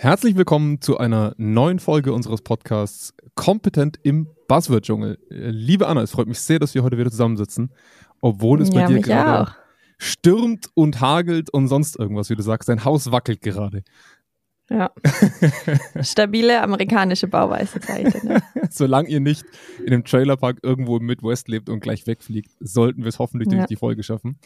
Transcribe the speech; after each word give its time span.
Herzlich 0.00 0.36
willkommen 0.36 0.80
zu 0.80 0.98
einer 0.98 1.34
neuen 1.38 1.80
Folge 1.80 2.12
unseres 2.12 2.40
Podcasts 2.42 3.14
Kompetent 3.34 3.98
im 4.04 4.28
Buzzword-Dschungel. 4.46 5.18
Liebe 5.28 5.88
Anna, 5.88 6.02
es 6.02 6.12
freut 6.12 6.28
mich 6.28 6.38
sehr, 6.38 6.60
dass 6.60 6.72
wir 6.76 6.84
heute 6.84 6.96
wieder 6.98 7.10
zusammensitzen, 7.10 7.72
obwohl 8.20 8.62
es 8.62 8.70
bei 8.70 8.82
Ja, 8.82 8.86
dir 8.86 8.94
mich 8.94 9.02
gerade 9.04 9.48
auch. 9.50 9.54
stürmt 9.98 10.68
und 10.74 11.00
hagelt 11.00 11.50
und 11.50 11.66
sonst 11.66 11.98
irgendwas, 11.98 12.30
wie 12.30 12.36
du 12.36 12.42
sagst. 12.44 12.68
Dein 12.68 12.84
Haus 12.84 13.10
wackelt 13.10 13.40
gerade. 13.42 13.82
Ja. 14.70 14.92
Stabile 16.00 16.62
amerikanische 16.62 17.26
Bauweise, 17.26 17.80
dir. 17.80 18.22
Ne? 18.22 18.40
Solange 18.70 19.08
ihr 19.08 19.18
nicht 19.20 19.44
in 19.84 19.92
einem 19.94 20.04
Trailerpark 20.04 20.58
irgendwo 20.62 20.98
im 20.98 21.06
Midwest 21.06 21.48
lebt 21.48 21.68
und 21.68 21.80
gleich 21.80 22.06
wegfliegt, 22.06 22.52
sollten 22.60 23.02
wir 23.02 23.08
es 23.08 23.18
hoffentlich 23.18 23.48
durch 23.48 23.62
Ja. 23.62 23.66
die 23.66 23.76
Folge 23.76 24.04
schaffen. 24.04 24.38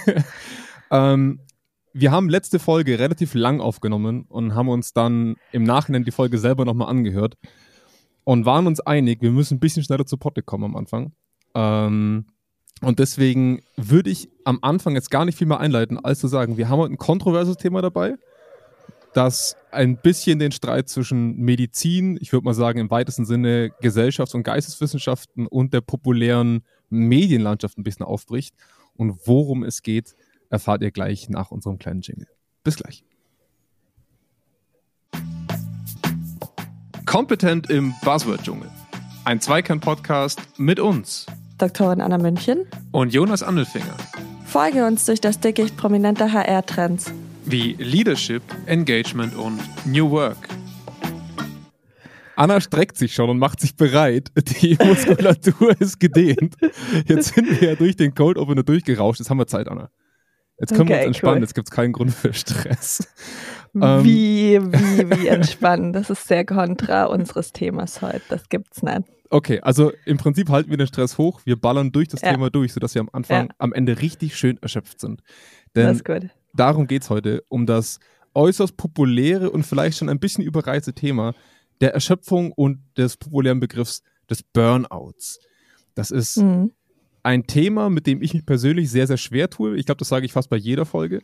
ähm, 0.90 1.40
wir 1.98 2.10
haben 2.10 2.28
letzte 2.28 2.58
Folge 2.58 2.98
relativ 2.98 3.34
lang 3.34 3.60
aufgenommen 3.60 4.26
und 4.28 4.54
haben 4.54 4.68
uns 4.68 4.92
dann 4.92 5.36
im 5.52 5.64
Nachhinein 5.64 6.04
die 6.04 6.10
Folge 6.10 6.38
selber 6.38 6.64
nochmal 6.64 6.88
angehört 6.88 7.34
und 8.24 8.44
waren 8.44 8.66
uns 8.66 8.80
einig, 8.80 9.22
wir 9.22 9.30
müssen 9.30 9.56
ein 9.56 9.60
bisschen 9.60 9.82
schneller 9.82 10.04
zu 10.04 10.18
Potte 10.18 10.42
kommen 10.42 10.64
am 10.64 10.76
Anfang. 10.76 11.12
Ähm, 11.54 12.26
und 12.82 12.98
deswegen 12.98 13.62
würde 13.76 14.10
ich 14.10 14.28
am 14.44 14.58
Anfang 14.60 14.94
jetzt 14.94 15.10
gar 15.10 15.24
nicht 15.24 15.38
viel 15.38 15.46
mehr 15.46 15.60
einleiten, 15.60 15.98
als 15.98 16.20
zu 16.20 16.28
sagen, 16.28 16.58
wir 16.58 16.68
haben 16.68 16.80
heute 16.80 16.92
ein 16.92 16.98
kontroverses 16.98 17.56
Thema 17.56 17.80
dabei 17.80 18.16
das 19.16 19.56
ein 19.70 19.96
bisschen 19.96 20.38
den 20.38 20.52
Streit 20.52 20.90
zwischen 20.90 21.36
Medizin, 21.38 22.18
ich 22.20 22.34
würde 22.34 22.44
mal 22.44 22.52
sagen 22.52 22.78
im 22.78 22.90
weitesten 22.90 23.24
Sinne 23.24 23.70
Gesellschafts- 23.80 24.34
und 24.34 24.42
Geisteswissenschaften 24.42 25.46
und 25.46 25.72
der 25.72 25.80
populären 25.80 26.62
Medienlandschaft 26.90 27.78
ein 27.78 27.82
bisschen 27.82 28.04
aufbricht. 28.04 28.54
Und 28.94 29.26
worum 29.26 29.64
es 29.64 29.82
geht, 29.82 30.16
erfahrt 30.50 30.82
ihr 30.82 30.90
gleich 30.90 31.28
nach 31.28 31.50
unserem 31.50 31.78
kleinen 31.78 32.00
Jingle. 32.00 32.28
Bis 32.64 32.76
gleich. 32.76 33.04
Kompetent 37.04 37.70
im 37.70 37.94
Buzzword-Dschungel. 38.04 38.70
Ein 39.24 39.40
Zweikern-Podcast 39.40 40.40
mit 40.58 40.78
uns 40.80 41.26
Doktorin 41.58 42.00
Anna 42.00 42.18
München. 42.18 42.66
und 42.92 43.12
Jonas 43.14 43.42
Andelfinger. 43.42 43.96
Folge 44.44 44.86
uns 44.86 45.04
durch 45.06 45.20
das 45.20 45.40
Dickicht 45.40 45.76
prominenter 45.76 46.32
HR-Trends. 46.32 47.12
wie 47.44 47.74
Leadership, 47.74 48.42
Engagement 48.66 49.34
und 49.36 49.60
New 49.86 50.10
Work. 50.10 50.48
Anna 52.34 52.60
streckt 52.60 52.98
sich 52.98 53.14
schon 53.14 53.30
und 53.30 53.38
macht 53.38 53.60
sich 53.60 53.76
bereit. 53.76 54.30
Die 54.60 54.76
Muskulatur 54.84 55.74
ist 55.80 55.98
gedehnt. 55.98 56.56
Jetzt 57.06 57.34
sind 57.34 57.48
wir 57.60 57.70
ja 57.70 57.74
durch 57.76 57.96
den 57.96 58.14
Cold 58.14 58.36
Opener 58.36 58.62
durchgerauscht. 58.62 59.20
Jetzt 59.20 59.30
haben 59.30 59.38
wir 59.38 59.46
Zeit, 59.46 59.68
Anna. 59.68 59.88
Jetzt 60.58 60.74
können 60.74 60.88
wir 60.88 60.96
uns 60.96 61.00
Okay, 61.00 61.06
entspannen. 61.06 61.36
cool. 61.36 61.42
Jetzt 61.42 61.54
gibt 61.54 61.68
es 61.68 61.70
keinen 61.74 61.92
Grund 61.92 62.12
für 62.14 62.32
Stress. 62.32 63.06
Ähm, 63.74 64.04
wie, 64.04 64.58
wie, 64.60 65.10
wie 65.10 65.26
entspannen. 65.28 65.92
Das 65.92 66.08
ist 66.08 66.26
sehr 66.26 66.46
kontra 66.46 67.04
unseres 67.04 67.52
Themas 67.52 68.00
heute. 68.00 68.22
Das 68.30 68.48
gibt's 68.48 68.82
nicht. 68.82 69.02
Okay, 69.28 69.60
also 69.60 69.92
im 70.06 70.16
Prinzip 70.16 70.48
halten 70.48 70.70
wir 70.70 70.78
den 70.78 70.86
Stress 70.86 71.18
hoch. 71.18 71.40
Wir 71.44 71.60
ballern 71.60 71.92
durch 71.92 72.08
das 72.08 72.22
Ja. 72.22 72.32
Thema 72.32 72.48
durch, 72.48 72.72
sodass 72.72 72.94
wir 72.94 73.00
am 73.02 73.10
Anfang, 73.12 73.48
Ja. 73.48 73.54
am 73.58 73.72
Ende 73.74 74.00
richtig 74.00 74.36
schön 74.36 74.56
erschöpft 74.62 75.00
sind. 75.00 75.20
Das 75.74 75.84
Denn 75.84 75.94
ist 75.96 76.04
gut. 76.04 76.30
darum 76.54 76.86
geht 76.86 77.02
es 77.02 77.10
heute, 77.10 77.42
um 77.48 77.66
das 77.66 77.98
äußerst 78.34 78.76
populäre 78.78 79.50
und 79.50 79.64
vielleicht 79.66 79.98
schon 79.98 80.08
ein 80.08 80.20
bisschen 80.20 80.42
überreizte 80.44 80.94
Thema 80.94 81.34
der 81.82 81.92
Erschöpfung 81.92 82.52
und 82.52 82.78
des 82.96 83.16
populären 83.18 83.60
Begriffs 83.60 84.02
des 84.30 84.42
Burnouts. 84.42 85.38
Das 85.94 86.10
ist 86.10 86.38
Mhm. 86.38 86.72
Ein 87.26 87.48
Thema, 87.48 87.90
mit 87.90 88.06
dem 88.06 88.22
ich 88.22 88.34
mich 88.34 88.46
persönlich 88.46 88.88
sehr, 88.88 89.08
sehr 89.08 89.16
schwer 89.16 89.50
tue. 89.50 89.76
Ich 89.76 89.84
glaube, 89.84 89.98
das 89.98 90.08
sage 90.08 90.24
ich 90.24 90.32
fast 90.32 90.48
bei 90.48 90.56
jeder 90.56 90.86
Folge. 90.86 91.22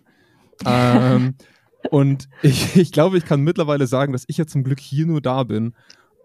ähm, 0.67 1.35
und 1.91 2.29
ich, 2.43 2.77
ich 2.77 2.91
glaube, 2.91 3.19
ich 3.19 3.25
kann 3.25 3.43
mittlerweile 3.43 3.87
sagen, 3.87 4.13
dass 4.13 4.25
ich 4.27 4.37
ja 4.37 4.47
zum 4.47 4.65
Glück 4.65 4.81
hier 4.81 5.07
nur 5.07 5.21
da 5.21 5.45
bin, 5.45 5.75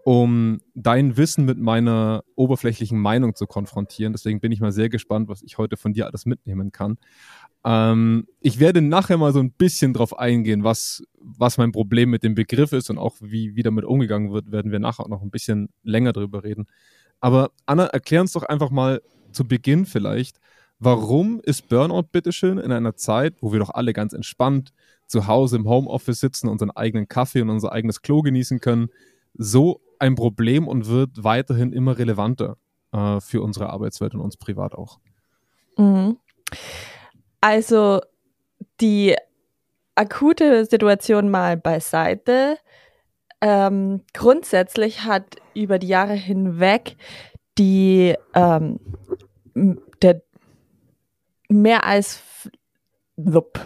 um 0.02 0.60
dein 0.74 1.16
Wissen 1.16 1.44
mit 1.44 1.58
meiner 1.58 2.24
oberflächlichen 2.34 2.98
Meinung 2.98 3.36
zu 3.36 3.46
konfrontieren. 3.46 4.12
Deswegen 4.12 4.40
bin 4.40 4.50
ich 4.50 4.60
mal 4.60 4.72
sehr 4.72 4.88
gespannt, 4.88 5.28
was 5.28 5.42
ich 5.42 5.58
heute 5.58 5.76
von 5.76 5.92
dir 5.92 6.06
alles 6.06 6.26
mitnehmen 6.26 6.72
kann. 6.72 6.98
Ähm, 7.64 8.26
ich 8.40 8.58
werde 8.58 8.82
nachher 8.82 9.16
mal 9.16 9.32
so 9.32 9.38
ein 9.38 9.52
bisschen 9.52 9.92
drauf 9.92 10.18
eingehen, 10.18 10.64
was, 10.64 11.04
was 11.20 11.56
mein 11.56 11.70
Problem 11.70 12.10
mit 12.10 12.24
dem 12.24 12.34
Begriff 12.34 12.72
ist 12.72 12.90
und 12.90 12.98
auch 12.98 13.14
wie, 13.20 13.54
wie 13.54 13.62
damit 13.62 13.84
umgegangen 13.84 14.32
wird, 14.32 14.50
werden 14.50 14.72
wir 14.72 14.80
nachher 14.80 15.04
auch 15.04 15.08
noch 15.08 15.22
ein 15.22 15.30
bisschen 15.30 15.68
länger 15.84 16.12
drüber 16.12 16.42
reden. 16.42 16.66
Aber 17.20 17.52
Anna, 17.66 17.86
erklär 17.86 18.22
uns 18.22 18.32
doch 18.32 18.42
einfach 18.42 18.70
mal 18.70 19.00
zu 19.32 19.46
Beginn 19.46 19.86
vielleicht, 19.86 20.40
warum 20.78 21.40
ist 21.42 21.68
Burnout 21.68 22.08
bitteschön 22.12 22.58
in 22.58 22.72
einer 22.72 22.96
Zeit, 22.96 23.34
wo 23.40 23.52
wir 23.52 23.58
doch 23.58 23.70
alle 23.70 23.92
ganz 23.92 24.12
entspannt 24.12 24.72
zu 25.06 25.26
Hause 25.26 25.56
im 25.56 25.68
Homeoffice 25.68 26.20
sitzen, 26.20 26.48
unseren 26.48 26.70
eigenen 26.70 27.08
Kaffee 27.08 27.42
und 27.42 27.50
unser 27.50 27.72
eigenes 27.72 28.02
Klo 28.02 28.22
genießen 28.22 28.60
können, 28.60 28.88
so 29.34 29.80
ein 29.98 30.14
Problem 30.14 30.68
und 30.68 30.88
wird 30.88 31.24
weiterhin 31.24 31.72
immer 31.72 31.98
relevanter 31.98 32.56
äh, 32.92 33.20
für 33.20 33.42
unsere 33.42 33.70
Arbeitswelt 33.70 34.14
und 34.14 34.20
uns 34.20 34.36
privat 34.36 34.74
auch. 34.74 34.98
Mhm. 35.76 36.18
Also 37.40 38.00
die 38.80 39.16
akute 39.94 40.64
Situation 40.64 41.30
mal 41.30 41.56
beiseite. 41.56 42.58
Ähm, 43.40 44.02
grundsätzlich 44.14 45.04
hat 45.04 45.36
über 45.54 45.78
die 45.78 45.88
Jahre 45.88 46.14
hinweg 46.14 46.96
die 47.58 48.14
ähm, 48.34 48.78
der 50.02 50.22
mehr 51.48 51.84
als 51.84 52.22
Wupp. 53.16 53.60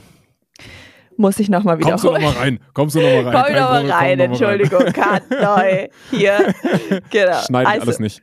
muss 1.16 1.38
ich 1.38 1.48
nochmal 1.48 1.78
Kommst 1.78 2.04
du 2.04 2.08
wiederholen. 2.08 2.22
nochmal 2.24 2.42
rein? 2.42 2.60
Kommst 2.74 2.94
du 2.96 3.00
nochmal 3.00 3.36
rein? 3.36 3.44
Komm 3.44 3.54
nochmal 3.54 3.90
rein, 3.90 4.18
komm 4.18 4.26
Entschuldigung, 4.30 4.84
Kat, 4.92 5.30
neu, 5.30 5.88
hier, 6.10 6.54
genau. 7.10 7.42
Schneiden 7.42 7.66
Also, 7.72 7.82
alles 7.82 7.98
nicht. 7.98 8.22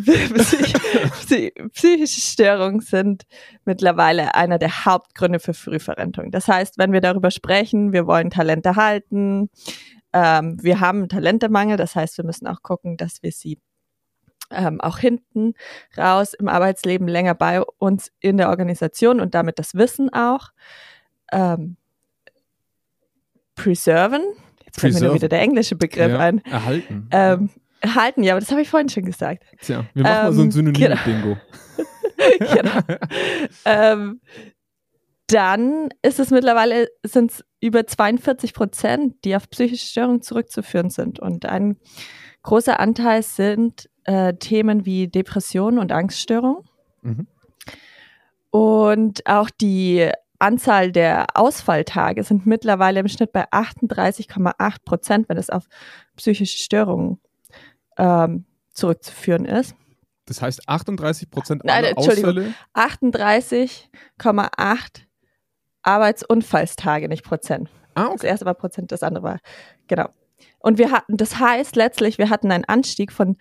Psych 0.00 0.72
Psy 1.12 1.52
psychische 1.72 2.20
Störungen 2.20 2.80
sind 2.80 3.24
mittlerweile 3.64 4.34
einer 4.36 4.58
der 4.58 4.84
Hauptgründe 4.84 5.40
für 5.40 5.54
Frühverrentung. 5.54 6.30
Das 6.30 6.46
heißt, 6.46 6.78
wenn 6.78 6.92
wir 6.92 7.00
darüber 7.00 7.32
sprechen, 7.32 7.92
wir 7.92 8.06
wollen 8.06 8.30
Talente 8.30 8.76
halten, 8.76 9.50
ähm, 10.12 10.56
wir 10.62 10.80
haben 10.80 11.00
einen 11.00 11.08
Talentemangel, 11.08 11.76
das 11.76 11.96
heißt, 11.96 12.16
wir 12.16 12.24
müssen 12.24 12.46
auch 12.46 12.62
gucken, 12.62 12.96
dass 12.96 13.22
wir 13.22 13.32
sie 13.32 13.58
ähm, 14.50 14.80
auch 14.80 14.98
hinten 14.98 15.54
raus 15.96 16.34
im 16.34 16.48
Arbeitsleben 16.48 17.08
länger 17.08 17.34
bei 17.34 17.62
uns 17.62 18.12
in 18.20 18.36
der 18.36 18.48
Organisation 18.48 19.20
und 19.20 19.34
damit 19.34 19.58
das 19.58 19.74
Wissen 19.74 20.12
auch 20.12 20.50
ähm, 21.32 21.76
preserven. 23.54 24.22
Jetzt 24.64 24.80
fällt 24.80 25.00
mir 25.00 25.14
wieder 25.14 25.28
der 25.28 25.40
englische 25.40 25.76
Begriff 25.76 26.12
Ja, 26.12 26.18
ein. 26.18 26.44
Erhalten. 26.44 27.08
Ähm, 27.10 27.50
halten, 27.84 28.22
ja, 28.22 28.32
aber 28.32 28.40
das 28.40 28.50
habe 28.50 28.62
ich 28.62 28.68
vorhin 28.68 28.88
schon 28.88 29.04
gesagt. 29.04 29.44
Tja, 29.60 29.84
wir 29.94 30.02
machen 30.02 30.14
mal 30.14 30.32
so 30.32 30.40
ein 30.40 30.46
ähm, 30.46 30.52
Synonym-Bingo. 30.52 31.36
genau. 32.38 32.80
ähm, 33.64 34.20
dann 35.28 35.90
ist 36.02 36.18
es 36.18 36.30
mittlerweile 36.30 36.88
sind 37.04 37.32
es 37.32 37.44
über 37.60 37.86
42 37.86 38.54
Prozent, 38.54 39.14
die 39.24 39.36
auf 39.36 39.48
psychische 39.50 39.86
Störungen 39.86 40.22
zurückzuführen 40.22 40.90
sind. 40.90 41.20
Und 41.20 41.44
ein 41.44 41.76
großer 42.42 42.80
Anteil 42.80 43.22
sind 43.22 43.90
äh, 44.08 44.34
Themen 44.34 44.86
wie 44.86 45.06
Depression 45.06 45.78
und 45.78 45.92
Angststörung. 45.92 46.64
Mhm. 47.02 47.26
Und 48.50 49.26
auch 49.26 49.50
die 49.50 50.10
Anzahl 50.38 50.92
der 50.92 51.26
Ausfalltage 51.34 52.24
sind 52.24 52.46
mittlerweile 52.46 53.00
im 53.00 53.08
Schnitt 53.08 53.32
bei 53.32 53.44
38,8 53.50 54.76
Prozent, 54.84 55.28
wenn 55.28 55.36
es 55.36 55.50
auf 55.50 55.64
psychische 56.16 56.56
Störungen 56.56 57.20
ähm, 57.98 58.46
zurückzuführen 58.72 59.44
ist. 59.44 59.74
Das 60.24 60.40
heißt, 60.40 60.66
38 60.68 61.30
Prozent 61.30 61.64
Nein, 61.64 61.84
aller 61.84 61.90
Entschuldigung. 61.90 62.54
Ausfälle 62.72 63.10
38,8 64.22 65.02
Arbeitsunfallstage, 65.82 67.08
nicht 67.08 67.24
Prozent. 67.24 67.68
Ah, 67.94 68.04
Das 68.04 68.12
okay. 68.12 68.26
erste 68.28 68.46
war 68.46 68.54
Prozent, 68.54 68.90
das 68.90 69.02
andere 69.02 69.24
war, 69.24 69.38
genau. 69.86 70.08
Und 70.60 70.78
wir 70.78 70.90
hatten, 70.92 71.16
das 71.16 71.38
heißt 71.38 71.76
letztlich, 71.76 72.18
wir 72.18 72.30
hatten 72.30 72.50
einen 72.50 72.64
Anstieg 72.64 73.12
von 73.12 73.36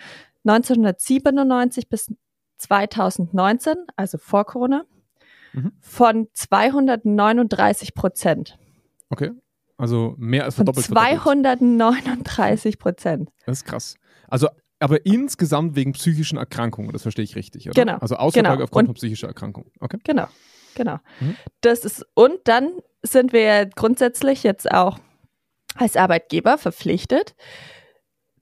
1997 0.47 1.89
bis 1.89 2.11
2019, 2.57 3.75
also 3.95 4.17
vor 4.17 4.45
Corona, 4.45 4.83
Mhm. 5.53 5.71
von 5.81 6.27
239 6.33 7.94
Prozent. 7.94 8.57
okay. 9.09 9.31
Also 9.79 10.15
mehr 10.17 10.44
als 10.44 10.55
Von 10.55 10.65
verdoppelt. 10.65 10.88
verdoppelt. 10.88 11.19
239 11.21 12.79
Prozent. 12.79 13.29
Das 13.45 13.59
ist 13.59 13.65
krass. 13.65 13.94
Also, 14.27 14.47
aber 14.79 15.05
insgesamt 15.05 15.75
wegen 15.75 15.91
psychischen 15.94 16.39
Erkrankungen, 16.39 16.91
das 16.94 17.03
verstehe 17.03 17.23
ich 17.23 17.35
richtig, 17.35 17.69
oder? 17.69 17.79
Genau, 17.85 17.97
Also 17.99 18.15
Ausfalltage 18.15 18.55
genau. 18.55 18.63
aufgrund 18.63 18.83
Und- 18.83 18.88
von 18.88 18.95
psychischer 18.95 19.27
Erkrankung. 19.27 19.69
Okay. 19.79 19.99
Genau, 20.03 20.25
genau. 20.73 20.97
Mhm. 21.19 21.35
Das 21.61 21.85
ist, 21.85 22.03
und 22.15 22.39
dann 22.45 22.71
sind 23.03 23.33
wir 23.33 23.67
grundsätzlich 23.67 24.41
jetzt 24.41 24.71
auch 24.71 24.97
als 25.75 25.95
Arbeitgeber 25.95 26.57
verpflichtet, 26.57 27.35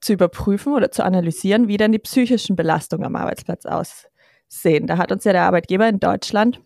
zu 0.06 0.12
überprüfen 0.12 0.72
oder 0.72 0.90
zu 0.90 1.04
analysieren, 1.04 1.66
wie 1.68 1.76
dann 1.76 1.92
die 1.92 1.98
psychischen 1.98 2.54
Belastungen 2.54 3.04
am 3.04 3.16
Arbeitsplatz 3.16 3.66
aussehen. 3.66 4.86
Da 4.86 4.98
hat 4.98 5.10
uns 5.10 5.24
ja 5.24 5.32
der 5.32 5.42
Arbeitgeber 5.42 5.88
in 5.88 5.98
Deutschland 5.98 6.60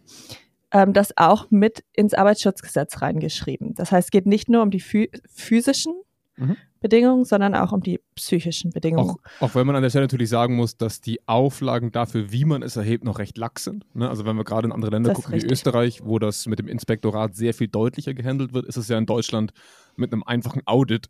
ähm, 0.72 0.92
das 0.92 1.16
auch 1.16 1.50
mit 1.50 1.82
ins 1.94 2.12
Arbeitsschutzgesetz 2.12 3.00
reingeschrieben. 3.00 3.75
Das 3.75 3.92
heißt, 3.92 4.08
es 4.08 4.10
geht 4.10 4.26
nicht 4.26 4.50
nur 4.50 4.62
um 4.62 4.70
die 4.70 4.81
physischen 4.81 5.94
mhm. 6.37 6.56
Bedingungen, 6.81 7.25
sondern 7.25 7.54
auch 7.54 7.72
um 7.72 7.82
die 7.82 8.00
psychischen 8.14 8.72
Bedingungen. 8.72 9.16
Auch, 9.38 9.48
auch, 9.48 9.54
wenn 9.54 9.66
man 9.66 9.75
an 9.76 9.82
der 9.82 9.90
Stelle 9.90 10.04
natürlich 10.04 10.28
sagen 10.28 10.56
muss, 10.56 10.76
dass 10.76 11.00
die 11.00 11.26
Auflagen 11.26 11.92
dafür, 11.92 12.32
wie 12.32 12.44
man 12.44 12.62
es 12.62 12.76
erhebt, 12.76 13.04
noch 13.04 13.19
recht 13.19 13.38
lax 13.38 13.64
sind. 13.64 13.84
Ne? 13.94 14.08
Also 14.08 14.26
wenn 14.26 14.37
wir 14.37 14.44
gerade 14.44 14.66
in 14.66 14.72
andere 14.72 14.90
Länder 14.90 15.14
gucken, 15.14 15.32
wie 15.32 15.44
Österreich, 15.44 16.02
wo 16.04 16.19
das 16.19 16.46
mit 16.46 16.58
dem 16.58 16.69
Inspektorat 16.69 17.34
sehr 17.37 17.54
viel 17.54 17.69
deutlicher 17.69 18.12
gehandelt 18.12 18.52
wird, 18.52 18.66
ist 18.66 18.76
es 18.76 18.88
ja 18.88 18.98
in 18.98 19.06
Deutschland 19.06 19.52
mit 19.96 20.12
einem 20.12 20.22
einfachen 20.22 20.62
Audit 20.66 21.08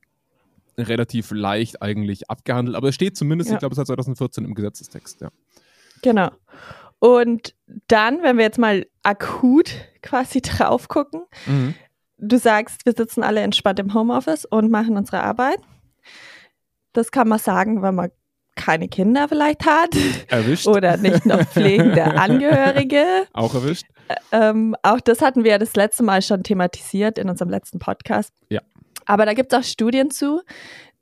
relativ 0.78 1.30
leicht 1.30 1.82
eigentlich 1.82 2.30
abgehandelt. 2.30 2.76
Aber 2.76 2.88
es 2.88 2.94
steht 2.94 3.16
zumindest, 3.16 3.50
ja. 3.50 3.56
ich 3.56 3.60
glaube, 3.60 3.74
seit 3.74 3.86
2014 3.86 4.44
im 4.44 4.54
Gesetzestext, 4.54 5.20
ja. 5.20 5.30
Genau. 6.02 6.30
Und 6.98 7.54
dann, 7.88 8.22
wenn 8.22 8.36
wir 8.36 8.44
jetzt 8.44 8.58
mal 8.58 8.86
akut 9.02 9.74
quasi 10.02 10.40
drauf 10.42 10.88
gucken, 10.88 11.22
mhm 11.46 11.74
du 12.20 12.38
sagst, 12.38 12.84
wir 12.86 12.92
sitzen 12.92 13.22
alle 13.22 13.40
entspannt 13.40 13.78
im 13.78 13.94
Homeoffice 13.94 14.44
und 14.44 14.70
machen 14.70 14.96
unsere 14.96 15.22
Arbeit. 15.22 15.58
Das 16.92 17.10
kann 17.10 17.28
man 17.28 17.38
sagen, 17.38 17.82
wenn 17.82 17.94
man 17.94 18.10
keine 18.56 18.88
Kinder 18.88 19.28
vielleicht 19.28 19.64
hat. 19.64 19.96
Erwischt. 20.28 20.66
Oder 20.66 20.96
nicht 20.96 21.24
noch 21.24 21.40
pflegende 21.42 22.04
Angehörige. 22.16 23.04
Auch 23.32 23.54
erwischt. 23.54 23.86
Ähm, 24.32 24.74
auch 24.82 25.00
das 25.00 25.22
hatten 25.22 25.44
wir 25.44 25.52
ja 25.52 25.58
das 25.58 25.76
letzte 25.76 26.02
Mal 26.02 26.20
schon 26.20 26.42
thematisiert 26.42 27.16
in 27.16 27.30
unserem 27.30 27.48
letzten 27.48 27.78
Podcast. 27.78 28.32
Ja. 28.48 28.60
Aber 29.10 29.26
da 29.26 29.34
gibt 29.34 29.52
es 29.52 29.58
auch 29.58 29.64
Studien 29.64 30.12
zu, 30.12 30.40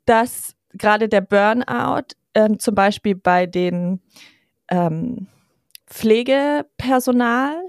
dass 0.05 0.55
gerade 0.73 1.07
der 1.09 1.21
Burnout 1.21 2.15
ähm, 2.33 2.57
zum 2.57 2.73
Beispiel 2.73 3.13
bei 3.13 3.45
den 3.45 4.01
ähm, 4.67 5.27
Pflegepersonal 5.85 7.61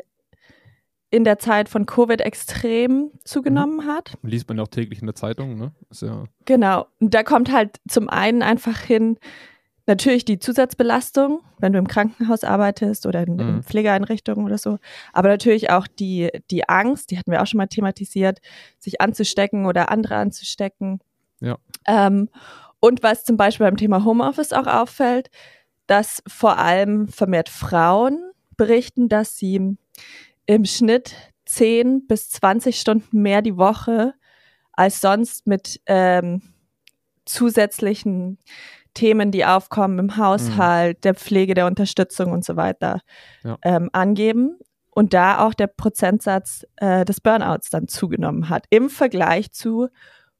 in 1.10 1.24
der 1.24 1.38
Zeit 1.38 1.68
von 1.68 1.84
Covid 1.84 2.22
extrem 2.22 3.10
zugenommen 3.22 3.84
mhm. 3.84 3.86
hat. 3.86 4.16
Liest 4.22 4.48
man 4.48 4.56
ja 4.56 4.62
auch 4.62 4.68
täglich 4.68 5.00
in 5.00 5.06
der 5.08 5.14
Zeitung, 5.14 5.58
ne? 5.58 5.72
Ja 5.92 6.24
genau. 6.46 6.86
Und 7.00 7.12
da 7.12 7.22
kommt 7.22 7.52
halt 7.52 7.78
zum 7.86 8.08
einen 8.08 8.40
einfach 8.42 8.78
hin, 8.78 9.18
natürlich 9.90 10.24
die 10.24 10.38
Zusatzbelastung, 10.38 11.40
wenn 11.58 11.72
du 11.72 11.78
im 11.78 11.88
Krankenhaus 11.88 12.44
arbeitest 12.44 13.06
oder 13.06 13.22
in, 13.24 13.34
mhm. 13.34 13.40
in 13.40 13.62
Pflegeeinrichtungen 13.62 14.46
oder 14.46 14.56
so, 14.56 14.78
aber 15.12 15.28
natürlich 15.28 15.70
auch 15.70 15.86
die, 15.86 16.30
die 16.50 16.68
Angst, 16.68 17.10
die 17.10 17.18
hatten 17.18 17.32
wir 17.32 17.42
auch 17.42 17.46
schon 17.46 17.58
mal 17.58 17.66
thematisiert, 17.66 18.40
sich 18.78 19.00
anzustecken 19.00 19.66
oder 19.66 19.90
andere 19.90 20.16
anzustecken. 20.16 21.00
Ja. 21.40 21.58
Ähm, 21.86 22.28
und 22.78 23.02
was 23.02 23.24
zum 23.24 23.36
Beispiel 23.36 23.66
beim 23.66 23.76
Thema 23.76 24.04
Homeoffice 24.04 24.52
auch 24.52 24.66
auffällt, 24.66 25.28
dass 25.86 26.22
vor 26.26 26.58
allem 26.58 27.08
vermehrt 27.08 27.48
Frauen 27.48 28.30
berichten, 28.56 29.08
dass 29.08 29.36
sie 29.36 29.76
im 30.46 30.64
Schnitt 30.64 31.16
10 31.46 32.06
bis 32.06 32.30
20 32.30 32.78
Stunden 32.78 33.20
mehr 33.22 33.42
die 33.42 33.56
Woche 33.56 34.14
als 34.72 35.00
sonst 35.00 35.48
mit 35.48 35.80
ähm, 35.86 36.42
zusätzlichen 37.24 38.38
Themen, 38.94 39.30
die 39.30 39.44
aufkommen 39.44 39.98
im 39.98 40.16
Haushalt, 40.16 40.98
mhm. 40.98 41.00
der 41.02 41.14
Pflege, 41.14 41.54
der 41.54 41.66
Unterstützung 41.66 42.32
und 42.32 42.44
so 42.44 42.56
weiter 42.56 43.00
ja. 43.44 43.58
ähm, 43.62 43.90
angeben. 43.92 44.58
Und 44.92 45.14
da 45.14 45.46
auch 45.46 45.54
der 45.54 45.68
Prozentsatz 45.68 46.66
äh, 46.76 47.04
des 47.04 47.20
Burnouts 47.20 47.70
dann 47.70 47.86
zugenommen 47.88 48.48
hat 48.48 48.66
im 48.70 48.90
Vergleich 48.90 49.52
zu 49.52 49.88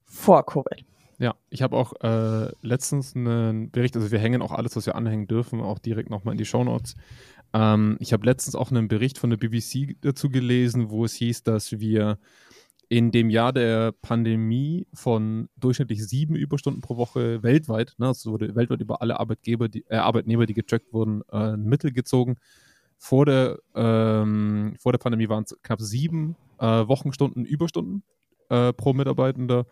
vor 0.05 0.45
Covid. 0.45 0.85
Ja, 1.19 1.35
ich 1.51 1.63
habe 1.63 1.77
auch 1.77 1.93
äh, 2.03 2.51
letztens 2.63 3.15
einen 3.15 3.71
Bericht, 3.71 3.95
also 3.95 4.11
wir 4.11 4.19
hängen 4.19 4.43
auch 4.43 4.53
alles, 4.53 4.75
was 4.75 4.87
wir 4.87 4.95
anhängen 4.95 5.29
dürfen, 5.29 5.61
auch 5.61 5.79
direkt 5.79 6.11
nochmal 6.11 6.33
in 6.33 6.39
die 6.39 6.47
Shownotes. 6.47 6.97
Ähm, 7.53 7.97
ich 8.01 8.13
habe 8.13 8.25
letztens 8.25 8.55
auch 8.55 8.71
einen 8.71 8.89
Bericht 8.89 9.19
von 9.19 9.31
der 9.31 9.37
BBC 9.37 9.97
dazu 10.01 10.31
gelesen, 10.31 10.91
wo 10.91 11.05
es 11.05 11.15
hieß, 11.15 11.43
dass 11.43 11.79
wir 11.79 12.19
in 12.91 13.13
dem 13.13 13.31
Jahr 13.31 13.53
der 13.53 13.93
Pandemie 13.93 14.89
von 14.93 15.49
durchschnittlich 15.57 16.05
sieben 16.05 16.35
Überstunden 16.35 16.81
pro 16.81 16.97
Woche 16.97 17.41
weltweit, 17.45 17.95
ne, 17.99 18.09
also 18.09 18.33
wurde 18.33 18.57
weltweit 18.57 18.81
über 18.81 19.01
alle 19.01 19.21
Arbeitgeber, 19.21 19.69
die, 19.69 19.85
äh, 19.89 19.95
Arbeitnehmer, 19.95 20.45
die 20.45 20.55
getrackt 20.55 20.93
wurden, 20.93 21.23
äh, 21.31 21.57
Mittel 21.57 21.93
gezogen. 21.93 22.37
Vor 22.99 23.27
der, 23.27 23.61
ähm, 23.77 24.75
vor 24.81 24.91
der 24.91 24.99
Pandemie 24.99 25.29
waren 25.29 25.45
es 25.45 25.57
knapp 25.63 25.81
sieben 25.81 26.35
äh, 26.59 26.67
Wochenstunden 26.67 27.45
Überstunden 27.45 28.03
äh, 28.49 28.73
pro 28.73 28.93
Mitarbeitender 28.93 29.67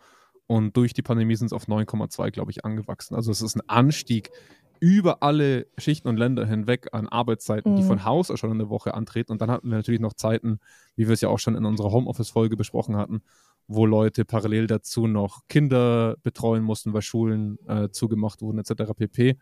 und 0.47 0.77
durch 0.77 0.93
die 0.93 1.01
Pandemie 1.01 1.35
sind 1.35 1.47
es 1.47 1.53
auf 1.53 1.67
9,2, 1.67 2.31
glaube 2.31 2.51
ich, 2.51 2.63
angewachsen. 2.63 3.15
Also 3.15 3.31
es 3.31 3.41
ist 3.41 3.55
ein 3.57 3.67
Anstieg 3.67 4.31
über 4.79 5.23
alle 5.23 5.67
Schichten 5.77 6.07
und 6.07 6.17
Länder 6.17 6.45
hinweg 6.45 6.89
an 6.91 7.07
Arbeitszeiten, 7.07 7.73
mhm. 7.73 7.77
die 7.77 7.83
von 7.83 8.03
Haus 8.05 8.31
aus 8.31 8.39
schon 8.39 8.51
in 8.51 8.59
der 8.59 8.69
Woche 8.69 8.93
antreten. 8.93 9.31
Und 9.31 9.41
dann 9.41 9.51
hatten 9.51 9.69
wir 9.69 9.77
natürlich 9.77 9.99
noch 9.99 10.13
Zeiten, 10.13 10.59
wie 10.95 11.07
wir 11.07 11.13
es 11.13 11.21
ja 11.21 11.29
auch 11.29 11.39
schon 11.39 11.55
in 11.55 11.65
unserer 11.65 11.91
Homeoffice-Folge 11.91 12.57
besprochen 12.57 12.95
hatten, 12.95 13.21
wo 13.67 13.85
Leute 13.85 14.25
parallel 14.25 14.67
dazu 14.67 15.07
noch 15.07 15.47
Kinder 15.47 16.15
betreuen 16.23 16.63
mussten, 16.63 16.93
weil 16.93 17.01
Schulen 17.01 17.59
äh, 17.67 17.89
zugemacht 17.89 18.41
wurden, 18.41 18.59
etc. 18.59 18.93
pp. 18.95 19.37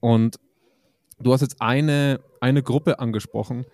Und 0.00 0.38
du 1.20 1.32
hast 1.32 1.40
jetzt 1.40 1.60
eine, 1.60 2.20
eine 2.40 2.62
Gruppe 2.62 2.98
angesprochen, 2.98 3.64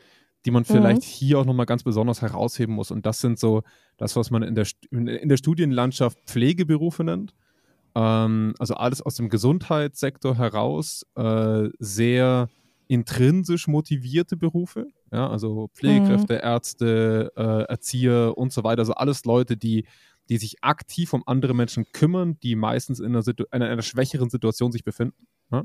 die 0.44 0.50
man 0.50 0.64
vielleicht 0.64 1.02
mhm. 1.02 1.06
hier 1.06 1.38
auch 1.38 1.44
nochmal 1.44 1.66
ganz 1.66 1.82
besonders 1.82 2.22
herausheben 2.22 2.74
muss. 2.74 2.90
Und 2.90 3.06
das 3.06 3.20
sind 3.20 3.38
so 3.38 3.62
das, 3.96 4.14
was 4.16 4.30
man 4.30 4.42
in 4.42 4.54
der, 4.54 4.66
in 4.90 5.28
der 5.28 5.36
Studienlandschaft 5.36 6.18
Pflegeberufe 6.26 7.04
nennt. 7.04 7.34
Ähm, 7.94 8.54
also 8.58 8.74
alles 8.74 9.02
aus 9.02 9.16
dem 9.16 9.28
Gesundheitssektor 9.28 10.36
heraus, 10.36 11.06
äh, 11.16 11.68
sehr 11.78 12.48
intrinsisch 12.88 13.68
motivierte 13.68 14.36
Berufe, 14.36 14.86
ja, 15.12 15.28
also 15.28 15.68
Pflegekräfte, 15.74 16.34
mhm. 16.34 16.40
Ärzte, 16.42 17.32
äh, 17.36 17.62
Erzieher 17.70 18.36
und 18.36 18.52
so 18.52 18.64
weiter, 18.64 18.80
also 18.80 18.94
alles 18.94 19.24
Leute, 19.24 19.56
die, 19.56 19.86
die 20.28 20.38
sich 20.38 20.62
aktiv 20.62 21.12
um 21.12 21.22
andere 21.26 21.54
Menschen 21.54 21.86
kümmern, 21.92 22.38
die 22.42 22.56
meistens 22.56 23.00
in 23.00 23.06
einer, 23.06 23.22
Situ 23.22 23.44
in 23.52 23.62
einer 23.62 23.82
schwächeren 23.82 24.30
Situation 24.30 24.72
sich 24.72 24.84
befinden 24.84 25.26
ja? 25.52 25.64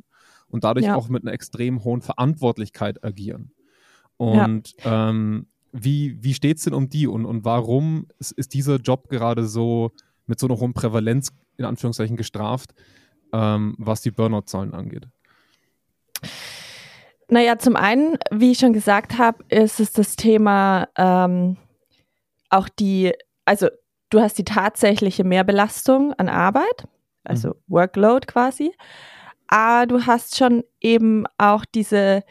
und 0.49 0.63
dadurch 0.63 0.85
ja. 0.85 0.95
auch 0.95 1.09
mit 1.09 1.23
einer 1.23 1.33
extrem 1.33 1.83
hohen 1.83 2.01
Verantwortlichkeit 2.01 3.03
agieren. 3.03 3.51
Und 4.17 4.75
ja. 4.83 5.09
ähm, 5.09 5.47
wie, 5.71 6.21
wie 6.21 6.33
steht 6.33 6.57
es 6.57 6.63
denn 6.63 6.73
um 6.73 6.89
die 6.89 7.07
und, 7.07 7.25
und 7.25 7.45
warum 7.45 8.07
ist, 8.19 8.31
ist 8.31 8.53
dieser 8.53 8.77
Job 8.77 9.09
gerade 9.09 9.47
so 9.47 9.91
mit 10.25 10.39
so 10.39 10.47
einer 10.47 10.59
hohen 10.59 10.73
Prävalenz 10.73 11.31
in 11.57 11.65
Anführungszeichen 11.65 12.17
gestraft, 12.17 12.73
ähm, 13.33 13.75
was 13.77 14.01
die 14.01 14.11
Burnout-Zahlen 14.11 14.73
angeht? 14.73 15.07
Naja, 17.29 17.57
zum 17.57 17.75
einen, 17.75 18.17
wie 18.31 18.51
ich 18.51 18.59
schon 18.59 18.73
gesagt 18.73 19.17
habe, 19.17 19.43
ist 19.49 19.79
es 19.79 19.91
das 19.91 20.15
Thema 20.15 20.87
ähm, 20.97 21.57
auch 22.49 22.69
die, 22.69 23.13
also 23.45 23.69
du 24.09 24.21
hast 24.21 24.37
die 24.37 24.43
tatsächliche 24.43 25.23
Mehrbelastung 25.23 26.13
an 26.13 26.29
Arbeit, 26.29 26.87
also 27.23 27.49
mhm. 27.49 27.53
Workload 27.67 28.27
quasi, 28.27 28.71
aber 29.47 29.87
du 29.87 30.05
hast 30.05 30.37
schon 30.37 30.63
eben 30.79 31.25
auch 31.37 31.65
diese, 31.65 32.23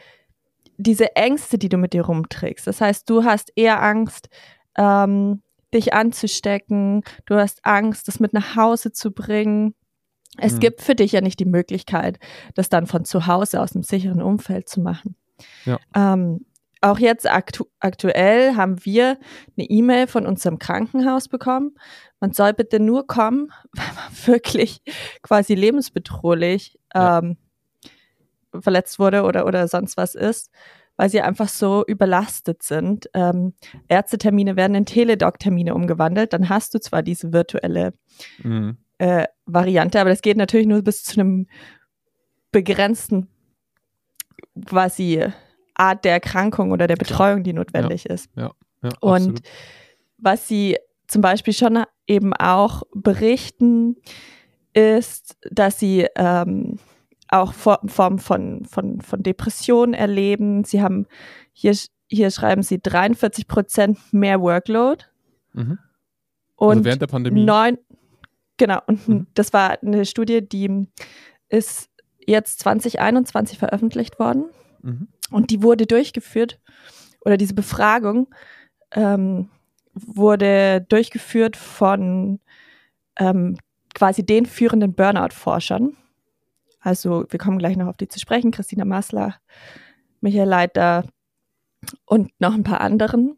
diese 0.77 1.15
Ängste, 1.15 1.57
die 1.57 1.69
du 1.69 1.77
mit 1.77 1.93
dir 1.93 2.05
rumträgst. 2.05 2.65
Das 2.65 2.79
heißt, 2.79 3.09
du 3.09 3.23
hast 3.23 3.51
eher 3.55 3.81
Angst, 3.81 4.29
ähm, 4.77 5.41
dich 5.73 5.93
anzustecken, 5.93 7.03
du 7.25 7.35
hast 7.35 7.65
Angst, 7.65 8.07
das 8.07 8.19
mit 8.19 8.33
nach 8.33 8.55
Hause 8.55 8.91
zu 8.91 9.11
bringen. 9.11 9.75
Es 10.37 10.53
mhm. 10.53 10.59
gibt 10.59 10.81
für 10.81 10.95
dich 10.95 11.11
ja 11.11 11.21
nicht 11.21 11.39
die 11.39 11.45
Möglichkeit, 11.45 12.19
das 12.55 12.69
dann 12.69 12.87
von 12.87 13.05
zu 13.05 13.27
Hause 13.27 13.61
aus 13.61 13.75
einem 13.75 13.83
sicheren 13.83 14.21
Umfeld 14.21 14.69
zu 14.69 14.81
machen. 14.81 15.15
Ja. 15.65 15.79
Ähm, 15.95 16.45
auch 16.81 16.99
jetzt 16.99 17.29
aktu 17.29 17.65
aktuell 17.79 18.55
haben 18.55 18.83
wir 18.83 19.17
eine 19.57 19.69
E-Mail 19.69 20.07
von 20.07 20.25
unserem 20.25 20.59
Krankenhaus 20.59 21.29
bekommen. 21.29 21.75
Man 22.19 22.33
soll 22.33 22.53
bitte 22.53 22.79
nur 22.79 23.07
kommen, 23.07 23.51
wenn 23.73 23.95
man 23.95 24.25
wirklich 24.25 24.81
quasi 25.21 25.55
lebensbedrohlich 25.55 26.77
ähm, 26.93 27.37
ja. 27.83 28.61
verletzt 28.61 28.99
wurde 28.99 29.23
oder, 29.23 29.45
oder 29.45 29.67
sonst 29.67 29.97
was 29.97 30.15
ist 30.15 30.51
weil 30.95 31.09
sie 31.09 31.21
einfach 31.21 31.49
so 31.49 31.83
überlastet 31.85 32.63
sind. 32.63 33.09
Ähm, 33.13 33.53
Ärztetermine 33.87 34.55
werden 34.55 34.75
in 34.75 34.85
Teledoc-Termine 34.85 35.73
umgewandelt. 35.73 36.33
Dann 36.33 36.49
hast 36.49 36.73
du 36.73 36.79
zwar 36.79 37.03
diese 37.03 37.33
virtuelle 37.33 37.93
mhm. 38.43 38.77
äh, 38.99 39.25
Variante, 39.45 39.99
aber 39.99 40.09
das 40.09 40.21
geht 40.21 40.37
natürlich 40.37 40.67
nur 40.67 40.81
bis 40.81 41.03
zu 41.03 41.19
einem 41.19 41.47
begrenzten 42.51 43.27
quasi 44.65 45.25
Art 45.73 46.05
der 46.05 46.13
Erkrankung 46.13 46.71
oder 46.71 46.87
der 46.87 46.95
Betreuung, 46.95 47.43
die 47.43 47.53
notwendig 47.53 48.05
ja. 48.07 48.13
ist. 48.13 48.29
Ja. 48.35 48.51
Ja, 48.83 48.89
Und 48.99 49.41
was 50.17 50.47
sie 50.47 50.77
zum 51.07 51.21
Beispiel 51.21 51.53
schon 51.53 51.83
eben 52.05 52.33
auch 52.33 52.83
berichten, 52.93 53.95
ist, 54.73 55.37
dass 55.49 55.79
sie 55.79 56.07
ähm, 56.15 56.79
auch 57.33 57.53
Formen 57.53 58.19
von, 58.19 58.65
von, 58.65 59.01
von 59.01 59.23
Depressionen 59.23 59.93
erleben. 59.93 60.63
Sie 60.63 60.81
haben, 60.81 61.07
hier, 61.51 61.75
hier 62.07 62.31
schreiben 62.31 62.63
sie 62.63 62.79
43 62.81 63.47
Prozent 63.47 63.99
mehr 64.11 64.41
Workload. 64.41 65.05
Mhm. 65.53 65.79
Und 66.55 66.69
also 66.69 66.85
während 66.85 67.01
der 67.01 67.07
Pandemie? 67.07 67.43
Neun, 67.43 67.77
genau, 68.57 68.79
und 68.87 69.07
mhm. 69.07 69.27
das 69.33 69.51
war 69.53 69.77
eine 69.81 70.05
Studie, 70.05 70.47
die 70.47 70.87
ist 71.49 71.89
jetzt 72.25 72.59
2021 72.59 73.57
veröffentlicht 73.57 74.19
worden. 74.19 74.45
Mhm. 74.81 75.07
Und 75.31 75.49
die 75.49 75.63
wurde 75.63 75.85
durchgeführt, 75.85 76.59
oder 77.21 77.37
diese 77.37 77.53
Befragung 77.53 78.33
ähm, 78.91 79.49
wurde 79.93 80.85
durchgeführt 80.87 81.57
von 81.57 82.39
ähm, 83.17 83.57
quasi 83.95 84.25
den 84.25 84.45
führenden 84.45 84.93
Burnout-Forschern. 84.93 85.95
Also 86.83 87.25
wir 87.29 87.39
kommen 87.39 87.59
gleich 87.59 87.77
noch 87.77 87.87
auf 87.87 87.97
die 87.97 88.09
zu 88.09 88.19
sprechen, 88.19 88.51
Christina 88.51 88.83
Massler, 88.83 89.35
Michael 90.19 90.49
Leiter 90.49 91.05
und 92.05 92.31
noch 92.39 92.53
ein 92.53 92.63
paar 92.63 92.81
anderen, 92.81 93.37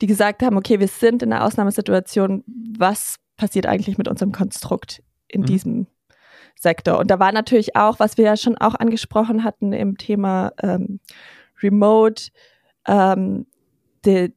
die 0.00 0.06
gesagt 0.06 0.42
haben, 0.42 0.56
okay, 0.56 0.78
wir 0.78 0.88
sind 0.88 1.22
in 1.22 1.32
einer 1.32 1.44
Ausnahmesituation, 1.44 2.44
was 2.78 3.16
passiert 3.36 3.66
eigentlich 3.66 3.98
mit 3.98 4.08
unserem 4.08 4.32
Konstrukt 4.32 5.02
in 5.26 5.42
mhm. 5.42 5.46
diesem 5.46 5.86
Sektor? 6.54 6.98
Und 6.98 7.10
da 7.10 7.18
war 7.18 7.32
natürlich 7.32 7.74
auch, 7.74 7.98
was 7.98 8.16
wir 8.16 8.24
ja 8.26 8.36
schon 8.36 8.56
auch 8.56 8.76
angesprochen 8.76 9.42
hatten 9.42 9.72
im 9.72 9.98
Thema 9.98 10.52
ähm, 10.62 11.00
Remote, 11.62 12.30
ähm, 12.86 13.46
die, 14.04 14.32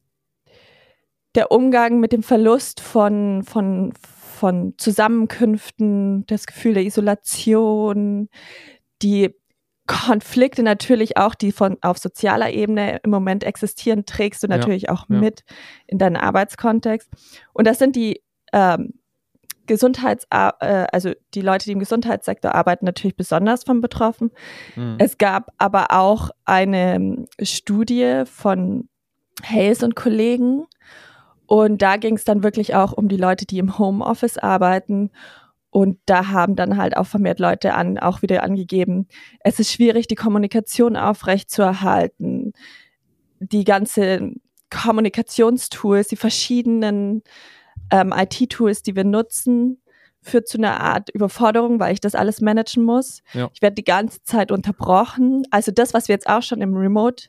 der 1.36 1.52
Umgang 1.52 2.00
mit 2.00 2.12
dem 2.12 2.24
Verlust 2.24 2.80
von, 2.80 3.44
von, 3.44 3.94
von 4.36 4.74
Zusammenkünften, 4.78 6.26
das 6.28 6.46
Gefühl 6.46 6.76
der 6.76 6.84
Isolation, 6.84 8.30
die 9.02 9.34
Konflikte 9.88 10.64
natürlich 10.64 11.18
auch, 11.18 11.36
die 11.36 11.52
von 11.52 11.78
auf 11.82 11.98
sozialer 11.98 12.52
Ebene 12.52 13.00
im 13.04 13.12
Moment 13.12 13.44
existieren, 13.44 14.06
trägst 14.06 14.44
du 14.44 14.48
natürlich 14.48 14.84
ja, 14.84 14.92
auch 14.92 15.06
ja. 15.10 15.20
mit 15.20 15.44
in 15.88 16.00
deinen 16.00 16.18
Arbeitskontext. 16.18 17.10
Und 17.54 17.68
das 17.68 17.78
sind 17.78 17.96
die 17.96 18.22
ähm, 18.52 18.94
Gesundheits, 19.68 20.28
äh, 20.30 20.86
also 20.92 21.12
die 21.34 21.42
Leute, 21.42 21.66
die 21.66 21.72
im 21.72 21.80
Gesundheitssektor 21.80 22.54
arbeiten, 22.54 22.86
natürlich 22.86 23.16
besonders 23.16 23.64
von 23.64 23.82
betroffen. 23.82 24.32
Mhm. 24.76 24.96
Es 25.00 25.18
gab 25.18 25.52
aber 25.58 25.88
auch 25.92 26.30
eine 26.46 26.96
ähm, 26.96 27.26
Studie 27.42 28.24
von 28.26 28.90
Hayes 29.44 29.84
und 29.84 29.96
Kollegen. 29.96 30.66
Und 31.48 31.82
da 31.82 31.98
ging 31.98 32.16
es 32.16 32.24
dann 32.24 32.44
wirklich 32.44 32.76
auch 32.76 32.94
um 32.94 33.08
die 33.08 33.18
Leute, 33.18 33.46
die 33.46 33.60
im 33.60 33.78
Homeoffice 33.78 34.38
arbeiten. 34.38 35.12
Und 35.70 36.00
da 36.06 36.30
haben 36.30 36.56
dann 36.56 36.78
halt 36.78 36.96
auch 36.96 37.06
vermehrt 37.08 37.40
Leute 37.40 37.74
an, 37.74 37.98
auch 37.98 38.22
wieder 38.22 38.44
angegeben, 38.44 39.08
es 39.42 39.60
ist 39.60 39.72
schwierig, 39.72 40.08
die 40.08 40.16
Kommunikation 40.16 40.96
aufrechtzuerhalten. 40.96 42.54
Die 43.40 43.66
ganze 43.66 44.32
Kommunikationstools, 44.70 46.08
die 46.08 46.16
verschiedenen 46.16 47.24
ähm, 47.92 48.14
IT-Tools, 48.16 48.84
die 48.84 48.96
wir 48.96 49.04
nutzen, 49.04 49.82
führt 50.22 50.48
zu 50.48 50.58
einer 50.58 50.80
Art 50.80 51.10
Überforderung, 51.12 51.80
weil 51.80 51.94
ich 51.94 52.00
das 52.00 52.16
alles 52.16 52.42
managen 52.42 52.84
muss. 52.84 53.22
Ja. 53.34 53.50
Ich 53.54 53.62
werde 53.62 53.76
die 53.76 53.84
ganze 53.84 54.24
Zeit 54.24 54.52
unterbrochen. 54.52 55.44
Also 55.52 55.72
das, 55.72 55.94
was 55.94 56.08
wir 56.08 56.16
jetzt 56.16 56.28
auch 56.28 56.42
schon 56.42 56.62
im 56.62 56.76
Remote 56.76 57.26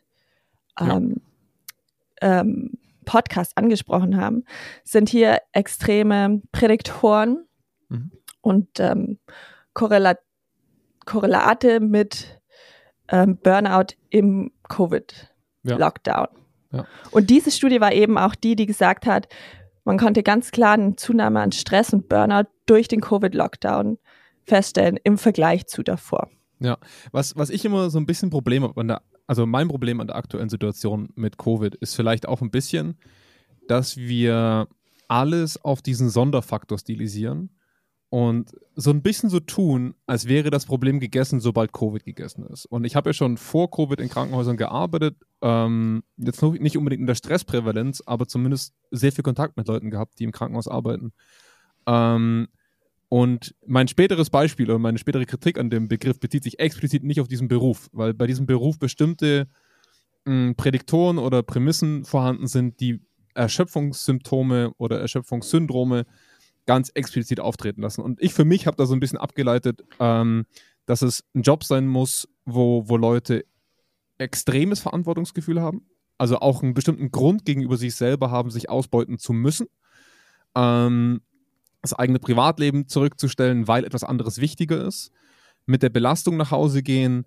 ähm, 0.80 1.20
ja. 2.22 2.40
ähm, 2.40 2.78
Podcast 3.06 3.56
angesprochen 3.56 4.18
haben, 4.20 4.44
sind 4.84 5.08
hier 5.08 5.38
extreme 5.52 6.42
Prädiktoren 6.52 7.46
mhm. 7.88 8.12
und 8.42 8.68
ähm, 8.78 9.18
Korrelat 9.72 10.18
Korrelate 11.06 11.80
mit 11.80 12.40
ähm, 13.08 13.38
Burnout 13.38 13.94
im 14.10 14.50
Covid-Lockdown. 14.68 16.26
Ja. 16.72 16.78
Ja. 16.78 16.86
Und 17.12 17.30
diese 17.30 17.50
Studie 17.50 17.80
war 17.80 17.92
eben 17.92 18.18
auch 18.18 18.34
die, 18.34 18.56
die 18.56 18.66
gesagt 18.66 19.06
hat, 19.06 19.28
man 19.84 19.98
konnte 19.98 20.24
ganz 20.24 20.50
klar 20.50 20.74
eine 20.74 20.96
Zunahme 20.96 21.40
an 21.40 21.52
Stress 21.52 21.92
und 21.92 22.08
Burnout 22.08 22.48
durch 22.66 22.88
den 22.88 23.00
Covid-Lockdown 23.00 23.98
feststellen 24.44 24.98
im 25.04 25.16
Vergleich 25.16 25.66
zu 25.66 25.82
davor. 25.82 26.28
Ja, 26.58 26.78
was, 27.12 27.36
was 27.36 27.50
ich 27.50 27.64
immer 27.64 27.90
so 27.90 27.98
ein 27.98 28.06
bisschen 28.06 28.30
Problem 28.30 28.64
habe, 28.64 28.74
also 29.26 29.46
mein 29.46 29.68
Problem 29.68 30.00
an 30.00 30.06
der 30.06 30.16
aktuellen 30.16 30.48
Situation 30.48 31.08
mit 31.14 31.38
Covid 31.38 31.74
ist 31.76 31.94
vielleicht 31.94 32.28
auch 32.28 32.42
ein 32.42 32.50
bisschen, 32.50 32.96
dass 33.68 33.96
wir 33.96 34.68
alles 35.08 35.62
auf 35.64 35.82
diesen 35.82 36.10
Sonderfaktor 36.10 36.78
stilisieren 36.78 37.50
und 38.08 38.52
so 38.76 38.90
ein 38.90 39.02
bisschen 39.02 39.30
so 39.30 39.40
tun, 39.40 39.94
als 40.06 40.28
wäre 40.28 40.50
das 40.50 40.66
Problem 40.66 41.00
gegessen, 41.00 41.40
sobald 41.40 41.72
Covid 41.72 42.04
gegessen 42.04 42.46
ist. 42.46 42.66
Und 42.66 42.84
ich 42.84 42.94
habe 42.94 43.10
ja 43.10 43.14
schon 43.14 43.36
vor 43.36 43.70
Covid 43.70 44.00
in 44.00 44.08
Krankenhäusern 44.08 44.56
gearbeitet, 44.56 45.16
ähm, 45.42 46.02
jetzt 46.16 46.40
nicht 46.42 46.76
unbedingt 46.76 47.00
in 47.00 47.06
der 47.06 47.14
Stressprävalenz, 47.16 48.02
aber 48.06 48.28
zumindest 48.28 48.74
sehr 48.90 49.12
viel 49.12 49.24
Kontakt 49.24 49.56
mit 49.56 49.66
Leuten 49.66 49.90
gehabt, 49.90 50.18
die 50.18 50.24
im 50.24 50.32
Krankenhaus 50.32 50.68
arbeiten. 50.68 51.12
Ähm, 51.86 52.48
und 53.08 53.54
mein 53.64 53.88
späteres 53.88 54.30
Beispiel 54.30 54.68
oder 54.68 54.78
meine 54.78 54.98
spätere 54.98 55.26
Kritik 55.26 55.58
an 55.58 55.70
dem 55.70 55.88
Begriff 55.88 56.18
bezieht 56.18 56.42
sich 56.42 56.58
explizit 56.58 57.04
nicht 57.04 57.20
auf 57.20 57.28
diesen 57.28 57.48
Beruf, 57.48 57.88
weil 57.92 58.14
bei 58.14 58.26
diesem 58.26 58.46
Beruf 58.46 58.78
bestimmte 58.78 59.48
mh, 60.24 60.54
Prädiktoren 60.56 61.18
oder 61.18 61.42
Prämissen 61.42 62.04
vorhanden 62.04 62.48
sind, 62.48 62.80
die 62.80 63.00
Erschöpfungssymptome 63.34 64.72
oder 64.78 65.00
Erschöpfungssyndrome 65.00 66.04
ganz 66.66 66.90
explizit 66.94 67.38
auftreten 67.38 67.82
lassen. 67.82 68.00
Und 68.00 68.20
ich 68.20 68.34
für 68.34 68.44
mich 68.44 68.66
habe 68.66 68.76
da 68.76 68.86
so 68.86 68.94
ein 68.94 69.00
bisschen 69.00 69.18
abgeleitet, 69.18 69.84
ähm, 70.00 70.46
dass 70.86 71.02
es 71.02 71.24
ein 71.34 71.42
Job 71.42 71.62
sein 71.62 71.86
muss, 71.86 72.28
wo, 72.44 72.88
wo 72.88 72.96
Leute 72.96 73.44
extremes 74.18 74.80
Verantwortungsgefühl 74.80 75.60
haben, 75.60 75.86
also 76.18 76.40
auch 76.40 76.62
einen 76.62 76.74
bestimmten 76.74 77.10
Grund 77.12 77.44
gegenüber 77.44 77.76
sich 77.76 77.94
selber 77.94 78.30
haben, 78.30 78.50
sich 78.50 78.68
ausbeuten 78.68 79.18
zu 79.18 79.32
müssen, 79.32 79.68
ähm, 80.56 81.20
das 81.90 81.98
eigene 81.98 82.18
Privatleben 82.18 82.88
zurückzustellen, 82.88 83.68
weil 83.68 83.84
etwas 83.84 84.04
anderes 84.04 84.40
wichtiger 84.40 84.84
ist, 84.84 85.12
mit 85.66 85.82
der 85.82 85.90
Belastung 85.90 86.36
nach 86.36 86.50
Hause 86.50 86.82
gehen, 86.82 87.26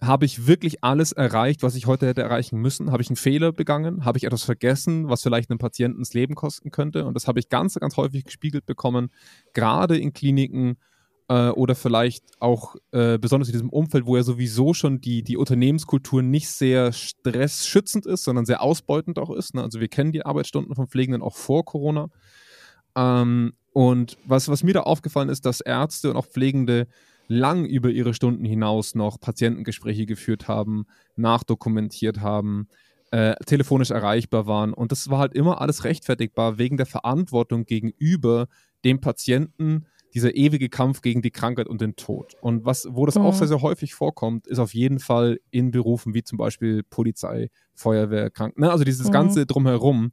habe 0.00 0.24
ich 0.24 0.46
wirklich 0.46 0.82
alles 0.82 1.12
erreicht, 1.12 1.62
was 1.62 1.74
ich 1.74 1.86
heute 1.86 2.06
hätte 2.06 2.22
erreichen 2.22 2.58
müssen? 2.58 2.90
Habe 2.90 3.02
ich 3.02 3.10
einen 3.10 3.16
Fehler 3.16 3.52
begangen? 3.52 4.04
Habe 4.04 4.16
ich 4.16 4.24
etwas 4.24 4.44
vergessen, 4.44 5.08
was 5.08 5.22
vielleicht 5.22 5.50
einem 5.50 5.58
Patienten 5.58 6.00
das 6.00 6.14
Leben 6.14 6.34
kosten 6.34 6.70
könnte? 6.70 7.04
Und 7.04 7.14
das 7.14 7.28
habe 7.28 7.38
ich 7.38 7.50
ganz, 7.50 7.74
ganz 7.74 7.96
häufig 7.96 8.24
gespiegelt 8.24 8.64
bekommen, 8.64 9.10
gerade 9.52 9.98
in 9.98 10.14
Kliniken 10.14 10.78
äh, 11.28 11.50
oder 11.50 11.74
vielleicht 11.74 12.24
auch 12.40 12.76
äh, 12.92 13.18
besonders 13.18 13.48
in 13.48 13.52
diesem 13.52 13.68
Umfeld, 13.68 14.06
wo 14.06 14.16
ja 14.16 14.22
sowieso 14.22 14.72
schon 14.72 15.02
die, 15.02 15.22
die 15.22 15.36
Unternehmenskultur 15.36 16.22
nicht 16.22 16.48
sehr 16.48 16.92
stressschützend 16.92 18.06
ist, 18.06 18.24
sondern 18.24 18.46
sehr 18.46 18.62
ausbeutend 18.62 19.18
auch 19.18 19.30
ist. 19.30 19.54
Ne? 19.54 19.62
Also 19.62 19.80
wir 19.80 19.88
kennen 19.88 20.12
die 20.12 20.24
Arbeitsstunden 20.24 20.74
von 20.74 20.88
Pflegenden 20.88 21.20
auch 21.20 21.36
vor 21.36 21.66
Corona. 21.66 22.08
Ähm, 22.96 23.52
und 23.72 24.18
was, 24.24 24.48
was 24.48 24.62
mir 24.62 24.74
da 24.74 24.80
aufgefallen 24.80 25.28
ist, 25.28 25.46
dass 25.46 25.60
Ärzte 25.60 26.10
und 26.10 26.16
auch 26.16 26.26
Pflegende 26.26 26.86
lang 27.28 27.64
über 27.64 27.90
ihre 27.90 28.12
Stunden 28.12 28.44
hinaus 28.44 28.94
noch 28.96 29.20
Patientengespräche 29.20 30.04
geführt 30.04 30.48
haben, 30.48 30.86
nachdokumentiert 31.14 32.20
haben, 32.20 32.66
äh, 33.12 33.36
telefonisch 33.46 33.90
erreichbar 33.90 34.46
waren. 34.46 34.74
Und 34.74 34.90
das 34.90 35.10
war 35.10 35.18
halt 35.18 35.34
immer 35.34 35.60
alles 35.60 35.84
rechtfertigbar 35.84 36.58
wegen 36.58 36.76
der 36.76 36.86
Verantwortung 36.86 37.64
gegenüber 37.64 38.48
dem 38.84 39.00
Patienten, 39.00 39.86
dieser 40.12 40.34
ewige 40.34 40.68
Kampf 40.68 41.02
gegen 41.02 41.22
die 41.22 41.30
Krankheit 41.30 41.68
und 41.68 41.80
den 41.80 41.94
Tod. 41.94 42.34
Und 42.40 42.64
was, 42.64 42.88
wo 42.90 43.06
das 43.06 43.14
mhm. 43.14 43.22
auch 43.22 43.34
sehr, 43.34 43.46
sehr 43.46 43.62
häufig 43.62 43.94
vorkommt, 43.94 44.48
ist 44.48 44.58
auf 44.58 44.74
jeden 44.74 44.98
Fall 44.98 45.38
in 45.50 45.70
Berufen 45.70 46.14
wie 46.14 46.24
zum 46.24 46.36
Beispiel 46.36 46.82
Polizei, 46.82 47.50
Feuerwehr, 47.74 48.30
Kranken, 48.30 48.62
ne? 48.62 48.72
also 48.72 48.82
dieses 48.82 49.06
mhm. 49.06 49.12
ganze 49.12 49.46
Drumherum, 49.46 50.10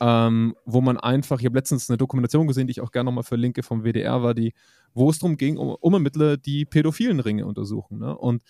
ähm, 0.00 0.56
wo 0.64 0.80
man 0.80 0.96
einfach, 0.96 1.40
ich 1.40 1.46
habe 1.46 1.58
letztens 1.58 1.90
eine 1.90 1.98
Dokumentation 1.98 2.46
gesehen, 2.46 2.66
die 2.66 2.72
ich 2.72 2.80
auch 2.80 2.90
gerne 2.90 3.06
nochmal 3.06 3.24
verlinke 3.24 3.62
vom 3.62 3.84
WDR, 3.84 4.22
war 4.22 4.34
die, 4.34 4.54
wo 4.94 5.10
es 5.10 5.18
darum 5.18 5.36
ging, 5.36 5.58
um, 5.58 5.76
um 5.78 5.94
Ermittler, 5.94 6.36
die 6.36 6.64
pädophilen 6.64 7.20
Ringe 7.20 7.46
untersuchen. 7.46 7.98
Ne? 7.98 8.16
Und 8.16 8.42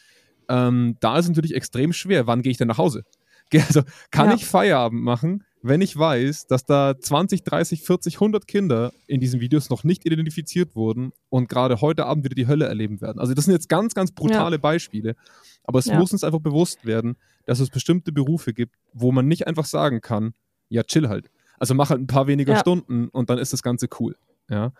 ähm, 0.48 0.96
da 1.00 1.18
ist 1.18 1.24
es 1.24 1.30
natürlich 1.30 1.54
extrem 1.54 1.92
schwer, 1.92 2.26
wann 2.26 2.42
gehe 2.42 2.52
ich 2.52 2.58
denn 2.58 2.68
nach 2.68 2.78
Hause? 2.78 3.04
Also 3.52 3.82
kann 4.12 4.28
ja. 4.28 4.36
ich 4.36 4.46
Feierabend 4.46 5.02
machen, 5.02 5.42
wenn 5.60 5.80
ich 5.80 5.96
weiß, 5.96 6.46
dass 6.46 6.64
da 6.64 6.96
20, 6.96 7.42
30, 7.42 7.82
40, 7.82 8.14
100 8.14 8.46
Kinder 8.46 8.92
in 9.08 9.18
diesen 9.20 9.40
Videos 9.40 9.70
noch 9.70 9.82
nicht 9.82 10.06
identifiziert 10.06 10.76
wurden 10.76 11.10
und 11.30 11.48
gerade 11.48 11.80
heute 11.80 12.06
Abend 12.06 12.24
wieder 12.24 12.36
die 12.36 12.46
Hölle 12.46 12.66
erleben 12.66 13.00
werden. 13.00 13.18
Also 13.18 13.34
das 13.34 13.46
sind 13.46 13.54
jetzt 13.54 13.68
ganz, 13.68 13.94
ganz 13.94 14.12
brutale 14.12 14.54
ja. 14.54 14.60
Beispiele, 14.60 15.16
aber 15.64 15.80
es 15.80 15.86
ja. 15.86 15.98
muss 15.98 16.12
uns 16.12 16.22
einfach 16.22 16.38
bewusst 16.38 16.86
werden, 16.86 17.16
dass 17.44 17.58
es 17.58 17.70
bestimmte 17.70 18.12
Berufe 18.12 18.54
gibt, 18.54 18.76
wo 18.92 19.10
man 19.10 19.26
nicht 19.26 19.48
einfach 19.48 19.64
sagen 19.64 20.00
kann, 20.00 20.34
ja, 20.68 20.84
chill 20.84 21.08
halt. 21.08 21.28
Also 21.60 21.74
mach 21.74 21.90
halt 21.90 22.00
ein 22.00 22.08
paar 22.08 22.26
weniger 22.26 22.54
ja. 22.54 22.58
Stunden 22.58 23.08
und 23.08 23.30
dann 23.30 23.38
ist 23.38 23.52
das 23.52 23.62
Ganze 23.62 23.88
cool. 24.00 24.16
Ja. 24.48 24.72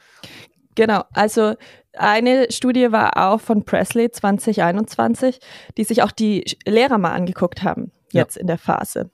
Genau, 0.75 1.04
also 1.12 1.54
eine 1.92 2.50
Studie 2.50 2.90
war 2.90 3.16
auch 3.16 3.40
von 3.40 3.64
Presley 3.64 4.10
2021, 4.10 5.38
die 5.76 5.84
sich 5.84 6.02
auch 6.02 6.10
die 6.10 6.44
Lehrer 6.66 6.99
mal 6.99 7.12
angeguckt 7.12 7.62
haben, 7.62 7.92
jetzt 8.12 8.37
ja. 8.37 8.40
in 8.40 8.46
der 8.46 8.58
Phase. 8.58 9.10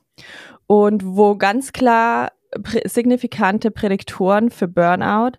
Und 0.66 1.04
wo 1.04 1.37
ganz 1.37 1.73
klar 1.73 2.32
prä 2.62 2.82
signifikante 2.87 3.70
Prädiktoren 3.70 4.50
für 4.50 4.68
Burnout 4.68 5.38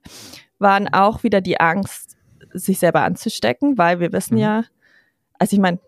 waren 0.59 0.87
auch 0.93 1.23
wieder 1.23 1.41
die 1.41 1.59
Angst, 1.59 2.17
sich 2.53 2.79
selber 2.79 3.03
anzustecken, 3.03 3.77
weil 3.77 3.99
wir 3.99 4.11
wissen 4.11 4.35
mhm. 4.35 4.41
ja, 4.41 4.63
also 5.39 5.55
ich 5.55 5.61
meine, 5.61 5.79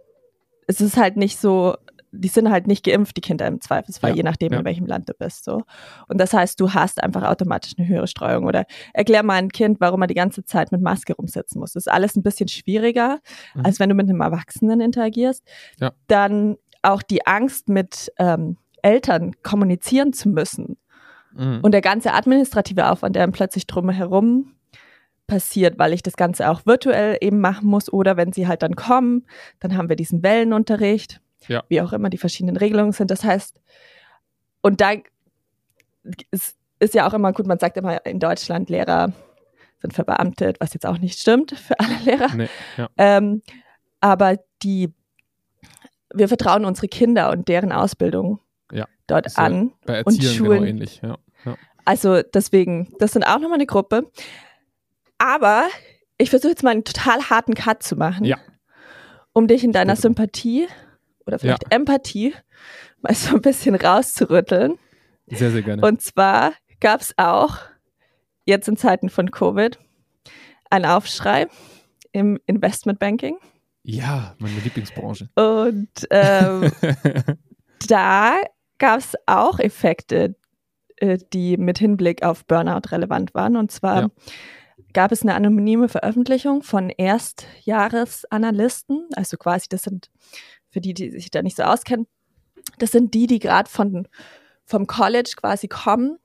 es 0.67 0.81
ist 0.81 0.97
halt 0.97 1.17
nicht 1.17 1.39
so 1.39 1.75
die 2.11 2.27
sind 2.27 2.49
halt 2.49 2.67
nicht 2.67 2.85
geimpft, 2.85 3.17
die 3.17 3.21
Kinder 3.21 3.47
im 3.47 3.61
Zweifelsfall, 3.61 4.11
ja, 4.11 4.17
je 4.17 4.23
nachdem, 4.23 4.51
ja. 4.51 4.59
in 4.59 4.65
welchem 4.65 4.85
Land 4.85 5.09
du 5.09 5.13
bist. 5.13 5.43
So. 5.43 5.63
Und 6.07 6.19
das 6.19 6.33
heißt, 6.33 6.59
du 6.59 6.73
hast 6.73 7.03
einfach 7.03 7.23
automatisch 7.23 7.73
eine 7.77 7.87
höhere 7.87 8.07
Streuung. 8.07 8.45
Oder 8.45 8.65
erklär 8.93 9.23
mal 9.23 9.35
ein 9.35 9.49
Kind, 9.49 9.79
warum 9.79 10.01
er 10.01 10.07
die 10.07 10.15
ganze 10.15 10.43
Zeit 10.43 10.71
mit 10.71 10.81
Maske 10.81 11.13
rumsitzen 11.13 11.59
muss. 11.59 11.73
Das 11.73 11.85
ist 11.85 11.91
alles 11.91 12.15
ein 12.15 12.23
bisschen 12.23 12.47
schwieriger, 12.47 13.19
mhm. 13.53 13.65
als 13.65 13.79
wenn 13.79 13.89
du 13.89 13.95
mit 13.95 14.09
einem 14.09 14.21
Erwachsenen 14.21 14.81
interagierst. 14.81 15.43
Ja. 15.79 15.91
Dann 16.07 16.57
auch 16.81 17.01
die 17.01 17.27
Angst 17.27 17.69
mit 17.69 18.11
ähm, 18.17 18.57
Eltern 18.81 19.33
kommunizieren 19.43 20.13
zu 20.13 20.29
müssen. 20.29 20.77
Mhm. 21.33 21.59
Und 21.61 21.71
der 21.73 21.81
ganze 21.81 22.13
administrative 22.13 22.89
Aufwand, 22.89 23.15
der 23.15 23.23
dann 23.23 23.33
plötzlich 23.33 23.67
drumherum 23.67 24.55
passiert, 25.27 25.77
weil 25.77 25.93
ich 25.93 26.01
das 26.01 26.17
Ganze 26.17 26.49
auch 26.49 26.65
virtuell 26.65 27.17
eben 27.21 27.39
machen 27.39 27.67
muss. 27.67 27.91
Oder 27.91 28.17
wenn 28.17 28.33
sie 28.33 28.47
halt 28.47 28.63
dann 28.63 28.75
kommen, 28.75 29.25
dann 29.59 29.77
haben 29.77 29.87
wir 29.87 29.95
diesen 29.95 30.23
Wellenunterricht, 30.23 31.21
ja. 31.47 31.63
wie 31.69 31.81
auch 31.81 31.93
immer 31.93 32.09
die 32.09 32.17
verschiedenen 32.17 32.57
Regelungen 32.57 32.91
sind. 32.91 33.11
Das 33.11 33.23
heißt, 33.23 33.59
und 34.61 34.81
da 34.81 34.91
ist, 36.31 36.57
ist 36.79 36.93
ja 36.93 37.07
auch 37.07 37.13
immer 37.13 37.33
gut, 37.33 37.47
man 37.47 37.59
sagt 37.59 37.77
immer 37.77 38.05
in 38.05 38.19
Deutschland, 38.19 38.69
Lehrer 38.69 39.13
sind 39.81 39.93
verbeamtet, 39.93 40.57
was 40.59 40.73
jetzt 40.73 40.85
auch 40.85 40.97
nicht 40.97 41.19
stimmt 41.19 41.51
für 41.51 41.79
alle 41.79 41.95
Lehrer. 42.03 42.35
Nee, 42.35 42.49
ja. 42.77 42.89
ähm, 42.97 43.41
aber 44.01 44.37
die, 44.61 44.93
wir 46.13 46.27
vertrauen 46.27 46.65
unsere 46.65 46.87
Kinder 46.87 47.31
und 47.31 47.47
deren 47.47 47.71
Ausbildung 47.71 48.39
ja, 48.71 48.85
dort 49.07 49.37
an. 49.37 49.71
Bei 49.85 49.95
Erziehern 49.95 50.15
und 50.15 50.23
Schulen. 50.23 50.51
Genau 50.59 50.69
ähnlich, 50.69 51.01
ja. 51.01 51.17
Also 51.85 52.21
deswegen, 52.21 52.93
das 52.99 53.13
sind 53.13 53.23
auch 53.23 53.39
nochmal 53.39 53.55
eine 53.55 53.65
Gruppe. 53.65 54.11
Aber 55.17 55.65
ich 56.19 56.29
versuche 56.29 56.51
jetzt 56.51 56.63
mal 56.63 56.69
einen 56.69 56.83
total 56.83 57.31
harten 57.31 57.55
Cut 57.55 57.81
zu 57.81 57.95
machen. 57.95 58.25
Um 59.33 59.47
dich 59.47 59.63
in 59.63 59.71
deiner 59.71 59.95
Sympathie 59.95 60.67
oder 61.29 61.39
vielleicht 61.39 61.63
ja. 61.63 61.77
Empathie 61.77 62.33
mal 63.01 63.15
so 63.15 63.35
ein 63.35 63.41
bisschen 63.41 63.75
rauszurütteln. 63.75 64.77
Sehr, 65.27 65.51
sehr 65.51 65.61
gerne. 65.61 65.81
Und 65.81 66.01
zwar 66.01 66.53
gab 66.79 67.01
es 67.01 67.13
auch 67.17 67.57
jetzt 68.45 68.67
in 68.67 68.77
Zeiten 68.77 69.09
von 69.09 69.31
Covid 69.31 69.79
einen 70.69 70.85
Aufschrei 70.85 71.47
im 72.11 72.39
Investmentbanking. 72.45 73.37
Ja, 73.83 74.35
meine 74.39 74.59
Lieblingsbranche. 74.59 75.29
Und 75.35 75.89
ähm, 76.11 76.71
da 77.87 78.35
gab 78.77 78.99
es 78.99 79.15
auch 79.25 79.59
Effekte, 79.59 80.35
äh, 80.97 81.17
die 81.33 81.57
mit 81.57 81.79
Hinblick 81.79 82.21
auf 82.23 82.45
Burnout 82.45 82.91
relevant 82.91 83.33
waren. 83.33 83.55
Und 83.55 83.71
zwar 83.71 84.01
ja. 84.01 84.09
gab 84.93 85.11
es 85.11 85.21
eine 85.21 85.35
anonyme 85.35 85.89
Veröffentlichung 85.89 86.63
von 86.63 86.89
Erstjahresanalysten, 86.89 89.07
also 89.15 89.37
quasi 89.37 89.67
das 89.69 89.83
sind, 89.83 90.09
für 90.69 90.81
die, 90.81 90.93
die 90.93 91.11
sich 91.11 91.31
da 91.31 91.41
nicht 91.41 91.57
so 91.57 91.63
auskennen, 91.63 92.07
das 92.77 92.91
sind 92.91 93.13
die, 93.13 93.27
die 93.27 93.39
gerade 93.39 93.69
von 93.69 94.07
vom 94.65 94.85
College 94.85 95.31
quasi 95.35 95.67
kommen 95.67 96.19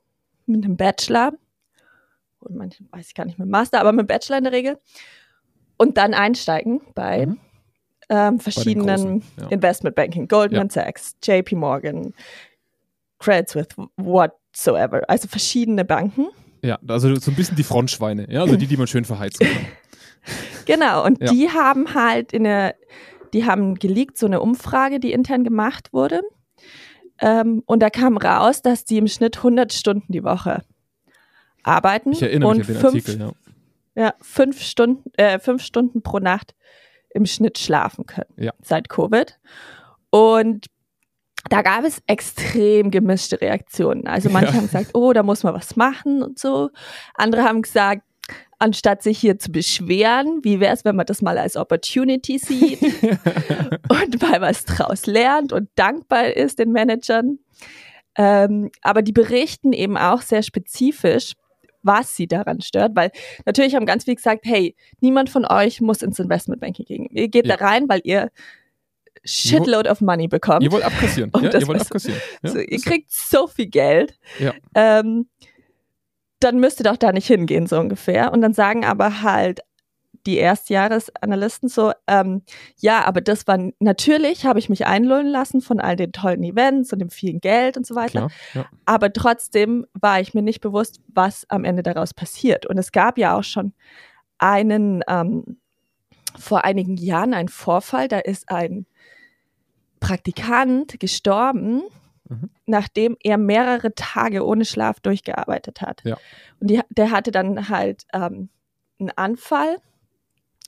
mit 0.47 0.65
einem 0.65 0.77
Bachelor 0.77 1.33
und 2.41 2.57
manche 2.57 2.85
weiß 2.91 3.09
ich 3.09 3.15
gar 3.15 3.25
nicht 3.25 3.39
mit 3.39 3.49
Master, 3.49 3.81
aber 3.81 3.93
mit 3.93 4.07
Bachelor 4.07 4.39
in 4.39 4.45
der 4.45 4.53
Regel 4.53 4.79
und 5.79 5.97
dann 5.97 6.13
einsteigen 6.13 6.83
bei 6.95 7.27
mhm 7.27 7.41
ähm, 8.09 8.41
verschiedenen 8.41 9.21
großen, 9.21 9.23
ja. 9.41 9.49
Investmentbanking, 9.49 10.29
Goldman 10.29 10.69
ja. 10.69 10.85
Sachs, 10.85 11.17
JP 11.23 11.57
Morgan, 11.57 12.15
Credit 13.19 13.49
Suisse, 13.49 13.69
whatsoever. 13.97 15.03
Also 15.09 15.29
verschiedene 15.29 15.85
Banken. 15.85 16.29
Ja, 16.63 16.79
also 16.89 17.15
so 17.17 17.31
ein 17.31 17.37
bisschen 17.37 17.57
die 17.57 17.63
Frontschweine, 17.63 18.31
ja, 18.31 18.41
also 18.41 18.57
die, 18.57 18.67
die 18.67 18.77
man 18.77 18.87
schön 18.87 19.05
verheizen 19.05 19.47
kann. 19.47 19.67
genau, 20.65 21.05
und 21.05 21.21
ja. 21.21 21.31
die 21.31 21.51
haben 21.51 21.95
halt 21.95 22.33
in 22.33 22.45
der, 22.45 22.75
die 23.35 23.45
haben 23.45 23.75
geleakt, 23.75 24.17
so 24.17 24.27
eine 24.27 24.41
Umfrage, 24.41 25.01
die 25.01 25.13
intern 25.13 25.45
gemacht 25.45 25.93
wurde. 25.93 26.23
Ähm, 27.21 27.63
und 27.67 27.81
da 27.81 27.91
kam 27.91 28.17
raus, 28.17 28.63
dass 28.63 28.85
die 28.85 28.99
im 28.99 29.09
Schnitt 29.09 29.37
100 29.39 29.73
Stunden 29.73 30.13
die 30.13 30.25
Woche 30.25 30.63
arbeiten. 31.63 32.13
Ich 32.13 32.23
erinnere 32.23 32.51
und 32.51 32.59
mich 32.59 32.69
an 32.69 32.75
den 32.75 32.81
fünf, 32.81 32.95
Artikel, 32.95 33.21
ja. 33.21 33.33
Ja, 33.97 34.15
fünf 34.21 34.61
Stunden, 34.61 35.11
äh, 35.17 35.39
fünf 35.39 35.63
Stunden 35.63 36.03
pro 36.03 36.19
Nacht 36.19 36.55
im 37.11 37.27
Schnitt 37.27 37.59
schlafen 37.59 38.07
können 38.07 38.33
ja. 38.37 38.53
seit 38.63 38.89
Covid. 38.89 39.39
Und 40.11 40.67
da 41.51 41.63
gab 41.63 41.85
es 41.85 42.03
extrem 42.07 42.91
gemischte 42.91 43.41
Reaktionen. 43.41 44.07
Also 44.07 44.31
manche 44.31 44.53
ja. 44.53 44.55
haben 44.55 44.67
gesagt, 44.67 44.91
oh, 44.95 45.13
da 45.13 45.23
muss 45.23 45.43
man 45.43 45.55
was 45.55 45.77
machen 45.77 46.23
und 46.23 46.39
so. 46.39 46.71
Andere 47.15 47.45
haben 47.45 47.63
gesagt, 47.63 48.03
anstatt 48.59 49.03
sich 49.03 49.19
hier 49.19 49.39
zu 49.39 49.51
beschweren, 49.53 50.41
wie 50.43 50.61
wäre 50.61 50.73
es, 50.73 50.85
wenn 50.85 50.97
man 50.97 51.07
das 51.07 51.23
mal 51.23 51.39
als 51.39 51.57
Opportunity 51.57 52.39
sieht 52.39 52.83
und 53.89 54.23
mal 54.23 54.41
was 54.41 54.65
draus 54.65 55.07
lernt 55.07 55.53
und 55.53 55.69
dankbar 55.75 56.27
ist 56.27 56.59
den 56.59 56.73
Managern. 56.73 57.39
Ähm, 58.17 58.71
aber 58.83 59.03
die 59.03 59.13
berichten 59.13 59.73
eben 59.73 59.97
auch 59.97 60.23
sehr 60.23 60.43
spezifisch, 60.43 61.33
was 61.83 62.17
sie 62.17 62.27
daran 62.27 62.61
stört, 62.61 62.97
weil 62.97 63.11
natürlich 63.45 63.75
haben 63.75 63.87
ganz 63.87 64.05
viele 64.05 64.17
gesagt, 64.17 64.45
hey, 64.45 64.75
niemand 65.01 65.29
von 65.31 65.45
euch 65.45 65.81
muss 65.81 66.03
ins 66.03 66.19
Investmentbanking 66.19 66.87
gehen. 66.87 67.09
Ihr 67.11 67.29
geht 67.29 67.47
ja. 67.47 67.57
da 67.57 67.65
rein, 67.65 67.89
weil 67.89 68.01
ihr 68.05 68.31
Shitload 69.25 69.89
of 69.89 70.01
Money 70.01 70.29
bekommt. 70.29 70.63
Ihr 70.63 70.73
wollt 70.73 70.85
abkassieren. 70.85 71.31
ja, 71.43 71.59
ihr 71.59 71.67
wollt 71.67 71.81
abkassieren. 71.81 72.21
Ja. 72.43 72.51
So, 72.51 72.59
ihr 72.59 72.81
kriegt 72.81 73.11
so 73.11 73.47
viel 73.47 73.67
Geld. 73.67 74.19
Ja. 74.39 74.55
Ähm, 74.75 75.29
dann 76.41 76.59
müsst 76.59 76.81
ihr 76.81 76.85
doch 76.85 76.97
da 76.97 77.13
nicht 77.13 77.27
hingehen, 77.27 77.67
so 77.67 77.79
ungefähr. 77.79 78.33
Und 78.33 78.43
dann 78.43 78.55
sagen 78.55 78.85
aber 78.85 79.23
halt 79.23 79.61
die 80.27 80.39
Erstjahresanalysten 80.39 81.69
so, 81.69 81.93
ähm, 82.07 82.43
ja, 82.79 83.05
aber 83.05 83.21
das 83.21 83.47
war 83.47 83.59
natürlich, 83.79 84.47
habe 84.47 84.59
ich 84.59 84.69
mich 84.69 84.87
einlullen 84.87 85.27
lassen 85.27 85.61
von 85.61 85.81
all 85.81 85.97
den 85.97 86.13
tollen 86.13 86.43
Events 86.43 86.93
und 86.93 87.01
dem 87.01 87.11
vielen 87.11 87.41
Geld 87.41 87.77
und 87.77 87.87
so 87.87 87.95
weiter. 87.95 88.29
Klar, 88.29 88.31
ja. 88.55 88.67
Aber 88.87 89.13
trotzdem 89.13 89.87
war 89.93 90.21
ich 90.21 90.33
mir 90.33 90.43
nicht 90.43 90.61
bewusst, 90.61 91.01
was 91.09 91.45
am 91.51 91.65
Ende 91.65 91.83
daraus 91.83 92.15
passiert. 92.15 92.65
Und 92.67 92.79
es 92.79 92.91
gab 92.93 93.19
ja 93.19 93.37
auch 93.37 93.45
schon 93.45 93.75
einen, 94.39 95.03
ähm, 95.09 95.59
vor 96.39 96.65
einigen 96.65 96.97
Jahren 96.97 97.35
einen 97.35 97.49
Vorfall, 97.49 98.09
da 98.09 98.19
ist 98.19 98.49
ein 98.49 98.87
Praktikant 100.01 100.99
gestorben, 101.01 101.83
mhm. 102.29 102.51
nachdem 102.67 103.17
er 103.23 103.39
mehrere 103.39 103.95
Tage 103.95 104.45
ohne 104.47 104.65
Schlaf 104.65 105.01
durchgearbeitet 105.01 105.81
hat. 105.81 106.03
Ja. 106.05 106.17
Und 106.61 106.71
die, 106.71 106.81
der 106.91 107.11
hatte 107.11 107.31
dann 107.31 107.69
halt 107.69 108.05
ähm, 108.13 108.49
einen 108.99 109.11
Anfall 109.17 109.79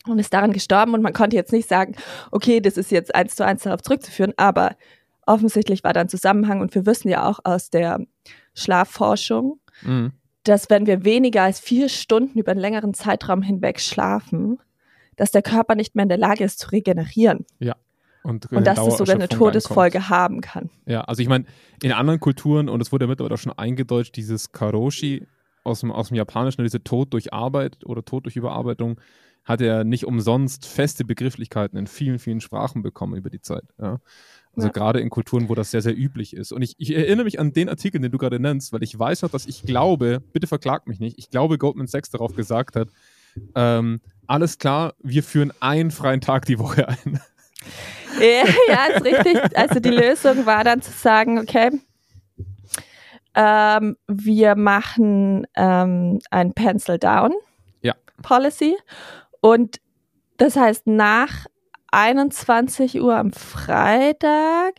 und 0.06 0.18
ist 0.18 0.32
daran 0.32 0.52
gestorben. 0.52 0.94
Und 0.94 1.02
man 1.02 1.12
konnte 1.12 1.36
jetzt 1.36 1.52
nicht 1.52 1.68
sagen, 1.68 1.96
okay, 2.30 2.60
das 2.60 2.76
ist 2.76 2.90
jetzt 2.90 3.14
eins 3.14 3.34
zu 3.34 3.44
eins 3.44 3.62
darauf 3.62 3.82
zurückzuführen, 3.82 4.34
aber 4.36 4.76
offensichtlich 5.26 5.84
war 5.84 5.92
da 5.92 6.00
ein 6.00 6.08
Zusammenhang 6.08 6.60
und 6.60 6.74
wir 6.74 6.86
wissen 6.86 7.08
ja 7.08 7.28
auch 7.28 7.40
aus 7.44 7.70
der 7.70 8.00
Schlafforschung, 8.54 9.58
mhm. 9.82 10.12
dass 10.44 10.70
wenn 10.70 10.86
wir 10.86 11.04
weniger 11.04 11.42
als 11.42 11.58
vier 11.60 11.88
Stunden 11.88 12.38
über 12.38 12.52
einen 12.52 12.60
längeren 12.60 12.94
Zeitraum 12.94 13.42
hinweg 13.42 13.80
schlafen, 13.80 14.58
dass 15.16 15.32
der 15.32 15.42
Körper 15.42 15.74
nicht 15.74 15.94
mehr 15.94 16.04
in 16.04 16.08
der 16.08 16.18
Lage 16.18 16.44
ist 16.44 16.60
zu 16.60 16.70
regenerieren. 16.70 17.44
Ja. 17.58 17.74
Und, 18.26 18.50
und 18.50 18.66
dass 18.66 18.76
das 18.76 18.98
sogar 18.98 19.14
eine 19.14 19.28
Todesfolge 19.28 20.08
haben 20.08 20.40
kann. 20.40 20.68
Ja, 20.84 21.02
also 21.02 21.22
ich 21.22 21.28
meine, 21.28 21.44
in 21.80 21.92
anderen 21.92 22.18
Kulturen, 22.18 22.68
und 22.68 22.80
es 22.80 22.90
wurde 22.90 23.04
ja 23.04 23.08
mittlerweile 23.08 23.34
auch 23.34 23.38
schon 23.38 23.52
eingedeutscht, 23.52 24.16
dieses 24.16 24.50
Karoshi 24.50 25.28
aus 25.62 25.80
dem, 25.80 25.92
aus 25.92 26.08
dem 26.08 26.16
Japanischen, 26.16 26.64
diese 26.64 26.82
Tod 26.82 27.12
durch 27.12 27.32
Arbeit 27.32 27.86
oder 27.86 28.04
Tod 28.04 28.24
durch 28.24 28.34
Überarbeitung, 28.34 29.00
hat 29.44 29.60
er 29.60 29.84
nicht 29.84 30.06
umsonst 30.06 30.66
feste 30.66 31.04
Begrifflichkeiten 31.04 31.78
in 31.78 31.86
vielen, 31.86 32.18
vielen 32.18 32.40
Sprachen 32.40 32.82
bekommen 32.82 33.14
über 33.14 33.30
die 33.30 33.40
Zeit. 33.40 33.62
Ja. 33.80 34.00
Also 34.56 34.68
ja. 34.68 34.72
gerade 34.72 34.98
in 34.98 35.08
Kulturen, 35.08 35.48
wo 35.48 35.54
das 35.54 35.70
sehr, 35.70 35.82
sehr 35.82 35.96
üblich 35.96 36.34
ist. 36.34 36.50
Und 36.50 36.62
ich, 36.62 36.74
ich, 36.78 36.96
erinnere 36.96 37.26
mich 37.26 37.38
an 37.38 37.52
den 37.52 37.68
Artikel, 37.68 38.00
den 38.00 38.10
du 38.10 38.18
gerade 38.18 38.40
nennst, 38.40 38.72
weil 38.72 38.82
ich 38.82 38.98
weiß 38.98 39.22
noch, 39.22 39.30
dass 39.30 39.46
ich 39.46 39.62
glaube, 39.62 40.20
bitte 40.32 40.48
verklag 40.48 40.88
mich 40.88 40.98
nicht, 40.98 41.16
ich 41.18 41.30
glaube, 41.30 41.58
Goldman 41.58 41.86
Sachs 41.86 42.10
darauf 42.10 42.34
gesagt 42.34 42.74
hat, 42.74 42.88
ähm, 43.54 44.00
alles 44.26 44.58
klar, 44.58 44.94
wir 45.00 45.22
führen 45.22 45.52
einen 45.60 45.92
freien 45.92 46.20
Tag 46.20 46.46
die 46.46 46.58
Woche 46.58 46.88
ein. 46.88 47.20
Ja, 48.20 48.44
ja, 48.68 48.86
ist 48.94 49.04
richtig. 49.04 49.58
Also 49.58 49.80
die 49.80 49.90
Lösung 49.90 50.46
war 50.46 50.64
dann 50.64 50.82
zu 50.82 50.92
sagen, 50.92 51.38
okay, 51.38 51.70
ähm, 53.34 53.96
wir 54.08 54.54
machen 54.56 55.46
ähm, 55.56 56.20
ein 56.30 56.54
Pencil 56.54 56.98
Down 56.98 57.32
ja. 57.82 57.94
Policy 58.22 58.76
und 59.40 59.80
das 60.38 60.56
heißt, 60.56 60.86
nach 60.86 61.46
21 61.92 63.00
Uhr 63.00 63.16
am 63.16 63.32
Freitag 63.32 64.74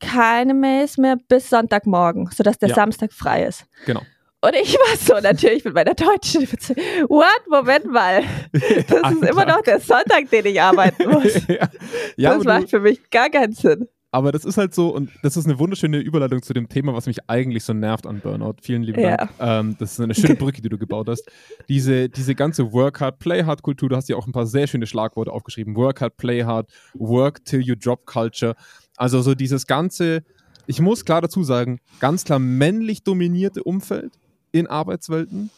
keine 0.00 0.54
Mails 0.54 0.98
mehr 0.98 1.16
bis 1.28 1.50
Sonntagmorgen, 1.50 2.28
sodass 2.30 2.58
der 2.58 2.68
ja. 2.70 2.74
Samstag 2.74 3.12
frei 3.12 3.44
ist. 3.44 3.66
Genau. 3.86 4.02
Und 4.44 4.54
ich 4.54 4.74
war 4.74 4.96
so 4.98 5.22
natürlich 5.22 5.64
mit 5.64 5.74
meiner 5.74 5.94
deutschen 5.94 6.42
What? 6.42 7.48
Moment 7.48 7.90
mal. 7.90 8.22
Das 8.52 9.12
ist 9.12 9.22
immer 9.22 9.46
noch 9.46 9.62
der 9.62 9.80
Sonntag, 9.80 10.28
den 10.30 10.44
ich 10.46 10.60
arbeiten 10.60 11.08
muss. 11.10 11.46
ja. 11.48 11.68
Ja, 12.16 12.34
das 12.34 12.44
macht 12.44 12.70
für 12.70 12.80
mich 12.80 13.10
gar 13.10 13.30
keinen 13.30 13.54
Sinn. 13.54 13.88
Aber 14.10 14.32
das 14.32 14.44
ist 14.44 14.58
halt 14.58 14.74
so, 14.74 14.94
und 14.94 15.10
das 15.22 15.36
ist 15.36 15.46
eine 15.46 15.58
wunderschöne 15.58 15.98
Überleitung 15.98 16.42
zu 16.42 16.52
dem 16.52 16.68
Thema, 16.68 16.94
was 16.94 17.06
mich 17.06 17.18
eigentlich 17.28 17.64
so 17.64 17.72
nervt 17.72 18.06
an 18.06 18.20
Burnout. 18.20 18.56
Vielen 18.62 18.82
lieben 18.82 19.02
Dank. 19.02 19.30
Ja. 19.38 19.60
Ähm, 19.60 19.76
das 19.78 19.92
ist 19.92 20.00
eine 20.00 20.14
schöne 20.14 20.36
Brücke, 20.36 20.60
die 20.60 20.68
du 20.68 20.78
gebaut 20.78 21.08
hast. 21.08 21.24
Diese, 21.68 22.08
diese 22.10 22.34
ganze 22.34 22.72
Work 22.72 23.00
Hard, 23.00 23.18
Play 23.18 23.44
Hard 23.44 23.62
Kultur, 23.62 23.88
du 23.88 23.96
hast 23.96 24.08
ja 24.08 24.16
auch 24.16 24.26
ein 24.26 24.32
paar 24.32 24.46
sehr 24.46 24.66
schöne 24.66 24.86
Schlagworte 24.86 25.32
aufgeschrieben. 25.32 25.74
Work 25.74 26.02
Hard, 26.02 26.16
Play 26.18 26.44
Hard, 26.44 26.70
Work 26.92 27.44
Till 27.44 27.60
You 27.60 27.74
Drop 27.76 28.04
Culture. 28.04 28.54
Also 28.96 29.22
so 29.22 29.34
dieses 29.34 29.66
ganze, 29.66 30.22
ich 30.66 30.80
muss 30.80 31.04
klar 31.04 31.22
dazu 31.22 31.42
sagen, 31.42 31.80
ganz 31.98 32.24
klar 32.24 32.38
männlich 32.38 33.02
dominierte 33.02 33.64
Umfeld 33.64 34.12
in 34.54 34.66
Arbeitswelten. 34.66 35.50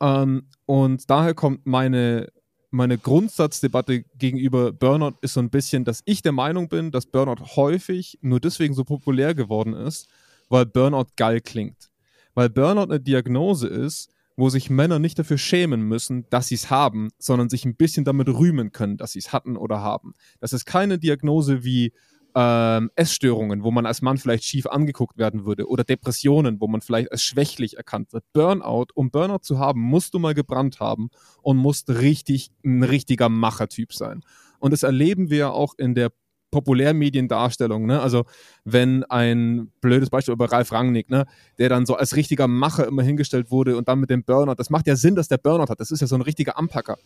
Ähm, 0.00 0.42
und 0.66 1.08
daher 1.08 1.34
kommt 1.34 1.64
meine 1.66 2.28
meine 2.72 2.98
Grundsatzdebatte 2.98 4.04
gegenüber 4.16 4.72
Burnout 4.72 5.14
ist 5.22 5.34
so 5.34 5.40
ein 5.40 5.50
bisschen, 5.50 5.84
dass 5.84 6.02
ich 6.04 6.22
der 6.22 6.30
Meinung 6.30 6.68
bin, 6.68 6.92
dass 6.92 7.06
Burnout 7.06 7.56
häufig 7.56 8.16
nur 8.22 8.38
deswegen 8.38 8.74
so 8.74 8.84
populär 8.84 9.34
geworden 9.34 9.74
ist, 9.74 10.08
weil 10.48 10.66
Burnout 10.66 11.06
geil 11.16 11.40
klingt. 11.40 11.90
Weil 12.34 12.48
Burnout 12.48 12.84
eine 12.84 13.00
Diagnose 13.00 13.66
ist, 13.66 14.12
wo 14.36 14.48
sich 14.50 14.70
Männer 14.70 15.00
nicht 15.00 15.18
dafür 15.18 15.36
schämen 15.36 15.82
müssen, 15.82 16.26
dass 16.30 16.46
sie 16.46 16.54
es 16.54 16.70
haben, 16.70 17.08
sondern 17.18 17.48
sich 17.48 17.64
ein 17.64 17.74
bisschen 17.74 18.04
damit 18.04 18.28
rühmen 18.28 18.70
können, 18.70 18.96
dass 18.96 19.12
sie 19.12 19.18
es 19.18 19.32
hatten 19.32 19.56
oder 19.56 19.80
haben. 19.80 20.14
Das 20.38 20.52
ist 20.52 20.64
keine 20.64 20.98
Diagnose 20.98 21.64
wie 21.64 21.92
ähm, 22.34 22.90
Essstörungen, 22.94 23.62
wo 23.62 23.70
man 23.70 23.86
als 23.86 24.02
Mann 24.02 24.18
vielleicht 24.18 24.44
schief 24.44 24.66
angeguckt 24.66 25.18
werden 25.18 25.44
würde, 25.44 25.68
oder 25.68 25.84
Depressionen, 25.84 26.60
wo 26.60 26.68
man 26.68 26.80
vielleicht 26.80 27.12
als 27.12 27.22
schwächlich 27.22 27.76
erkannt 27.76 28.12
wird. 28.12 28.24
Burnout, 28.32 28.86
um 28.94 29.10
Burnout 29.10 29.40
zu 29.42 29.58
haben, 29.58 29.80
musst 29.80 30.14
du 30.14 30.18
mal 30.18 30.34
gebrannt 30.34 30.80
haben 30.80 31.10
und 31.42 31.56
musst 31.56 31.90
richtig 31.90 32.50
ein 32.64 32.82
richtiger 32.82 33.28
Machertyp 33.28 33.92
sein. 33.92 34.22
Und 34.58 34.72
das 34.72 34.82
erleben 34.82 35.30
wir 35.30 35.52
auch 35.52 35.74
in 35.78 35.94
der 35.94 36.10
Populärmediendarstellung, 36.50 37.86
ne? 37.86 38.00
Also 38.00 38.24
wenn 38.64 39.04
ein 39.04 39.70
blödes 39.80 40.10
Beispiel 40.10 40.34
über 40.34 40.50
Ralf 40.50 40.72
Rangnick, 40.72 41.08
ne, 41.08 41.26
der 41.58 41.68
dann 41.68 41.86
so 41.86 41.94
als 41.94 42.16
richtiger 42.16 42.48
Macher 42.48 42.86
immer 42.86 43.02
hingestellt 43.02 43.50
wurde 43.50 43.76
und 43.76 43.88
dann 43.88 44.00
mit 44.00 44.10
dem 44.10 44.24
Burnout, 44.24 44.56
das 44.56 44.70
macht 44.70 44.86
ja 44.86 44.96
Sinn, 44.96 45.14
dass 45.14 45.28
der 45.28 45.38
Burnout 45.38 45.70
hat. 45.70 45.80
Das 45.80 45.90
ist 45.90 46.00
ja 46.00 46.06
so 46.06 46.16
ein 46.16 46.22
richtiger 46.22 46.58
Anpacker. 46.58 46.96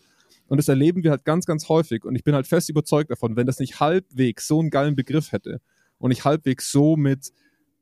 Und 0.47 0.57
das 0.57 0.67
erleben 0.67 1.03
wir 1.03 1.11
halt 1.11 1.25
ganz, 1.25 1.45
ganz 1.45 1.69
häufig. 1.69 2.05
Und 2.05 2.15
ich 2.15 2.23
bin 2.23 2.35
halt 2.35 2.47
fest 2.47 2.69
überzeugt 2.69 3.11
davon, 3.11 3.35
wenn 3.35 3.47
das 3.47 3.59
nicht 3.59 3.79
halbwegs 3.79 4.47
so 4.47 4.59
einen 4.59 4.69
geilen 4.69 4.95
Begriff 4.95 5.31
hätte 5.31 5.59
und 5.97 6.09
nicht 6.09 6.25
halbwegs 6.25 6.71
so 6.71 6.95
mit, 6.95 7.31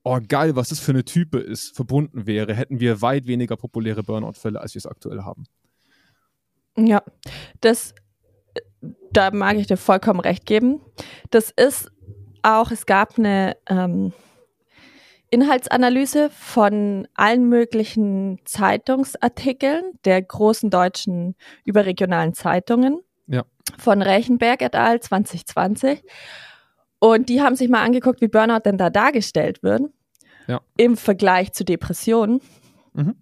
oh 0.04 0.19
geil, 0.28 0.56
was 0.56 0.69
das 0.69 0.80
für 0.80 0.91
eine 0.91 1.04
Type 1.04 1.39
ist, 1.39 1.76
verbunden 1.76 2.26
wäre, 2.26 2.54
hätten 2.54 2.80
wir 2.80 3.02
weit 3.02 3.28
weniger 3.28 3.58
populäre 3.58 4.04
Burnout-Fälle, 4.04 4.62
als 4.62 4.76
wir 4.76 4.80
es 4.80 4.86
aktuell 4.86 5.23
haben. 5.23 5.45
Ja, 6.78 7.04
das, 7.62 7.93
da 9.12 9.32
mag 9.32 9.58
ich 9.58 9.67
dir 9.67 9.78
vollkommen 9.78 10.19
recht 10.19 10.45
geben. 10.45 10.82
Das 11.32 11.52
ist 11.52 11.91
auch, 12.41 12.71
es 12.71 12.86
gab 12.86 13.17
eine 13.17 13.58
ähm, 13.67 14.13
Inhaltsanalyse 15.34 16.30
von 16.30 17.08
allen 17.15 17.50
möglichen 17.50 18.39
Zeitungsartikeln 18.46 19.84
der 20.06 20.22
großen 20.22 20.69
deutschen 20.69 21.36
überregionalen 21.65 22.36
Zeitungen 22.36 23.00
ja. 23.26 23.43
von 23.80 24.04
Rechenberg 24.04 24.62
et 24.62 24.76
al. 24.76 25.00
2020. 25.00 26.04
Und 27.00 27.30
die 27.30 27.41
haben 27.41 27.56
sich 27.56 27.67
mal 27.67 27.84
angeguckt, 27.84 28.22
wie 28.22 28.28
Burnout 28.28 28.60
denn 28.65 28.78
da 28.78 28.91
dargestellt 28.91 29.63
wird 29.63 29.82
ja. 30.48 30.62
im 30.78 30.96
Vergleich 30.96 31.52
zu 31.52 31.65
Depressionen. 31.65 32.39
Mhm. 32.93 33.15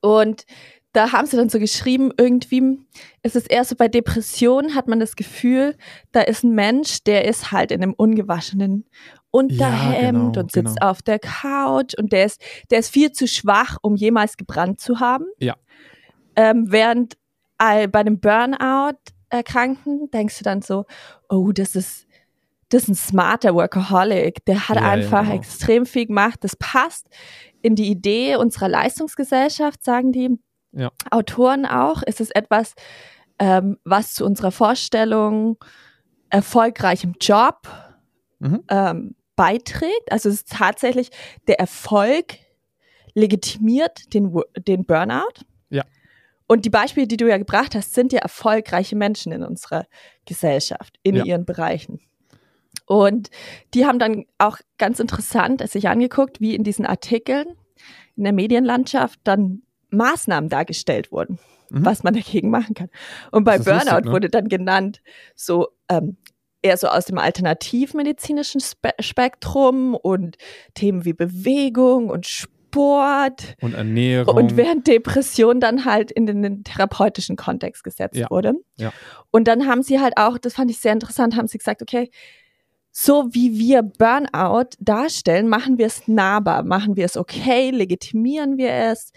Und 0.00 0.46
da 0.94 1.12
haben 1.12 1.26
sie 1.26 1.36
dann 1.36 1.50
so 1.50 1.58
geschrieben, 1.58 2.12
irgendwie 2.16 2.78
ist 3.22 3.36
es 3.36 3.46
eher 3.46 3.64
so 3.64 3.76
bei 3.76 3.88
Depressionen 3.88 4.74
hat 4.74 4.88
man 4.88 5.00
das 5.00 5.16
Gefühl, 5.16 5.76
da 6.12 6.22
ist 6.22 6.44
ein 6.44 6.54
Mensch, 6.54 7.02
der 7.04 7.26
ist 7.26 7.52
halt 7.52 7.72
in 7.72 7.82
einem 7.82 7.94
ungewaschenen 7.94 8.86
Unterhemd 9.34 9.94
ja, 9.94 10.10
genau, 10.10 10.40
und 10.40 10.52
sitzt 10.52 10.76
genau. 10.76 10.90
auf 10.90 11.00
der 11.02 11.18
Couch 11.18 11.94
und 11.98 12.12
der 12.12 12.26
ist, 12.26 12.40
der 12.70 12.80
ist 12.80 12.90
viel 12.90 13.12
zu 13.12 13.26
schwach, 13.26 13.78
um 13.80 13.96
jemals 13.96 14.36
gebrannt 14.36 14.78
zu 14.78 15.00
haben. 15.00 15.24
Ja. 15.38 15.56
Ähm, 16.36 16.66
während 16.70 17.14
äh, 17.58 17.88
bei 17.88 18.00
einem 18.00 18.20
Burnout-Erkrankten 18.20 20.10
denkst 20.10 20.38
du 20.38 20.44
dann 20.44 20.60
so, 20.60 20.84
oh, 21.30 21.50
das 21.52 21.74
ist, 21.76 22.06
das 22.68 22.82
ist 22.82 22.88
ein 22.88 22.94
smarter 22.94 23.54
Workaholic, 23.54 24.44
der 24.44 24.68
hat 24.68 24.76
ja, 24.76 24.82
einfach 24.82 25.22
ja, 25.22 25.30
genau. 25.30 25.36
extrem 25.36 25.86
viel 25.86 26.06
gemacht. 26.06 26.38
Das 26.42 26.54
passt 26.56 27.08
in 27.62 27.74
die 27.74 27.90
Idee 27.90 28.36
unserer 28.36 28.68
Leistungsgesellschaft, 28.68 29.82
sagen 29.82 30.12
die 30.12 30.38
Autoren 31.10 31.66
auch. 31.66 32.02
Es 32.06 32.20
ist 32.20 32.34
etwas, 32.34 32.74
ähm, 33.38 33.78
was 33.84 34.14
zu 34.14 34.24
unserer 34.24 34.52
Vorstellung 34.52 35.58
erfolgreichem 36.30 37.14
Job 37.20 37.68
mhm. 38.38 38.62
ähm, 38.68 39.14
beiträgt. 39.42 40.12
Also 40.12 40.28
es 40.28 40.36
ist 40.36 40.52
tatsächlich 40.52 41.10
der 41.48 41.58
Erfolg 41.58 42.38
legitimiert 43.14 44.14
den, 44.14 44.32
den 44.56 44.84
Burnout. 44.84 45.42
Ja. 45.68 45.82
Und 46.46 46.64
die 46.64 46.70
Beispiele, 46.70 47.08
die 47.08 47.16
du 47.16 47.28
ja 47.28 47.38
gebracht 47.38 47.74
hast, 47.74 47.92
sind 47.92 48.12
ja 48.12 48.20
erfolgreiche 48.20 48.94
Menschen 48.94 49.32
in 49.32 49.42
unserer 49.42 49.86
Gesellschaft, 50.26 50.96
in 51.02 51.16
ja. 51.16 51.24
ihren 51.24 51.44
Bereichen. 51.44 51.98
Und 52.86 53.30
die 53.74 53.84
haben 53.84 53.98
dann 53.98 54.26
auch 54.38 54.58
ganz 54.78 55.00
interessant 55.00 55.60
es 55.60 55.72
sich 55.72 55.88
angeguckt, 55.88 56.40
wie 56.40 56.54
in 56.54 56.62
diesen 56.62 56.86
Artikeln 56.86 57.46
in 58.16 58.22
der 58.22 58.32
Medienlandschaft 58.32 59.18
dann 59.24 59.62
Maßnahmen 59.90 60.50
dargestellt 60.50 61.10
wurden, 61.10 61.40
mhm. 61.68 61.84
was 61.84 62.04
man 62.04 62.14
dagegen 62.14 62.48
machen 62.48 62.74
kann. 62.74 62.90
Und 63.32 63.42
bei 63.42 63.58
Burnout 63.58 63.80
lustig, 63.80 64.04
ne? 64.04 64.12
wurde 64.12 64.28
dann 64.30 64.48
genannt, 64.48 65.02
so 65.34 65.70
ähm, 65.88 66.16
eher 66.62 66.76
so 66.76 66.88
aus 66.88 67.06
dem 67.06 67.18
alternativmedizinischen 67.18 68.60
Spe 68.60 68.90
Spektrum 69.00 69.94
und 69.94 70.36
Themen 70.74 71.04
wie 71.04 71.12
Bewegung 71.12 72.08
und 72.08 72.26
Sport 72.26 73.56
und 73.60 73.74
Ernährung. 73.74 74.36
Und 74.36 74.56
während 74.56 74.86
Depression 74.86 75.60
dann 75.60 75.84
halt 75.84 76.10
in 76.10 76.26
den, 76.26 76.42
den 76.42 76.64
therapeutischen 76.64 77.36
Kontext 77.36 77.84
gesetzt 77.84 78.16
ja. 78.16 78.30
wurde. 78.30 78.54
Ja. 78.76 78.92
Und 79.30 79.48
dann 79.48 79.66
haben 79.66 79.82
sie 79.82 80.00
halt 80.00 80.16
auch, 80.16 80.38
das 80.38 80.54
fand 80.54 80.70
ich 80.70 80.78
sehr 80.78 80.92
interessant, 80.92 81.36
haben 81.36 81.48
sie 81.48 81.58
gesagt, 81.58 81.82
okay, 81.82 82.10
so 82.90 83.28
wie 83.32 83.58
wir 83.58 83.82
Burnout 83.82 84.70
darstellen, 84.78 85.48
machen 85.48 85.78
wir 85.78 85.86
es 85.86 86.06
nahbar, 86.08 86.62
machen 86.62 86.96
wir 86.96 87.06
es 87.06 87.16
okay, 87.16 87.70
legitimieren 87.70 88.58
wir 88.58 88.70
es, 88.70 89.12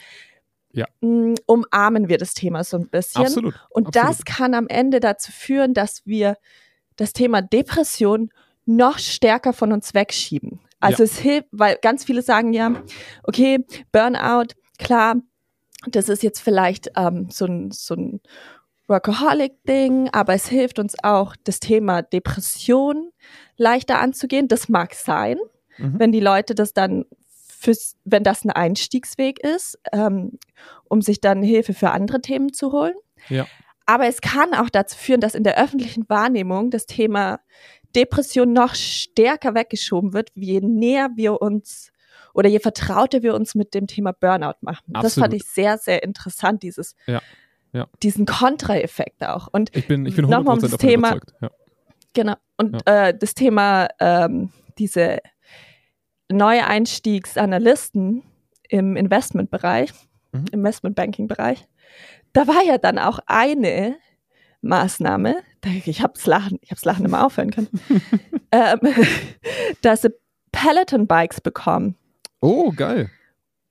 ja. 0.75 0.87
Mm, 0.99 1.35
umarmen 1.45 2.09
wir 2.09 2.17
das 2.17 2.33
Thema 2.33 2.63
so 2.63 2.77
ein 2.77 2.89
bisschen. 2.89 3.23
Absolut. 3.23 3.53
Und 3.69 3.87
Absolut. 3.87 4.09
das 4.09 4.25
kann 4.25 4.53
am 4.53 4.67
Ende 4.67 4.99
dazu 4.99 5.31
führen, 5.31 5.73
dass 5.73 6.05
wir 6.05 6.35
das 6.95 7.13
Thema 7.13 7.41
Depression 7.41 8.29
noch 8.65 8.99
stärker 8.99 9.53
von 9.53 9.71
uns 9.71 9.93
wegschieben. 9.93 10.59
Also 10.79 11.03
ja. 11.03 11.05
es 11.05 11.19
hilft, 11.19 11.47
weil 11.51 11.77
ganz 11.81 12.03
viele 12.03 12.21
sagen 12.21 12.53
ja, 12.53 12.71
okay, 13.23 13.65
Burnout, 13.91 14.53
klar, 14.77 15.15
das 15.87 16.09
ist 16.09 16.23
jetzt 16.23 16.39
vielleicht 16.39 16.91
ähm, 16.95 17.29
so 17.29 17.45
ein, 17.45 17.71
so 17.71 17.95
ein 17.95 18.21
Workaholic-Ding, 18.87 20.09
aber 20.11 20.33
es 20.33 20.47
hilft 20.47 20.79
uns 20.79 20.95
auch, 21.03 21.35
das 21.43 21.59
Thema 21.59 22.01
Depression 22.01 23.11
leichter 23.57 23.99
anzugehen. 23.99 24.47
Das 24.47 24.69
mag 24.69 24.93
sein, 24.93 25.37
mhm. 25.77 25.99
wenn 25.99 26.11
die 26.11 26.19
Leute 26.19 26.55
das 26.55 26.73
dann 26.73 27.05
fürs, 27.29 27.95
wenn 28.03 28.23
das 28.23 28.45
ein 28.45 28.51
Einstiegsweg 28.51 29.39
ist, 29.39 29.79
ähm, 29.91 30.37
um 30.87 31.01
sich 31.01 31.19
dann 31.19 31.41
Hilfe 31.41 31.73
für 31.73 31.91
andere 31.91 32.21
Themen 32.21 32.53
zu 32.53 32.71
holen. 32.71 32.95
Ja. 33.29 33.47
Aber 33.85 34.07
es 34.07 34.21
kann 34.21 34.53
auch 34.53 34.69
dazu 34.69 34.97
führen, 34.97 35.21
dass 35.21 35.35
in 35.35 35.43
der 35.43 35.61
öffentlichen 35.61 36.09
Wahrnehmung 36.09 36.71
das 36.71 36.85
Thema 36.85 37.39
Depression 37.95 38.51
noch 38.51 38.75
stärker 38.75 39.55
weggeschoben 39.55 40.13
wird, 40.13 40.31
je 40.35 40.59
näher 40.61 41.09
wir 41.15 41.41
uns 41.41 41.91
oder 42.33 42.49
je 42.49 42.59
vertrauter 42.59 43.23
wir 43.23 43.33
uns 43.33 43.55
mit 43.55 43.73
dem 43.73 43.87
Thema 43.87 44.11
Burnout 44.11 44.57
machen. 44.61 44.83
Absolut. 44.93 45.05
Das 45.05 45.13
fand 45.15 45.33
ich 45.33 45.43
sehr, 45.45 45.77
sehr 45.77 46.03
interessant, 46.03 46.63
dieses, 46.63 46.95
ja. 47.07 47.21
Ja. 47.71 47.87
diesen 48.03 48.25
Kontraeffekt 48.25 49.23
auch. 49.23 49.47
Und 49.51 49.75
ich 49.75 49.87
bin, 49.87 50.05
ich 50.05 50.15
bin 50.15 50.27
nochmal 50.27 50.55
um 50.55 50.61
das 50.61 50.75
Thema, 50.77 51.19
ja. 51.41 51.49
genau, 52.13 52.35
und 52.57 52.81
ja. 52.85 53.07
äh, 53.07 53.17
das 53.17 53.35
Thema, 53.35 53.87
ähm, 53.99 54.51
diese 54.77 55.19
neue 56.29 56.67
Einstiegsanalysten 56.67 58.23
im 58.67 58.97
Investmentbereich, 58.97 59.91
mhm. 60.33 60.45
Investmentbanking-Bereich, 60.51 61.65
da 62.35 62.47
war 62.47 62.63
ja 62.63 62.77
dann 62.77 62.99
auch 62.99 63.19
eine 63.27 63.95
Maßnahme, 64.61 65.41
ich 65.85 66.01
hab's 66.01 66.25
Lachen, 66.25 66.59
ich 66.61 66.71
hab's 66.71 66.83
Lachen 66.83 67.05
immer 67.05 67.25
aufhören 67.25 67.51
können, 67.51 67.69
ähm, 68.51 68.79
dass 69.81 70.01
sie 70.01 70.13
Peloton-Bikes 70.51 71.41
bekommen. 71.41 71.95
Oh, 72.41 72.71
geil. 72.71 73.09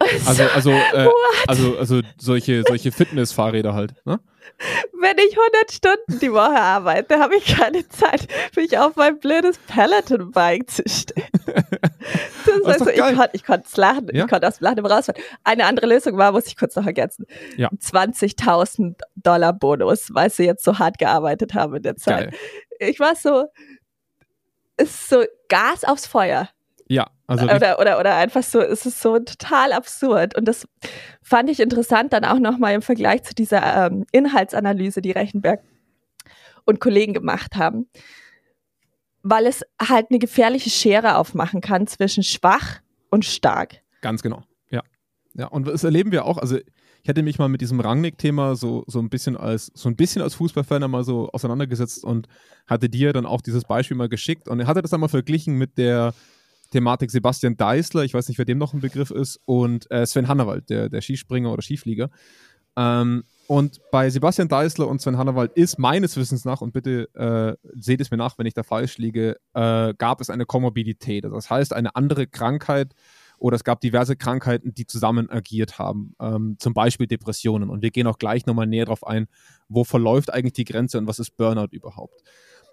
Also, 0.27 0.43
also, 0.45 0.71
äh, 0.71 1.09
also, 1.47 1.79
also 1.79 2.01
solche, 2.19 2.63
solche 2.67 2.93
Fitness-Fahrräder 2.93 3.75
halt, 3.75 3.95
ne? 4.05 4.21
Wenn 5.01 5.17
ich 5.19 5.37
100 5.37 5.73
Stunden 5.73 6.21
die 6.21 6.33
Woche 6.33 6.61
arbeite, 6.61 7.19
habe 7.19 7.37
ich 7.37 7.57
keine 7.57 7.89
Zeit, 7.89 8.29
mich 8.55 8.79
auf 8.79 8.97
mein 8.97 9.19
blödes 9.19 9.59
Peloton-Bike 9.59 10.71
zu 10.71 10.83
stellen. 10.87 11.29
Das 12.47 12.81
also, 12.81 12.91
ich, 12.91 13.01
konnte, 13.01 13.31
ich 13.33 13.77
lachen, 13.77 14.09
ja? 14.13 14.25
ich 14.25 14.31
konnte 14.31 14.47
aus 14.47 14.59
dem 14.59 14.65
Lachen 14.65 14.85
rausfahren. 14.85 15.21
Eine 15.43 15.65
andere 15.65 15.87
Lösung 15.87 16.19
war, 16.19 16.33
muss 16.33 16.47
ich 16.47 16.57
kurz 16.57 16.77
noch 16.77 16.85
ergänzen, 16.85 17.25
ja. 17.57 17.71
20.000 17.71 18.97
Dollar 19.17 19.55
Bonus, 19.55 20.09
weil 20.13 20.29
sie 20.29 20.45
jetzt 20.45 20.65
so 20.65 20.79
hart 20.79 20.99
gearbeitet 20.99 21.55
haben 21.55 21.75
in 21.77 21.83
der 21.83 21.97
Zeit. 21.97 22.31
Geil. 22.31 22.39
Ich 22.81 23.01
war 23.01 23.17
so, 23.17 23.47
ist 24.77 25.09
so 25.09 25.25
Gas 25.49 25.85
aufs 25.85 26.07
Feuer. 26.07 26.51
Also. 27.27 27.47
Oder, 27.47 27.79
oder, 27.81 27.99
oder 27.99 28.17
einfach 28.17 28.43
so, 28.43 28.61
es 28.61 28.85
ist 28.85 29.01
so 29.01 29.19
total 29.19 29.73
absurd. 29.73 30.37
Und 30.37 30.47
das 30.47 30.69
fand 31.23 31.49
ich 31.49 31.61
interessant 31.61 32.13
dann 32.13 32.25
auch 32.25 32.39
nochmal 32.39 32.75
im 32.75 32.83
Vergleich 32.83 33.23
zu 33.23 33.35
dieser 33.35 33.87
ähm, 33.87 34.05
Inhaltsanalyse, 34.13 35.01
die 35.01 35.13
Rechenberg 35.13 35.63
und 36.67 36.81
Kollegen 36.81 37.15
gemacht 37.15 37.57
haben. 37.57 37.87
Weil 39.23 39.47
es 39.47 39.63
halt 39.81 40.09
eine 40.11 40.19
gefährliche 40.19 40.69
Schere 40.69 41.17
aufmachen 41.17 41.63
kann 41.63 41.87
zwischen 41.87 42.23
schwach 42.23 42.81
und 43.11 43.25
stark. 43.25 43.81
Ganz 44.03 44.23
genau, 44.23 44.43
ja. 44.71 44.83
Ja, 45.33 45.47
und 45.47 45.67
das 45.67 45.83
erleben 45.83 46.13
wir 46.13 46.27
auch, 46.27 46.37
also 46.37 46.59
ich 47.05 47.09
hätte 47.09 47.23
mich 47.23 47.39
mal 47.39 47.49
mit 47.49 47.63
diesem 47.63 47.81
Rangnick-Thema 47.81 48.55
so, 48.55 48.85
so 48.87 48.99
ein 48.99 49.09
bisschen 49.09 49.37
als, 49.37 49.71
so 49.75 49.89
ein 49.89 49.97
bisschen 49.97 50.21
als 50.21 50.35
Fußballfan 50.35 50.91
mal 50.91 51.05
so 51.05 51.31
auseinandergesetzt 51.33 52.05
und 52.05 52.29
hatte 52.67 52.89
dir 52.91 53.15
dann 53.15 53.25
auch 53.25 53.41
dieses 53.41 53.65
Beispiel 53.65 53.97
mal 53.97 54.09
geschickt 54.09 54.49
und 54.49 54.61
er 54.61 54.67
hatte 54.67 54.83
das 54.83 54.91
dann 54.91 55.01
mal 55.01 55.09
verglichen 55.09 55.57
mit 55.57 55.79
der 55.79 56.15
Thematik 56.75 57.13
Sebastian 57.13 57.57
Deißler, 57.57 58.03
ich 58.03 58.15
weiß 58.15 58.29
nicht, 58.29 58.39
wer 58.39 58.45
dem 58.45 58.59
noch 58.59 58.75
ein 58.75 58.81
Begriff 58.81 59.13
ist, 59.13 59.41
und 59.45 59.89
äh, 59.93 60.05
Sven 60.07 60.27
Hannawald, 60.27 60.69
der, 60.71 60.89
der 60.89 61.01
Skispringer 61.01 61.53
oder 61.53 61.63
Skiflieger. 61.63 62.11
Ähm, 62.77 63.23
und 63.47 63.81
bei 63.93 64.11
Sebastian 64.11 64.49
Deißler 64.49 64.89
und 64.89 65.01
Sven 65.01 65.17
Hannawald 65.17 65.53
ist 65.53 65.79
meines 65.79 66.17
Wissens 66.17 66.45
nach, 66.45 66.63
und 66.63 66.73
bitte 66.73 67.09
äh, 67.15 67.57
seht 67.75 68.01
es 68.01 68.11
mir 68.11 68.17
nach, 68.17 68.39
wenn 68.39 68.47
ich 68.47 68.55
da 68.55 68.65
falsch 68.65 68.99
liege, 68.99 69.37
äh, 69.53 69.95
gab 69.97 70.21
es 70.21 70.31
eine 70.31 70.47
Komorbidität. 70.47 71.25
Also 71.25 71.37
das 71.37 71.49
heißt, 71.49 71.73
eine 71.73 71.95
andere 71.95 72.27
Krankheit 72.27 72.95
oder 73.39 73.55
es 73.55 73.63
gab 73.63 73.81
diverse 73.81 74.17
Krankheiten, 74.17 74.75
die 74.75 74.87
zusammen 74.87 75.31
agiert 75.31 75.79
haben, 75.79 76.17
ähm, 76.21 76.57
zum 76.59 76.75
Beispiel 76.75 77.07
Depressionen. 77.07 77.71
Und 77.71 77.83
wir 77.83 77.93
gehen 77.93 78.09
auch 78.09 78.19
gleich 78.19 78.47
nochmal 78.47 78.67
näher 78.67 78.87
darauf 78.87 79.07
ein, 79.07 79.29
wo 79.69 79.85
verläuft 79.85 80.33
eigentlich 80.33 80.55
die 80.55 80.65
Grenze 80.65 80.99
und 80.99 81.07
was 81.07 81.21
ist 81.21 81.37
Burnout 81.37 81.69
überhaupt. 81.71 82.23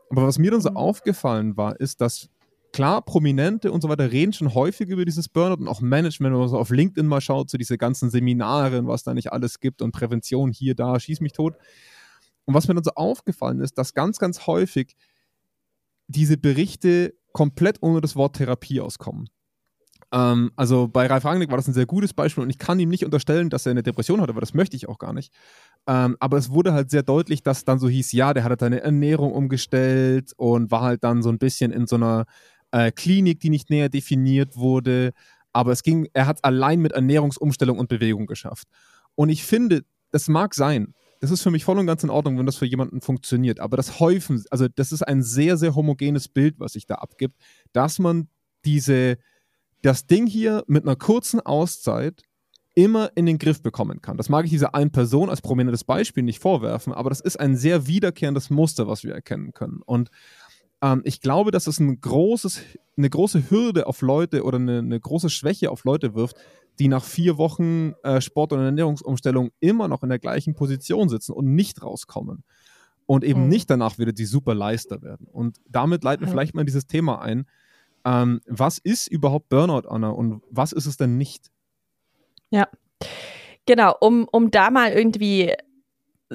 Aber 0.09 0.25
was 0.25 0.39
mir 0.39 0.49
dann 0.49 0.61
so 0.61 0.71
mhm. 0.71 0.77
aufgefallen 0.77 1.57
war, 1.57 1.79
ist, 1.79 2.01
dass 2.01 2.29
klar, 2.71 3.01
Prominente 3.01 3.71
und 3.71 3.81
so 3.81 3.89
weiter 3.89 4.12
reden 4.12 4.34
schon 4.34 4.53
häufig 4.53 4.89
über 4.89 5.05
dieses 5.05 5.29
Burnout 5.29 5.62
und 5.62 5.67
auch 5.67 5.81
Management, 5.81 6.34
wenn 6.34 6.39
man 6.39 6.49
so 6.49 6.57
auf 6.57 6.69
LinkedIn 6.69 7.07
mal 7.07 7.21
schaut, 7.21 7.49
so 7.49 7.57
diese 7.57 7.77
ganzen 7.77 8.10
Seminare, 8.10 8.86
was 8.88 9.03
da 9.03 9.13
nicht 9.13 9.31
alles 9.31 9.60
gibt 9.60 9.81
und 9.81 9.91
Prävention 9.91 10.51
hier, 10.51 10.75
da, 10.75 10.99
schieß 10.99 11.21
mich 11.21 11.34
tot. 11.34 11.55
Und 12.45 12.53
was 12.53 12.67
mir 12.67 12.73
dann 12.73 12.84
so 12.84 12.91
aufgefallen 12.95 13.60
ist, 13.60 13.77
dass 13.77 13.93
ganz, 13.93 14.17
ganz 14.17 14.47
häufig 14.47 14.95
diese 16.07 16.38
Berichte 16.38 17.13
komplett 17.34 17.77
ohne 17.81 18.01
das 18.01 18.15
Wort 18.15 18.36
Therapie 18.36 18.81
auskommen. 18.81 19.29
Ähm, 20.12 20.51
also 20.55 20.88
bei 20.88 21.07
Ralf 21.07 21.25
Rangnick 21.25 21.49
war 21.49 21.57
das 21.57 21.67
ein 21.67 21.73
sehr 21.73 21.86
gutes 21.86 22.13
Beispiel 22.13 22.43
und 22.43 22.49
ich 22.49 22.57
kann 22.57 22.79
ihm 22.79 22.89
nicht 22.89 23.05
unterstellen, 23.05 23.49
dass 23.49 23.65
er 23.65 23.71
eine 23.71 23.84
Depression 23.84 24.19
hatte, 24.19 24.31
aber 24.31 24.41
das 24.41 24.53
möchte 24.53 24.75
ich 24.75 24.89
auch 24.89 24.99
gar 24.99 25.13
nicht. 25.13 25.34
Ähm, 25.88 26.17
aber 26.19 26.38
es 26.38 26.51
wurde 26.51 26.73
halt 26.73 26.91
sehr 26.91 27.03
deutlich, 27.03 27.43
dass 27.43 27.63
dann 27.63 27.79
so 27.79 27.88
hieß, 27.88 28.12
ja, 28.12 28.34
der 28.34 28.43
hat 28.43 28.49
halt 28.49 28.60
seine 28.60 28.81
Ernährung 28.81 29.31
umgestellt 29.31 30.34
und 30.36 30.69
war 30.71 30.81
halt 30.81 31.03
dann 31.03 31.23
so 31.23 31.29
ein 31.29 31.39
bisschen 31.39 31.71
in 31.71 31.88
so 31.88 31.95
einer 31.95 32.25
äh, 32.71 32.91
Klinik, 32.91 33.39
die 33.39 33.49
nicht 33.49 33.69
näher 33.69 33.89
definiert 33.89 34.57
wurde. 34.57 35.13
Aber 35.53 35.71
es 35.71 35.84
ging, 35.84 36.07
er 36.13 36.27
hat 36.27 36.43
allein 36.43 36.79
mit 36.79 36.93
Ernährungsumstellung 36.93 37.77
und 37.77 37.89
Bewegung 37.89 38.25
geschafft. 38.25 38.67
Und 39.15 39.29
ich 39.29 39.43
finde, 39.43 39.84
das 40.12 40.27
mag 40.27 40.53
sein. 40.53 40.93
Das 41.19 41.29
ist 41.29 41.43
für 41.43 41.51
mich 41.51 41.63
voll 41.63 41.77
und 41.77 41.86
ganz 41.86 42.03
in 42.03 42.10
Ordnung, 42.10 42.39
wenn 42.39 42.45
das 42.45 42.55
für 42.55 42.65
jemanden 42.65 43.01
funktioniert. 43.01 43.60
Aber 43.60 43.77
das 43.77 43.99
Häufen, 43.99 44.43
also 44.49 44.67
das 44.67 44.91
ist 44.91 45.03
ein 45.03 45.21
sehr, 45.21 45.57
sehr 45.57 45.75
homogenes 45.75 46.27
Bild, 46.27 46.60
was 46.60 46.73
sich 46.73 46.88
da 46.88 46.95
abgibt, 46.95 47.36
dass 47.73 47.99
man 47.99 48.27
diese, 48.65 49.17
das 49.84 50.07
Ding 50.07 50.25
hier 50.25 50.63
mit 50.67 50.84
einer 50.84 50.95
kurzen 50.95 51.39
Auszeit 51.39 52.23
immer 52.73 53.12
in 53.15 53.25
den 53.25 53.38
Griff 53.38 53.62
bekommen 53.62 54.01
kann. 54.01 54.17
Das 54.17 54.29
mag 54.29 54.45
ich 54.45 54.51
dieser 54.51 54.73
einen 54.73 54.91
Person 54.91 55.29
als 55.29 55.41
prominentes 55.41 55.84
Beispiel 55.84 56.23
nicht 56.23 56.39
vorwerfen, 56.39 56.93
aber 56.93 57.10
das 57.10 57.19
ist 57.19 57.39
ein 57.39 57.57
sehr 57.57 57.86
wiederkehrendes 57.86 58.49
Muster, 58.49 58.88
was 58.88 59.03
wir 59.03 59.13
erkennen 59.13 59.51
können. 59.51 59.81
Und 59.86 60.10
ähm, 60.81 61.01
ich 61.05 61.21
glaube, 61.21 61.51
dass 61.51 61.67
es 61.67 61.79
ein 61.79 61.99
großes, 61.99 62.61
eine 62.97 63.09
große 63.09 63.49
Hürde 63.49 63.87
auf 63.87 64.01
Leute 64.01 64.43
oder 64.43 64.57
eine, 64.57 64.79
eine 64.79 64.99
große 64.99 65.29
Schwäche 65.29 65.71
auf 65.71 65.83
Leute 65.83 66.15
wirft, 66.15 66.37
die 66.79 66.87
nach 66.87 67.03
vier 67.03 67.37
Wochen 67.37 67.93
äh, 68.03 68.21
Sport- 68.21 68.53
und 68.53 68.59
Ernährungsumstellung 68.59 69.51
immer 69.59 69.87
noch 69.87 70.03
in 70.03 70.09
der 70.09 70.19
gleichen 70.19 70.55
Position 70.55 71.09
sitzen 71.09 71.33
und 71.33 71.53
nicht 71.53 71.83
rauskommen. 71.83 72.43
Und 73.05 73.23
eben 73.23 73.43
mhm. 73.43 73.49
nicht 73.49 73.69
danach 73.69 73.97
wieder 73.97 74.13
die 74.13 74.25
super 74.25 74.55
Leister 74.55 75.01
werden. 75.01 75.27
Und 75.27 75.59
damit 75.67 76.03
leiten 76.03 76.21
wir 76.21 76.27
mhm. 76.27 76.31
vielleicht 76.31 76.55
mal 76.55 76.65
dieses 76.65 76.87
Thema 76.87 77.21
ein. 77.21 77.45
Ähm, 78.05 78.41
was 78.47 78.77
ist 78.77 79.07
überhaupt 79.07 79.49
Burnout, 79.49 79.87
Anna, 79.87 80.09
und 80.09 80.41
was 80.49 80.71
ist 80.71 80.85
es 80.85 80.97
denn 80.97 81.17
nicht? 81.17 81.51
Ja, 82.49 82.67
genau, 83.65 83.95
um, 83.99 84.27
um 84.31 84.49
da 84.49 84.71
mal 84.71 84.91
irgendwie 84.91 85.53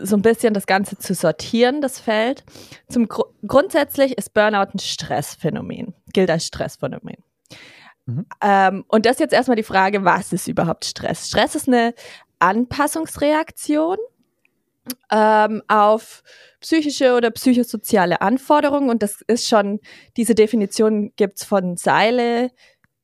so 0.02 0.16
ein 0.16 0.22
bisschen 0.22 0.54
das 0.54 0.66
Ganze 0.66 0.98
zu 0.98 1.14
sortieren, 1.14 1.80
das 1.80 1.98
Feld. 1.98 2.44
Zum 2.88 3.08
Gru 3.08 3.24
grundsätzlich 3.46 4.18
ist 4.18 4.34
Burnout 4.34 4.70
ein 4.74 4.78
Stressphänomen, 4.78 5.94
gilt 6.12 6.30
als 6.30 6.46
Stressphänomen. 6.46 7.16
Mhm. 8.06 8.26
Ähm, 8.42 8.84
und 8.88 9.06
das 9.06 9.12
ist 9.12 9.20
jetzt 9.20 9.34
erstmal 9.34 9.56
die 9.56 9.62
Frage, 9.62 10.04
was 10.04 10.32
ist 10.32 10.48
überhaupt 10.48 10.84
Stress? 10.84 11.28
Stress 11.28 11.54
ist 11.54 11.68
eine 11.68 11.94
Anpassungsreaktion 12.38 13.96
ähm, 15.10 15.62
auf 15.68 16.22
psychische 16.60 17.14
oder 17.14 17.30
psychosoziale 17.30 18.20
Anforderungen 18.20 18.90
und 18.90 19.02
das 19.02 19.22
ist 19.26 19.48
schon, 19.48 19.80
diese 20.16 20.34
Definition 20.34 21.12
gibt's 21.16 21.44
von 21.44 21.76
Seile, 21.76 22.50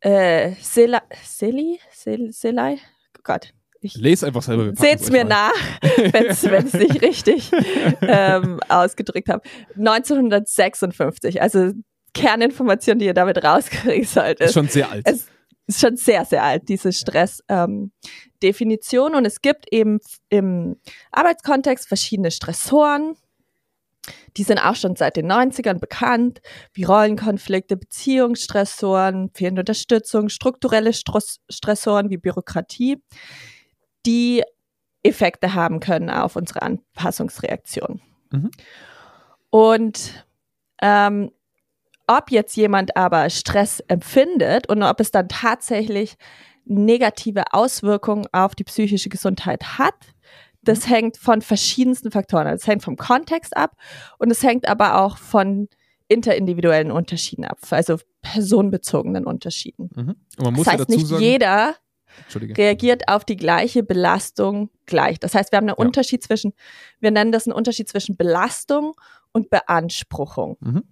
äh, 0.01 0.53
Sela, 0.61 1.03
Seli, 1.25 1.81
Sel, 1.91 2.33
Selei, 2.33 2.75
oh 3.19 3.21
Gott, 3.25 3.53
ich 3.83 3.97
lese 3.97 4.27
einfach 4.27 4.43
selber. 4.43 4.73
Seht's 4.77 5.11
mir 5.11 5.25
nach, 5.25 5.53
wenn 6.13 6.27
es 6.27 6.45
nicht 6.73 7.03
richtig 7.03 7.51
ähm, 8.01 8.61
ausgedrückt 8.69 9.29
habe. 9.29 9.43
1956, 9.77 11.43
also 11.43 11.73
Kerninformation, 12.15 13.01
die 13.01 13.07
ihr 13.07 13.15
damit 13.15 13.43
rauskriegen 13.43 14.05
solltet. 14.05 14.47
Ist 14.47 14.55
schon 14.55 14.69
sehr 14.69 14.89
alt. 14.91 15.03
Es 15.05 15.27
ist 15.67 15.81
schon 15.81 15.97
sehr, 15.97 16.25
sehr 16.25 16.45
alt, 16.45 16.69
diese 16.69 16.93
Stressdefinition. 16.93 19.13
Ähm, 19.13 19.19
und 19.19 19.25
es 19.25 19.43
gibt 19.43 19.73
eben 19.73 19.99
im 20.29 20.77
Arbeitskontext 21.11 21.89
verschiedene 21.89 22.31
Stressoren. 22.31 23.17
Die 24.37 24.45
sind 24.45 24.59
auch 24.59 24.77
schon 24.77 24.95
seit 24.97 25.17
den 25.17 25.31
90ern 25.31 25.81
bekannt, 25.81 26.41
wie 26.73 26.85
Rollenkonflikte, 26.85 27.77
Beziehungsstressoren, 27.77 29.31
fehlende 29.35 29.63
Unterstützung, 29.63 30.29
strukturelle 30.29 30.93
Stressoren 30.93 32.11
wie 32.11 32.17
Bürokratie 32.17 33.03
die 34.07 34.43
Effekte 35.03 35.55
haben 35.55 35.81
können 35.81 36.11
auf 36.11 36.37
unsere 36.37 36.63
Anpassungsreaktion. 36.63 38.01
Mhm. 38.31 38.51
Und 39.51 40.27
ähm, 40.81 41.31
ob 42.07 42.31
jetzt 42.31 42.57
jemand 42.57 42.97
aber 42.97 43.31
Stress 43.31 43.81
empfindet 43.81 44.69
und 44.69 44.83
ob 44.83 45.01
es 45.01 45.11
dann 45.11 45.29
tatsächlich 45.29 46.17
negative 46.65 47.53
Auswirkungen 47.53 48.27
auf 48.33 48.55
die 48.55 48.65
psychische 48.65 49.09
Gesundheit 49.09 49.79
hat, 49.79 49.95
das 50.63 50.87
mhm. 50.87 50.93
hängt 50.93 51.17
von 51.17 51.43
verschiedensten 51.43 52.11
Faktoren 52.11 52.47
ab. 52.47 52.55
Es 52.55 52.67
hängt 52.67 52.83
vom 52.83 52.97
Kontext 52.97 53.57
ab 53.57 53.77
und 54.19 54.31
es 54.31 54.43
hängt 54.43 54.69
aber 54.69 55.01
auch 55.01 55.17
von 55.17 55.69
interindividuellen 56.09 56.91
Unterschieden 56.91 57.45
ab, 57.45 57.59
also 57.71 57.99
personenbezogenen 58.21 59.27
Unterschieden. 59.27 59.91
Mhm. 59.95 60.17
das 60.37 60.67
heißt, 60.67 60.89
ja 60.91 60.97
nicht 60.97 61.07
sagen, 61.07 61.23
jeder 61.23 61.75
reagiert 62.35 63.09
auf 63.09 63.25
die 63.25 63.37
gleiche 63.37 63.83
Belastung 63.83 64.71
gleich. 64.87 65.19
Das 65.19 65.35
heißt, 65.35 65.53
wir 65.53 65.59
haben 65.59 65.69
einen 65.69 65.77
ja. 65.79 65.85
Unterschied 65.85 66.23
zwischen, 66.23 66.53
wir 67.01 67.11
nennen 67.11 67.33
das 67.33 67.47
einen 67.47 67.55
Unterschied 67.55 67.89
zwischen 67.89 68.17
Belastung 68.17 68.95
und 69.33 69.51
Beanspruchung. 69.51 70.57
Mhm. 70.61 70.83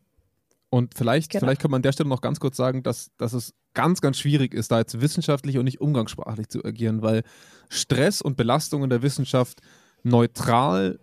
Und 0.71 0.95
vielleicht, 0.95 1.31
genau. 1.31 1.41
vielleicht 1.41 1.61
kann 1.61 1.73
man 1.73 1.79
an 1.79 1.83
der 1.83 1.93
Stelle 1.93 2.09
noch 2.09 2.21
ganz 2.21 2.39
kurz 2.39 2.57
sagen, 2.57 2.83
dass, 2.85 3.11
dass 3.17 3.33
es 3.33 3.55
ganz, 3.75 4.01
ganz 4.01 4.19
schwierig 4.19 4.55
ist, 4.55 4.71
da 4.71 4.79
jetzt 4.79 5.01
wissenschaftlich 5.01 5.59
und 5.59 5.65
nicht 5.65 5.81
umgangssprachlich 5.81 6.49
zu 6.49 6.65
agieren, 6.65 7.03
weil 7.03 7.23
Stress 7.69 8.23
und 8.23 8.37
Belastung 8.37 8.85
in 8.85 8.91
der 8.91 9.03
Wissenschaft 9.03 9.61
neutral 10.03 11.01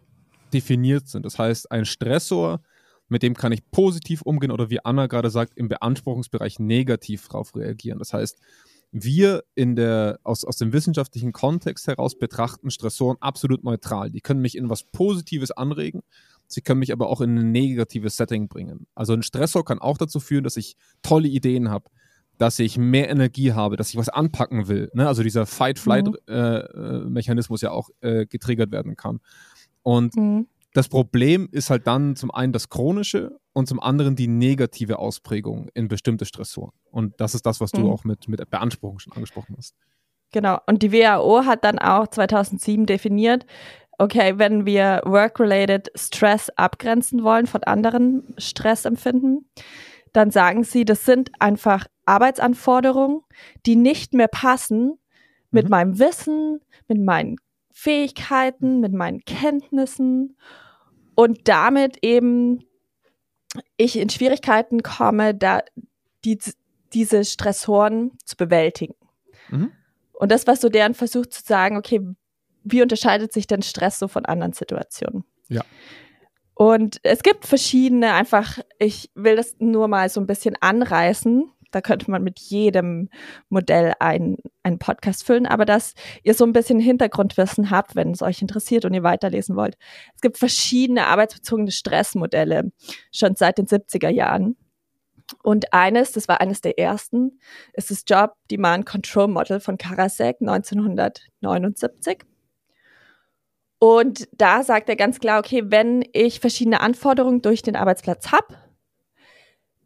definiert 0.53 1.08
sind. 1.10 1.25
Das 1.25 1.38
heißt, 1.38 1.71
ein 1.71 1.86
Stressor, 1.86 2.62
mit 3.10 3.23
dem 3.23 3.36
kann 3.36 3.51
ich 3.51 3.69
positiv 3.69 4.21
umgehen 4.21 4.51
oder 4.51 4.69
wie 4.69 4.84
Anna 4.84 5.08
gerade 5.08 5.30
sagt, 5.30 5.53
im 5.56 5.67
Beanspruchungsbereich 5.67 6.60
negativ 6.60 7.27
darauf 7.27 7.56
reagieren. 7.56 7.99
Das 7.99 8.13
heißt, 8.13 8.39
wir 8.91 9.43
in 9.56 9.76
der, 9.76 10.19
aus, 10.23 10.45
aus 10.45 10.58
dem 10.58 10.73
wissenschaftlichen 10.73 11.34
Kontext 11.34 11.88
heraus 11.88 12.17
betrachten 12.17 12.71
Stressoren 12.71 13.17
absolut 13.19 13.63
neutral. 13.63 14.10
Die 14.12 14.21
können 14.21 14.41
mich 14.41 14.58
in 14.58 14.69
was 14.69 14.84
Positives 14.84 15.52
anregen, 15.52 16.02
sie 16.47 16.62
können 16.62 16.80
mich 16.80 16.93
aber 16.93 17.10
auch 17.10 17.21
in 17.21 17.38
ein 17.38 17.52
negatives 17.52 18.17
Setting 18.17 18.47
bringen. 18.47 18.88
Also 18.95 19.13
ein 19.13 19.21
Stressor 19.23 19.65
kann 19.65 19.80
auch 19.80 19.97
dazu 19.97 20.19
führen, 20.19 20.43
dass 20.43 20.58
ich 20.58 20.76
tolle 21.02 21.28
Ideen 21.28 21.69
habe, 21.69 21.89
dass 22.38 22.60
ich 22.60 22.78
mehr 22.78 23.10
Energie 23.10 23.54
habe, 23.54 23.78
dass 23.78 23.89
ich 23.89 23.97
was 23.97 24.10
anpacken 24.10 24.67
will. 24.67 24.91
Ne? 24.93 25.08
Also 25.08 25.23
dieser 25.23 25.45
Fight-Flight-Mechanismus 25.45 27.62
mhm. 27.62 27.65
äh, 27.65 27.67
ja 27.67 27.73
auch 27.73 27.89
äh, 28.02 28.26
getriggert 28.26 28.71
werden 28.71 28.95
kann. 28.95 29.19
Und 29.84 30.15
mhm. 30.15 30.47
Das 30.73 30.89
Problem 30.89 31.47
ist 31.51 31.69
halt 31.69 31.88
dann 31.88 32.15
zum 32.15 32.32
einen 32.32 32.53
das 32.53 32.69
Chronische 32.69 33.39
und 33.53 33.67
zum 33.67 33.80
anderen 33.80 34.15
die 34.15 34.27
negative 34.27 34.99
Ausprägung 34.99 35.69
in 35.73 35.88
bestimmte 35.88 36.25
Stressoren. 36.25 36.73
Und 36.91 37.19
das 37.19 37.34
ist 37.34 37.45
das, 37.45 37.60
was 37.62 37.71
du 37.71 37.82
mhm. 37.82 37.89
auch 37.89 38.03
mit, 38.03 38.27
mit 38.27 38.47
Beanspruchung 38.49 38.99
schon 38.99 39.13
angesprochen 39.13 39.56
hast. 39.58 39.75
Genau. 40.32 40.60
Und 40.67 40.84
die 40.84 40.91
WHO 40.91 41.45
hat 41.45 41.63
dann 41.63 41.80
auch 41.80 42.08
2007 42.08 42.86
definiert, 42.86 43.45
okay, 43.97 44.38
wenn 44.38 44.65
wir 44.65 45.01
Work-related 45.06 45.89
Stress 45.95 46.49
abgrenzen 46.51 47.23
wollen 47.23 47.47
von 47.47 47.63
anderen 47.63 48.36
Stressempfinden, 48.38 49.49
dann 50.13 50.32
sagen 50.32 50.63
sie, 50.63 50.86
das 50.86 51.06
sind 51.06 51.32
einfach 51.39 51.86
Arbeitsanforderungen, 52.06 53.21
die 53.65 53.75
nicht 53.75 54.13
mehr 54.13 54.27
passen 54.27 54.99
mit 55.51 55.65
mhm. 55.65 55.69
meinem 55.71 55.99
Wissen, 55.99 56.60
mit 56.88 56.99
meinen 56.99 57.38
Fähigkeiten, 57.80 58.80
mit 58.80 58.92
meinen 58.92 59.24
Kenntnissen 59.24 60.36
und 61.13 61.48
damit 61.48 62.00
eben 62.02 62.63
ich 63.78 64.00
in 64.00 64.10
Schwierigkeiten 64.10 64.82
komme, 64.82 65.36
da 65.36 65.62
die, 66.26 66.40
diese 66.94 67.24
Stressoren 67.24 68.18
zu 68.26 68.36
bewältigen. 68.36 68.96
Mhm. 69.50 69.72
Und 70.13 70.32
das 70.32 70.48
war 70.48 70.56
so 70.56 70.70
deren 70.70 70.96
Versuch 70.96 71.28
zu 71.28 71.44
sagen, 71.44 71.78
okay, 71.78 72.02
wie 72.63 72.82
unterscheidet 72.82 73.32
sich 73.32 73.46
denn 73.46 73.62
Stress 73.62 74.00
so 74.00 74.08
von 74.08 74.26
anderen 74.26 74.54
Situationen? 74.54 75.24
Ja. 75.48 75.62
Und 76.56 77.00
es 77.04 77.22
gibt 77.22 77.46
verschiedene, 77.46 78.13
einfach, 78.13 78.58
ich 78.80 79.12
will 79.13 79.36
das 79.36 79.56
nur 79.60 79.88
mal 79.88 80.10
so 80.10 80.20
ein 80.20 80.26
bisschen 80.26 80.56
anreißen, 80.60 81.52
Da 81.71 81.82
könnte 81.82 82.10
man 82.10 82.23
mit 82.23 82.39
jedem 82.39 83.10
Modell 83.49 83.93
einen, 83.99 84.38
Podcast 84.80 85.25
füllen, 85.25 85.45
aber 85.45 85.63
dass 85.63 85.93
ihr 86.23 86.34
so 86.34 86.43
ein 86.45 86.51
bisschen 86.51 86.80
Hintergrundwissen 86.80 87.69
habt, 87.71 87.95
wenn 87.95 88.12
es 88.12 88.21
euch 88.21 88.41
interessiert 88.41 88.84
und 88.84 88.93
ihr 88.93 89.03
weiterlesen 89.03 89.56
wollt. 89.56 89.77
Es 90.13 90.19
gibt 90.19 90.38
verschiedene 90.38 91.08
arbeitsbezogene 91.08 91.71
Stressmodelle, 91.71 92.71
schon 93.13 93.36
seit 93.36 93.58
den 93.58 93.67
70er 93.67 94.10
Jahren. 94.10 94.58
Und 95.43 95.73
eines, 95.73 96.12
das 96.12 96.27
war 96.27 96.41
eines 96.41 96.62
der 96.62 96.77
ersten, 96.80 97.39
ist 97.73 97.91
das 97.91 98.03
Job 98.08 98.34
Demand 98.51 98.86
Control 98.86 99.27
Model 99.27 99.60
von 99.60 99.77
Karasek 99.77 100.38
1979. 100.41 102.23
Und 103.80 104.27
da 104.32 104.63
sagt 104.63 104.89
er 104.89 104.95
ganz 104.95 105.19
klar, 105.19 105.39
okay, 105.39 105.63
wenn 105.65 106.03
ich 106.13 106.39
verschiedene 106.39 106.82
Anforderungen 106.82 107.41
durch 107.41 107.62
den 107.62 107.75
Arbeitsplatz 107.75 108.32
habe, 108.32 108.56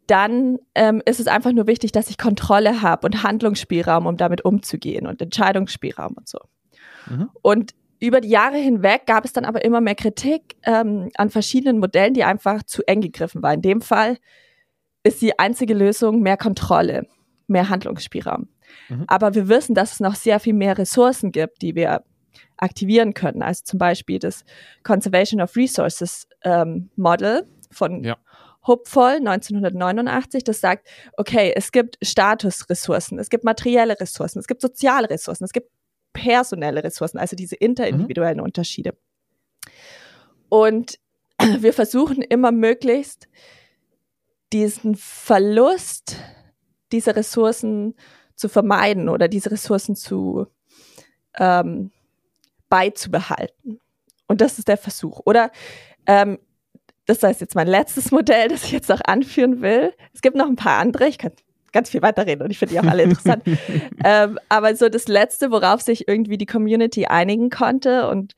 dann 0.06 0.58
ähm, 0.74 1.02
ist 1.06 1.20
es 1.20 1.26
einfach 1.26 1.52
nur 1.52 1.66
wichtig, 1.66 1.92
dass 1.92 2.10
ich 2.10 2.18
Kontrolle 2.18 2.82
habe 2.82 3.06
und 3.06 3.22
Handlungsspielraum, 3.22 4.06
um 4.06 4.16
damit 4.16 4.44
umzugehen 4.44 5.06
und 5.06 5.22
Entscheidungsspielraum 5.22 6.14
und 6.14 6.28
so. 6.28 6.38
Mhm. 7.08 7.30
Und 7.40 7.74
über 8.00 8.20
die 8.20 8.28
Jahre 8.28 8.56
hinweg 8.56 9.06
gab 9.06 9.24
es 9.24 9.32
dann 9.32 9.44
aber 9.44 9.64
immer 9.64 9.80
mehr 9.80 9.94
Kritik 9.94 10.56
ähm, 10.64 11.10
an 11.16 11.30
verschiedenen 11.30 11.78
Modellen, 11.78 12.14
die 12.14 12.24
einfach 12.24 12.64
zu 12.64 12.82
eng 12.86 13.00
gegriffen 13.00 13.42
waren. 13.42 13.56
In 13.56 13.62
dem 13.62 13.80
Fall 13.80 14.18
ist 15.04 15.22
die 15.22 15.38
einzige 15.38 15.74
Lösung 15.74 16.20
mehr 16.20 16.36
Kontrolle, 16.36 17.06
mehr 17.46 17.68
Handlungsspielraum. 17.68 18.48
Mhm. 18.88 19.04
Aber 19.06 19.34
wir 19.34 19.48
wissen, 19.48 19.74
dass 19.74 19.92
es 19.92 20.00
noch 20.00 20.16
sehr 20.16 20.40
viel 20.40 20.54
mehr 20.54 20.78
Ressourcen 20.78 21.30
gibt, 21.30 21.62
die 21.62 21.76
wir 21.76 22.02
aktivieren 22.56 23.14
können. 23.14 23.42
Also 23.42 23.62
zum 23.64 23.78
Beispiel 23.78 24.18
das 24.18 24.44
Conservation 24.82 25.40
of 25.40 25.54
Resources 25.56 26.26
ähm, 26.42 26.90
Model 26.96 27.46
von 27.70 28.02
ja. 28.04 28.16
Hopeful 28.66 29.16
1989, 29.16 30.44
das 30.44 30.60
sagt, 30.60 30.88
okay, 31.16 31.52
es 31.54 31.72
gibt 31.72 31.98
Statusressourcen, 32.02 33.18
es 33.18 33.28
gibt 33.28 33.44
materielle 33.44 33.98
Ressourcen, 33.98 34.38
es 34.38 34.46
gibt 34.46 34.60
soziale 34.60 35.10
Ressourcen, 35.10 35.44
es 35.44 35.52
gibt 35.52 35.70
personelle 36.12 36.84
Ressourcen, 36.84 37.18
also 37.18 37.36
diese 37.36 37.56
interindividuellen 37.56 38.38
mhm. 38.38 38.44
Unterschiede. 38.44 38.96
Und 40.48 40.98
wir 41.58 41.72
versuchen 41.72 42.22
immer 42.22 42.52
möglichst 42.52 43.28
diesen 44.52 44.94
Verlust 44.96 46.16
dieser 46.92 47.16
Ressourcen 47.16 47.94
zu 48.36 48.48
vermeiden 48.48 49.08
oder 49.08 49.28
diese 49.28 49.50
Ressourcen 49.50 49.96
zu 49.96 50.46
ähm, 51.38 51.90
beizubehalten. 52.68 53.80
Und 54.28 54.40
das 54.40 54.58
ist 54.58 54.68
der 54.68 54.76
Versuch. 54.76 55.20
Oder 55.24 55.50
ähm, 56.06 56.38
das 57.06 57.22
ist 57.22 57.40
jetzt 57.40 57.54
mein 57.54 57.66
letztes 57.66 58.10
Modell, 58.10 58.48
das 58.48 58.64
ich 58.64 58.72
jetzt 58.72 58.88
noch 58.88 59.00
anführen 59.04 59.60
will. 59.60 59.92
Es 60.12 60.22
gibt 60.22 60.36
noch 60.36 60.46
ein 60.46 60.56
paar 60.56 60.78
andere, 60.78 61.08
ich 61.08 61.18
kann 61.18 61.32
ganz 61.72 61.90
viel 61.90 62.02
weiterreden 62.02 62.44
und 62.44 62.50
ich 62.50 62.58
finde 62.58 62.74
die 62.74 62.80
auch 62.80 62.90
alle 62.90 63.02
interessant. 63.02 63.42
ähm, 64.04 64.38
aber 64.48 64.76
so 64.76 64.88
das 64.88 65.08
letzte, 65.08 65.50
worauf 65.50 65.80
sich 65.80 66.06
irgendwie 66.06 66.38
die 66.38 66.46
Community 66.46 67.06
einigen 67.06 67.50
konnte 67.50 68.08
und 68.08 68.34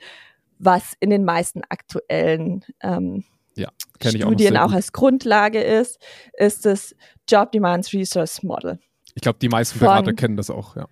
was 0.59 0.95
in 1.01 1.11
den 1.11 1.25
meisten 1.25 1.63
aktuellen 1.69 2.65
ähm, 2.81 3.25
ja, 3.57 3.69
Studien 4.01 4.57
auch, 4.57 4.71
auch 4.71 4.73
als 4.73 4.93
Grundlage 4.93 5.61
ist, 5.61 5.99
ist 6.39 6.65
das 6.65 6.95
Job 7.29 7.53
Demands 7.53 7.93
Resource 7.93 8.43
Model. 8.43 8.79
Ich 9.15 9.23
glaube, 9.23 9.39
die 9.41 9.49
meisten 9.49 9.79
Berater 9.79 10.07
von, 10.07 10.17
kennen 10.17 10.37
das 10.37 10.51
auch, 10.51 10.77
ja. 10.77 10.87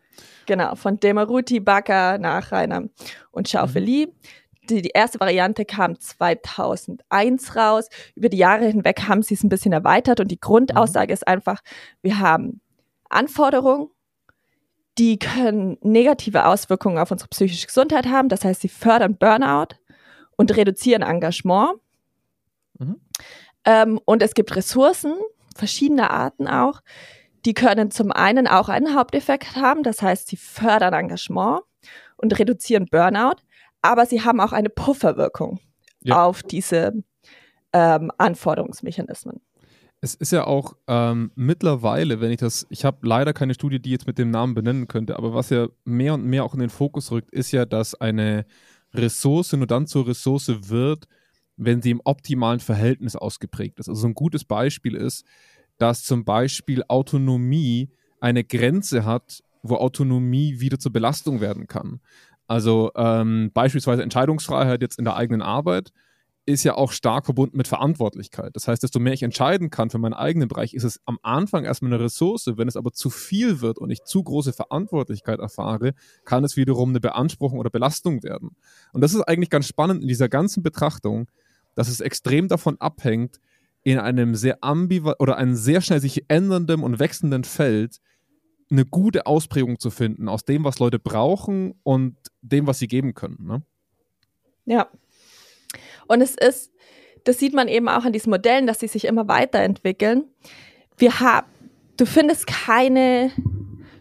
Genau, 0.47 0.75
von 0.75 0.99
Demaruti, 0.99 1.61
Bakker, 1.61 2.19
Nachreiner 2.19 2.85
und 3.31 3.49
Schaufeli. 3.49 4.07
Mhm. 4.07 4.13
Die, 4.69 4.83
die, 4.83 4.91
erste 4.91 5.19
Variante 5.19 5.65
kam 5.65 5.99
2001 5.99 7.57
raus. 7.57 7.89
Über 8.15 8.29
die 8.29 8.37
Jahre 8.37 8.67
hinweg 8.67 9.09
haben 9.09 9.23
sie 9.23 9.35
es 9.35 9.43
ein 9.43 9.49
bisschen 9.49 9.73
erweitert 9.73 10.21
und 10.21 10.29
die 10.29 10.41
Grundaussage 10.41 11.13
mhm. 11.13 11.15
ist 11.15 11.27
einfach, 11.27 11.61
wir 12.01 12.19
haben 12.19 12.61
Anforderungen, 13.09 13.91
die 14.99 15.19
können 15.19 15.79
negative 15.83 16.47
Auswirkungen 16.47 16.99
auf 16.99 17.11
unsere 17.11 17.29
psychische 17.29 17.67
Gesundheit 17.67 18.07
haben. 18.07 18.29
Das 18.29 18.45
heißt, 18.45 18.61
sie 18.61 18.69
fördern 18.69 19.17
Burnout 19.17 19.77
und 20.37 20.57
reduzieren 20.57 21.03
Engagement. 21.03 21.81
Mhm. 22.79 23.01
Ähm, 23.65 24.01
und 24.05 24.23
es 24.23 24.35
gibt 24.35 24.55
Ressourcen, 24.55 25.15
verschiedene 25.57 26.11
Arten 26.11 26.49
auch, 26.49 26.81
die 27.45 27.55
können 27.55 27.91
zum 27.91 28.13
einen 28.13 28.47
auch 28.47 28.69
einen 28.69 28.95
Haupteffekt 28.95 29.57
haben, 29.57 29.83
das 29.83 30.03
heißt, 30.03 30.29
sie 30.29 30.37
fördern 30.37 30.95
Engagement 30.95 31.63
und 32.17 32.39
reduzieren 32.39 32.87
Burnout, 32.87 33.37
aber 33.83 34.07
sie 34.07 34.23
haben 34.23 34.41
auch 34.41 34.53
eine 34.53 34.71
Pufferwirkung 34.71 35.61
ja. 36.01 36.25
auf 36.25 36.43
diese 36.43 36.93
ähm, 37.73 38.11
Anforderungsmechanismen. 38.19 39.41
Es 40.01 40.15
ist 40.15 40.33
ja 40.33 40.47
auch 40.47 40.75
ähm, 40.89 41.31
mittlerweile, 41.37 42.21
wenn 42.21 42.33
ich 42.33 42.39
das, 42.39 42.67
ich 42.71 42.85
habe 42.85 43.07
leider 43.07 43.33
keine 43.33 43.55
Studie, 43.55 43.81
die 43.81 43.91
jetzt 43.91 44.07
mit 44.07 44.19
dem 44.19 44.31
Namen 44.31 44.55
benennen 44.55 44.89
könnte, 44.89 45.17
aber 45.17 45.33
was 45.33 45.51
ja 45.51 45.69
mehr 45.85 46.15
und 46.15 46.25
mehr 46.25 46.45
auch 46.45 46.55
in 46.55 46.61
den 46.61 46.71
Fokus 46.71 47.13
rückt, 47.13 47.31
ist 47.31 47.53
ja, 47.53 47.65
dass 47.65 47.95
eine 47.95 48.45
Ressource 48.93 49.53
nur 49.53 49.67
dann 49.67 49.87
zur 49.87 50.09
Ressource 50.09 50.49
wird, 50.69 51.07
wenn 51.57 51.83
sie 51.83 51.91
im 51.91 52.01
optimalen 52.05 52.59
Verhältnis 52.59 53.15
ausgeprägt 53.15 53.79
ist. 53.79 53.89
Also 53.89 54.07
ein 54.09 54.15
gutes 54.15 54.45
Beispiel 54.45 54.97
ist, 54.97 55.25
dass 55.79 56.03
zum 56.03 56.25
Beispiel 56.25 56.83
Autonomie 56.89 57.91
eine 58.21 58.45
Grenze 58.45 59.05
hat, 59.05 59.43
wo 59.63 59.77
Autonomie 59.77 60.59
wieder 60.59 60.79
zur 60.79 60.93
Belastung 60.93 61.41
werden 61.41 61.69
kann. 61.69 62.01
Also 62.53 62.91
ähm, 62.97 63.51
beispielsweise 63.55 64.03
Entscheidungsfreiheit 64.03 64.83
jetzt 64.83 64.99
in 64.99 65.07
der 65.07 65.17
eigenen 65.17 65.41
Arbeit 65.41 65.91
ist 66.45 66.65
ja 66.65 66.75
auch 66.75 66.93
stark 66.93 67.25
verbunden 67.25 67.57
mit 67.57 67.67
Verantwortlichkeit. 67.67 68.51
Das 68.53 68.69
heißt, 68.69 68.83
desto 68.83 69.01
mehr 69.01 69.15
ich 69.15 69.23
entscheiden 69.23 69.71
kann 69.71 69.89
für 69.89 69.97
meinen 69.97 70.13
eigenen 70.13 70.49
Bereich, 70.49 70.75
ist 70.75 70.85
es 70.85 71.01
am 71.07 71.19
Anfang 71.23 71.65
erstmal 71.65 71.95
eine 71.95 72.05
Ressource. 72.05 72.53
Wenn 72.55 72.69
es 72.69 72.77
aber 72.77 72.93
zu 72.93 73.09
viel 73.09 73.63
wird 73.63 73.79
und 73.79 73.91
ich 73.91 74.05
zu 74.05 74.23
große 74.23 74.53
Verantwortlichkeit 74.53 75.39
erfahre, 75.39 75.95
kann 76.27 76.45
es 76.45 76.59
wiederum 76.59 76.91
eine 76.91 77.01
Beanspruchung 77.01 77.59
oder 77.59 77.71
Belastung 77.71 78.23
werden. 78.23 78.51
Und 78.93 79.01
das 79.01 79.15
ist 79.15 79.23
eigentlich 79.23 79.49
ganz 79.49 79.67
spannend 79.67 80.03
in 80.03 80.09
dieser 80.09 80.29
ganzen 80.29 80.63
Betrachtung, 80.63 81.31
dass 81.75 81.89
es 81.89 82.03
extrem 82.03 82.49
davon 82.49 82.79
abhängt, 82.83 83.39
in 83.83 83.99
einem 83.99 84.35
sehr 84.35 84.63
ambivalent 84.63 85.21
oder 85.21 85.39
einem 85.39 85.55
sehr 85.55 85.81
schnell 85.81 86.03
sich 86.03 86.27
ändernden 86.29 86.83
und 86.83 86.99
wechselnden 86.99 87.45
Feld 87.45 87.97
eine 88.73 88.87
gute 88.87 89.27
Ausprägung 89.27 89.79
zu 89.79 89.91
finden 89.91 90.29
aus 90.29 90.45
dem, 90.45 90.65
was 90.65 90.79
Leute 90.79 90.99
brauchen 90.99 91.75
und 91.83 92.17
dem, 92.41 92.67
was 92.67 92.79
sie 92.79 92.89
geben 92.89 93.15
können. 93.15 93.39
Ne? 93.47 93.63
Ja. 94.65 94.89
Und 96.09 96.23
es 96.23 96.35
ist, 96.35 96.73
das 97.25 97.39
sieht 97.39 97.55
man 97.55 97.69
eben 97.69 97.89
auch 97.89 98.05
an 98.05 98.13
diesen 98.13 98.31
Modellen, 98.31 98.67
dass 98.67 98.81
sie 98.81 98.89
sich 98.89 99.05
immer 99.05 99.29
weiterentwickeln. 99.29 100.25
Wir 100.97 101.21
haben, 101.21 101.47
du 101.97 102.07
findest 102.07 102.47
keine 102.47 103.31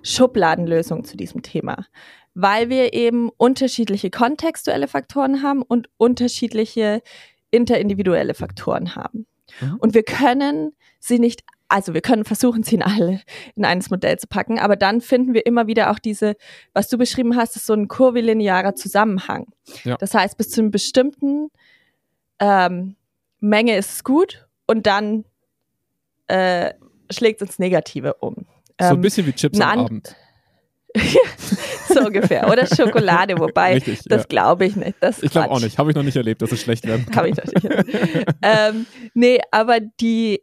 Schubladenlösung 0.03 1.03
zu 1.03 1.17
diesem 1.17 1.41
Thema, 1.43 1.86
weil 2.34 2.69
wir 2.69 2.93
eben 2.93 3.29
unterschiedliche 3.38 4.10
kontextuelle 4.10 4.88
Faktoren 4.88 5.43
haben 5.43 5.62
und 5.62 5.89
unterschiedliche 5.97 7.01
interindividuelle 7.51 8.34
Faktoren 8.34 8.95
haben. 8.95 9.27
Mhm. 9.60 9.75
Und 9.75 9.93
wir 9.93 10.03
können 10.03 10.71
sie 10.99 11.19
nicht, 11.19 11.43
also 11.71 11.93
wir 11.93 12.01
können 12.01 12.25
versuchen, 12.25 12.63
sie 12.63 12.75
in 12.75 12.84
alle 12.84 13.21
in 13.55 13.65
eines 13.65 13.89
Modell 13.89 14.17
zu 14.19 14.27
packen, 14.27 14.60
aber 14.60 14.75
dann 14.75 15.01
finden 15.01 15.34
wir 15.34 15.45
immer 15.45 15.67
wieder 15.67 15.91
auch 15.91 15.99
diese, 15.99 16.36
was 16.73 16.89
du 16.89 16.97
beschrieben 16.97 17.36
hast, 17.38 17.55
ist 17.55 17.65
so 17.65 17.73
ein 17.73 17.88
kurvilinearer 17.88 18.75
Zusammenhang. 18.75 19.47
Ja. 19.84 19.97
Das 19.97 20.13
heißt, 20.13 20.38
bis 20.38 20.49
zu 20.49 20.62
einem 20.62 20.71
bestimmten 20.71 21.49
ähm, 22.39 22.95
Menge 23.39 23.77
ist 23.77 23.91
es 23.91 24.03
gut 24.03 24.47
und 24.67 24.86
dann 24.86 25.25
äh, 26.27 26.73
schlägt 27.10 27.41
es 27.41 27.49
ins 27.49 27.60
Negative 27.60 28.15
um. 28.15 28.36
so 28.79 28.88
ein 28.88 28.95
ähm, 28.95 29.01
bisschen 29.01 29.25
wie 29.25 29.34
Chips 29.34 29.60
am 29.60 29.79
Abend. 29.79 30.15
so 31.88 32.01
ungefähr. 32.01 32.49
Oder 32.49 32.67
Schokolade, 32.67 33.39
wobei 33.39 33.73
Richtig, 33.75 34.01
das 34.05 34.23
ja. 34.23 34.27
glaube 34.27 34.65
ich 34.65 34.75
nicht. 34.75 34.95
Das 34.99 35.23
ich 35.23 35.31
glaube 35.31 35.51
auch 35.51 35.62
nicht. 35.62 35.77
Habe 35.77 35.91
ich 35.91 35.95
noch 35.95 36.03
nicht 36.03 36.17
erlebt, 36.17 36.41
dass 36.41 36.51
es 36.51 36.62
schlecht 36.62 36.86
werden 36.86 37.05
kann. 37.05 37.15
Habe 37.15 37.29
ich 37.29 37.38
noch 37.38 37.45
nicht 37.45 37.63
erlebt. 37.63 38.36
ähm, 38.41 38.86
nee, 39.13 39.39
aber 39.51 39.79
die, 39.79 40.41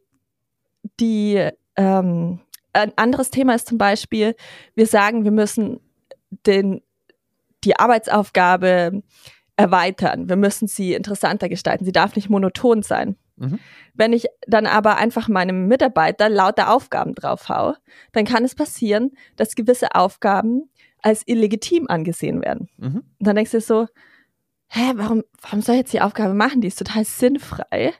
die 1.00 1.48
ähm, 1.76 2.40
ein 2.72 2.92
anderes 2.96 3.30
Thema 3.30 3.54
ist 3.54 3.68
zum 3.68 3.78
Beispiel, 3.78 4.34
wir 4.74 4.86
sagen, 4.86 5.24
wir 5.24 5.30
müssen 5.30 5.80
den, 6.46 6.82
die 7.64 7.78
Arbeitsaufgabe 7.78 9.02
erweitern. 9.56 10.28
Wir 10.28 10.36
müssen 10.36 10.68
sie 10.68 10.94
interessanter 10.94 11.48
gestalten. 11.48 11.84
Sie 11.84 11.92
darf 11.92 12.14
nicht 12.14 12.30
monoton 12.30 12.82
sein. 12.82 13.16
Mhm. 13.36 13.58
Wenn 13.94 14.12
ich 14.12 14.26
dann 14.46 14.66
aber 14.66 14.96
einfach 14.96 15.28
meinem 15.28 15.66
Mitarbeiter 15.66 16.28
lauter 16.28 16.72
Aufgaben 16.72 17.14
draufhau, 17.14 17.74
dann 18.12 18.24
kann 18.24 18.44
es 18.44 18.54
passieren, 18.54 19.12
dass 19.36 19.56
gewisse 19.56 19.94
Aufgaben 19.94 20.70
als 21.02 21.22
illegitim 21.26 21.86
angesehen 21.88 22.42
werden. 22.42 22.68
Mhm. 22.76 22.96
Und 23.18 23.26
dann 23.26 23.36
denkst 23.36 23.52
du 23.52 23.60
so, 23.60 23.86
hä, 24.68 24.92
warum, 24.94 25.24
warum 25.40 25.62
soll 25.62 25.76
ich 25.76 25.80
jetzt 25.80 25.92
die 25.92 26.00
Aufgabe 26.00 26.34
machen? 26.34 26.60
Die 26.60 26.68
ist 26.68 26.78
total 26.78 27.04
sinnfrei. 27.04 27.92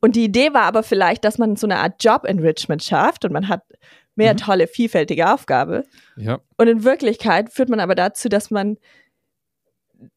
Und 0.00 0.16
die 0.16 0.24
Idee 0.24 0.52
war 0.52 0.62
aber 0.62 0.82
vielleicht, 0.82 1.24
dass 1.24 1.38
man 1.38 1.56
so 1.56 1.66
eine 1.66 1.78
Art 1.78 2.02
Job-Enrichment 2.02 2.82
schafft 2.82 3.24
und 3.24 3.32
man 3.32 3.48
hat 3.48 3.62
mehr 4.14 4.34
mhm. 4.34 4.38
tolle, 4.38 4.66
vielfältige 4.66 5.32
Aufgabe. 5.32 5.84
Ja. 6.16 6.40
Und 6.56 6.68
in 6.68 6.84
Wirklichkeit 6.84 7.52
führt 7.52 7.68
man 7.68 7.80
aber 7.80 7.94
dazu, 7.94 8.28
dass 8.28 8.50
man 8.50 8.76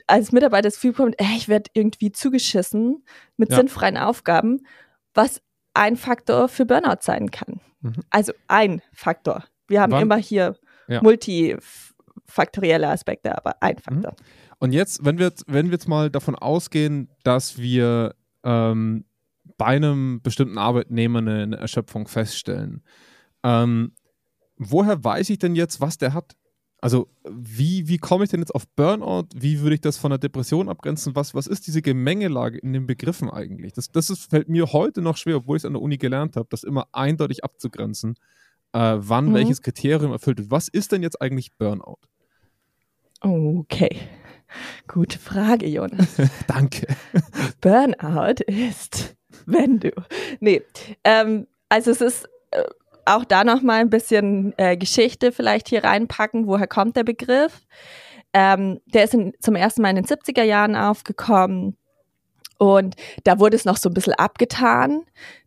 als 0.07 0.32
Mitarbeiter 0.32 0.63
das 0.63 0.75
Gefühl 0.75 0.91
bekommt, 0.91 1.15
ey, 1.17 1.38
ich 1.38 1.47
werde 1.47 1.69
irgendwie 1.73 2.11
zugeschissen 2.11 3.03
mit 3.38 3.49
ja. 3.51 3.57
sinnfreien 3.57 3.97
Aufgaben, 3.97 4.65
was 5.13 5.41
ein 5.73 5.95
Faktor 5.95 6.47
für 6.47 6.65
Burnout 6.65 7.01
sein 7.01 7.32
kann. 7.32 7.61
Mhm. 7.82 7.93
Also 8.09 8.34
ein 8.47 8.82
Faktor. 8.93 9.45
Wir 9.67 9.82
haben 9.82 9.93
Wann? 9.93 10.03
immer 10.03 10.17
hier 10.17 10.57
ja. 10.88 11.01
multifaktorielle 11.01 12.88
Aspekte, 12.88 13.36
aber 13.38 13.61
ein 13.61 13.75
mhm. 13.75 13.82
Faktor. 13.82 14.11
Mhm. 14.11 14.25
Und 14.59 14.73
jetzt, 14.73 15.03
wenn 15.03 15.17
wir, 15.17 15.32
wenn 15.47 15.67
wir 15.67 15.73
jetzt 15.73 15.88
mal 15.88 16.11
davon 16.11 16.36
ausgehen, 16.36 17.09
dass 17.23 17.57
wir 17.57 18.13
ähm, 18.43 19.05
bei 19.57 19.65
einem 19.65 20.21
bestimmten 20.21 20.57
Arbeitnehmer 20.57 21.19
eine, 21.19 21.43
eine 21.43 21.57
Erschöpfung 21.57 22.07
feststellen, 22.07 22.83
ähm, 23.43 23.93
woher 24.57 25.03
weiß 25.03 25.29
ich 25.29 25.39
denn 25.39 25.55
jetzt, 25.55 25.81
was 25.81 25.97
der 25.97 26.13
hat? 26.13 26.35
Also, 26.83 27.09
wie, 27.29 27.87
wie 27.87 27.99
komme 27.99 28.23
ich 28.23 28.31
denn 28.31 28.39
jetzt 28.39 28.55
auf 28.55 28.67
Burnout? 28.69 29.27
Wie 29.35 29.59
würde 29.59 29.75
ich 29.75 29.81
das 29.81 29.97
von 29.97 30.09
der 30.09 30.17
Depression 30.17 30.67
abgrenzen? 30.67 31.15
Was, 31.15 31.35
was 31.35 31.45
ist 31.45 31.67
diese 31.67 31.83
Gemengelage 31.83 32.57
in 32.57 32.73
den 32.73 32.87
Begriffen 32.87 33.29
eigentlich? 33.29 33.73
Das, 33.73 33.91
das 33.91 34.09
ist, 34.09 34.31
fällt 34.31 34.49
mir 34.49 34.73
heute 34.73 35.03
noch 35.03 35.17
schwer, 35.17 35.37
obwohl 35.37 35.57
ich 35.57 35.61
es 35.61 35.65
an 35.65 35.73
der 35.73 35.81
Uni 35.81 35.97
gelernt 35.97 36.35
habe, 36.35 36.47
das 36.49 36.63
immer 36.63 36.87
eindeutig 36.91 37.43
abzugrenzen, 37.43 38.15
äh, 38.73 38.95
wann 38.97 39.29
mhm. 39.29 39.33
welches 39.35 39.61
Kriterium 39.61 40.11
erfüllt 40.11 40.39
wird. 40.39 40.49
Was 40.49 40.69
ist 40.69 40.91
denn 40.91 41.03
jetzt 41.03 41.21
eigentlich 41.21 41.55
Burnout? 41.55 41.99
Okay. 43.19 43.95
Gute 44.87 45.19
Frage, 45.19 45.67
Jonas. 45.67 46.17
Danke. 46.47 46.87
Burnout 47.61 48.41
ist, 48.47 49.15
wenn 49.45 49.79
du. 49.79 49.91
Nee, 50.39 50.63
ähm, 51.03 51.47
also 51.69 51.91
es 51.91 52.01
ist 52.01 52.29
äh, 52.51 52.63
auch 53.05 53.25
da 53.25 53.43
nochmal 53.43 53.81
ein 53.81 53.89
bisschen 53.89 54.53
äh, 54.57 54.77
Geschichte 54.77 55.31
vielleicht 55.31 55.69
hier 55.69 55.83
reinpacken. 55.83 56.47
Woher 56.47 56.67
kommt 56.67 56.95
der 56.95 57.03
Begriff? 57.03 57.61
Ähm, 58.33 58.79
der 58.85 59.03
ist 59.05 59.13
in, 59.13 59.33
zum 59.39 59.55
ersten 59.55 59.81
Mal 59.81 59.89
in 59.89 59.97
den 59.97 60.05
70er 60.05 60.43
Jahren 60.43 60.75
aufgekommen. 60.75 61.77
Und 62.57 62.95
da 63.23 63.39
wurde 63.39 63.55
es 63.55 63.65
noch 63.65 63.77
so 63.77 63.89
ein 63.89 63.93
bisschen 63.93 64.13
abgetan. 64.13 65.03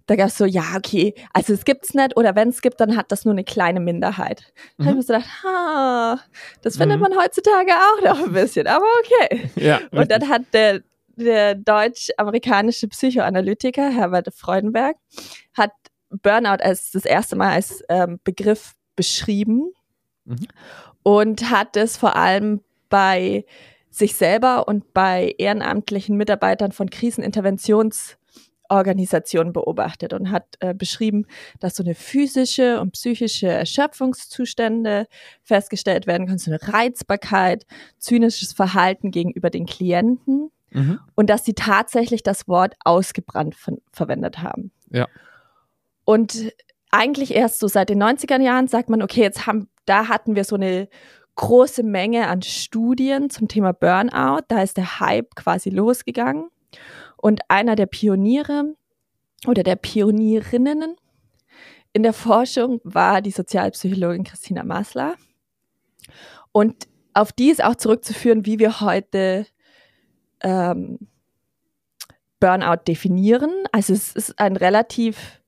Da 0.07 0.16
gab 0.16 0.26
es 0.26 0.36
so, 0.36 0.45
ja, 0.45 0.64
okay, 0.76 1.14
also 1.32 1.55
es 1.55 1.64
gibt's 1.64 1.95
nicht 1.95 2.16
oder 2.16 2.34
wenn 2.34 2.49
es 2.49 2.61
gibt, 2.61 2.80
dann 2.80 2.97
hat 2.97 3.11
das 3.11 3.24
nur 3.24 3.32
eine 3.32 3.45
kleine 3.45 3.80
Minderheit. 3.80 4.53
Da 4.76 4.84
mhm. 4.84 4.88
habe 4.88 4.90
ich 4.90 4.97
mir 4.97 5.03
so 5.03 5.12
gedacht, 5.14 5.45
ha, 5.45 6.20
das 6.61 6.76
findet 6.76 6.99
mhm. 6.99 7.05
man 7.05 7.16
heutzutage 7.16 7.70
auch 7.72 8.05
noch 8.05 8.26
ein 8.26 8.32
bisschen, 8.32 8.66
aber 8.66 8.84
okay. 9.01 9.49
Ja, 9.57 9.80
und 9.92 10.11
dann 10.11 10.28
hat 10.28 10.42
der, 10.53 10.82
der 11.17 11.55
deutsch-amerikanische 11.55 12.89
Psychoanalytiker 12.89 13.91
Herbert 13.91 14.35
Freudenberg 14.35 14.97
hat 15.55 15.73
Burnout 16.23 16.62
als 16.62 16.93
das 16.93 17.05
erste 17.05 17.37
Mal 17.37 17.53
als 17.55 17.83
ähm, 17.89 18.21
Begriff 18.25 18.75
beschrieben 18.97 19.73
mhm. 20.25 20.47
und 21.03 21.51
hat 21.51 21.77
es 21.77 21.97
vor 21.97 22.17
allem 22.17 22.61
bei 22.89 23.45
sich 23.91 24.15
selber 24.17 24.67
und 24.69 24.93
bei 24.93 25.35
ehrenamtlichen 25.39 26.17
Mitarbeitern 26.17 26.73
von 26.73 26.91
Kriseninterventionsorganisationen 26.91 29.53
beobachtet 29.53 30.12
und 30.12 30.31
hat 30.31 30.57
äh, 30.61 30.75
beschrieben, 30.75 31.27
dass 31.61 31.77
so 31.77 31.85
eine 31.85 31.95
physische 31.95 32.81
und 32.81 32.93
psychische 32.93 33.49
Erschöpfungszustände 33.49 35.07
festgestellt 35.43 36.07
werden 36.07 36.27
können, 36.27 36.39
so 36.39 36.51
eine 36.51 36.61
Reizbarkeit, 36.62 37.67
zynisches 37.99 38.53
Verhalten 38.53 39.12
gegenüber 39.12 39.51
den 39.51 39.67
Klienten 39.67 40.51
mhm. 40.75 41.01
und 41.14 41.31
dass 41.31 41.45
sie 41.45 41.55
tatsächlich 41.55 42.22
das 42.22 42.47
Wort 42.47 42.75
ausgebrannt 42.85 43.57
verwendet 43.93 44.43
haben. 44.43 44.70
Ja. 44.91 45.09
Und 46.05 46.53
eigentlich 46.91 47.35
erst 47.35 47.59
so 47.59 47.66
seit 47.66 47.89
den 47.89 48.03
90er 48.03 48.41
Jahren 48.41 48.68
sagt 48.68 48.91
man, 48.91 49.03
okay, 49.03 49.22
jetzt 49.22 49.47
haben, 49.47 49.68
da 49.87 50.09
hatten 50.09 50.37
wir 50.37 50.45
so 50.45 50.57
eine 50.57 50.89
große 51.37 51.83
Menge 51.83 52.29
an 52.29 52.43
Studien 52.43 53.31
zum 53.31 53.49
Thema 53.49 53.72
Burnout. 53.72 54.43
Da 54.49 54.62
ist 54.62 54.77
der 54.77 55.01
Hype 55.01 55.35
quasi 55.35 55.70
losgegangen. 55.70 56.51
Und 57.16 57.41
einer 57.49 57.75
der 57.75 57.87
Pioniere 57.87 58.77
oder 59.47 59.62
der 59.62 59.77
Pionierinnen 59.77 60.97
in 61.93 62.03
der 62.03 62.12
Forschung 62.12 62.81
war 62.85 63.22
die 63.22 63.31
Sozialpsychologin 63.31 64.25
Christina 64.25 64.64
Masler. 64.64 65.14
Und 66.53 66.89
auf 67.14 67.33
die 67.33 67.51
ist 67.51 67.62
auch 67.64 67.77
zurückzuführen, 67.77 68.47
wie 68.47 68.59
wir 68.59 68.81
heute 68.81 69.47
ähm, 70.45 71.09
Burnout 72.38 72.84
definieren. 72.86 73.51
Also 73.72 73.92
es 73.92 74.14
ist 74.14 74.38
ein 74.38 74.57
relativ 74.57 75.40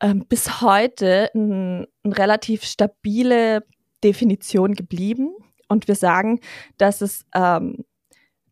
ähm, 0.00 0.26
bis 0.28 0.60
heute 0.60 1.30
eine 1.34 1.88
ein 2.04 2.12
relativ 2.12 2.64
stabile 2.64 3.64
Definition 4.04 4.74
geblieben. 4.74 5.34
Und 5.68 5.88
wir 5.88 5.96
sagen, 5.96 6.40
dass 6.78 7.00
es 7.00 7.24
ähm, 7.34 7.84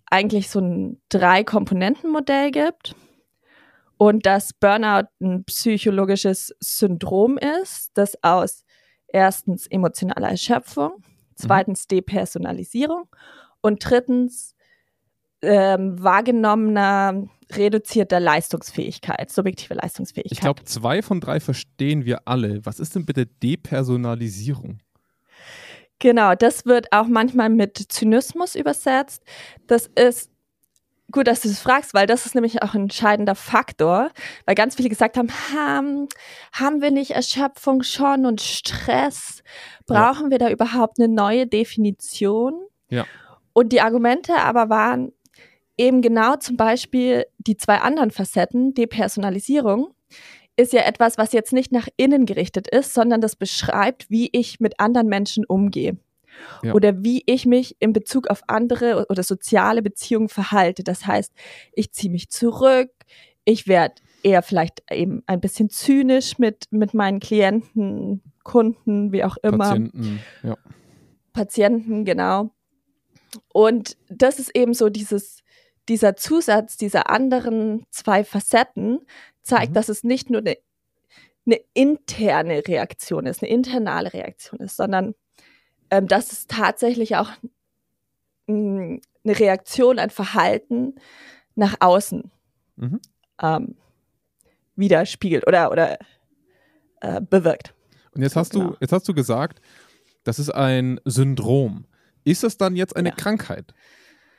eigentlich 0.06 0.50
so 0.50 0.60
ein 0.60 1.00
Drei-Komponenten-Modell 1.10 2.50
gibt 2.50 2.96
und 3.96 4.26
dass 4.26 4.52
Burnout 4.52 5.08
ein 5.20 5.44
psychologisches 5.44 6.54
Syndrom 6.60 7.38
ist, 7.38 7.90
das 7.94 8.16
aus 8.22 8.64
erstens 9.08 9.66
emotionaler 9.68 10.30
Erschöpfung, 10.30 10.92
mhm. 10.96 11.02
zweitens 11.36 11.86
Depersonalisierung 11.86 13.08
und 13.60 13.78
drittens 13.88 14.53
ähm, 15.44 16.02
wahrgenommener 16.02 17.28
reduzierter 17.52 18.20
Leistungsfähigkeit, 18.20 19.30
subjektive 19.30 19.74
Leistungsfähigkeit. 19.74 20.32
Ich 20.32 20.40
glaube, 20.40 20.64
zwei 20.64 21.02
von 21.02 21.20
drei 21.20 21.40
verstehen 21.40 22.04
wir 22.04 22.26
alle. 22.26 22.64
Was 22.64 22.80
ist 22.80 22.94
denn 22.94 23.04
bitte 23.04 23.26
Depersonalisierung? 23.26 24.78
Genau, 25.98 26.34
das 26.34 26.66
wird 26.66 26.92
auch 26.92 27.06
manchmal 27.06 27.50
mit 27.50 27.78
Zynismus 27.88 28.54
übersetzt. 28.54 29.22
Das 29.66 29.88
ist 29.94 30.30
gut, 31.12 31.26
dass 31.28 31.40
du 31.40 31.48
das 31.48 31.60
fragst, 31.60 31.94
weil 31.94 32.06
das 32.06 32.26
ist 32.26 32.34
nämlich 32.34 32.62
auch 32.62 32.74
ein 32.74 32.82
entscheidender 32.82 33.34
Faktor, 33.34 34.10
weil 34.46 34.54
ganz 34.54 34.74
viele 34.74 34.88
gesagt 34.88 35.16
haben, 35.16 35.30
haben, 35.54 36.08
haben 36.52 36.82
wir 36.82 36.90
nicht 36.90 37.12
Erschöpfung 37.12 37.82
schon 37.82 38.26
und 38.26 38.40
Stress? 38.40 39.42
Brauchen 39.86 40.24
ja. 40.24 40.30
wir 40.30 40.38
da 40.38 40.50
überhaupt 40.50 40.98
eine 40.98 41.08
neue 41.08 41.46
Definition? 41.46 42.54
Ja. 42.88 43.06
Und 43.52 43.72
die 43.72 43.80
Argumente 43.80 44.34
aber 44.36 44.68
waren, 44.68 45.12
eben 45.76 46.02
genau 46.02 46.36
zum 46.36 46.56
Beispiel 46.56 47.26
die 47.38 47.56
zwei 47.56 47.78
anderen 47.78 48.10
Facetten, 48.10 48.74
Depersonalisierung, 48.74 49.94
ist 50.56 50.72
ja 50.72 50.82
etwas, 50.82 51.18
was 51.18 51.32
jetzt 51.32 51.52
nicht 51.52 51.72
nach 51.72 51.88
innen 51.96 52.26
gerichtet 52.26 52.68
ist, 52.68 52.94
sondern 52.94 53.20
das 53.20 53.34
beschreibt, 53.36 54.08
wie 54.10 54.28
ich 54.32 54.60
mit 54.60 54.78
anderen 54.78 55.08
Menschen 55.08 55.44
umgehe. 55.44 55.96
Ja. 56.62 56.74
Oder 56.74 57.02
wie 57.04 57.22
ich 57.26 57.46
mich 57.46 57.76
in 57.80 57.92
Bezug 57.92 58.28
auf 58.28 58.42
andere 58.48 59.06
oder 59.08 59.22
soziale 59.22 59.82
Beziehungen 59.82 60.28
verhalte. 60.28 60.82
Das 60.82 61.06
heißt, 61.06 61.32
ich 61.72 61.92
ziehe 61.92 62.10
mich 62.10 62.30
zurück, 62.30 62.90
ich 63.44 63.66
werde 63.66 63.96
eher 64.22 64.42
vielleicht 64.42 64.82
eben 64.90 65.22
ein 65.26 65.40
bisschen 65.40 65.70
zynisch 65.70 66.38
mit, 66.38 66.66
mit 66.70 66.94
meinen 66.94 67.20
Klienten, 67.20 68.22
Kunden, 68.42 69.12
wie 69.12 69.24
auch 69.24 69.36
immer. 69.42 69.70
Patienten, 69.70 70.20
ja. 70.42 70.56
Patienten, 71.32 72.04
genau. 72.04 72.50
Und 73.52 73.96
das 74.08 74.38
ist 74.38 74.56
eben 74.56 74.74
so 74.74 74.88
dieses, 74.88 75.43
dieser 75.88 76.16
Zusatz 76.16 76.76
dieser 76.76 77.10
anderen 77.10 77.86
zwei 77.90 78.24
Facetten 78.24 79.00
zeigt, 79.42 79.70
mhm. 79.70 79.74
dass 79.74 79.88
es 79.88 80.04
nicht 80.04 80.30
nur 80.30 80.40
eine, 80.40 80.56
eine, 81.46 81.60
interne 81.74 82.66
Reaktion 82.66 83.26
ist, 83.26 83.42
eine 83.42 83.50
internale 83.50 84.12
Reaktion 84.12 84.60
ist, 84.60 84.76
sondern 84.76 85.14
ähm, 85.90 86.08
dass 86.08 86.32
es 86.32 86.46
tatsächlich 86.46 87.16
auch 87.16 87.30
mh, 88.46 89.00
eine 89.24 89.38
Reaktion, 89.38 89.98
ein 89.98 90.10
Verhalten 90.10 90.94
nach 91.54 91.76
außen 91.80 92.30
mhm. 92.76 93.00
ähm, 93.42 93.76
widerspiegelt 94.76 95.46
oder, 95.46 95.70
oder 95.70 95.98
äh, 97.00 97.20
bewirkt. 97.20 97.74
Und 98.12 98.22
jetzt 98.22 98.36
hast 98.36 98.52
genau. 98.52 98.70
du, 98.70 98.76
jetzt 98.80 98.92
hast 98.92 99.08
du 99.08 99.14
gesagt, 99.14 99.60
das 100.24 100.38
ist 100.38 100.50
ein 100.50 101.00
Syndrom. 101.04 101.84
Ist 102.24 102.42
das 102.42 102.56
dann 102.56 102.76
jetzt 102.76 102.96
eine 102.96 103.10
ja. 103.10 103.14
Krankheit? 103.14 103.74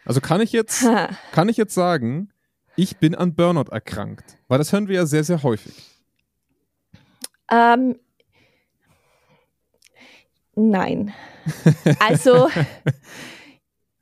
Also 0.05 0.21
kann 0.21 0.39
ich 0.39 0.51
jetzt, 0.51 0.85
kann 1.31 1.49
ich 1.49 1.57
jetzt 1.57 1.73
sagen, 1.73 2.29
ich 2.75 2.97
bin 2.97 3.15
an 3.15 3.35
Burnout 3.35 3.71
erkrankt? 3.71 4.37
Weil 4.47 4.59
das 4.59 4.71
hören 4.71 4.87
wir 4.87 4.95
ja 4.95 5.05
sehr, 5.05 5.23
sehr 5.23 5.43
häufig. 5.43 5.73
Ähm, 7.51 7.97
nein. 10.55 11.13
Also, 11.99 12.49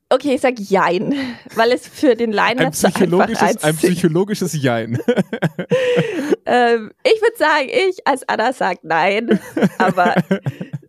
okay, 0.08 0.36
ich 0.36 0.40
sag 0.42 0.58
Jein, 0.58 1.14
weil 1.56 1.74
es 1.74 1.86
für 1.86 2.16
den 2.16 2.32
Laien 2.32 2.58
ein 2.58 2.72
psychologisches, 2.72 3.62
ein 3.62 3.76
psychologisches 3.76 4.54
Jein. 4.54 4.94
ähm, 6.46 6.92
ich 7.04 7.22
würde 7.22 7.38
sagen, 7.38 7.68
ich 7.68 8.08
als 8.08 8.28
Anna 8.30 8.54
sagt 8.54 8.86
Nein, 8.86 9.42
aber 9.78 10.16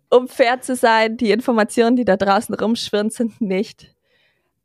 um 0.09 0.29
fair 0.29 0.61
zu 0.61 0.77
sein, 0.77 1.17
die 1.17 1.31
Informationen, 1.31 1.97
die 1.97 2.05
da 2.05 2.15
draußen 2.15 2.55
rumschwirren, 2.55 3.09
sind 3.09 3.41
nicht 3.41 3.94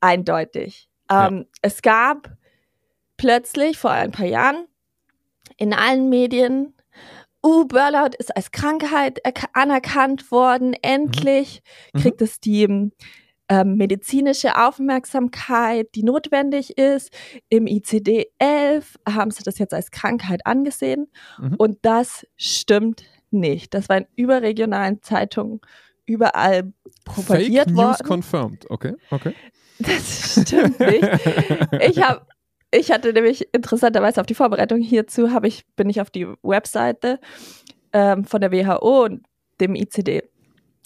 eindeutig. 0.01 0.89
Ähm, 1.11 1.39
ja. 1.39 1.45
Es 1.63 1.83
gab 1.83 2.31
plötzlich 3.17 3.79
vor 3.79 3.91
ein 3.91 4.13
paar 4.13 4.27
Jahren 4.27 4.67
in 5.57 5.75
allen 5.75 6.09
Medien, 6.09 6.75
uh, 7.45 7.67
Burnout 7.67 8.17
ist 8.19 8.35
als 8.35 8.51
Krankheit 8.51 9.21
anerkannt 9.53 10.31
worden, 10.31 10.75
endlich 10.83 11.63
mhm. 11.93 12.01
kriegt 12.01 12.23
es 12.23 12.41
die 12.41 12.91
ähm, 13.49 13.75
medizinische 13.77 14.57
Aufmerksamkeit, 14.57 15.89
die 15.95 16.03
notwendig 16.05 16.79
ist. 16.79 17.11
Im 17.49 17.67
ICD-11 17.67 18.85
haben 19.09 19.31
sie 19.33 19.43
das 19.43 19.59
jetzt 19.59 19.75
als 19.75 19.91
Krankheit 19.91 20.47
angesehen 20.47 21.09
Mhm. 21.39 21.57
und 21.57 21.79
das 21.83 22.27
stimmt 22.37 23.05
nicht. 23.31 23.75
Das 23.75 23.89
war 23.89 23.99
in 23.99 24.07
überregionalen 24.17 25.03
Zeitungen 25.03 25.61
überall 26.07 26.73
propagiert 27.05 27.67
Fake 27.67 27.77
News 27.77 28.01
worden. 28.01 28.07
confirmed. 28.07 28.71
Okay, 28.71 28.95
okay. 29.11 29.35
Das 29.81 30.43
stimmt 30.43 30.81
nicht. 30.81 31.09
Ich 31.81 32.03
habe 32.03 32.27
ich 32.73 32.93
hatte 32.93 33.13
nämlich 33.13 33.49
interessanterweise 33.53 34.21
auf 34.21 34.27
die 34.27 34.35
Vorbereitung 34.35 34.81
hierzu 34.81 35.33
habe 35.33 35.49
ich 35.49 35.67
bin 35.75 35.91
ich 35.91 36.01
auf 36.01 36.11
die 36.11 36.27
Webseite 36.43 37.19
ähm, 37.93 38.25
von 38.25 38.41
der 38.41 38.53
WHO 38.53 39.05
und 39.05 39.25
dem 39.61 39.75
ICD 39.75 40.23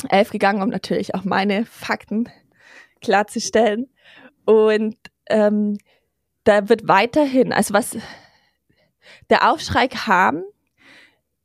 11 0.08 0.30
gegangen, 0.30 0.62
um 0.62 0.68
natürlich 0.68 1.14
auch 1.14 1.24
meine 1.24 1.64
Fakten 1.66 2.28
klarzustellen. 3.00 3.88
Und 4.44 4.96
ähm, 5.26 5.78
da 6.44 6.68
wird 6.68 6.88
weiterhin, 6.88 7.52
also 7.52 7.74
was 7.74 7.96
der 9.30 9.50
Aufschrei 9.50 9.88
kam, 9.88 10.42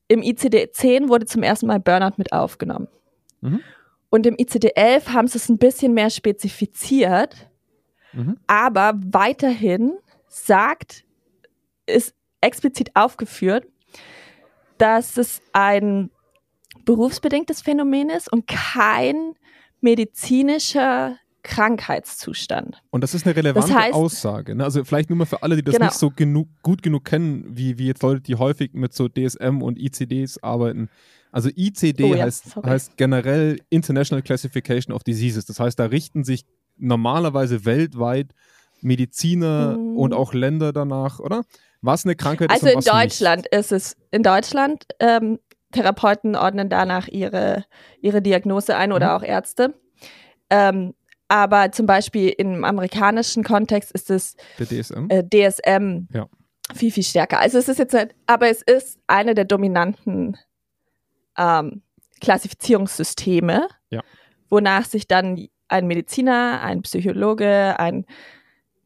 im 0.08 0.22
ICD 0.24 0.72
10 0.72 1.10
wurde 1.10 1.26
zum 1.26 1.44
ersten 1.44 1.68
Mal 1.68 1.80
Burnout 1.80 2.16
mit 2.18 2.34
aufgenommen. 2.34 2.88
Mhm. 3.42 3.62
Und 4.10 4.26
im 4.26 4.36
ICD 4.38 4.72
11 4.76 5.10
haben 5.10 5.28
sie 5.28 5.38
es 5.38 5.50
ein 5.50 5.58
bisschen 5.58 5.94
mehr 5.94 6.10
spezifiziert, 6.10 7.50
Mhm. 8.14 8.38
aber 8.48 8.94
weiterhin 9.12 9.94
sagt, 10.28 11.04
ist 11.86 12.16
explizit 12.42 12.96
aufgeführt, 12.96 13.68
dass 14.80 15.18
es 15.18 15.42
ein 15.54 16.10
berufsbedingtes 16.86 17.62
Phänomen 17.62 18.10
ist 18.10 18.32
und 18.32 18.48
kein 18.48 19.36
medizinischer 19.82 21.18
Krankheitszustand. 21.44 22.82
Und 22.90 23.02
das 23.04 23.14
ist 23.14 23.26
eine 23.26 23.36
relevante 23.36 23.72
Das 23.74 23.78
heißt- 23.78 23.92
Aussage. 23.94 24.56
Ne? 24.56 24.64
Also 24.64 24.84
vielleicht 24.84 25.10
nur 25.10 25.18
mal 25.18 25.26
für 25.26 25.42
alle, 25.44 25.56
die 25.56 25.64
das 25.64 25.76
Genau. 25.76 25.86
nicht 25.88 25.98
so 25.98 26.10
genug, 26.10 26.48
gut 26.64 26.82
genug 26.84 27.06
kennen, 27.06 27.46
wie, 27.50 27.78
wie 27.78 27.88
jetzt 27.88 28.04
Leute, 28.04 28.22
die 28.22 28.36
häufig 28.36 28.74
mit 28.74 28.94
so 28.94 29.08
DSM 29.08 29.62
und 29.62 29.78
ICDs 29.80 30.42
arbeiten. 30.44 30.90
Also 31.32 31.50
ICD 31.56 32.04
Oh 32.04 32.16
ja, 32.16 32.26
heißt, 32.26 32.56
heißt 32.66 32.98
generell 32.98 33.60
International 33.70 34.22
Classification 34.24 34.94
of 34.96 35.04
Diseases. 35.04 35.46
Das 35.46 35.60
heißt, 35.60 35.78
da 35.80 35.86
richten 35.86 36.24
sich 36.24 36.46
normalerweise 36.78 37.66
weltweit 37.66 38.34
Mediziner 38.82 39.78
Mhm. 39.78 39.98
und 39.98 40.14
auch 40.14 40.34
Länder 40.34 40.74
danach, 40.74 41.20
oder? 41.20 41.44
Was 41.82 42.06
eine 42.06 42.16
Krankheit 42.16 42.50
Also 42.50 42.66
ist 42.68 42.72
in 42.72 42.78
und 42.78 42.86
was 42.88 42.94
Deutschland 43.04 43.48
ist 43.48 43.72
es, 43.72 43.96
in 44.12 44.24
Deutschland, 44.24 44.86
ähm, 45.00 45.40
Therapeuten 45.72 46.36
ordnen 46.36 46.70
danach 46.70 47.08
ihre, 47.08 47.66
ihre 48.02 48.22
Diagnose 48.22 48.76
ein 48.76 48.92
oder 48.92 49.10
Mhm. 49.10 49.14
auch 49.16 49.24
Ärzte. 49.24 49.74
Ähm, 50.50 50.94
aber 51.28 51.72
zum 51.72 51.86
Beispiel 51.86 52.30
im 52.30 52.64
amerikanischen 52.64 53.44
Kontext 53.44 53.92
ist 53.92 54.10
es 54.10 54.36
nicht. 54.58 54.72
Der 54.72 54.82
DSM? 54.82 55.06
äh, 55.10 55.24
DSM 55.24 56.08
Ja. 56.12 56.28
viel, 56.74 56.92
viel 56.92 57.04
stärker. 57.04 57.40
Also 57.40 57.60
es 57.60 57.68
ist 57.70 57.78
jetzt, 57.78 57.94
halt- 57.94 58.16
aber 58.26 58.50
es 58.50 58.62
ist 58.64 58.98
eine 59.06 59.36
der 59.36 59.46
dominanten 59.46 60.38
ähm, 61.40 61.82
Klassifizierungssysteme, 62.22 63.68
Ja. 63.90 64.02
wonach 64.50 64.86
sich 64.86 65.08
dann 65.08 65.48
ein 65.68 65.88
Mediziner, 65.88 66.62
ein 66.62 66.82
Psychologe, 66.82 67.80
ein 67.80 68.06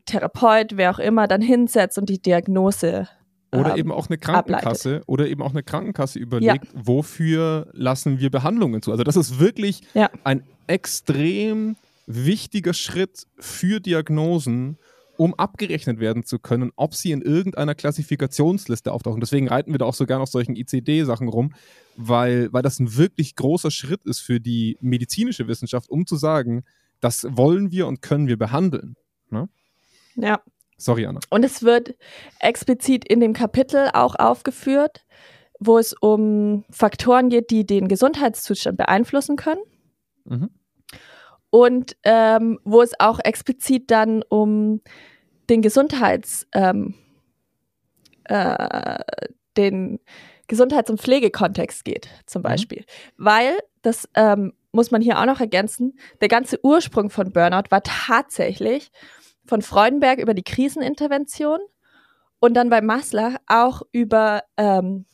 Therapeut, 0.05 0.75
wer 0.77 0.91
auch 0.91 0.99
immer, 0.99 1.27
dann 1.27 1.41
hinsetzt 1.41 1.97
und 1.97 2.09
die 2.09 2.21
Diagnose 2.21 3.07
Oder 3.53 3.71
ähm, 3.71 3.77
eben 3.77 3.91
auch 3.91 4.07
eine 4.09 4.17
Krankenkasse 4.17 5.01
oder 5.07 5.27
eben 5.27 5.41
auch 5.41 5.51
eine 5.51 5.63
Krankenkasse 5.63 6.19
überlegt, 6.19 6.67
wofür 6.73 7.67
lassen 7.71 8.19
wir 8.19 8.29
Behandlungen 8.29 8.81
zu. 8.81 8.91
Also 8.91 9.03
das 9.03 9.15
ist 9.15 9.39
wirklich 9.39 9.81
Ja. 9.93 10.09
ein 10.23 10.43
extrem 10.67 11.75
wichtiger 12.05 12.73
Schritt 12.73 13.25
für 13.39 13.79
Diagnosen, 13.79 14.77
um 15.17 15.33
abgerechnet 15.35 15.99
werden 15.99 16.23
zu 16.23 16.39
können, 16.39 16.71
ob 16.75 16.95
sie 16.95 17.11
in 17.11 17.21
irgendeiner 17.21 17.75
Klassifikationsliste 17.75 18.91
auftauchen. 18.91 19.19
Deswegen 19.19 19.47
reiten 19.47 19.71
wir 19.71 19.77
da 19.77 19.85
auch 19.85 19.93
so 19.93 20.05
gerne 20.05 20.23
auf 20.23 20.29
solchen 20.29 20.55
ICD-Sachen 20.55 21.27
rum, 21.27 21.53
weil, 21.95 22.51
weil 22.51 22.63
das 22.63 22.79
ein 22.79 22.95
wirklich 22.97 23.35
großer 23.35 23.71
Schritt 23.71 24.03
ist 24.05 24.19
für 24.19 24.39
die 24.39 24.77
medizinische 24.81 25.47
Wissenschaft, 25.47 25.89
um 25.89 26.07
zu 26.07 26.15
sagen, 26.15 26.63
das 26.99 27.27
wollen 27.29 27.71
wir 27.71 27.87
und 27.87 28.01
können 28.01 28.27
wir 28.27 28.37
behandeln. 28.37 28.95
Ja. 30.15 30.41
Sorry, 30.77 31.05
Anna. 31.05 31.19
Und 31.29 31.45
es 31.45 31.63
wird 31.63 31.95
explizit 32.39 33.05
in 33.07 33.19
dem 33.19 33.33
Kapitel 33.33 33.89
auch 33.93 34.15
aufgeführt, 34.15 35.05
wo 35.59 35.77
es 35.77 35.93
um 35.93 36.65
Faktoren 36.69 37.29
geht, 37.29 37.51
die 37.51 37.65
den 37.65 37.87
Gesundheitszustand 37.87 38.77
beeinflussen 38.77 39.35
können. 39.35 39.61
Mhm. 40.25 40.49
Und 41.55 41.95
ähm, 42.01 42.59
wo 42.63 42.81
es 42.81 42.99
auch 42.99 43.19
explizit 43.23 43.91
dann 43.91 44.23
um 44.27 44.81
den 45.51 45.61
Gesundheits, 45.61 46.47
ähm, 46.51 46.95
äh, 48.23 48.97
den 49.55 49.99
Gesundheits- 50.47 50.89
und 50.89 50.99
Pflegekontext 50.99 51.85
geht, 51.85 52.09
zum 52.25 52.39
Mhm. 52.39 52.43
Beispiel. 52.43 52.85
Weil, 53.17 53.55
das 53.83 54.09
ähm, 54.15 54.53
muss 54.71 54.89
man 54.89 55.03
hier 55.03 55.19
auch 55.19 55.27
noch 55.27 55.41
ergänzen, 55.41 55.99
der 56.21 56.27
ganze 56.27 56.57
Ursprung 56.65 57.11
von 57.11 57.31
Burnout 57.31 57.69
war 57.69 57.83
tatsächlich 57.83 58.89
von 59.45 59.61
Freudenberg 59.61 60.17
über 60.17 60.33
die 60.33 60.41
Krisenintervention 60.41 61.59
und 62.39 62.55
dann 62.55 62.71
bei 62.71 62.81
Maslach 62.81 63.35
auch 63.45 63.83
über, 63.91 64.41
ähm, 64.57 65.05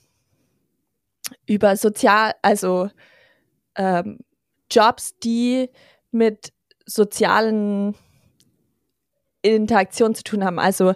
über 1.47 1.75
sozial, 1.75 2.31
also 2.41 2.89
ähm, 3.75 4.19
Jobs, 4.71 5.17
die 5.19 5.69
mit 6.11 6.51
sozialen 6.85 7.95
Interaktionen 9.41 10.15
zu 10.15 10.23
tun 10.23 10.43
haben, 10.43 10.59
also 10.59 10.93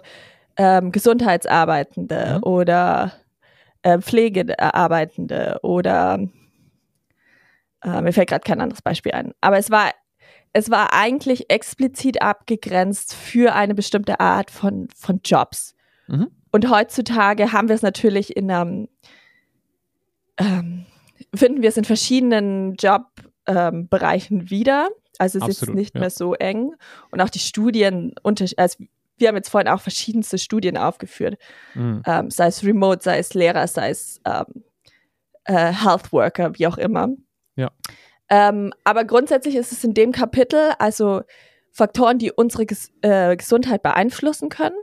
ähm, 0.56 0.92
Gesundheitsarbeitende 0.92 2.36
Mhm. 2.36 2.42
oder 2.42 3.12
äh, 3.82 3.98
Pflegearbeitende 3.98 5.58
oder 5.62 6.18
äh, 7.82 8.00
mir 8.00 8.12
fällt 8.12 8.28
gerade 8.28 8.44
kein 8.44 8.60
anderes 8.60 8.82
Beispiel 8.82 9.12
ein. 9.12 9.32
Aber 9.40 9.58
es 9.58 9.70
war 9.70 9.90
es 10.56 10.70
war 10.70 10.94
eigentlich 10.94 11.50
explizit 11.50 12.22
abgegrenzt 12.22 13.12
für 13.12 13.54
eine 13.54 13.74
bestimmte 13.74 14.20
Art 14.20 14.52
von, 14.52 14.88
von 14.94 15.20
Jobs. 15.24 15.74
Mhm. 16.06 16.30
Und 16.52 16.70
heutzutage 16.70 17.52
haben 17.52 17.68
wir 17.68 17.74
es 17.74 17.82
natürlich 17.82 18.36
in 18.36 18.50
einem, 18.50 18.88
ähm, 20.38 20.86
finden 21.34 21.60
wir 21.60 21.68
es 21.68 21.76
in 21.76 21.84
verschiedenen 21.84 22.76
Jobbereichen 22.76 24.40
ähm, 24.42 24.50
wieder. 24.50 24.88
Also 25.18 25.38
es 25.38 25.44
ist 25.48 25.62
Absolut, 25.62 25.76
jetzt 25.76 25.80
nicht 25.80 25.94
ja. 25.94 26.00
mehr 26.00 26.10
so 26.10 26.34
eng. 26.34 26.74
Und 27.10 27.20
auch 27.20 27.30
die 27.30 27.38
Studien, 27.38 28.14
also 28.22 28.84
wir 29.16 29.28
haben 29.28 29.36
jetzt 29.36 29.48
vorhin 29.48 29.68
auch 29.68 29.80
verschiedenste 29.80 30.38
Studien 30.38 30.76
aufgeführt, 30.76 31.38
Mhm. 31.74 32.02
ähm, 32.06 32.30
sei 32.30 32.46
es 32.46 32.64
Remote, 32.64 33.02
sei 33.02 33.18
es 33.18 33.34
Lehrer, 33.34 33.66
sei 33.66 33.90
es 33.90 34.20
ähm, 34.24 34.64
äh, 35.44 35.72
Health 35.72 36.12
Worker, 36.12 36.58
wie 36.58 36.66
auch 36.66 36.78
immer. 36.78 37.08
Ja. 37.56 37.70
Ähm, 38.28 38.72
aber 38.84 39.04
grundsätzlich 39.04 39.54
ist 39.54 39.72
es 39.72 39.84
in 39.84 39.94
dem 39.94 40.12
Kapitel, 40.12 40.72
also 40.78 41.22
Faktoren, 41.70 42.18
die 42.18 42.32
unsere 42.32 42.66
Ges 42.66 42.92
äh, 43.02 43.36
Gesundheit 43.36 43.82
beeinflussen 43.82 44.48
können. 44.48 44.76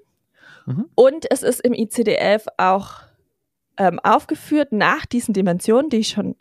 Mhm. 0.65 0.89
Und 0.95 1.31
es 1.31 1.41
ist 1.43 1.61
im 1.61 1.73
ICD-11 1.73 2.45
auch 2.57 3.01
ähm, 3.77 3.99
aufgeführt 3.99 4.71
nach 4.71 5.05
diesen 5.05 5.33
Dimensionen, 5.33 5.89
die 5.89 5.97
ich 5.97 6.09
schon 6.09 6.35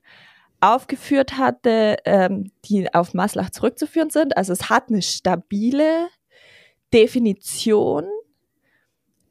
aufgeführt 0.60 1.38
hatte, 1.38 1.96
ähm, 2.04 2.52
die 2.64 2.92
auf 2.92 3.14
Maslach 3.14 3.50
zurückzuführen 3.50 4.10
sind. 4.10 4.36
Also 4.36 4.52
es 4.52 4.68
hat 4.68 4.88
eine 4.88 5.02
stabile 5.02 6.08
Definition 6.92 8.04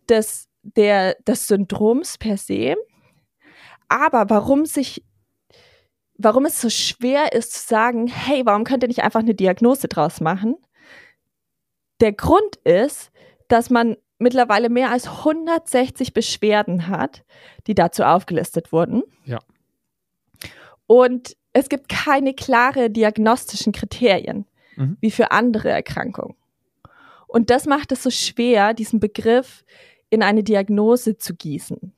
des, 0.07 0.47
der, 0.63 1.15
des 1.27 1.47
Syndroms 1.47 2.17
per 2.17 2.37
se. 2.37 2.75
Aber 3.87 4.29
warum 4.29 4.65
sich, 4.65 5.03
warum 6.17 6.45
es 6.45 6.61
so 6.61 6.69
schwer 6.69 7.33
ist 7.33 7.53
zu 7.53 7.67
sagen, 7.67 8.07
hey, 8.07 8.45
warum 8.45 8.63
könnt 8.63 8.83
ihr 8.83 8.87
nicht 8.87 9.03
einfach 9.03 9.21
eine 9.21 9.35
Diagnose 9.35 9.87
draus 9.87 10.21
machen? 10.21 10.55
Der 12.01 12.13
Grund 12.13 12.55
ist, 12.63 13.11
dass 13.47 13.69
man 13.69 13.97
mittlerweile 14.19 14.69
mehr 14.69 14.91
als 14.91 15.07
160 15.07 16.13
Beschwerden 16.13 16.87
hat, 16.87 17.23
die 17.67 17.75
dazu 17.75 18.03
aufgelistet 18.03 18.71
wurden. 18.71 19.03
Ja. 19.25 19.39
Und 20.89 21.37
es 21.53 21.69
gibt 21.69 21.87
keine 21.87 22.33
klare 22.33 22.89
diagnostischen 22.89 23.73
Kriterien, 23.73 24.45
Mhm. 24.75 24.97
wie 25.01 25.11
für 25.11 25.31
andere 25.31 25.69
Erkrankungen. 25.69 26.35
Und 27.27 27.51
das 27.51 27.67
macht 27.67 27.91
es 27.91 28.01
so 28.01 28.09
schwer, 28.09 28.73
diesen 28.73 28.99
Begriff 28.99 29.63
in 30.09 30.23
eine 30.23 30.41
Diagnose 30.41 31.17
zu 31.17 31.35
gießen. 31.35 31.93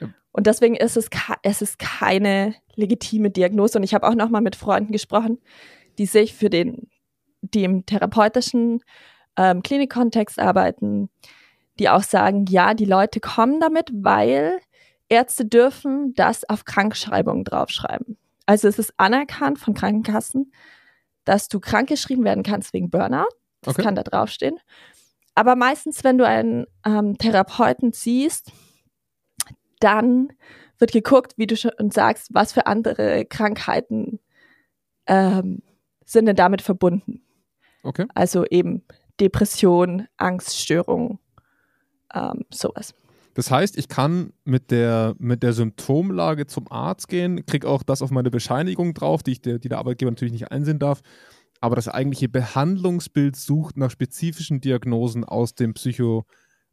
Ja. 0.00 0.10
Und 0.32 0.46
deswegen 0.46 0.76
ist 0.76 0.98
es, 0.98 1.08
es 1.42 1.62
ist 1.62 1.78
keine 1.78 2.54
legitime 2.74 3.30
Diagnose. 3.30 3.78
Und 3.78 3.84
ich 3.84 3.94
habe 3.94 4.06
auch 4.06 4.14
noch 4.14 4.28
mal 4.28 4.42
mit 4.42 4.54
Freunden 4.54 4.92
gesprochen, 4.92 5.38
die 5.96 6.04
sich 6.04 6.34
für 6.34 6.50
den, 6.50 6.90
die 7.40 7.64
im 7.64 7.86
therapeutischen 7.86 8.82
ähm, 9.38 9.62
Klinikkontext 9.62 10.38
arbeiten, 10.38 11.08
die 11.78 11.88
auch 11.88 12.02
sagen, 12.02 12.44
ja, 12.50 12.74
die 12.74 12.84
Leute 12.84 13.20
kommen 13.20 13.60
damit, 13.60 13.90
weil 13.94 14.60
Ärzte 15.08 15.46
dürfen 15.46 16.14
das 16.14 16.48
auf 16.48 16.64
Krankschreibungen 16.64 17.44
draufschreiben. 17.44 18.18
Also 18.46 18.68
es 18.68 18.78
ist 18.78 18.94
anerkannt 18.96 19.58
von 19.58 19.74
Krankenkassen, 19.74 20.52
dass 21.24 21.48
du 21.48 21.60
krankgeschrieben 21.60 22.24
werden 22.24 22.42
kannst 22.42 22.72
wegen 22.72 22.90
Burnout. 22.90 23.28
Das 23.62 23.74
okay. 23.74 23.82
kann 23.82 23.94
da 23.94 24.02
draufstehen. 24.02 24.58
Aber 25.34 25.56
meistens, 25.56 26.04
wenn 26.04 26.18
du 26.18 26.26
einen 26.26 26.66
ähm, 26.84 27.16
Therapeuten 27.18 27.92
siehst, 27.92 28.50
dann 29.80 30.32
wird 30.78 30.92
geguckt, 30.92 31.34
wie 31.36 31.46
du 31.46 31.56
schon 31.56 31.90
sagst, 31.90 32.28
was 32.32 32.52
für 32.52 32.66
andere 32.66 33.24
Krankheiten 33.24 34.20
ähm, 35.06 35.62
sind 36.04 36.26
denn 36.26 36.36
damit 36.36 36.62
verbunden. 36.62 37.22
Okay. 37.82 38.06
Also 38.14 38.44
eben 38.46 38.84
Depression, 39.20 40.08
Angststörungen, 40.16 41.18
ähm, 42.14 42.44
sowas. 42.50 42.94
Das 43.38 43.52
heißt, 43.52 43.78
ich 43.78 43.86
kann 43.86 44.32
mit 44.44 44.72
der, 44.72 45.14
mit 45.20 45.44
der 45.44 45.52
Symptomlage 45.52 46.48
zum 46.48 46.66
Arzt 46.72 47.06
gehen, 47.06 47.46
kriege 47.46 47.68
auch 47.68 47.84
das 47.84 48.02
auf 48.02 48.10
meine 48.10 48.32
Bescheinigung 48.32 48.94
drauf, 48.94 49.22
die, 49.22 49.30
ich 49.30 49.40
der, 49.40 49.60
die 49.60 49.68
der 49.68 49.78
Arbeitgeber 49.78 50.10
natürlich 50.10 50.32
nicht 50.32 50.50
einsehen 50.50 50.80
darf. 50.80 51.02
Aber 51.60 51.76
das 51.76 51.86
eigentliche 51.86 52.28
Behandlungsbild 52.28 53.36
sucht 53.36 53.76
nach 53.76 53.92
spezifischen 53.92 54.60
Diagnosen 54.60 55.22
aus 55.22 55.54
dem 55.54 55.72
Psycho, 55.74 56.26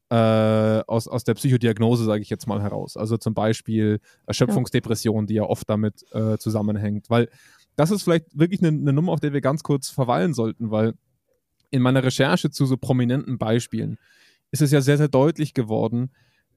äh, 0.10 0.16
aus, 0.16 1.08
aus 1.08 1.24
der 1.24 1.36
Psychodiagnose, 1.36 2.04
sage 2.04 2.24
ich 2.24 2.32
jetzt 2.32 2.48
mal 2.48 2.64
heraus. 2.64 2.98
Also 2.98 3.18
zum 3.18 3.36
Beispiel 3.36 4.00
Erschöpfungsdepression, 4.26 5.28
die 5.28 5.36
ja 5.36 5.44
oft 5.44 5.70
damit 5.70 6.04
äh, 6.14 6.40
zusammenhängt. 6.40 7.12
Weil 7.12 7.30
das 7.76 7.92
ist 7.92 8.02
vielleicht 8.02 8.26
wirklich 8.34 8.62
eine, 8.62 8.70
eine 8.70 8.92
Nummer, 8.92 9.12
auf 9.12 9.20
der 9.20 9.34
wir 9.34 9.42
ganz 9.42 9.62
kurz 9.62 9.90
verweilen 9.90 10.34
sollten, 10.34 10.72
weil 10.72 10.96
in 11.70 11.84
meiner 11.84 12.04
Recherche 12.04 12.50
zu 12.50 12.66
so 12.66 12.76
prominenten 12.76 13.38
Beispielen 13.38 14.00
ist 14.50 14.64
es 14.64 14.72
ja 14.72 14.82
sehr, 14.82 14.98
sehr 14.98 15.10
deutlich 15.10 15.54
geworden, 15.54 16.10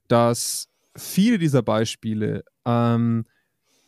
dass 0.09 0.69
viele 0.97 1.39
dieser 1.39 1.63
Beispiele 1.63 2.45
ähm, 2.65 3.25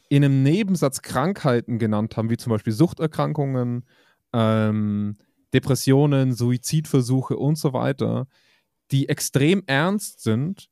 in 0.09 0.25
einem 0.25 0.43
Nebensatz 0.43 1.03
Krankheiten 1.03 1.79
genannt 1.79 2.17
haben, 2.17 2.31
wie 2.31 2.37
zum 2.37 2.51
Beispiel 2.51 2.73
Suchterkrankungen, 2.73 3.85
ähm, 4.33 5.17
Depressionen, 5.53 6.33
Suizidversuche 6.33 7.37
und 7.37 7.57
so 7.57 7.73
weiter, 7.73 8.27
die 8.91 9.09
extrem 9.09 9.63
ernst 9.67 10.23
sind 10.23 10.69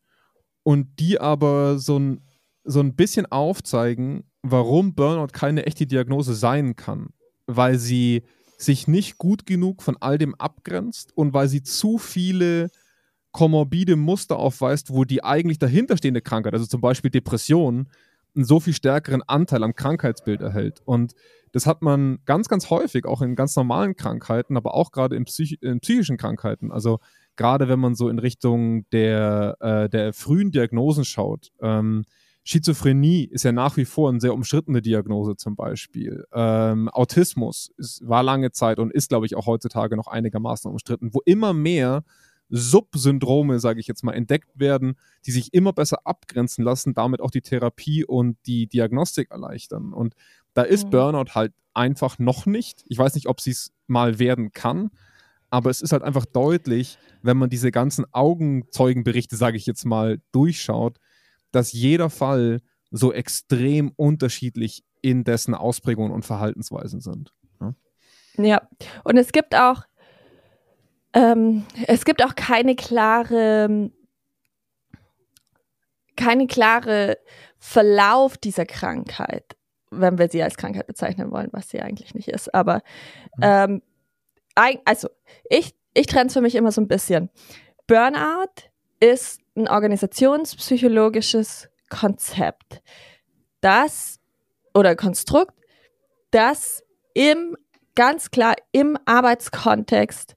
und 0.63 0.99
die 0.99 1.21
aber 1.21 1.79
so 1.79 1.99
ein, 1.99 2.21
so 2.65 2.81
ein 2.81 2.95
bisschen 2.95 3.27
aufzeigen, 3.27 4.25
warum 4.43 4.95
Burnout 4.95 5.33
keine 5.33 5.67
echte 5.67 5.87
Diagnose 5.87 6.35
sein 6.35 6.77
kann, 6.77 7.11
weil 7.47 7.79
sie 7.79 8.23
sich 8.59 8.89
nicht 8.89 9.19
gut 9.19 9.47
genug 9.47 9.83
von 9.83 9.97
all 10.01 10.19
dem 10.19 10.35
abgrenzt 10.35 11.17
und 11.17 11.33
weil 11.33 11.49
sie 11.49 11.63
zu 11.63 11.99
viele 11.99 12.71
komorbide 13.33 13.97
Muster 13.97 14.37
aufweist, 14.37 14.91
wo 14.91 15.05
die 15.05 15.23
eigentlich 15.23 15.59
dahinterstehende 15.59 16.21
Krankheit, 16.21 16.55
also 16.55 16.67
zum 16.67 16.81
Beispiel 16.81 17.11
Depression, 17.11 17.89
einen 18.35 18.45
so 18.45 18.61
viel 18.61 18.75
stärkeren 18.75 19.23
Anteil 19.23 19.63
am 19.63 19.75
Krankheitsbild 19.75 20.41
erhält. 20.41 20.81
Und 20.85 21.15
das 21.53 21.67
hat 21.67 21.83
man 21.83 22.19
ganz, 22.25 22.49
ganz 22.49 22.71
häufig, 22.71 23.05
auch 23.05 23.23
in 23.23 23.37
ganz 23.37 23.57
normalen 23.57 23.97
Krankheiten, 23.97 24.57
aber 24.57 24.75
auch 24.75 24.93
gerade 24.93 25.17
in, 25.17 25.25
Psych 25.25 25.59
in 25.63 25.81
psychischen 25.81 26.17
Krankheiten. 26.17 26.71
Also 26.71 27.01
gerade 27.37 27.69
wenn 27.69 27.81
man 27.81 27.95
so 27.95 28.09
in 28.09 28.19
Richtung 28.19 28.89
der, 28.91 29.57
äh, 29.61 29.89
der 29.89 30.13
frühen 30.13 30.51
Diagnosen 30.51 31.05
schaut. 31.05 31.51
Ähm, 31.61 32.05
Schizophrenie 32.45 33.25
ist 33.25 33.45
ja 33.45 33.53
nach 33.53 33.77
wie 33.77 33.85
vor 33.85 34.09
eine 34.09 34.21
sehr 34.21 34.33
umstrittene 34.33 34.81
Diagnose 34.81 35.37
zum 35.37 35.55
Beispiel. 35.55 36.25
Ähm, 36.33 36.89
Autismus 36.89 37.71
ist, 37.77 38.07
war 38.09 38.23
lange 38.23 38.53
Zeit 38.53 38.79
und 38.79 38.93
ist, 38.93 39.11
glaube 39.11 39.27
ich, 39.27 39.37
auch 39.37 39.47
heutzutage 39.47 39.97
noch 39.97 40.07
einigermaßen 40.07 40.71
umstritten, 40.71 41.13
wo 41.13 41.21
immer 41.27 41.53
mehr 41.53 42.05
Subsyndrome, 42.49 43.59
sage 43.61 43.81
ich 43.81 43.87
jetzt 43.87 44.03
mal, 44.05 44.13
entdeckt 44.13 44.51
werden, 44.55 44.97
die 45.27 45.33
sich 45.33 45.53
immer 45.53 45.73
besser 45.73 46.07
abgrenzen 46.07 46.65
lassen, 46.65 46.95
damit 46.95 47.21
auch 47.21 47.31
die 47.31 47.43
Therapie 47.43 48.05
und 48.05 48.39
die 48.47 48.67
Diagnostik 48.67 49.31
erleichtern. 49.31 49.93
Und 49.93 50.15
da 50.55 50.63
ist 50.63 50.87
mhm. 50.87 50.91
Burnout 50.91 51.35
halt 51.35 51.53
einfach 51.75 52.19
noch 52.19 52.47
nicht. 52.47 52.85
Ich 52.89 52.99
weiß 52.99 53.15
nicht, 53.15 53.29
ob 53.29 53.41
sie 53.41 53.51
es 53.51 53.73
mal 53.87 54.19
werden 54.19 54.53
kann, 54.53 54.91
aber 55.51 55.71
es 55.71 55.81
ist 55.81 55.93
halt 55.93 56.03
einfach 56.03 56.27
deutlich, 56.27 56.99
wenn 57.23 57.37
man 57.37 57.51
diese 57.51 57.71
ganzen 57.71 58.05
Augenzeugenberichte, 58.13 59.37
sage 59.37 59.57
ich 59.57 59.67
jetzt 59.67 59.85
mal, 59.85 60.21
durchschaut, 60.33 60.99
dass 61.53 61.73
jeder 61.73 62.11
Fall 62.11 62.61
so 62.91 63.13
extrem 63.13 63.93
unterschiedlich 63.97 64.85
in 65.01 65.25
dessen 65.25 65.55
Ausprägungen 65.55 66.13
und 66.13 66.25
Verhaltensweisen 66.25 67.01
sind. 67.01 67.33
Ja, 67.61 67.75
ja. 68.37 68.69
und 69.05 69.17
es 69.17 69.33
gibt 69.33 69.55
auch 69.55 69.85
ähm, 71.13 71.67
es 71.87 72.05
gibt 72.05 72.25
auch 72.25 72.35
keine 72.35 72.77
klare 72.77 73.91
keine 76.19 76.49
klare 76.49 77.19
Verlauf 77.59 78.37
dieser 78.37 78.67
Krankheit, 78.67 79.57
wenn 79.91 80.19
wir 80.19 80.29
sie 80.29 80.43
als 80.43 80.57
Krankheit 80.57 80.87
bezeichnen 80.87 81.31
wollen, 81.31 81.49
was 81.53 81.71
sie 81.71 81.81
eigentlich 81.81 82.15
nicht 82.15 82.29
ist. 82.29 82.55
Aber 82.55 82.83
mhm. 83.37 83.43
ähm, 83.43 83.83
also 84.85 85.09
ich, 85.49 85.75
ich 85.95 86.07
trenne 86.07 86.27
es 86.27 86.33
für 86.33 86.41
mich 86.41 86.57
immer 86.57 86.73
so 86.73 86.81
ein 86.81 86.89
bisschen. 86.89 87.31
Burnout 87.87 88.69
ist 89.01 89.41
ein 89.57 89.69
organisationspsychologisches 89.69 91.69
Konzept, 91.89 92.83
das 93.61 94.21
oder 94.75 94.97
Konstrukt, 94.97 95.55
das 96.33 96.83
im 97.15 97.57
ganz 97.95 98.31
klar 98.31 98.57
im 98.73 98.99
Arbeitskontext 99.07 100.37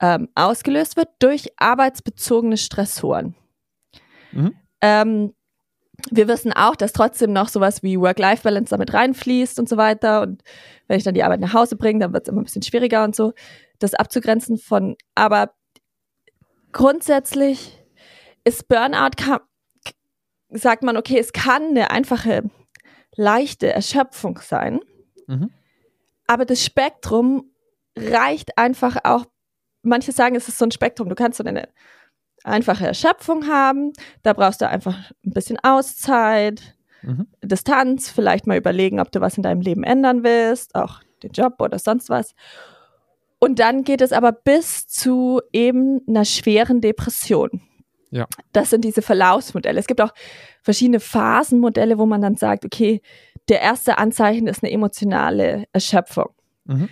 ähm, 0.00 0.28
ausgelöst 0.34 0.96
wird 0.96 1.08
durch 1.18 1.52
arbeitsbezogene 1.56 2.56
Stressoren. 2.56 3.34
Mhm. 4.32 4.54
Ähm, 4.80 5.34
wir 6.10 6.28
wissen 6.28 6.52
auch, 6.52 6.76
dass 6.76 6.92
trotzdem 6.92 7.32
noch 7.32 7.48
sowas 7.48 7.82
wie 7.82 7.98
Work-Life-Balance 7.98 8.70
damit 8.70 8.92
reinfließt 8.92 9.58
und 9.58 9.68
so 9.68 9.76
weiter. 9.76 10.20
Und 10.20 10.42
wenn 10.88 10.98
ich 10.98 11.04
dann 11.04 11.14
die 11.14 11.22
Arbeit 11.22 11.40
nach 11.40 11.54
Hause 11.54 11.76
bringe, 11.76 12.00
dann 12.00 12.12
wird 12.12 12.24
es 12.24 12.28
immer 12.28 12.42
ein 12.42 12.44
bisschen 12.44 12.62
schwieriger 12.62 13.04
und 13.04 13.16
so, 13.16 13.32
das 13.78 13.94
abzugrenzen 13.94 14.58
von. 14.58 14.96
Aber 15.14 15.54
grundsätzlich 16.72 17.82
ist 18.44 18.68
Burnout, 18.68 19.16
kann, 19.16 19.40
sagt 20.50 20.82
man, 20.82 20.96
okay, 20.96 21.18
es 21.18 21.32
kann 21.32 21.70
eine 21.70 21.90
einfache, 21.90 22.50
leichte 23.16 23.72
Erschöpfung 23.72 24.38
sein. 24.38 24.80
Mhm. 25.26 25.50
Aber 26.26 26.44
das 26.44 26.64
Spektrum 26.64 27.50
reicht 27.96 28.58
einfach 28.58 28.98
auch 29.04 29.24
manche 29.86 30.12
sagen, 30.12 30.36
es 30.36 30.48
ist 30.48 30.58
so 30.58 30.64
ein 30.64 30.70
Spektrum. 30.70 31.08
Du 31.08 31.14
kannst 31.14 31.38
so 31.38 31.44
eine 31.44 31.68
einfache 32.46 32.86
Erschöpfung 32.86 33.48
haben, 33.48 33.92
da 34.22 34.32
brauchst 34.32 34.60
du 34.60 34.68
einfach 34.68 35.10
ein 35.24 35.32
bisschen 35.32 35.58
Auszeit, 35.62 36.76
mhm. 37.02 37.26
Distanz, 37.42 38.08
vielleicht 38.08 38.46
mal 38.46 38.56
überlegen, 38.56 39.00
ob 39.00 39.10
du 39.10 39.20
was 39.20 39.36
in 39.36 39.42
deinem 39.42 39.60
Leben 39.60 39.82
ändern 39.82 40.22
willst, 40.22 40.74
auch 40.74 41.00
den 41.22 41.32
Job 41.32 41.54
oder 41.58 41.78
sonst 41.78 42.08
was. 42.08 42.34
Und 43.38 43.58
dann 43.58 43.84
geht 43.84 44.00
es 44.00 44.12
aber 44.12 44.32
bis 44.32 44.86
zu 44.86 45.40
eben 45.52 46.00
einer 46.08 46.24
schweren 46.24 46.80
Depression. 46.80 47.60
Ja. 48.10 48.26
Das 48.52 48.70
sind 48.70 48.84
diese 48.84 49.02
Verlaufsmodelle. 49.02 49.78
Es 49.78 49.86
gibt 49.86 50.00
auch 50.00 50.14
verschiedene 50.62 51.00
Phasenmodelle, 51.00 51.98
wo 51.98 52.06
man 52.06 52.22
dann 52.22 52.36
sagt, 52.36 52.64
okay, 52.64 53.02
der 53.48 53.60
erste 53.60 53.98
Anzeichen 53.98 54.46
ist 54.46 54.62
eine 54.62 54.72
emotionale 54.72 55.64
Erschöpfung. 55.72 56.30
Mhm 56.64 56.88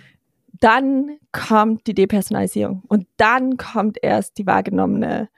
dann 0.59 1.17
kommt 1.31 1.87
die 1.87 1.93
Depersonalisierung 1.93 2.83
und 2.87 3.07
dann 3.17 3.57
kommt 3.57 3.97
erst 4.01 4.37
die 4.37 4.45
wahrgenommene 4.45 5.29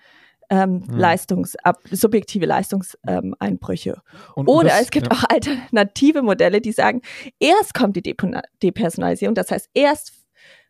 ähm, 0.50 0.84
hm. 0.88 0.98
Leistungs 0.98 1.56
subjektive 1.92 2.46
Leistungseinbrüche. 2.46 4.02
Ähm, 4.38 4.48
Oder 4.48 4.70
das, 4.70 4.82
es 4.84 4.90
gibt 4.92 5.08
ja. 5.08 5.12
auch 5.12 5.24
alternative 5.30 6.22
Modelle, 6.22 6.62
die 6.62 6.72
sagen, 6.72 7.02
erst 7.40 7.74
kommt 7.74 7.96
die 7.96 8.02
De 8.02 8.16
Depersonalisierung, 8.64 9.36
das 9.36 9.52
heißt, 9.52 9.70
erst 9.74 10.14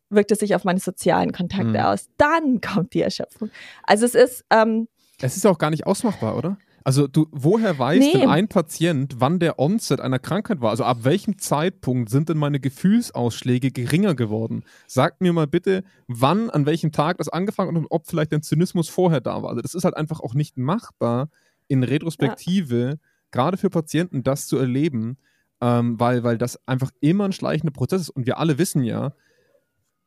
wirkt 0.09 0.31
es 0.31 0.39
sich 0.39 0.55
auf 0.55 0.63
meine 0.63 0.79
sozialen 0.79 1.31
Kontakte 1.31 1.79
hm. 1.79 1.85
aus, 1.85 2.09
dann 2.17 2.61
kommt 2.61 2.93
die 2.93 3.01
Erschöpfung. 3.01 3.51
Also 3.83 4.05
es 4.05 4.15
ist 4.15 4.45
ähm, 4.49 4.87
es 5.21 5.35
ist 5.35 5.45
auch 5.45 5.57
gar 5.57 5.71
nicht 5.71 5.85
ausmachbar, 5.87 6.37
oder? 6.37 6.57
Also 6.87 7.05
du, 7.05 7.27
woher 7.31 7.77
weiß 7.77 7.99
nee. 7.99 8.13
denn 8.13 8.29
ein 8.29 8.47
Patient, 8.47 9.15
wann 9.19 9.39
der 9.39 9.59
Onset 9.59 9.99
einer 9.99 10.19
Krankheit 10.19 10.61
war? 10.61 10.69
Also 10.69 10.85
ab 10.85 10.99
welchem 11.01 11.37
Zeitpunkt 11.37 12.09
sind 12.09 12.29
denn 12.29 12.37
meine 12.37 12.61
Gefühlsausschläge 12.61 13.71
geringer 13.71 14.15
geworden? 14.15 14.63
Sagt 14.87 15.19
mir 15.19 15.33
mal 15.33 15.47
bitte, 15.47 15.83
wann, 16.07 16.49
an 16.49 16.65
welchem 16.65 16.93
Tag 16.93 17.17
das 17.17 17.27
angefangen 17.27 17.75
hat 17.75 17.77
und 17.83 17.87
ob 17.89 18.07
vielleicht 18.07 18.31
der 18.31 18.41
Zynismus 18.41 18.87
vorher 18.87 19.19
da 19.19 19.43
war. 19.43 19.49
Also 19.49 19.61
das 19.61 19.75
ist 19.75 19.83
halt 19.83 19.97
einfach 19.97 20.21
auch 20.21 20.33
nicht 20.33 20.55
machbar 20.55 21.27
in 21.67 21.83
Retrospektive, 21.83 22.87
ja. 22.87 22.95
gerade 23.31 23.57
für 23.57 23.69
Patienten 23.69 24.23
das 24.23 24.47
zu 24.47 24.57
erleben, 24.57 25.17
ähm, 25.59 25.99
weil, 25.99 26.23
weil 26.23 26.37
das 26.37 26.65
einfach 26.69 26.91
immer 27.01 27.25
ein 27.25 27.33
schleichender 27.33 27.73
Prozess 27.73 27.99
ist. 27.99 28.11
Und 28.11 28.27
wir 28.27 28.37
alle 28.37 28.59
wissen 28.59 28.85
ja, 28.85 29.11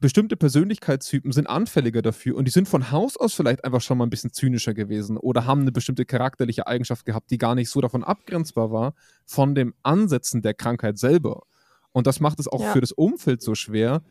bestimmte 0.00 0.36
Persönlichkeitstypen 0.36 1.30
sind 1.30 1.46
anfälliger 1.46 2.00
dafür 2.00 2.36
und 2.36 2.46
die 2.46 2.50
sind 2.50 2.68
von 2.68 2.90
Haus 2.90 3.16
aus 3.18 3.34
vielleicht 3.34 3.64
einfach 3.64 3.82
schon 3.82 3.98
mal 3.98 4.06
ein 4.06 4.10
bisschen 4.10 4.32
zynischer 4.32 4.72
gewesen 4.72 5.18
oder 5.18 5.44
haben 5.44 5.60
eine 5.60 5.72
bestimmte 5.72 6.06
charakterliche 6.06 6.66
Eigenschaft 6.66 7.04
gehabt, 7.04 7.30
die 7.30 7.38
gar 7.38 7.54
nicht 7.54 7.68
so 7.68 7.80
davon 7.80 8.02
abgrenzbar 8.02 8.72
war 8.72 8.94
von 9.26 9.54
dem 9.54 9.74
Ansetzen 9.82 10.40
der 10.42 10.54
Krankheit 10.54 10.98
selber. 10.98 11.42
Und 11.92 12.06
das 12.06 12.20
macht 12.20 12.40
es 12.40 12.48
auch 12.48 12.62
ja. 12.62 12.72
für 12.72 12.80
das 12.80 12.92
Umfeld 12.92 13.42
so 13.42 13.54
schwer, 13.54 14.02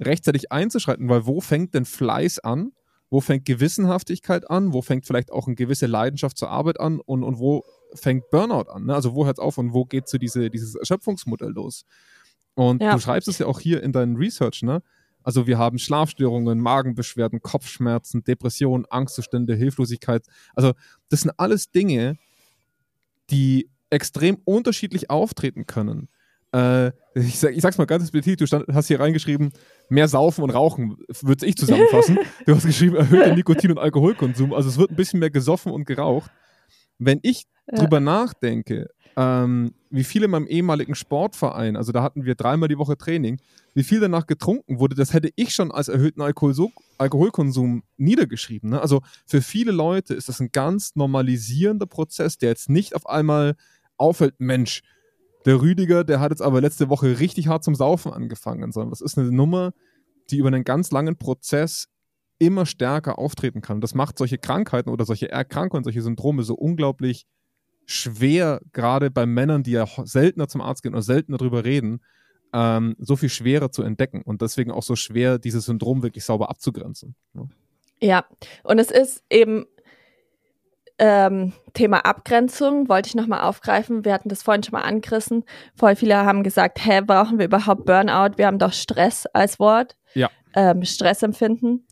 rechtzeitig 0.00 0.52
einzuschreiten, 0.52 1.08
weil 1.08 1.26
wo 1.26 1.40
fängt 1.40 1.74
denn 1.74 1.86
Fleiß 1.86 2.40
an? 2.40 2.72
Wo 3.10 3.20
fängt 3.20 3.46
Gewissenhaftigkeit 3.46 4.50
an? 4.50 4.74
Wo 4.74 4.82
fängt 4.82 5.06
vielleicht 5.06 5.32
auch 5.32 5.46
eine 5.46 5.56
gewisse 5.56 5.86
Leidenschaft 5.86 6.36
zur 6.36 6.50
Arbeit 6.50 6.78
an? 6.78 7.00
Und, 7.00 7.22
und 7.22 7.38
wo 7.38 7.64
fängt 7.94 8.28
Burnout 8.30 8.70
an? 8.70 8.84
Ne? 8.84 8.94
Also 8.94 9.14
wo 9.14 9.24
hört 9.24 9.38
es 9.38 9.42
auf 9.42 9.56
und 9.56 9.72
wo 9.72 9.86
geht 9.86 10.08
so 10.08 10.18
diese, 10.18 10.50
dieses 10.50 10.74
Erschöpfungsmodell 10.74 11.52
los? 11.52 11.86
Und 12.54 12.82
ja. 12.82 12.92
du 12.92 13.00
schreibst 13.00 13.28
es 13.28 13.38
ja 13.38 13.46
auch 13.46 13.60
hier 13.60 13.82
in 13.82 13.92
deinen 13.92 14.16
Research, 14.16 14.62
ne? 14.62 14.82
Also 15.28 15.46
wir 15.46 15.58
haben 15.58 15.78
Schlafstörungen, 15.78 16.58
Magenbeschwerden, 16.58 17.42
Kopfschmerzen, 17.42 18.24
Depressionen, 18.24 18.86
Angstzustände, 18.86 19.54
Hilflosigkeit. 19.54 20.24
Also 20.54 20.72
das 21.10 21.20
sind 21.20 21.32
alles 21.36 21.70
Dinge, 21.70 22.16
die 23.28 23.68
extrem 23.90 24.38
unterschiedlich 24.46 25.10
auftreten 25.10 25.66
können. 25.66 26.08
Äh, 26.54 26.92
ich, 27.12 27.38
sag, 27.38 27.54
ich, 27.54 27.60
sag's 27.60 27.76
mal 27.76 27.84
ganz 27.84 28.04
explizit, 28.04 28.40
du 28.40 28.46
stand, 28.46 28.64
hast 28.72 28.88
hier 28.88 29.00
reingeschrieben, 29.00 29.52
mehr 29.90 30.08
Saufen 30.08 30.44
und 30.44 30.48
Rauchen, 30.48 30.96
würde 31.20 31.44
ich 31.44 31.56
zusammenfassen. 31.56 32.18
du 32.46 32.56
hast 32.56 32.64
geschrieben, 32.64 32.96
erhöhter 32.96 33.34
Nikotin- 33.34 33.72
und 33.72 33.78
Alkoholkonsum. 33.78 34.54
Also 34.54 34.70
es 34.70 34.78
wird 34.78 34.92
ein 34.92 34.96
bisschen 34.96 35.20
mehr 35.20 35.28
gesoffen 35.28 35.72
und 35.72 35.84
geraucht. 35.84 36.30
Wenn 36.96 37.20
ich 37.20 37.44
ja. 37.70 37.80
drüber 37.80 38.00
nachdenke, 38.00 38.88
ähm, 39.18 39.74
wie 39.90 40.04
viel 40.04 40.22
in 40.22 40.30
meinem 40.30 40.46
ehemaligen 40.46 40.94
Sportverein, 40.94 41.76
also 41.76 41.90
da 41.90 42.04
hatten 42.04 42.24
wir 42.24 42.36
dreimal 42.36 42.68
die 42.68 42.78
Woche 42.78 42.96
Training, 42.96 43.40
wie 43.74 43.82
viel 43.82 43.98
danach 43.98 44.28
getrunken 44.28 44.78
wurde, 44.78 44.94
das 44.94 45.12
hätte 45.12 45.30
ich 45.34 45.52
schon 45.52 45.72
als 45.72 45.88
erhöhten 45.88 46.22
Alkohol 46.22 46.54
Alkoholkonsum 46.98 47.82
niedergeschrieben. 47.96 48.70
Ne? 48.70 48.80
Also 48.80 49.02
für 49.26 49.42
viele 49.42 49.72
Leute 49.72 50.14
ist 50.14 50.28
das 50.28 50.38
ein 50.38 50.50
ganz 50.52 50.94
normalisierender 50.94 51.86
Prozess, 51.86 52.38
der 52.38 52.50
jetzt 52.50 52.70
nicht 52.70 52.94
auf 52.94 53.08
einmal 53.08 53.56
auffällt, 53.96 54.38
Mensch, 54.38 54.82
der 55.46 55.60
Rüdiger, 55.60 56.04
der 56.04 56.20
hat 56.20 56.30
jetzt 56.30 56.42
aber 56.42 56.60
letzte 56.60 56.88
Woche 56.88 57.18
richtig 57.18 57.48
hart 57.48 57.64
zum 57.64 57.74
Saufen 57.74 58.12
angefangen, 58.12 58.70
sondern 58.70 58.90
das 58.90 59.00
ist 59.00 59.18
eine 59.18 59.32
Nummer, 59.32 59.72
die 60.30 60.38
über 60.38 60.48
einen 60.48 60.62
ganz 60.62 60.92
langen 60.92 61.16
Prozess 61.16 61.88
immer 62.38 62.66
stärker 62.66 63.18
auftreten 63.18 63.62
kann. 63.62 63.80
Das 63.80 63.96
macht 63.96 64.16
solche 64.16 64.38
Krankheiten 64.38 64.90
oder 64.90 65.04
solche 65.04 65.28
Erkrankungen, 65.28 65.82
solche 65.82 66.02
Syndrome 66.02 66.44
so 66.44 66.54
unglaublich 66.54 67.26
schwer, 67.88 68.60
gerade 68.72 69.10
bei 69.10 69.24
Männern, 69.24 69.62
die 69.62 69.72
ja 69.72 69.86
seltener 70.04 70.46
zum 70.46 70.60
Arzt 70.60 70.82
gehen 70.82 70.92
oder 70.92 71.02
seltener 71.02 71.38
darüber 71.38 71.64
reden, 71.64 72.00
ähm, 72.52 72.94
so 72.98 73.16
viel 73.16 73.30
schwerer 73.30 73.72
zu 73.72 73.82
entdecken 73.82 74.22
und 74.22 74.42
deswegen 74.42 74.70
auch 74.70 74.82
so 74.82 74.94
schwer, 74.94 75.38
dieses 75.38 75.64
Syndrom 75.64 76.02
wirklich 76.02 76.24
sauber 76.24 76.50
abzugrenzen. 76.50 77.14
Ja, 77.34 77.40
ne? 77.40 77.48
ja. 78.00 78.24
und 78.62 78.78
es 78.78 78.90
ist 78.90 79.24
eben 79.30 79.66
ähm, 80.98 81.54
Thema 81.72 82.04
Abgrenzung, 82.04 82.88
wollte 82.90 83.08
ich 83.08 83.14
nochmal 83.14 83.40
aufgreifen. 83.40 84.04
Wir 84.04 84.12
hatten 84.12 84.28
das 84.28 84.42
vorhin 84.42 84.62
schon 84.62 84.72
mal 84.72 84.82
angerissen. 84.82 85.44
Voll 85.74 85.96
viele 85.96 86.16
haben 86.16 86.42
gesagt, 86.42 86.84
hä, 86.84 87.00
brauchen 87.00 87.38
wir 87.38 87.46
überhaupt 87.46 87.86
Burnout? 87.86 88.36
Wir 88.36 88.46
haben 88.46 88.58
doch 88.58 88.72
Stress 88.72 89.24
als 89.26 89.58
Wort. 89.58 89.96
Ja. 90.14 90.28
Ähm, 90.54 90.84
Stressempfinden. 90.84 91.86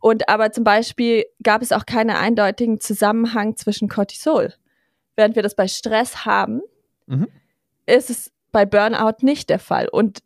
Und 0.00 0.28
aber 0.28 0.52
zum 0.52 0.64
Beispiel 0.64 1.24
gab 1.42 1.62
es 1.62 1.72
auch 1.72 1.84
keinen 1.84 2.10
eindeutigen 2.10 2.80
Zusammenhang 2.80 3.56
zwischen 3.56 3.88
Cortisol 3.88 4.54
während 5.16 5.36
wir 5.36 5.42
das 5.42 5.54
bei 5.54 5.68
Stress 5.68 6.24
haben, 6.24 6.62
mhm. 7.06 7.28
ist 7.86 8.10
es 8.10 8.32
bei 8.52 8.66
Burnout 8.66 9.24
nicht 9.24 9.50
der 9.50 9.58
Fall. 9.58 9.88
Und 9.88 10.20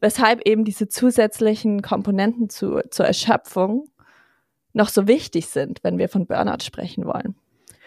weshalb 0.00 0.46
eben 0.46 0.64
diese 0.64 0.88
zusätzlichen 0.88 1.82
Komponenten 1.82 2.48
zu, 2.48 2.80
zur 2.90 3.06
Erschöpfung 3.06 3.88
noch 4.72 4.88
so 4.88 5.06
wichtig 5.06 5.46
sind, 5.46 5.82
wenn 5.82 5.98
wir 5.98 6.08
von 6.08 6.26
Burnout 6.26 6.62
sprechen 6.62 7.06
wollen. 7.06 7.34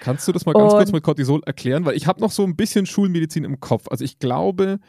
Kannst 0.02 0.28
du 0.28 0.32
das 0.32 0.46
mal 0.46 0.54
ganz 0.54 0.74
Und, 0.74 0.80
kurz 0.80 0.92
mit 0.92 1.04
Cortisol 1.04 1.42
erklären? 1.46 1.86
Weil 1.86 1.96
ich 1.96 2.08
habe 2.08 2.22
noch 2.22 2.32
so 2.32 2.44
ein 2.44 2.56
bisschen 2.56 2.86
Schulmedizin 2.86 3.44
im 3.44 3.60
Kopf. 3.60 3.88
Also 3.90 4.04
ich 4.06 4.18
glaube, 4.18 4.80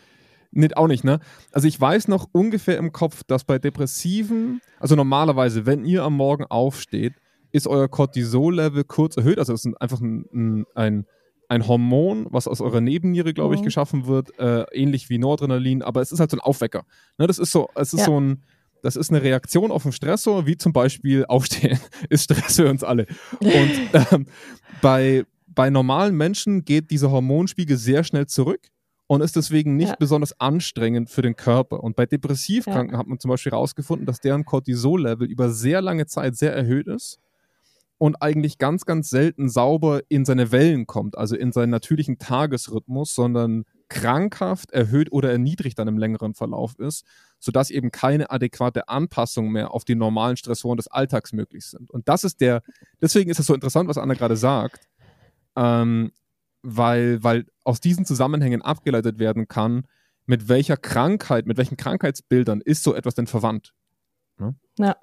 nicht, 0.53 0.77
auch 0.77 0.87
nicht, 0.87 1.05
ne? 1.05 1.21
Also 1.53 1.69
ich 1.69 1.81
weiß 1.81 2.09
noch 2.09 2.29
ungefähr 2.33 2.79
im 2.79 2.93
Kopf, 2.93 3.23
dass 3.25 3.45
bei 3.45 3.59
Depressiven, 3.59 4.61
also 4.79 4.97
normalerweise, 4.97 5.67
wenn 5.67 5.85
ihr 5.85 6.03
am 6.05 6.17
Morgen 6.17 6.45
aufsteht, 6.45 7.15
ist 7.53 7.67
euer 7.67 7.89
Cortisol-Level 7.89 8.85
kurz 8.85 9.17
erhöht. 9.17 9.39
Also 9.39 9.53
es 9.53 9.65
ist 9.65 9.81
einfach 9.81 10.01
ein, 10.01 10.25
ein, 10.33 10.67
ein 10.75 11.07
ein 11.51 11.67
Hormon, 11.67 12.29
was 12.31 12.47
aus 12.47 12.61
eurer 12.61 12.81
Nebenniere, 12.81 13.35
glaube 13.35 13.57
ich, 13.57 13.61
mhm. 13.61 13.65
geschaffen 13.65 14.07
wird, 14.07 14.39
äh, 14.39 14.63
ähnlich 14.73 15.11
wie 15.11 15.19
Noradrenalin, 15.19 15.83
aber 15.83 16.01
es 16.01 16.13
ist 16.13 16.21
halt 16.21 16.31
so 16.31 16.37
ein 16.37 16.41
Aufwecker. 16.41 16.85
Ne, 17.19 17.27
das 17.27 17.41
ist 17.41 17.51
so, 17.51 17.69
es 17.75 17.93
ist 17.93 18.01
ja. 18.01 18.07
so 18.07 18.21
ein, 18.21 18.43
das 18.83 18.95
ist 18.95 19.11
eine 19.11 19.21
Reaktion 19.21 19.73
auf 19.73 19.85
einen 19.85 19.93
Stressor, 19.93 20.47
wie 20.47 20.57
zum 20.57 20.73
Beispiel 20.73 21.25
Aufstehen 21.29 21.81
ist 22.09 22.25
Stress 22.25 22.55
für 22.55 22.71
uns 22.71 22.85
alle. 22.85 23.07
Und 23.41 23.73
ähm, 24.13 24.27
bei, 24.81 25.25
bei 25.49 25.71
normalen 25.71 26.17
Menschen 26.17 26.65
geht 26.65 26.93
dieser 26.93 27.11
Hormonspiegel 27.11 27.77
sehr 27.77 28.05
schnell 28.05 28.27
zurück 28.27 28.69
und 29.09 29.21
ist 29.21 29.35
deswegen 29.35 29.77
nicht 29.77 29.89
ja. 29.89 29.97
besonders 29.99 30.39
anstrengend 30.39 31.11
für 31.11 31.23
den 31.23 31.35
Körper. 31.35 31.83
Und 31.83 31.97
bei 31.97 32.07
Depressivkranken 32.07 32.93
ja. 32.93 32.99
hat 32.99 33.09
man 33.09 33.19
zum 33.19 33.29
Beispiel 33.29 33.51
herausgefunden, 33.51 34.07
dass 34.07 34.21
deren 34.21 34.45
Cortisol-Level 34.45 35.29
über 35.29 35.51
sehr 35.51 35.83
lange 35.83 36.07
Zeit 36.07 36.37
sehr 36.37 36.55
erhöht 36.55 36.87
ist 36.87 37.19
und 38.01 38.23
eigentlich 38.23 38.57
ganz, 38.57 38.87
ganz 38.87 39.11
selten 39.11 39.51
sauber 39.51 40.01
in 40.09 40.25
seine 40.25 40.53
Wellen 40.53 40.87
kommt, 40.87 41.19
also 41.19 41.37
in 41.37 41.53
seinen 41.53 41.69
natürlichen 41.69 42.19
Tagesrhythmus, 42.19 43.15
sondern 43.15 43.67
krankhaft 43.91 44.71
erhöht 44.71 45.13
oder 45.13 45.31
erniedrigt 45.31 45.79
dann 45.79 45.87
im 45.87 45.99
längeren 45.99 46.33
Verlauf 46.33 46.79
ist, 46.79 47.05
sodass 47.41 47.69
eben 47.69 47.91
keine 47.91 48.31
adäquate 48.31 48.89
Anpassung 48.89 49.53
mehr 49.53 49.75
auf 49.75 49.85
die 49.85 49.97
normalen 49.97 50.39
Stressoren 50.39 50.79
des 50.79 50.89
Alltags 50.89 51.35
möglich 51.35 51.67
sind. 51.67 51.91
Und 51.91 52.09
das 52.09 52.25
ist 52.25 52.41
der, 52.41 52.63
deswegen 53.03 53.31
ist 53.31 53.39
es 53.39 53.45
so 53.45 53.53
interessant, 53.53 53.87
was 53.87 53.99
Anna 53.99 54.15
gerade 54.15 54.39
sagt, 54.39 54.89
ähm, 55.55 56.11
weil, 56.63 57.23
weil 57.23 57.45
aus 57.65 57.81
diesen 57.81 58.07
Zusammenhängen 58.07 58.63
abgeleitet 58.63 59.19
werden 59.19 59.47
kann, 59.47 59.87
mit 60.25 60.49
welcher 60.49 60.79
Krankheit, 60.79 61.45
mit 61.45 61.59
welchen 61.59 61.77
Krankheitsbildern 61.77 62.63
ist 62.63 62.83
so 62.83 62.95
etwas 62.95 63.15
denn 63.15 63.27
verwandt. 63.27 63.75
Ne? 64.39 64.55
Ja. 64.79 64.97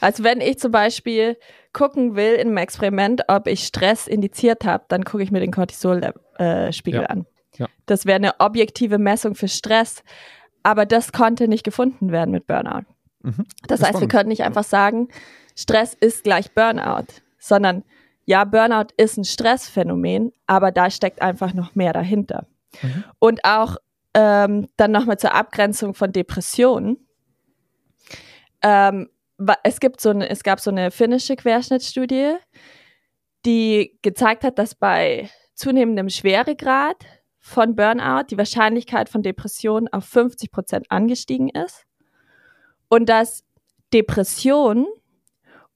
Also 0.00 0.24
wenn 0.24 0.40
ich 0.40 0.58
zum 0.58 0.72
Beispiel 0.72 1.36
gucken 1.72 2.16
will 2.16 2.34
in 2.34 2.48
einem 2.48 2.56
Experiment, 2.56 3.22
ob 3.28 3.46
ich 3.46 3.64
Stress 3.64 4.06
indiziert 4.06 4.64
habe, 4.64 4.84
dann 4.88 5.04
gucke 5.04 5.22
ich 5.22 5.30
mir 5.30 5.40
den 5.40 5.52
Cortisolspiegel 5.52 7.00
äh, 7.00 7.02
ja. 7.02 7.08
an. 7.08 7.26
Ja. 7.56 7.66
Das 7.86 8.06
wäre 8.06 8.16
eine 8.16 8.40
objektive 8.40 8.98
Messung 8.98 9.34
für 9.34 9.48
Stress, 9.48 10.02
aber 10.62 10.86
das 10.86 11.12
konnte 11.12 11.48
nicht 11.48 11.64
gefunden 11.64 12.10
werden 12.10 12.30
mit 12.32 12.46
Burnout. 12.46 12.86
Mhm. 13.22 13.44
Das, 13.66 13.80
das 13.80 13.88
heißt, 13.88 14.00
wir 14.00 14.08
können 14.08 14.28
nicht 14.28 14.42
einfach 14.42 14.64
sagen, 14.64 15.08
Stress 15.56 15.94
ist 15.94 16.24
gleich 16.24 16.52
Burnout, 16.52 17.06
sondern 17.38 17.84
ja, 18.24 18.44
Burnout 18.44 18.92
ist 18.96 19.16
ein 19.16 19.24
Stressphänomen, 19.24 20.32
aber 20.46 20.70
da 20.70 20.90
steckt 20.90 21.20
einfach 21.22 21.52
noch 21.54 21.74
mehr 21.74 21.92
dahinter. 21.92 22.46
Mhm. 22.82 23.04
Und 23.18 23.44
auch 23.44 23.76
ähm, 24.14 24.68
dann 24.76 24.92
nochmal 24.92 25.18
zur 25.18 25.34
Abgrenzung 25.34 25.94
von 25.94 26.12
Depressionen. 26.12 26.98
Ähm, 28.62 29.08
es 29.62 29.80
gibt 29.80 30.00
so 30.00 30.10
eine, 30.10 30.28
es 30.28 30.42
gab 30.42 30.60
so 30.60 30.70
eine 30.70 30.90
finnische 30.90 31.36
Querschnittstudie, 31.36 32.34
die 33.46 33.98
gezeigt 34.02 34.44
hat, 34.44 34.58
dass 34.58 34.74
bei 34.74 35.30
zunehmendem 35.54 36.08
Schweregrad 36.08 37.04
von 37.38 37.74
Burnout 37.74 38.24
die 38.30 38.38
Wahrscheinlichkeit 38.38 39.08
von 39.08 39.22
Depression 39.22 39.88
auf 39.88 40.04
50 40.04 40.50
Prozent 40.50 40.90
angestiegen 40.90 41.48
ist 41.48 41.86
und 42.88 43.08
dass 43.08 43.44
Depression 43.92 44.86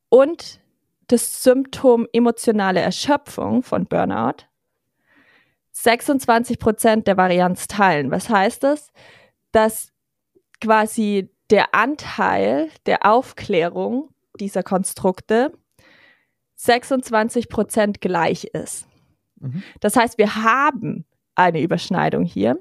und 0.08 0.60
das 1.08 1.42
Symptom 1.42 2.06
emotionale 2.12 2.80
Erschöpfung 2.80 3.62
von 3.62 3.86
Burnout 3.86 4.46
26 5.72 6.58
Prozent 6.58 7.06
der 7.06 7.16
Varianz 7.16 7.66
teilen. 7.66 8.10
Was 8.10 8.28
heißt 8.28 8.62
das? 8.62 8.92
Dass 9.52 9.92
quasi 10.60 11.33
der 11.50 11.74
Anteil 11.74 12.70
der 12.86 13.04
Aufklärung 13.06 14.10
dieser 14.38 14.62
Konstrukte 14.62 15.52
26 16.56 17.48
Prozent 17.48 18.00
gleich 18.00 18.44
ist. 18.44 18.86
Mhm. 19.40 19.62
Das 19.80 19.96
heißt, 19.96 20.18
wir 20.18 20.36
haben 20.36 21.04
eine 21.34 21.60
Überschneidung 21.60 22.24
hier, 22.24 22.58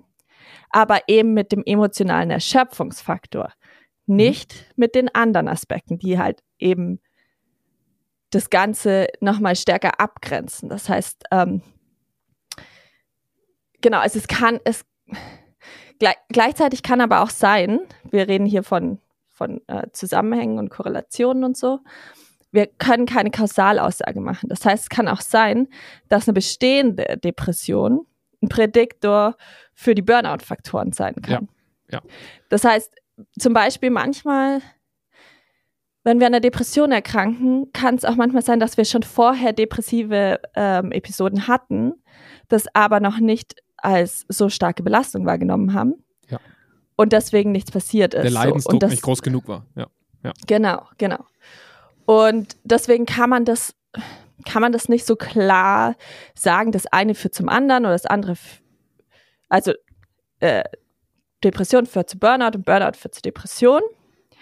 aber 0.70 1.02
eben 1.08 1.34
mit 1.34 1.52
dem 1.52 1.64
emotionalen 1.66 2.32
Erschöpfungsfaktor, 2.32 3.54
nicht 4.06 4.54
mhm. 4.54 4.74
mit 4.76 4.96
den 4.96 5.14
anderen 5.14 5.48
Aspekten, 5.48 6.00
die 6.00 6.18
halt 6.20 6.44
eben 6.60 7.00
das 8.32 8.50
Ganze 8.50 9.08
nochmal 9.22 9.56
stärker 9.56 10.00
abgrenzen. 10.00 10.70
Das 10.70 10.90
heißt, 10.90 11.24
ähm, 11.32 11.62
genau, 13.82 14.00
also 14.00 14.18
es 14.18 14.28
kann, 14.28 14.60
es, 14.66 14.84
Gle 16.00 16.14
gleichzeitig 16.30 16.84
kann 16.84 17.02
aber 17.02 17.22
auch 17.22 17.30
sein, 17.30 17.80
wir 18.10 18.28
reden 18.28 18.46
hier 18.46 18.64
von, 18.64 19.00
von 19.30 19.62
äh, 19.68 19.88
Zusammenhängen 19.91 20.60
und 20.60 20.70
Korrelationen 20.70 21.44
und 21.44 21.58
so, 21.58 21.80
wir 22.52 22.68
können 22.68 23.06
keine 23.06 23.32
Kausalaussage 23.32 24.22
machen. 24.22 24.48
Das 24.48 24.64
heißt, 24.64 24.84
es 24.84 24.89
kann 24.89 25.08
auch 25.08 25.22
sein, 25.22 25.68
dass 26.08 26.28
eine 26.28 26.34
bestehende 26.34 27.18
Depression 27.18 28.06
ein 28.41 28.50
Prädiktor 28.50 29.36
für 29.74 29.96
die 29.96 30.04
Burnout-Faktoren 30.04 30.91
sein 30.94 31.16
kann. 31.16 31.48
Ja, 31.89 31.98
ja. 31.98 32.02
Das 32.50 32.64
heißt, 32.64 32.94
zum 33.39 33.54
Beispiel 33.54 33.89
manchmal, 33.89 34.62
wenn 36.04 36.20
wir 36.20 36.28
an 36.28 36.34
einer 36.34 36.41
Depression 36.41 36.91
erkranken, 36.91 37.72
kann 37.74 37.96
es 37.96 38.06
auch 38.06 38.16
manchmal 38.16 38.44
sein, 38.44 38.60
dass 38.60 38.78
wir 38.78 38.86
schon 38.86 39.04
vorher 39.04 39.54
depressive 39.54 40.39
ähm, 40.56 40.91
Episoden 40.91 41.48
hatten, 41.48 41.94
das 42.50 42.68
aber 42.76 43.00
noch 43.00 43.20
nicht 43.20 43.56
als 43.84 44.26
so 44.30 44.50
starke 44.50 44.82
Belastung 44.82 45.26
wahrgenommen 45.26 45.74
haben. 45.74 45.96
Ja. 46.30 46.40
Und 46.96 47.14
deswegen 47.14 47.52
nichts 47.52 47.72
passiert 47.72 48.14
ist. 48.14 48.24
Der 48.24 48.32
Leidensdruck 48.32 48.74
so. 48.74 48.80
das, 48.80 48.92
nicht 48.92 49.04
groß 49.04 49.22
genug 49.22 49.48
war. 49.48 49.66
Ja. 49.76 49.88
ja. 50.24 50.32
Genau, 50.48 50.88
genau. 50.98 51.26
Und 52.06 52.56
deswegen 52.64 53.06
kann 53.06 53.30
man 53.30 53.46
das, 53.46 53.76
kann 54.46 54.62
man 54.62 54.72
das 54.72 54.90
nicht 54.90 55.06
so 55.06 55.16
klar 55.16 55.96
sagen, 56.34 56.72
das 56.72 56.88
eine 56.88 57.14
führt 57.14 57.36
zum 57.36 57.50
anderen 57.50 57.84
oder 57.84 57.94
das 57.94 58.06
andere, 58.06 58.36
also 59.50 59.74
äh, 60.40 60.64
Depression 61.44 61.86
führt 61.86 62.10
zu 62.10 62.18
Burnout 62.18 62.58
und 62.58 62.66
Burnout 62.66 62.98
führt 62.98 63.16
zu 63.16 63.22
Depression. 63.22 63.82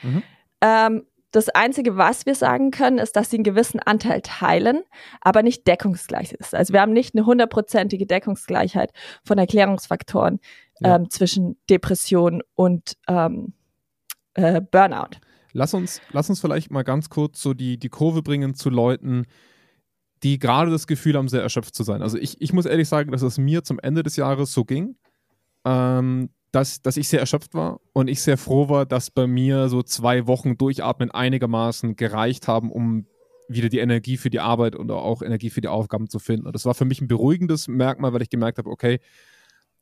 Mhm. 0.03 0.23
Ähm, 0.61 1.05
das 1.31 1.49
Einzige, 1.49 1.97
was 1.97 2.25
wir 2.25 2.35
sagen 2.35 2.71
können, 2.71 2.97
ist, 2.97 3.15
dass 3.15 3.29
sie 3.29 3.37
einen 3.37 3.43
gewissen 3.43 3.79
Anteil 3.79 4.21
teilen, 4.21 4.83
aber 5.21 5.43
nicht 5.43 5.65
deckungsgleich 5.65 6.33
ist. 6.33 6.53
Also 6.53 6.73
wir 6.73 6.81
haben 6.81 6.93
nicht 6.93 7.15
eine 7.15 7.25
hundertprozentige 7.25 8.05
Deckungsgleichheit 8.05 8.91
von 9.23 9.37
Erklärungsfaktoren 9.37 10.39
Ja. 10.79 10.95
ähm, 10.97 11.09
zwischen 11.09 11.57
Depression 11.69 12.43
und 12.55 12.97
ähm, 13.07 13.53
äh, 14.33 14.61
Burnout. 14.61 15.17
Lass 15.53 15.73
uns, 15.73 16.01
lass 16.11 16.29
uns 16.29 16.39
vielleicht 16.39 16.71
mal 16.71 16.83
ganz 16.83 17.09
kurz 17.09 17.41
so 17.41 17.53
die, 17.53 17.77
die 17.77 17.89
Kurve 17.89 18.21
bringen 18.21 18.53
zu 18.55 18.69
Leuten, 18.69 19.25
die 20.23 20.37
gerade 20.39 20.71
das 20.71 20.87
Gefühl 20.87 21.15
haben, 21.17 21.27
sehr 21.29 21.41
erschöpft 21.41 21.75
zu 21.75 21.83
sein. 21.83 22.01
Also 22.01 22.17
ich, 22.17 22.41
ich 22.41 22.53
muss 22.53 22.65
ehrlich 22.65 22.87
sagen, 22.87 23.11
dass 23.11 23.21
es 23.21 23.37
mir 23.37 23.63
zum 23.63 23.79
Ende 23.79 24.03
des 24.03 24.15
Jahres 24.15 24.53
so 24.53 24.63
ging, 24.65 24.95
ähm, 25.65 26.29
dass, 26.51 26.81
dass 26.81 26.97
ich 26.97 27.07
sehr 27.07 27.19
erschöpft 27.19 27.53
war 27.53 27.79
und 27.93 28.09
ich 28.09 28.21
sehr 28.21 28.37
froh 28.37 28.67
war, 28.69 28.85
dass 28.85 29.09
bei 29.09 29.27
mir 29.27 29.69
so 29.69 29.83
zwei 29.83 30.27
Wochen 30.27 30.57
Durchatmen 30.57 31.11
einigermaßen 31.11 31.95
gereicht 31.95 32.47
haben, 32.47 32.71
um 32.71 33.05
wieder 33.47 33.69
die 33.69 33.79
Energie 33.79 34.17
für 34.17 34.29
die 34.29 34.39
Arbeit 34.39 34.75
und 34.75 34.91
auch 34.91 35.21
Energie 35.21 35.49
für 35.49 35.61
die 35.61 35.67
Aufgaben 35.67 36.09
zu 36.09 36.19
finden. 36.19 36.47
Und 36.47 36.53
das 36.53 36.65
war 36.65 36.73
für 36.73 36.85
mich 36.85 37.01
ein 37.01 37.07
beruhigendes 37.07 37.67
Merkmal, 37.67 38.13
weil 38.13 38.21
ich 38.21 38.29
gemerkt 38.29 38.57
habe, 38.57 38.69
okay, 38.69 38.99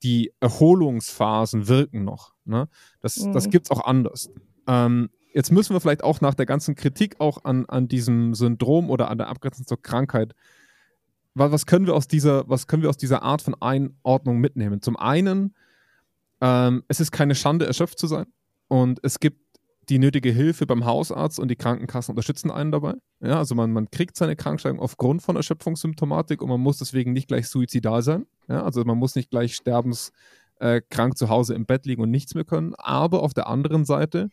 die 0.04 0.32
Erholungsphasen 0.40 1.68
wirken 1.68 2.04
noch. 2.04 2.34
Ne? 2.46 2.68
Das, 3.02 3.18
Mhm. 3.18 3.34
das 3.34 3.50
gibt 3.50 3.68
es 3.68 3.72
auch 3.72 3.86
anders. 3.86 4.30
Ähm, 4.68 5.10
jetzt 5.34 5.52
müssen 5.52 5.74
wir 5.74 5.80
vielleicht 5.80 6.04
auch 6.04 6.22
nach 6.22 6.36
der 6.36 6.46
ganzen 6.46 6.76
Kritik 6.76 7.20
auch 7.20 7.44
an, 7.44 7.66
an 7.66 7.88
diesem 7.88 8.34
Syndrom 8.34 8.90
oder 8.90 9.10
an 9.10 9.18
der 9.18 9.28
Abgrenzung 9.28 9.66
zur 9.66 9.82
Krankheit, 9.82 10.34
was, 11.36 11.52
was, 11.52 11.66
können 11.66 11.86
wir 11.86 11.96
aus 11.96 12.08
dieser, 12.08 12.48
was 12.50 12.68
können 12.68 12.82
wir 12.82 12.90
aus 12.90 12.98
dieser 12.98 13.22
Art 13.22 13.42
von 13.42 13.56
Einordnung 13.62 14.40
mitnehmen? 14.40 14.82
Zum 14.82 14.98
einen, 14.98 15.54
ähm, 16.42 16.84
es 16.88 17.00
ist 17.00 17.12
keine 17.12 17.36
Schande, 17.36 17.66
erschöpft 17.66 18.00
zu 18.00 18.08
sein 18.08 18.26
und 18.68 19.00
es 19.04 19.20
gibt 19.20 19.50
die 19.90 20.00
nötige 20.00 20.32
Hilfe 20.32 20.66
beim 20.68 20.86
Hausarzt 20.86 21.40
und 21.40 21.50
die 21.50 21.56
Krankenkassen 21.56 22.12
unterstützen 22.12 22.52
einen 22.52 22.72
dabei. 22.72 22.94
Ja, 23.22 23.40
also 23.40 23.56
man, 23.56 23.72
man 23.72 23.90
kriegt 23.90 24.16
seine 24.16 24.36
Krankschreibung 24.36 24.80
aufgrund 24.80 25.24
von 25.24 25.36
Erschöpfungssymptomatik 25.36 26.42
und 26.42 26.50
man 26.50 26.62
muss 26.62 26.78
deswegen 26.78 27.12
nicht 27.12 27.28
gleich 27.28 27.48
suizidal 27.48 28.04
sein. 28.04 28.28
Ja, 28.48 28.64
also 28.64 28.84
man 28.86 28.98
muss 28.98 29.16
nicht 29.16 29.32
gleich 29.32 29.56
sterbenskrank 29.56 30.14
äh, 30.60 31.16
zu 31.16 31.30
Hause 31.30 31.56
im 31.56 31.66
Bett 31.66 31.88
liegen 31.88 32.04
und 32.04 32.12
nichts 32.12 32.36
mehr 32.36 32.46
können. 32.46 32.76
Aber 32.76 33.24
auf 33.24 33.34
der 33.34 33.48
anderen 33.48 33.84
Seite 33.84 34.30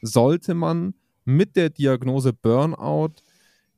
sollte 0.00 0.54
man 0.54 0.94
mit 1.26 1.56
der 1.56 1.68
Diagnose 1.68 2.32
Burnout 2.32 3.16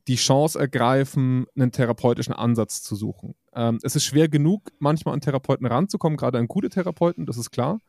die 0.09 0.17
Chance 0.17 0.59
ergreifen, 0.59 1.47
einen 1.57 1.73
therapeutischen 1.73 2.33
Ansatz 2.33 2.83
zu 2.83 2.95
suchen. 2.95 3.35
Ähm, 3.55 3.79
es 3.83 3.97
ist 3.97 4.05
schwer 4.05 4.29
genug, 4.29 4.71
manchmal 4.79 5.15
an 5.15 5.21
Therapeuten 5.21 5.67
ranzukommen, 5.67 6.17
gerade 6.17 6.39
an 6.39 6.49
gute 6.49 6.69
Therapeuten, 6.69 7.27
das 7.27 7.37
ist 7.37 7.51
klar. 7.51 7.81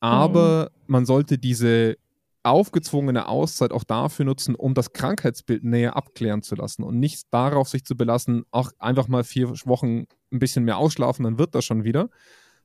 Aber 0.00 0.70
man 0.86 1.06
sollte 1.06 1.38
diese 1.38 1.96
aufgezwungene 2.42 3.28
Auszeit 3.28 3.72
auch 3.72 3.84
dafür 3.84 4.24
nutzen, 4.24 4.54
um 4.54 4.74
das 4.74 4.92
Krankheitsbild 4.92 5.64
näher 5.64 5.96
abklären 5.96 6.42
zu 6.42 6.54
lassen 6.54 6.82
und 6.82 6.98
nicht 6.98 7.26
darauf 7.30 7.68
sich 7.68 7.84
zu 7.84 7.96
belassen, 7.96 8.44
auch 8.50 8.70
einfach 8.78 9.08
mal 9.08 9.24
vier 9.24 9.50
Wochen 9.66 10.04
ein 10.32 10.38
bisschen 10.38 10.64
mehr 10.64 10.78
ausschlafen, 10.78 11.24
dann 11.24 11.38
wird 11.38 11.54
das 11.54 11.64
schon 11.64 11.84
wieder, 11.84 12.08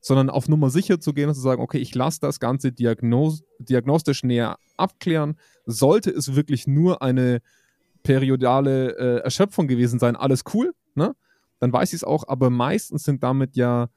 sondern 0.00 0.30
auf 0.30 0.48
Nummer 0.48 0.70
sicher 0.70 1.00
zu 1.00 1.12
gehen 1.12 1.28
und 1.28 1.34
zu 1.34 1.40
sagen, 1.40 1.62
okay, 1.62 1.78
ich 1.78 1.94
lasse 1.94 2.20
das 2.20 2.40
Ganze 2.40 2.72
diagnos 2.72 3.42
diagnostisch 3.58 4.22
näher 4.22 4.58
abklären. 4.76 5.36
Sollte 5.66 6.10
es 6.10 6.34
wirklich 6.34 6.66
nur 6.66 7.02
eine 7.02 7.40
periodale 8.04 8.96
äh, 8.96 9.24
Erschöpfung 9.24 9.66
gewesen 9.66 9.98
sein, 9.98 10.14
alles 10.14 10.44
cool, 10.54 10.72
ne? 10.94 11.16
Dann 11.58 11.72
weiß 11.72 11.90
ich 11.90 11.96
es 11.96 12.04
auch, 12.04 12.28
aber 12.28 12.50
meistens 12.50 13.04
sind 13.04 13.22
damit 13.22 13.56
ja 13.56 13.88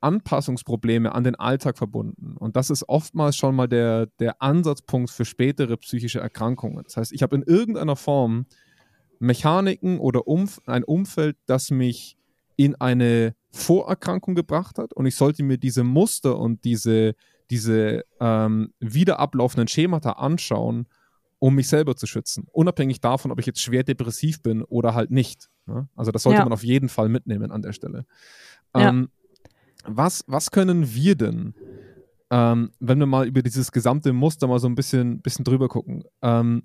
Anpassungsprobleme 0.00 1.14
an 1.14 1.24
den 1.24 1.34
Alltag 1.34 1.78
verbunden. 1.78 2.36
Und 2.36 2.56
das 2.56 2.70
ist 2.70 2.88
oftmals 2.88 3.36
schon 3.36 3.54
mal 3.54 3.68
der, 3.68 4.06
der 4.18 4.42
Ansatzpunkt 4.42 5.10
für 5.10 5.24
spätere 5.24 5.76
psychische 5.76 6.20
Erkrankungen. 6.20 6.84
Das 6.84 6.96
heißt, 6.96 7.12
ich 7.12 7.22
habe 7.22 7.36
in 7.36 7.42
irgendeiner 7.42 7.96
Form 7.96 8.46
Mechaniken 9.18 9.98
oder 9.98 10.26
Umf 10.28 10.60
ein 10.66 10.84
Umfeld, 10.84 11.36
das 11.46 11.70
mich 11.70 12.16
in 12.56 12.74
eine 12.76 13.34
Vorerkrankung 13.50 14.34
gebracht 14.34 14.78
hat 14.78 14.92
und 14.92 15.06
ich 15.06 15.14
sollte 15.14 15.42
mir 15.42 15.58
diese 15.58 15.84
Muster 15.84 16.38
und 16.38 16.64
diese, 16.64 17.14
diese 17.50 18.04
ähm, 18.20 18.72
wieder 18.80 19.18
ablaufenden 19.18 19.68
Schemata 19.68 20.12
anschauen, 20.12 20.86
um 21.38 21.54
mich 21.54 21.68
selber 21.68 21.94
zu 21.96 22.06
schützen. 22.06 22.46
Unabhängig 22.52 23.00
davon, 23.00 23.30
ob 23.30 23.38
ich 23.38 23.46
jetzt 23.46 23.60
schwer 23.60 23.84
depressiv 23.84 24.42
bin 24.42 24.62
oder 24.62 24.94
halt 24.94 25.10
nicht. 25.10 25.48
Ne? 25.66 25.88
Also 25.94 26.10
das 26.10 26.22
sollte 26.24 26.38
Ja. 26.38 26.44
man 26.44 26.52
auf 26.52 26.64
jeden 26.64 26.88
Fall 26.88 27.08
mitnehmen 27.08 27.50
an 27.50 27.62
der 27.62 27.72
Stelle. 27.72 28.06
Ja. 28.74 28.88
Ähm, 28.88 29.08
was, 29.84 30.24
was 30.26 30.50
können 30.50 30.92
wir 30.94 31.14
denn, 31.14 31.54
ähm, 32.30 32.72
wenn 32.80 32.98
wir 32.98 33.06
mal 33.06 33.26
über 33.26 33.42
dieses 33.42 33.72
gesamte 33.72 34.12
Muster 34.12 34.46
mal 34.48 34.58
so 34.58 34.68
ein 34.68 34.74
bisschen, 34.74 35.22
bisschen 35.22 35.44
drüber 35.44 35.68
gucken, 35.68 36.04
ähm, 36.22 36.62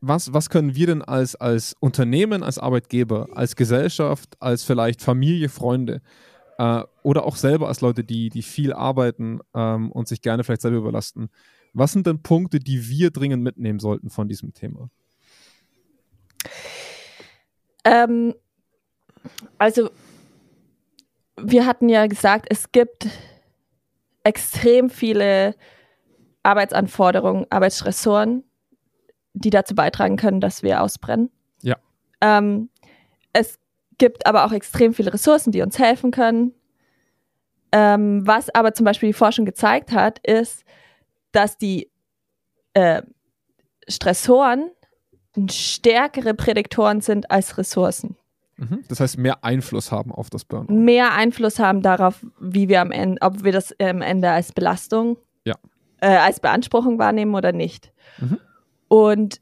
was, 0.00 0.32
was 0.32 0.50
können 0.50 0.74
wir 0.74 0.86
denn 0.86 1.02
als, 1.02 1.34
als 1.36 1.74
Unternehmen, 1.80 2.42
als 2.42 2.58
Arbeitgeber, 2.58 3.28
als 3.32 3.56
Gesellschaft, 3.56 4.36
als 4.40 4.62
vielleicht 4.62 5.02
Familie, 5.02 5.48
Freunde 5.48 6.02
äh, 6.58 6.82
oder 7.02 7.24
auch 7.24 7.36
selber 7.36 7.68
als 7.68 7.80
Leute, 7.80 8.04
die, 8.04 8.28
die 8.28 8.42
viel 8.42 8.72
arbeiten 8.72 9.40
ähm, 9.54 9.90
und 9.90 10.06
sich 10.06 10.20
gerne 10.20 10.44
vielleicht 10.44 10.62
selber 10.62 10.76
überlasten, 10.78 11.30
was 11.76 11.92
sind 11.92 12.06
denn 12.06 12.22
Punkte, 12.22 12.58
die 12.58 12.88
wir 12.88 13.10
dringend 13.10 13.42
mitnehmen 13.42 13.78
sollten 13.78 14.08
von 14.08 14.28
diesem 14.28 14.54
Thema? 14.54 14.88
Ähm, 17.84 18.34
also, 19.58 19.90
wir 21.38 21.66
hatten 21.66 21.88
ja 21.90 22.06
gesagt, 22.06 22.46
es 22.48 22.72
gibt 22.72 23.08
extrem 24.24 24.88
viele 24.88 25.54
Arbeitsanforderungen, 26.42 27.46
Arbeitsstressoren, 27.50 28.42
die 29.34 29.50
dazu 29.50 29.74
beitragen 29.74 30.16
können, 30.16 30.40
dass 30.40 30.62
wir 30.62 30.82
ausbrennen. 30.82 31.30
Ja. 31.60 31.76
Ähm, 32.22 32.70
es 33.34 33.58
gibt 33.98 34.26
aber 34.26 34.46
auch 34.46 34.52
extrem 34.52 34.94
viele 34.94 35.12
Ressourcen, 35.12 35.52
die 35.52 35.60
uns 35.60 35.78
helfen 35.78 36.10
können. 36.10 36.54
Ähm, 37.70 38.26
was 38.26 38.48
aber 38.54 38.72
zum 38.72 38.84
Beispiel 38.84 39.10
die 39.10 39.12
Forschung 39.12 39.44
gezeigt 39.44 39.92
hat, 39.92 40.20
ist, 40.26 40.64
dass 41.36 41.58
die 41.58 41.90
äh, 42.74 43.02
Stressoren 43.88 44.70
stärkere 45.50 46.34
Prädiktoren 46.34 47.00
sind 47.02 47.30
als 47.30 47.58
Ressourcen. 47.58 48.16
Mhm. 48.56 48.84
Das 48.88 49.00
heißt, 49.00 49.18
mehr 49.18 49.44
Einfluss 49.44 49.92
haben 49.92 50.12
auf 50.12 50.30
das 50.30 50.44
Burnout. 50.46 50.72
Mehr 50.72 51.12
Einfluss 51.12 51.58
haben 51.58 51.82
darauf, 51.82 52.24
wie 52.40 52.68
wir 52.70 52.80
am 52.80 52.90
Ende, 52.90 53.20
ob 53.20 53.44
wir 53.44 53.52
das 53.52 53.74
am 53.78 54.00
Ende 54.00 54.30
als 54.30 54.52
Belastung, 54.52 55.18
Ja. 55.44 55.56
äh, 56.00 56.16
als 56.16 56.40
Beanspruchung 56.40 56.98
wahrnehmen 56.98 57.34
oder 57.34 57.52
nicht. 57.52 57.92
Mhm. 58.18 58.38
Und 58.88 59.40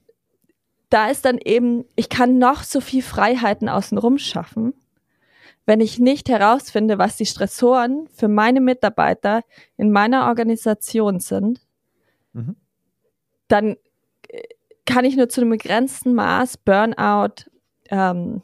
da 0.91 1.09
ist 1.11 1.25
dann 1.25 1.39
eben, 1.39 1.85
ich 1.95 2.09
kann 2.09 2.39
noch 2.39 2.65
so 2.65 2.81
viel 2.81 3.03
Freiheiten 3.03 3.69
außenrum 3.69 4.19
schaffen, 4.19 4.75
wenn 5.67 5.81
ich 5.81 5.99
nicht 5.99 6.29
herausfinde, 6.29 6.99
was 6.99 7.17
die 7.17 7.27
Stressoren 7.27 8.09
für 8.09 8.29
meine 8.29 8.61
Mitarbeiter 8.61 9.43
in 9.77 9.93
meiner 9.93 10.27
Organisation 10.27 11.21
sind, 11.21 11.61
Mhm. 12.35 12.57
dann 13.49 13.77
äh, 14.29 14.43
kann 14.87 15.05
ich 15.07 15.17
nur 15.17 15.29
zu 15.31 15.41
einem 15.41 15.51
begrenzten 15.51 16.15
Maß 16.15 16.59
Burnout 16.59 17.45
ähm, 17.91 18.43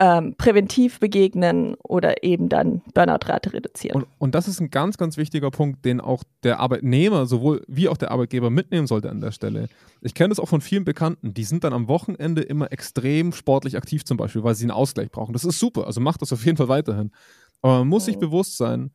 ähm, 0.00 0.34
präventiv 0.36 0.98
begegnen 0.98 1.76
oder 1.84 2.24
eben 2.24 2.48
dann 2.48 2.82
Burnout-Rate 2.92 3.52
reduzieren. 3.52 4.02
Und, 4.02 4.08
und 4.18 4.34
das 4.34 4.48
ist 4.48 4.58
ein 4.58 4.70
ganz, 4.70 4.98
ganz 4.98 5.16
wichtiger 5.16 5.52
Punkt, 5.52 5.84
den 5.84 6.00
auch 6.00 6.24
der 6.42 6.58
Arbeitnehmer 6.58 7.26
sowohl 7.26 7.62
wie 7.68 7.88
auch 7.88 7.96
der 7.96 8.10
Arbeitgeber 8.10 8.50
mitnehmen 8.50 8.88
sollte 8.88 9.10
an 9.10 9.20
der 9.20 9.30
Stelle. 9.30 9.68
Ich 10.00 10.14
kenne 10.14 10.30
das 10.30 10.40
auch 10.40 10.48
von 10.48 10.60
vielen 10.60 10.84
Bekannten, 10.84 11.34
die 11.34 11.44
sind 11.44 11.62
dann 11.62 11.72
am 11.72 11.86
Wochenende 11.86 12.42
immer 12.42 12.72
extrem 12.72 13.32
sportlich 13.32 13.76
aktiv 13.76 14.04
zum 14.04 14.16
Beispiel, 14.16 14.42
weil 14.42 14.56
sie 14.56 14.64
einen 14.64 14.72
Ausgleich 14.72 15.10
brauchen. 15.12 15.34
Das 15.34 15.44
ist 15.44 15.60
super, 15.60 15.86
also 15.86 16.00
macht 16.00 16.20
das 16.20 16.32
auf 16.32 16.44
jeden 16.44 16.56
Fall 16.56 16.68
weiterhin. 16.68 17.12
Aber 17.60 17.78
man 17.80 17.88
muss 17.88 18.06
sich 18.06 18.16
Mhm. 18.16 18.20
bewusst 18.20 18.56
sein, 18.56 18.90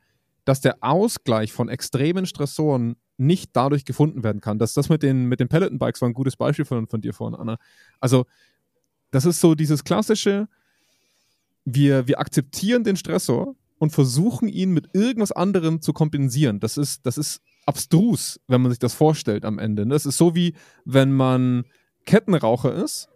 dass 0.47 0.61
der 0.61 0.77
Ausgleich 0.79 1.51
von 1.51 1.67
extremen 1.67 2.25
Stressoren 2.25 2.95
nicht 3.17 3.49
dadurch 3.53 3.83
gefunden 3.83 4.23
werden 4.23 4.39
kann. 4.39 4.59
Das, 4.59 4.73
das 4.73 4.87
mit 4.87 5.03
den, 5.03 5.25
mit 5.25 5.41
den 5.41 5.49
Peloton-Bikes 5.49 5.99
war 5.99 6.07
ein 6.07 6.13
gutes 6.13 6.37
Beispiel 6.37 6.63
von, 6.63 6.87
von 6.87 7.01
dir 7.01 7.13
vorhin, 7.13 7.37
Anna. 7.37 7.57
Also, 7.99 8.25
das 9.11 9.25
ist 9.25 9.41
so 9.41 9.55
dieses 9.55 9.83
klassische, 9.83 10.47
wir, 11.65 12.07
wir 12.07 12.21
akzeptieren 12.21 12.85
den 12.85 12.95
Stressor 12.95 13.55
und 13.77 13.91
versuchen 13.91 14.47
ihn 14.47 14.71
mit 14.71 14.87
irgendwas 14.93 15.33
anderem 15.33 15.81
zu 15.81 15.91
kompensieren. 15.91 16.61
Das 16.61 16.77
ist, 16.77 17.05
das 17.05 17.17
ist 17.17 17.41
abstrus, 17.65 18.39
wenn 18.47 18.61
man 18.61 18.71
sich 18.71 18.79
das 18.79 18.93
vorstellt 18.93 19.43
am 19.43 19.59
Ende. 19.59 19.85
ne? 19.85 19.95
Das 19.95 20.05
ist 20.05 20.17
so 20.17 20.33
wie, 20.33 20.53
wenn 20.85 21.11
man 21.11 21.65
Kettenraucher 22.05 22.73
ist 22.73 23.09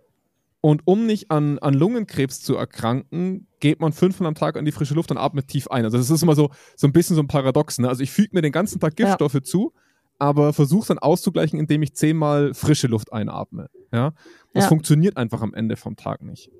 und 0.62 0.84
um 0.86 1.08
nicht 1.08 1.32
an, 1.32 1.58
an 1.60 1.74
Lungenkrebs 1.74 2.42
zu 2.42 2.56
erkranken, 2.56 3.48
geht 3.60 3.80
man 3.80 3.94
fünfmal 3.94 4.28
am 4.28 4.36
Tag 4.36 4.58
an 4.58 4.66
die 4.66 4.72
frische 4.72 4.94
Luft 4.94 5.10
und 5.12 5.18
atmet 5.18 5.48
tief 5.48 5.68
ein. 5.70 5.84
Also 5.86 5.98
das 5.98 6.10
ist 6.10 6.22
immer 6.22 6.36
so, 6.36 6.52
so 6.76 6.88
ein 6.88 6.94
bisschen 6.94 7.16
so 7.16 7.22
ein 7.22 7.28
Paradox. 7.28 7.80
Ne? 7.80 7.90
Also 7.90 8.04
ich 8.04 8.12
füge 8.12 8.30
mir 8.34 8.42
den 8.42 8.52
ganzen 8.52 8.80
Tag 8.80 8.94
Ja. 9.00 9.06
Giftstoffe 9.06 9.42
zu, 9.42 9.74
aber 10.20 10.54
versuche 10.54 10.82
es 10.82 10.88
dann 10.88 11.00
auszugleichen, 11.00 11.60
indem 11.60 11.82
ich 11.82 11.96
zehnmal 11.96 12.54
frische 12.54 12.88
Luft 12.88 13.12
einatme. 13.12 13.70
Ja? 13.92 14.14
Das 14.54 14.66
Ja. 14.66 14.70
funktioniert 14.70 15.18
einfach 15.18 15.42
am 15.42 15.54
Ende 15.56 15.76
vom 15.78 15.96
Tag 15.96 16.22
nicht. 16.22 16.52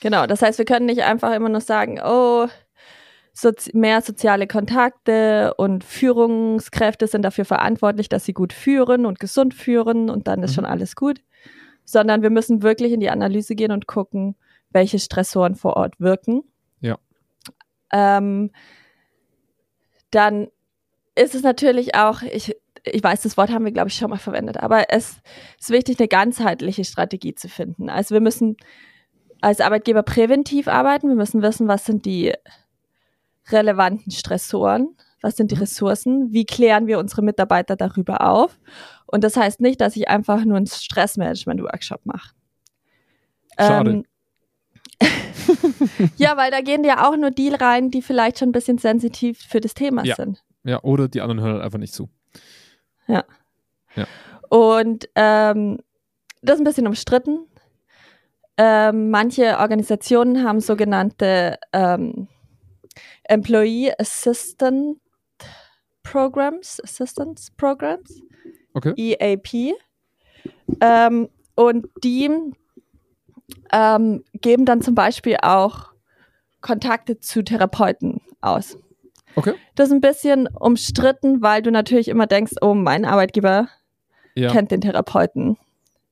Genau, 0.00 0.26
das 0.26 0.40
heißt, 0.42 0.58
wir 0.58 0.66
können 0.66 0.86
nicht 0.86 1.02
einfach 1.02 1.34
immer 1.34 1.48
nur 1.48 1.60
sagen, 1.60 1.98
oh, 2.04 2.46
Sozi 3.32 3.76
mehr 3.76 4.00
soziale 4.00 4.46
Kontakte 4.46 5.52
und 5.58 5.84
Führungskräfte 5.84 7.06
sind 7.06 7.20
dafür 7.22 7.44
verantwortlich, 7.44 8.08
dass 8.08 8.24
sie 8.24 8.32
gut 8.32 8.54
führen 8.54 9.04
und 9.04 9.20
gesund 9.20 9.52
führen 9.52 10.08
und 10.08 10.26
dann 10.26 10.42
ist 10.42 10.52
mhm. 10.52 10.54
schon 10.54 10.64
alles 10.64 10.96
gut. 10.96 11.20
Sondern 11.86 12.22
wir 12.22 12.30
müssen 12.30 12.62
wirklich 12.62 12.92
in 12.92 13.00
die 13.00 13.08
Analyse 13.08 13.54
gehen 13.54 13.72
und 13.72 13.86
gucken, 13.86 14.36
welche 14.70 14.98
Stressoren 14.98 15.54
vor 15.54 15.76
Ort 15.76 15.98
wirken. 15.98 16.42
Ja. 16.80 16.98
Ähm, 17.90 18.50
dann 20.10 20.48
ist 21.14 21.34
es 21.34 21.42
natürlich 21.42 21.94
auch, 21.94 22.20
ich, 22.22 22.54
ich 22.84 23.02
weiß, 23.02 23.22
das 23.22 23.38
Wort 23.38 23.50
haben 23.50 23.64
wir, 23.64 23.72
glaube 23.72 23.88
ich, 23.88 23.96
schon 23.96 24.10
mal 24.10 24.18
verwendet, 24.18 24.58
aber 24.58 24.90
es 24.90 25.16
ist 25.58 25.70
wichtig, 25.70 25.98
eine 25.98 26.08
ganzheitliche 26.08 26.84
Strategie 26.84 27.34
zu 27.34 27.48
finden. 27.48 27.88
Also 27.88 28.14
wir 28.14 28.20
müssen 28.20 28.56
als 29.40 29.60
Arbeitgeber 29.60 30.02
präventiv 30.02 30.68
arbeiten. 30.68 31.08
Wir 31.08 31.16
müssen 31.16 31.42
wissen, 31.42 31.68
was 31.68 31.84
sind 31.84 32.04
die 32.04 32.32
relevanten 33.48 34.10
Stressoren, 34.10 34.96
was 35.22 35.36
sind 35.36 35.50
die 35.50 35.56
mhm. 35.56 35.62
Ressourcen, 35.62 36.32
wie 36.32 36.44
klären 36.44 36.86
wir 36.86 36.98
unsere 36.98 37.22
Mitarbeiter 37.22 37.76
darüber 37.76 38.20
auf. 38.28 38.58
Und 39.06 39.24
das 39.24 39.36
heißt 39.36 39.60
nicht, 39.60 39.80
dass 39.80 39.96
ich 39.96 40.08
einfach 40.08 40.44
nur 40.44 40.56
einen 40.56 40.66
Stressmanagement-Workshop 40.66 42.04
mache. 42.04 42.34
Schade. 43.58 43.90
Ähm, 43.90 44.04
ja, 46.16 46.36
weil 46.36 46.50
da 46.50 46.60
gehen 46.60 46.84
ja 46.84 47.08
auch 47.08 47.16
nur 47.16 47.30
die 47.30 47.48
rein, 47.50 47.90
die 47.90 48.02
vielleicht 48.02 48.38
schon 48.38 48.50
ein 48.50 48.52
bisschen 48.52 48.78
sensitiv 48.78 49.38
für 49.38 49.60
das 49.60 49.74
Thema 49.74 50.04
ja. 50.04 50.14
sind. 50.14 50.42
Ja, 50.64 50.82
oder 50.82 51.08
die 51.08 51.20
anderen 51.20 51.40
hören 51.40 51.54
halt 51.54 51.64
einfach 51.64 51.78
nicht 51.78 51.94
zu. 51.94 52.08
Ja. 53.06 53.24
ja. 53.94 54.06
Und 54.48 55.08
ähm, 55.14 55.78
das 56.42 56.56
ist 56.56 56.60
ein 56.60 56.64
bisschen 56.64 56.86
umstritten. 56.86 57.46
Ähm, 58.56 59.10
manche 59.10 59.58
Organisationen 59.58 60.42
haben 60.42 60.60
sogenannte 60.60 61.58
ähm, 61.72 62.28
Employee 63.24 63.92
Assistant 63.98 64.98
Programs, 66.10 66.80
Assistance 66.82 67.50
Programs, 67.56 68.22
okay. 68.74 68.92
EAP. 68.96 69.74
Ähm, 70.80 71.28
und 71.56 71.86
die 72.04 72.30
ähm, 73.72 74.24
geben 74.34 74.64
dann 74.64 74.82
zum 74.82 74.94
Beispiel 74.94 75.38
auch 75.42 75.92
Kontakte 76.60 77.18
zu 77.18 77.42
Therapeuten 77.42 78.20
aus. 78.40 78.78
Okay. 79.34 79.54
Das 79.74 79.88
ist 79.88 79.94
ein 79.94 80.00
bisschen 80.00 80.46
umstritten, 80.46 81.42
weil 81.42 81.62
du 81.62 81.70
natürlich 81.70 82.08
immer 82.08 82.26
denkst, 82.26 82.54
oh, 82.60 82.74
mein 82.74 83.04
Arbeitgeber 83.04 83.68
ja. 84.34 84.50
kennt 84.50 84.70
den 84.70 84.80
Therapeuten. 84.80 85.58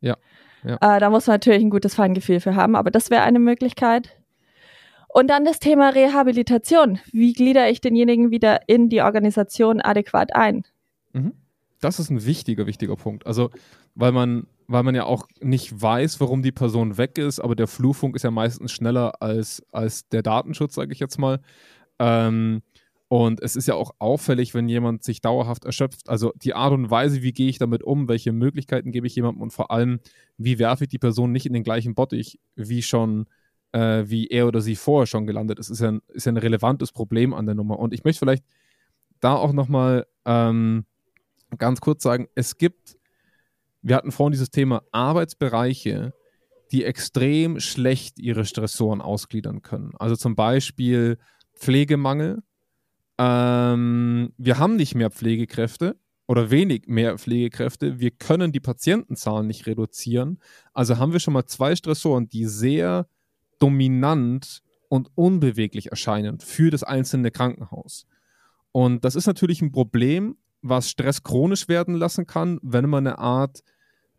Ja. 0.01 0.17
ja. 0.65 0.75
Äh, 0.75 1.01
da 1.01 1.09
muss 1.09 1.27
man 1.27 1.35
natürlich 1.35 1.63
ein 1.63 1.71
gutes 1.71 1.95
Feingefühl 1.95 2.41
für 2.41 2.55
haben, 2.55 2.77
aber 2.77 2.91
das 2.91 3.11
wäre 3.11 3.23
eine 3.23 3.39
Möglichkeit. 3.39 4.17
Und 5.17 5.29
dann 5.29 5.45
das 5.45 5.61
Thema 5.61 5.91
Rehabilitation. 5.91 6.99
Wie 7.13 7.35
gliedere 7.35 7.71
ich 7.71 7.81
denjenigen 7.81 8.33
wieder 8.33 8.69
in 8.69 8.89
die 8.89 9.01
Organisation 9.01 9.81
adäquat 9.81 10.35
ein? 10.35 10.65
Mhm. 11.13 11.35
Das 11.81 12.01
ist 12.01 12.11
ein 12.11 12.27
wichtiger, 12.27 12.67
wichtiger 12.67 12.97
Punkt. 12.97 13.25
Also, 13.25 13.51
weil 13.95 14.11
man, 14.11 14.49
weil 14.67 14.83
man 14.83 14.97
ja 14.97 15.05
auch 15.05 15.29
nicht 15.41 15.81
weiß, 15.81 16.19
warum 16.19 16.43
die 16.43 16.51
Person 16.51 16.99
weg 16.99 17.17
ist, 17.17 17.39
aber 17.39 17.55
der 17.55 17.69
Flurfunk 17.69 18.17
ist 18.17 18.25
ja 18.25 18.33
meistens 18.33 18.73
schneller 18.73 19.23
als, 19.23 19.63
als 19.71 20.09
der 20.09 20.23
Datenschutz, 20.23 20.75
sage 20.75 20.93
ich 20.93 20.99
jetzt 20.99 21.19
mal. 21.19 21.39
Ähm, 22.01 22.63
und 23.07 23.41
es 23.41 23.55
ist 23.55 23.69
ja 23.69 23.75
auch 23.77 23.93
auffällig, 24.01 24.53
wenn 24.53 24.69
jemand 24.69 25.05
sich 25.05 25.21
dauerhaft 25.21 25.65
erschöpft. 25.65 26.09
Also 26.09 26.33
die 26.43 26.55
Art 26.55 26.73
und 26.73 26.91
Weise, 26.91 27.23
wie 27.23 27.33
gehe 27.33 27.49
ich 27.49 27.59
damit 27.59 27.85
um, 27.85 28.09
welche 28.09 28.33
Möglichkeiten 28.33 28.91
gebe 28.91 29.07
ich 29.07 29.15
jemandem 29.15 29.43
und 29.43 29.53
vor 29.53 29.71
allem, 29.71 30.01
wie 30.39 30.59
werfe 30.59 30.85
ich 30.85 30.91
die 30.91 30.99
Person 30.99 31.31
nicht 31.31 31.47
in 31.47 31.53
den 31.53 31.63
gleichen 31.63 31.95
Bottich, 31.95 32.41
wie 32.57 32.83
schon, 32.83 33.27
äh, 33.75 34.09
wie 34.09 34.29
er 34.29 34.47
oder 34.47 34.61
sie 34.61 34.77
vorher 34.77 35.07
schon 35.07 35.27
gelandet 35.27 35.59
ist, 35.59 35.69
ist 35.69 35.81
ja, 35.81 35.89
ein, 35.89 36.01
ist 36.09 36.27
ja 36.27 36.33
ein 36.33 36.37
relevantes 36.37 36.93
Problem 36.93 37.35
an 37.35 37.45
der 37.45 37.57
Nummer. 37.57 37.79
Und 37.81 37.93
ich 37.93 38.05
möchte 38.05 38.21
vielleicht 38.21 38.45
da 39.19 39.35
auch 39.35 39.53
nochmal 39.53 40.07
ähm, 40.25 40.85
ganz 41.59 41.81
kurz 41.81 42.05
sagen, 42.05 42.29
es 42.37 42.57
gibt, 42.57 42.97
wir 43.83 43.97
hatten 43.97 44.13
vorhin 44.13 44.33
dieses 44.33 44.51
Thema 44.51 44.85
Arbeitsbereiche, 44.93 46.15
die 46.71 46.85
extrem 46.85 47.59
schlecht 47.59 48.21
ihre 48.21 48.45
Stressoren 48.45 49.01
ausgliedern 49.01 49.63
können. 49.63 49.93
Also 49.99 50.15
zum 50.15 50.37
Beispiel 50.37 51.19
Pflegemangel, 51.55 52.43
ähm, 53.19 54.33
wir 54.39 54.59
haben 54.59 54.77
nicht 54.77 54.95
mehr 54.95 55.11
Pflegekräfte 55.11 55.97
oder 56.29 56.51
wenig 56.51 56.87
mehr 56.87 57.19
Pflegekräfte. 57.19 57.99
Wir 57.99 58.13
können 58.13 58.53
die 58.53 58.61
Patientenzahlen 58.61 59.49
nicht 59.49 59.67
reduzieren. 59.67 60.39
Also 60.73 60.99
haben 60.99 61.13
wir 61.13 61.21
schon 61.21 61.35
mal 61.35 61.47
zwei 61.47 61.75
Stressoren, 61.75 62.29
die 62.29 62.47
sehr 62.47 63.09
dominant 63.59 64.63
und 64.89 65.11
unbeweglich 65.15 65.91
erscheinen 65.91 66.41
für 66.41 66.71
das 66.71 66.83
einzelne 66.83 67.31
Krankenhaus. 67.31 68.07
Und 68.73 69.05
das 69.05 69.15
ist 69.15 69.27
natürlich 69.27 69.63
ein 69.63 69.73
Problem, 69.73 70.37
was 70.63 70.91
Stress 70.91 71.23
chronisch 71.23 71.69
werden 71.69 71.95
lassen 71.95 72.27
kann, 72.27 72.59
wenn 72.63 72.89
man 72.89 73.07
eine 73.07 73.19
Art 73.19 73.63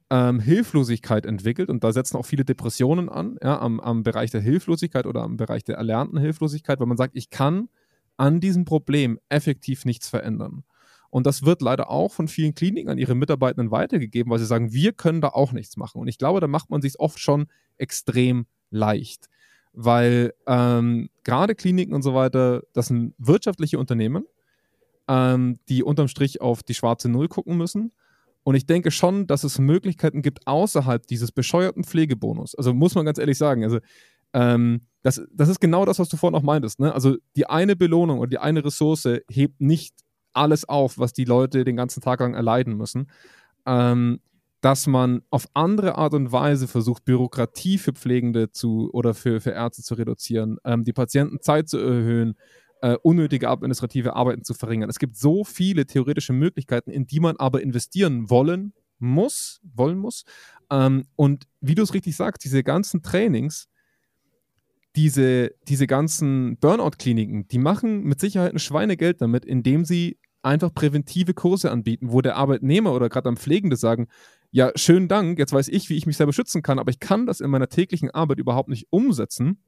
ähm, 0.10 0.40
Hilflosigkeit 0.40 1.26
entwickelt. 1.26 1.70
Und 1.70 1.84
da 1.84 1.92
setzen 1.92 2.18
auch 2.18 2.26
viele 2.26 2.46
Depressionen 2.46 3.10
an, 3.10 3.38
ja, 3.42 3.60
am, 3.60 3.80
am 3.80 4.04
Bereich 4.04 4.32
der 4.32 4.42
Hilflosigkeit 4.42 5.08
oder 5.08 5.24
am 5.24 5.38
Bereich 5.38 5.64
der 5.64 5.78
erlernten 5.78 6.20
Hilflosigkeit, 6.20 6.80
weil 6.80 6.88
man 6.88 6.98
sagt, 6.98 7.16
ich 7.16 7.30
kann 7.30 7.70
an 8.18 8.40
diesem 8.40 8.66
Problem 8.66 9.20
effektiv 9.30 9.86
nichts 9.86 10.08
verändern. 10.08 10.64
Und 11.10 11.26
das 11.26 11.44
wird 11.44 11.62
leider 11.62 11.90
auch 11.90 12.12
von 12.12 12.28
vielen 12.28 12.56
Kliniken 12.56 12.90
an 12.90 12.98
ihre 12.98 13.16
Mitarbeitenden 13.16 13.72
weitergegeben, 13.72 14.32
weil 14.32 14.40
sie 14.40 14.46
sagen, 14.46 14.74
wir 14.74 14.92
können 14.94 15.22
da 15.22 15.30
auch 15.30 15.54
nichts 15.54 15.78
machen. 15.78 16.02
Und 16.02 16.08
ich 16.08 16.18
glaube, 16.18 16.42
da 16.42 16.48
macht 16.48 16.70
man 16.70 16.82
sich 16.82 17.00
oft 17.00 17.20
schon 17.20 17.48
extrem 17.78 18.46
leicht, 18.70 19.28
weil 19.74 20.34
ähm, 20.48 21.10
gerade 21.24 21.56
Kliniken 21.56 21.94
und 21.94 22.02
so 22.02 22.14
weiter, 22.14 22.64
das 22.74 22.88
sind 22.88 23.14
wirtschaftliche 23.18 23.80
Unternehmen, 23.80 24.26
ähm, 25.08 25.60
die 25.70 25.84
unterm 25.84 26.08
Strich 26.08 26.42
auf 26.42 26.64
die 26.64 26.74
schwarze 26.74 27.10
Null 27.10 27.28
gucken 27.28 27.58
müssen. 27.58 27.92
Und 28.44 28.56
ich 28.56 28.68
denke 28.68 28.92
schon, 28.92 29.26
dass 29.26 29.44
es 29.44 29.58
Möglichkeiten 29.58 30.22
gibt 30.22 30.46
außerhalb 30.46 31.08
dieses 31.08 31.32
bescheuerten 31.32 31.84
Pflegebonus. 31.84 32.54
Also 32.56 32.74
muss 32.74 32.94
man 32.94 33.06
ganz 33.06 33.18
ehrlich 33.18 33.40
sagen, 33.40 33.64
also 33.64 33.80
ähm, 34.34 34.82
das, 35.02 35.22
das 35.32 35.50
ist 35.50 35.60
genau 35.60 35.86
das, 35.86 35.98
was 35.98 36.10
du 36.10 36.18
vorhin 36.18 36.36
auch 36.36 36.44
meintest. 36.44 36.80
Ne? 36.80 36.94
Also 36.94 37.18
die 37.36 37.48
eine 37.48 37.76
Belohnung 37.76 38.20
oder 38.20 38.30
die 38.30 38.38
eine 38.38 38.64
Ressource 38.64 39.08
hebt 39.30 39.62
nicht 39.62 39.96
alles 40.34 40.68
auf, 40.68 41.00
was 41.00 41.14
die 41.14 41.26
Leute 41.26 41.64
den 41.64 41.76
ganzen 41.76 42.02
Tag 42.02 42.20
lang 42.20 42.34
erleiden 42.34 42.76
müssen. 42.76 43.10
Ähm, 43.66 44.20
dass 44.66 44.88
man 44.88 45.22
auf 45.30 45.48
andere 45.54 45.96
Art 45.96 46.16
und 46.16 46.32
Weise 46.32 46.68
versucht, 46.68 47.06
Bürokratie 47.06 47.78
für 47.78 47.94
Pflegende 47.94 48.52
zu 48.52 48.90
oder 48.94 49.14
für, 49.14 49.40
für 49.40 49.52
Ärzte 49.52 49.84
zu 49.84 49.94
reduzieren, 49.94 50.58
ähm, 50.66 50.84
die 50.84 50.92
Patientenzeit 50.92 51.70
zu 51.70 51.78
erhöhen, 51.78 52.36
äh, 52.82 52.98
unnötige 53.04 53.48
administrative 53.48 54.16
Arbeiten 54.16 54.44
zu 54.44 54.56
verringern. 54.56 54.90
Es 54.90 54.98
gibt 54.98 55.18
so 55.18 55.44
viele 55.44 55.86
theoretische 55.86 56.34
Möglichkeiten, 56.34 56.90
in 56.90 57.06
die 57.06 57.20
man 57.20 57.38
aber 57.38 57.62
investieren 57.62 58.28
wollen 58.32 58.74
muss, 58.98 59.62
wollen 59.62 60.00
muss. 60.00 60.24
Ähm, 60.72 61.06
und 61.16 61.46
wie 61.62 61.76
du 61.76 61.84
es 61.84 61.94
richtig 61.94 62.16
sagst, 62.16 62.44
diese 62.44 62.64
ganzen 62.64 63.04
Trainings, 63.04 63.70
diese, 64.96 65.52
diese 65.68 65.86
ganzen 65.86 66.58
Burnout-Kliniken, 66.58 67.48
die 67.50 67.60
machen 67.60 68.02
mit 68.02 68.20
Sicherheit 68.20 68.54
ein 68.54 68.58
Schweinegeld 68.58 69.22
damit, 69.22 69.46
indem 69.46 69.86
sie 69.86 70.18
einfach 70.42 70.74
präventive 70.74 71.34
Kurse 71.34 71.72
anbieten, 71.72 72.12
wo 72.12 72.22
der 72.22 72.36
Arbeitnehmer 72.36 72.94
oder 72.94 73.10
gerade 73.10 73.30
am 73.30 73.38
Pflegende 73.38 73.76
sagen, 73.76 74.08
ja, 74.56 74.72
schönen 74.76 75.10
Dank, 75.10 75.38
jetzt 75.38 75.52
weiß 75.52 75.68
ich, 75.68 75.90
wie 75.90 75.98
ich 75.98 76.06
mich 76.06 76.16
selber 76.16 76.32
schützen 76.32 76.62
kann, 76.62 76.80
aber 76.80 76.90
ich 76.90 77.02
kann 77.02 77.26
das 77.26 77.42
in 77.42 77.50
meiner 77.50 77.68
täglichen 77.68 78.10
Arbeit 78.12 78.40
überhaupt 78.40 78.70
nicht 78.70 78.88
umsetzen, 78.90 79.62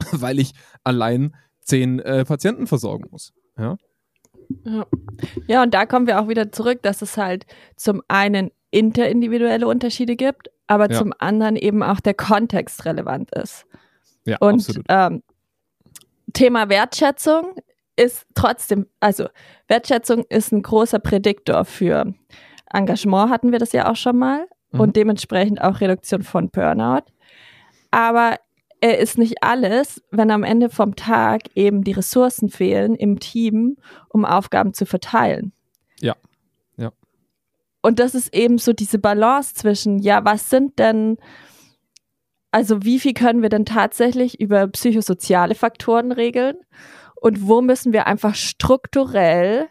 weil 0.12 0.38
ich 0.38 0.52
allein 0.84 1.34
zehn 1.62 2.00
äh, 2.00 2.22
Patienten 2.26 2.66
versorgen 2.66 3.06
muss. 3.10 3.32
Ja? 3.56 3.78
ja? 4.64 4.86
Ja, 5.46 5.62
und 5.62 5.72
da 5.72 5.86
kommen 5.86 6.06
wir 6.06 6.20
auch 6.20 6.28
wieder 6.28 6.52
zurück, 6.52 6.82
dass 6.82 7.00
es 7.00 7.16
halt 7.16 7.46
zum 7.76 8.02
einen 8.08 8.50
interindividuelle 8.70 9.66
Unterschiede 9.66 10.16
gibt, 10.16 10.50
aber 10.66 10.90
ja. 10.90 10.98
zum 10.98 11.14
anderen 11.18 11.56
eben 11.56 11.82
auch 11.82 12.00
der 12.00 12.12
Kontext 12.12 12.84
relevant 12.84 13.30
ist. 13.34 13.64
Ja, 14.26 14.36
und 14.40 14.56
absolut. 14.56 14.84
Ähm, 14.90 15.22
Thema 16.34 16.68
Wertschätzung 16.68 17.54
ist 17.96 18.26
trotzdem, 18.34 18.86
also 19.00 19.28
Wertschätzung 19.66 20.24
ist 20.28 20.52
ein 20.52 20.60
großer 20.60 20.98
Prädiktor 20.98 21.64
für 21.64 22.12
Engagement, 22.72 23.30
hatten 23.30 23.52
wir 23.52 23.58
das 23.58 23.72
ja 23.72 23.90
auch 23.90 23.96
schon 23.96 24.18
mal, 24.18 24.46
mhm. 24.72 24.80
und 24.80 24.96
dementsprechend 24.96 25.60
auch 25.60 25.80
Reduktion 25.80 26.22
von 26.22 26.50
Burnout. 26.50 27.04
Aber 27.90 28.36
er 28.80 28.98
ist 28.98 29.18
nicht 29.18 29.42
alles, 29.42 30.02
wenn 30.10 30.30
am 30.30 30.44
Ende 30.44 30.68
vom 30.68 30.96
Tag 30.96 31.42
eben 31.54 31.82
die 31.82 31.92
Ressourcen 31.92 32.48
fehlen 32.48 32.94
im 32.94 33.20
Team, 33.20 33.78
um 34.08 34.24
Aufgaben 34.24 34.74
zu 34.74 34.84
verteilen. 34.84 35.52
Ja, 36.00 36.14
ja. 36.76 36.92
Und 37.82 37.98
das 37.98 38.14
ist 38.14 38.34
eben 38.34 38.58
so 38.58 38.72
diese 38.72 38.98
Balance 38.98 39.54
zwischen, 39.54 39.98
ja, 39.98 40.24
was 40.24 40.50
sind 40.50 40.78
denn 40.78 41.16
also 42.56 42.84
wie 42.84 42.98
viel 42.98 43.12
können 43.12 43.42
wir 43.42 43.50
denn 43.50 43.66
tatsächlich 43.66 44.40
über 44.40 44.66
psychosoziale 44.68 45.54
Faktoren 45.54 46.10
regeln 46.10 46.56
und 47.16 47.46
wo 47.46 47.60
müssen 47.60 47.92
wir 47.92 48.06
einfach 48.06 48.34
strukturell 48.34 49.68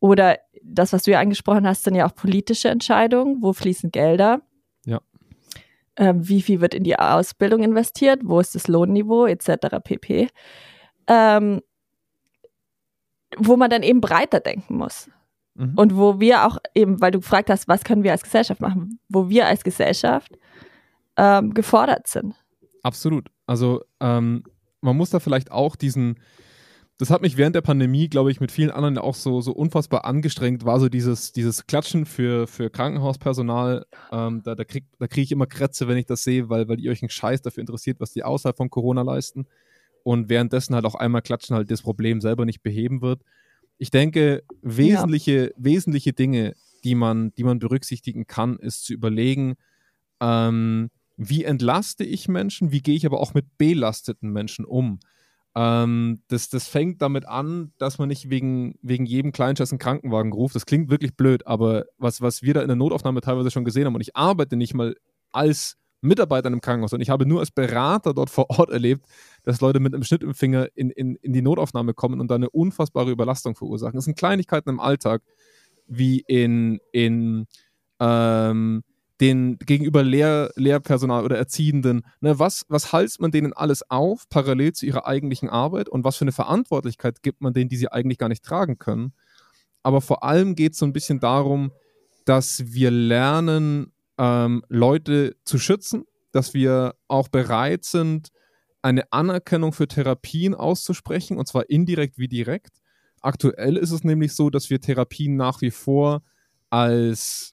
oder 0.00 0.38
das, 0.68 0.92
was 0.92 1.04
du 1.04 1.12
ja 1.12 1.20
angesprochen 1.20 1.66
hast, 1.66 1.84
sind 1.84 1.94
ja 1.94 2.06
auch 2.06 2.14
politische 2.14 2.68
Entscheidungen, 2.68 3.42
wo 3.42 3.52
fließen 3.52 3.90
Gelder? 3.90 4.42
Ja. 4.84 5.00
Ähm, 5.96 6.28
wie 6.28 6.42
viel 6.42 6.60
wird 6.60 6.74
in 6.74 6.84
die 6.84 6.98
Ausbildung 6.98 7.62
investiert? 7.62 8.20
Wo 8.24 8.40
ist 8.40 8.54
das 8.54 8.68
Lohnniveau 8.68 9.26
etc. 9.26 9.76
pp. 9.82 10.28
Ähm, 11.06 11.62
wo 13.36 13.56
man 13.56 13.70
dann 13.70 13.82
eben 13.82 14.00
breiter 14.00 14.40
denken 14.40 14.76
muss. 14.76 15.10
Mhm. 15.54 15.72
Und 15.76 15.96
wo 15.96 16.20
wir 16.20 16.46
auch 16.46 16.58
eben, 16.74 17.00
weil 17.00 17.10
du 17.10 17.20
gefragt 17.20 17.50
hast, 17.50 17.68
was 17.68 17.84
können 17.84 18.02
wir 18.02 18.12
als 18.12 18.22
Gesellschaft 18.22 18.60
machen, 18.60 18.98
wo 19.08 19.28
wir 19.28 19.46
als 19.46 19.64
Gesellschaft 19.64 20.36
ähm, 21.16 21.54
gefordert 21.54 22.06
sind. 22.06 22.34
Absolut. 22.82 23.28
Also 23.46 23.82
ähm, 24.00 24.44
man 24.80 24.96
muss 24.96 25.10
da 25.10 25.18
vielleicht 25.18 25.50
auch 25.50 25.76
diesen, 25.76 26.20
das 26.98 27.10
hat 27.10 27.20
mich 27.20 27.36
während 27.36 27.54
der 27.54 27.60
Pandemie, 27.60 28.08
glaube 28.08 28.30
ich, 28.30 28.40
mit 28.40 28.50
vielen 28.50 28.70
anderen 28.70 28.96
auch 28.96 29.14
so, 29.14 29.42
so 29.42 29.52
unfassbar 29.52 30.06
angestrengt, 30.06 30.64
war 30.64 30.80
so 30.80 30.88
dieses, 30.88 31.32
dieses 31.32 31.66
Klatschen 31.66 32.06
für, 32.06 32.46
für 32.46 32.70
Krankenhauspersonal. 32.70 33.84
Ähm, 34.10 34.42
da 34.42 34.54
da 34.54 34.64
kriege 34.64 34.86
da 34.98 35.06
krieg 35.06 35.24
ich 35.24 35.32
immer 35.32 35.46
Krätze, 35.46 35.88
wenn 35.88 35.98
ich 35.98 36.06
das 36.06 36.24
sehe, 36.24 36.48
weil, 36.48 36.68
weil 36.68 36.80
ihr 36.80 36.90
euch 36.90 37.02
einen 37.02 37.10
Scheiß 37.10 37.42
dafür 37.42 37.60
interessiert, 37.60 38.00
was 38.00 38.12
die 38.12 38.24
außerhalb 38.24 38.56
von 38.56 38.70
Corona 38.70 39.02
leisten. 39.02 39.46
Und 40.04 40.30
währenddessen 40.30 40.74
halt 40.74 40.86
auch 40.86 40.94
einmal 40.94 41.20
klatschen 41.20 41.54
halt 41.54 41.70
das 41.70 41.82
Problem 41.82 42.20
selber 42.22 42.46
nicht 42.46 42.62
beheben 42.62 43.02
wird. 43.02 43.22
Ich 43.76 43.90
denke, 43.90 44.42
wesentliche, 44.62 45.48
ja. 45.48 45.50
wesentliche 45.58 46.14
Dinge, 46.14 46.54
die 46.82 46.94
man, 46.94 47.34
die 47.34 47.44
man 47.44 47.58
berücksichtigen 47.58 48.26
kann, 48.26 48.56
ist 48.56 48.84
zu 48.84 48.94
überlegen, 48.94 49.56
ähm, 50.20 50.90
wie 51.18 51.44
entlaste 51.44 52.04
ich 52.04 52.28
Menschen, 52.28 52.72
wie 52.72 52.80
gehe 52.80 52.94
ich 52.94 53.04
aber 53.04 53.20
auch 53.20 53.34
mit 53.34 53.58
belasteten 53.58 54.30
Menschen 54.30 54.64
um. 54.64 55.00
Ähm, 55.56 56.20
das, 56.28 56.50
das 56.50 56.68
fängt 56.68 57.00
damit 57.00 57.26
an, 57.26 57.72
dass 57.78 57.98
man 57.98 58.08
nicht 58.08 58.28
wegen, 58.28 58.78
wegen 58.82 59.06
jedem 59.06 59.32
Kleinscheiß 59.32 59.72
einen 59.72 59.78
Krankenwagen 59.78 60.32
ruft. 60.32 60.54
Das 60.54 60.66
klingt 60.66 60.90
wirklich 60.90 61.16
blöd, 61.16 61.46
aber 61.46 61.86
was, 61.96 62.20
was 62.20 62.42
wir 62.42 62.52
da 62.52 62.60
in 62.60 62.68
der 62.68 62.76
Notaufnahme 62.76 63.22
teilweise 63.22 63.50
schon 63.50 63.64
gesehen 63.64 63.86
haben, 63.86 63.94
und 63.94 64.02
ich 64.02 64.14
arbeite 64.14 64.54
nicht 64.56 64.74
mal 64.74 64.94
als 65.32 65.78
Mitarbeiter 66.02 66.48
in 66.48 66.54
einem 66.54 66.60
Krankenhaus 66.60 66.92
und 66.92 67.00
ich 67.00 67.08
habe 67.08 67.24
nur 67.24 67.40
als 67.40 67.50
Berater 67.50 68.12
dort 68.12 68.28
vor 68.28 68.50
Ort 68.50 68.68
erlebt, 68.68 69.06
dass 69.44 69.62
Leute 69.62 69.80
mit 69.80 69.94
einem 69.94 70.04
Schnitt 70.04 70.22
im 70.22 70.34
Finger 70.34 70.68
in, 70.74 70.90
in, 70.90 71.16
in 71.16 71.32
die 71.32 71.40
Notaufnahme 71.40 71.94
kommen 71.94 72.20
und 72.20 72.30
da 72.30 72.34
eine 72.34 72.50
unfassbare 72.50 73.10
Überlastung 73.10 73.56
verursachen. 73.56 73.96
Das 73.96 74.04
sind 74.04 74.18
Kleinigkeiten 74.18 74.68
im 74.68 74.78
Alltag, 74.78 75.22
wie 75.86 76.20
in, 76.20 76.80
in 76.92 77.46
ähm, 77.98 78.82
den 79.20 79.58
gegenüber 79.58 80.02
Lehr 80.02 80.50
Lehrpersonal 80.56 81.24
oder 81.24 81.38
Erziehenden, 81.38 82.04
ne, 82.20 82.38
was, 82.38 82.64
was 82.68 82.92
halst 82.92 83.20
man 83.20 83.30
denen 83.30 83.52
alles 83.52 83.90
auf, 83.90 84.28
parallel 84.28 84.72
zu 84.72 84.86
ihrer 84.86 85.06
eigentlichen 85.06 85.48
Arbeit 85.48 85.88
und 85.88 86.04
was 86.04 86.16
für 86.16 86.24
eine 86.24 86.32
Verantwortlichkeit 86.32 87.22
gibt 87.22 87.40
man 87.40 87.54
denen, 87.54 87.70
die 87.70 87.76
sie 87.76 87.90
eigentlich 87.90 88.18
gar 88.18 88.28
nicht 88.28 88.44
tragen 88.44 88.78
können. 88.78 89.14
Aber 89.82 90.00
vor 90.00 90.22
allem 90.24 90.54
geht 90.54 90.72
es 90.72 90.78
so 90.78 90.86
ein 90.86 90.92
bisschen 90.92 91.20
darum, 91.20 91.72
dass 92.24 92.72
wir 92.72 92.90
lernen, 92.90 93.92
ähm, 94.18 94.62
Leute 94.68 95.36
zu 95.44 95.58
schützen, 95.58 96.04
dass 96.32 96.54
wir 96.54 96.94
auch 97.08 97.28
bereit 97.28 97.84
sind, 97.84 98.30
eine 98.82 99.12
Anerkennung 99.12 99.72
für 99.72 99.88
Therapien 99.88 100.54
auszusprechen, 100.54 101.38
und 101.38 101.48
zwar 101.48 101.70
indirekt 101.70 102.18
wie 102.18 102.28
direkt. 102.28 102.82
Aktuell 103.20 103.76
ist 103.76 103.90
es 103.90 104.04
nämlich 104.04 104.34
so, 104.34 104.50
dass 104.50 104.70
wir 104.70 104.80
Therapien 104.80 105.36
nach 105.36 105.60
wie 105.60 105.70
vor 105.70 106.22
als 106.70 107.52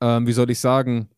ähm, 0.00 0.26
wie 0.26 0.32
soll 0.32 0.50
ich 0.50 0.60
sagen, 0.60 1.08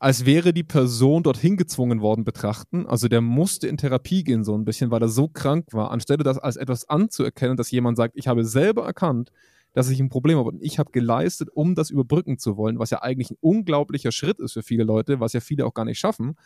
als 0.00 0.26
wäre 0.26 0.52
die 0.52 0.64
Person 0.64 1.22
dorthin 1.22 1.56
gezwungen 1.56 2.00
worden 2.00 2.24
betrachten. 2.24 2.86
Also 2.86 3.08
der 3.08 3.20
musste 3.20 3.68
in 3.68 3.78
Therapie 3.78 4.22
gehen, 4.22 4.44
so 4.44 4.54
ein 4.56 4.64
bisschen, 4.64 4.90
weil 4.90 5.02
er 5.02 5.08
so 5.08 5.28
krank 5.28 5.68
war. 5.72 5.90
Anstelle 5.90 6.24
das 6.24 6.38
als 6.38 6.56
etwas 6.56 6.88
anzuerkennen, 6.88 7.56
dass 7.56 7.70
jemand 7.70 7.96
sagt, 7.96 8.14
ich 8.16 8.28
habe 8.28 8.44
selber 8.44 8.84
erkannt, 8.84 9.30
dass 9.72 9.88
ich 9.88 10.00
ein 10.00 10.08
Problem 10.08 10.38
habe 10.38 10.50
und 10.50 10.62
ich 10.62 10.78
habe 10.78 10.92
geleistet, 10.92 11.48
um 11.52 11.74
das 11.74 11.90
überbrücken 11.90 12.38
zu 12.38 12.56
wollen, 12.56 12.78
was 12.78 12.90
ja 12.90 13.02
eigentlich 13.02 13.30
ein 13.30 13.38
unglaublicher 13.40 14.12
Schritt 14.12 14.40
ist 14.40 14.52
für 14.52 14.62
viele 14.62 14.84
Leute, 14.84 15.20
was 15.20 15.32
ja 15.32 15.40
viele 15.40 15.64
auch 15.64 15.74
gar 15.74 15.84
nicht 15.84 15.98
schaffen. 15.98 16.36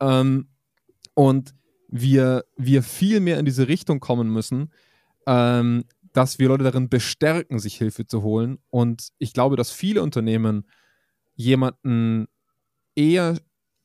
Ähm, 0.00 0.48
und 1.14 1.54
wir, 1.88 2.44
wir 2.56 2.82
viel 2.82 3.20
mehr 3.20 3.38
in 3.38 3.44
diese 3.44 3.68
Richtung 3.68 4.00
kommen 4.00 4.32
müssen, 4.32 4.72
ähm, 5.26 5.84
dass 6.12 6.38
wir 6.38 6.48
Leute 6.48 6.64
darin 6.64 6.88
bestärken, 6.88 7.58
sich 7.58 7.76
Hilfe 7.76 8.06
zu 8.06 8.22
holen. 8.22 8.58
Und 8.70 9.08
ich 9.18 9.32
glaube, 9.32 9.56
dass 9.56 9.70
viele 9.70 10.02
Unternehmen 10.02 10.66
jemanden 11.42 12.26
eher 12.94 13.38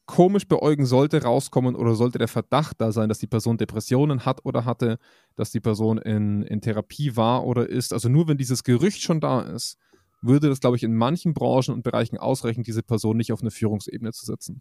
komisch 0.06 0.48
beäugen 0.48 0.86
sollte 0.86 1.22
rauskommen 1.22 1.76
oder 1.76 1.94
sollte 1.94 2.18
der 2.18 2.30
Verdacht 2.30 2.80
da 2.80 2.92
sein, 2.92 3.10
dass 3.10 3.20
die 3.20 3.28
Person 3.28 3.58
Depressionen 3.58 4.26
hat 4.26 4.46
oder 4.46 4.64
hatte, 4.64 5.00
dass 5.36 5.52
die 5.52 5.60
Person 5.60 5.98
in, 5.98 6.44
in 6.44 6.62
Therapie 6.62 7.16
war 7.18 7.46
oder 7.46 7.68
ist. 7.68 7.92
Also 7.92 8.08
nur 8.08 8.28
wenn 8.28 8.38
dieses 8.38 8.64
Gerücht 8.64 9.02
schon 9.02 9.20
da 9.20 9.42
ist, 9.42 9.78
würde 10.22 10.48
das, 10.48 10.62
glaube 10.62 10.78
ich, 10.78 10.84
in 10.84 10.96
manchen 10.96 11.34
Branchen 11.34 11.74
und 11.74 11.84
Bereichen 11.84 12.18
ausreichen, 12.18 12.64
diese 12.64 12.84
Person 12.84 13.18
nicht 13.18 13.34
auf 13.34 13.42
eine 13.42 13.52
Führungsebene 13.52 14.14
zu 14.14 14.26
setzen. 14.26 14.60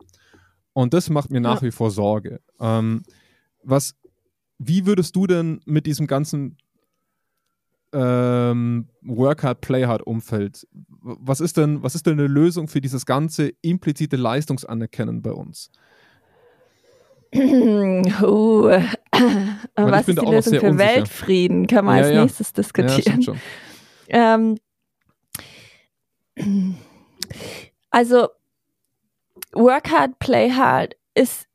Und 0.72 0.92
das 0.92 1.08
macht 1.10 1.30
mir 1.30 1.40
nach 1.40 1.62
ja. 1.62 1.68
wie 1.68 1.70
vor 1.70 1.90
Sorge. 1.90 2.40
Ähm, 2.60 3.02
was, 3.62 3.94
wie 4.58 4.84
würdest 4.84 5.14
du 5.16 5.26
denn 5.26 5.60
mit 5.64 5.86
diesem 5.86 6.06
ganzen 6.06 6.58
ähm, 7.92 8.88
Work 9.02 9.42
Hard, 9.42 9.60
Play 9.60 9.86
Hard 9.86 10.06
Umfeld. 10.06 10.66
Was 11.00 11.40
ist 11.40 11.56
denn, 11.56 11.82
was 11.82 11.94
ist 11.94 12.06
denn 12.06 12.14
eine 12.14 12.26
Lösung 12.26 12.68
für 12.68 12.80
dieses 12.80 13.06
ganze 13.06 13.52
implizite 13.62 14.16
Leistungsanerkennen 14.16 15.22
bei 15.22 15.32
uns? 15.32 15.70
Uh, 17.36 18.70
was 19.74 20.08
ist 20.08 20.20
die 20.20 20.26
Lösung 20.26 20.60
für 20.60 20.70
unsicher. 20.70 20.78
Weltfrieden? 20.78 21.66
Kann 21.66 21.84
man 21.84 21.96
ja, 21.96 22.02
als 22.02 22.14
ja. 22.14 22.22
nächstes 22.22 22.52
diskutieren. 22.52 23.20
Ja, 24.08 24.34
ähm, 24.34 24.58
also 27.90 28.28
Work 29.52 29.90
Hard, 29.90 30.18
Play 30.18 30.50
Hard 30.50 30.96
ist 31.14 31.46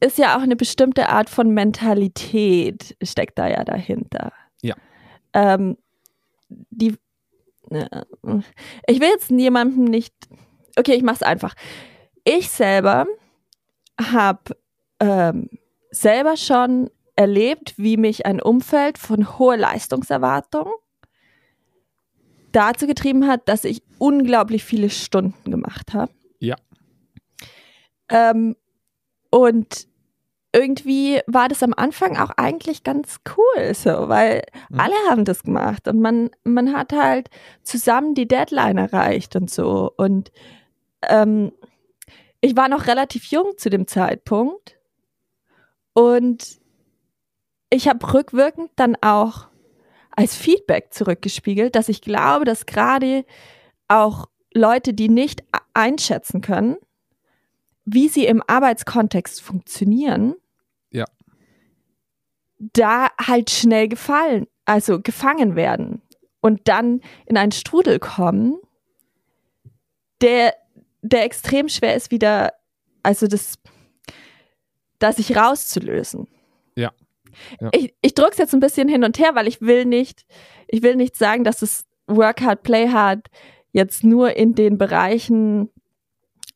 ist 0.00 0.18
ja 0.18 0.36
auch 0.36 0.42
eine 0.42 0.56
bestimmte 0.56 1.08
Art 1.08 1.30
von 1.30 1.50
Mentalität, 1.50 2.96
steckt 3.02 3.38
da 3.38 3.48
ja 3.48 3.64
dahinter. 3.64 4.32
Ja. 4.62 4.74
Ähm, 5.32 5.76
die, 6.48 6.96
äh, 7.70 8.02
ich 8.86 9.00
will 9.00 9.08
jetzt 9.08 9.30
jemandem 9.30 9.84
nicht, 9.84 10.14
okay, 10.78 10.94
ich 10.94 11.02
mach's 11.02 11.22
einfach. 11.22 11.54
Ich 12.24 12.50
selber 12.50 13.06
habe 14.00 14.56
ähm, 15.00 15.48
selber 15.90 16.36
schon 16.36 16.90
erlebt, 17.16 17.74
wie 17.78 17.96
mich 17.96 18.26
ein 18.26 18.42
Umfeld 18.42 18.98
von 18.98 19.38
hoher 19.38 19.56
Leistungserwartung 19.56 20.70
dazu 22.52 22.86
getrieben 22.86 23.26
hat, 23.26 23.48
dass 23.48 23.64
ich 23.64 23.82
unglaublich 23.98 24.64
viele 24.64 24.90
Stunden 24.90 25.50
gemacht 25.50 25.94
habe. 25.94 26.12
Ja. 26.38 26.56
Ähm, 28.08 28.56
und 29.30 29.86
irgendwie 30.52 31.20
war 31.26 31.48
das 31.48 31.62
am 31.62 31.74
Anfang 31.74 32.16
auch 32.16 32.30
eigentlich 32.30 32.82
ganz 32.82 33.20
cool, 33.36 33.74
so, 33.74 34.08
weil 34.08 34.42
mhm. 34.70 34.80
alle 34.80 34.94
haben 35.10 35.24
das 35.26 35.42
gemacht 35.42 35.86
und 35.86 36.00
man, 36.00 36.30
man 36.44 36.72
hat 36.72 36.94
halt 36.94 37.28
zusammen 37.62 38.14
die 38.14 38.26
Deadline 38.26 38.78
erreicht 38.78 39.36
und 39.36 39.50
so. 39.50 39.92
Und 39.96 40.32
ähm, 41.02 41.52
ich 42.40 42.56
war 42.56 42.68
noch 42.68 42.86
relativ 42.86 43.26
jung 43.26 43.58
zu 43.58 43.68
dem 43.68 43.86
Zeitpunkt 43.86 44.78
und 45.92 46.58
ich 47.68 47.88
habe 47.88 48.14
rückwirkend 48.14 48.70
dann 48.76 48.96
auch 49.02 49.48
als 50.10 50.34
Feedback 50.34 50.94
zurückgespiegelt, 50.94 51.74
dass 51.74 51.90
ich 51.90 52.00
glaube, 52.00 52.46
dass 52.46 52.64
gerade 52.64 53.26
auch 53.88 54.26
Leute, 54.54 54.94
die 54.94 55.10
nicht 55.10 55.44
einschätzen 55.74 56.40
können, 56.40 56.76
wie 57.86 58.08
sie 58.08 58.26
im 58.26 58.42
Arbeitskontext 58.46 59.40
funktionieren, 59.40 60.34
ja. 60.90 61.04
da 62.58 63.08
halt 63.18 63.50
schnell 63.50 63.88
gefallen, 63.88 64.48
also 64.64 65.00
gefangen 65.00 65.54
werden 65.54 66.02
und 66.40 66.68
dann 66.68 67.00
in 67.26 67.36
einen 67.36 67.52
Strudel 67.52 68.00
kommen, 68.00 68.58
der, 70.20 70.54
der 71.00 71.24
extrem 71.24 71.68
schwer 71.68 71.94
ist, 71.94 72.10
wieder, 72.10 72.52
also 73.04 73.28
das, 73.28 73.54
das 74.98 75.16
sich 75.16 75.36
rauszulösen. 75.36 76.26
Ja. 76.74 76.92
ja. 77.60 77.70
Ich, 77.72 77.94
ich 78.02 78.14
drücke 78.14 78.32
es 78.32 78.38
jetzt 78.38 78.54
ein 78.54 78.60
bisschen 78.60 78.88
hin 78.88 79.04
und 79.04 79.18
her, 79.20 79.36
weil 79.36 79.46
ich 79.46 79.60
will 79.60 79.84
nicht, 79.84 80.26
ich 80.66 80.82
will 80.82 80.96
nicht 80.96 81.14
sagen, 81.14 81.44
dass 81.44 81.62
es 81.62 81.86
Work 82.08 82.40
Hard, 82.40 82.64
Play 82.64 82.88
Hard 82.88 83.28
jetzt 83.70 84.02
nur 84.02 84.36
in 84.36 84.56
den 84.56 84.76
Bereichen 84.76 85.70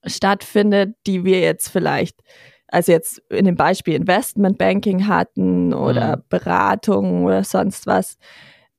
stattfindet, 0.04 0.94
die 1.06 1.24
wir 1.24 1.40
jetzt 1.40 1.68
vielleicht, 1.68 2.20
also 2.68 2.92
jetzt 2.92 3.18
in 3.28 3.44
dem 3.44 3.56
Beispiel 3.56 3.94
Investmentbanking 3.94 5.06
hatten 5.06 5.74
oder 5.74 6.18
mhm. 6.18 6.22
Beratung 6.28 7.24
oder 7.24 7.44
sonst 7.44 7.86
was. 7.86 8.16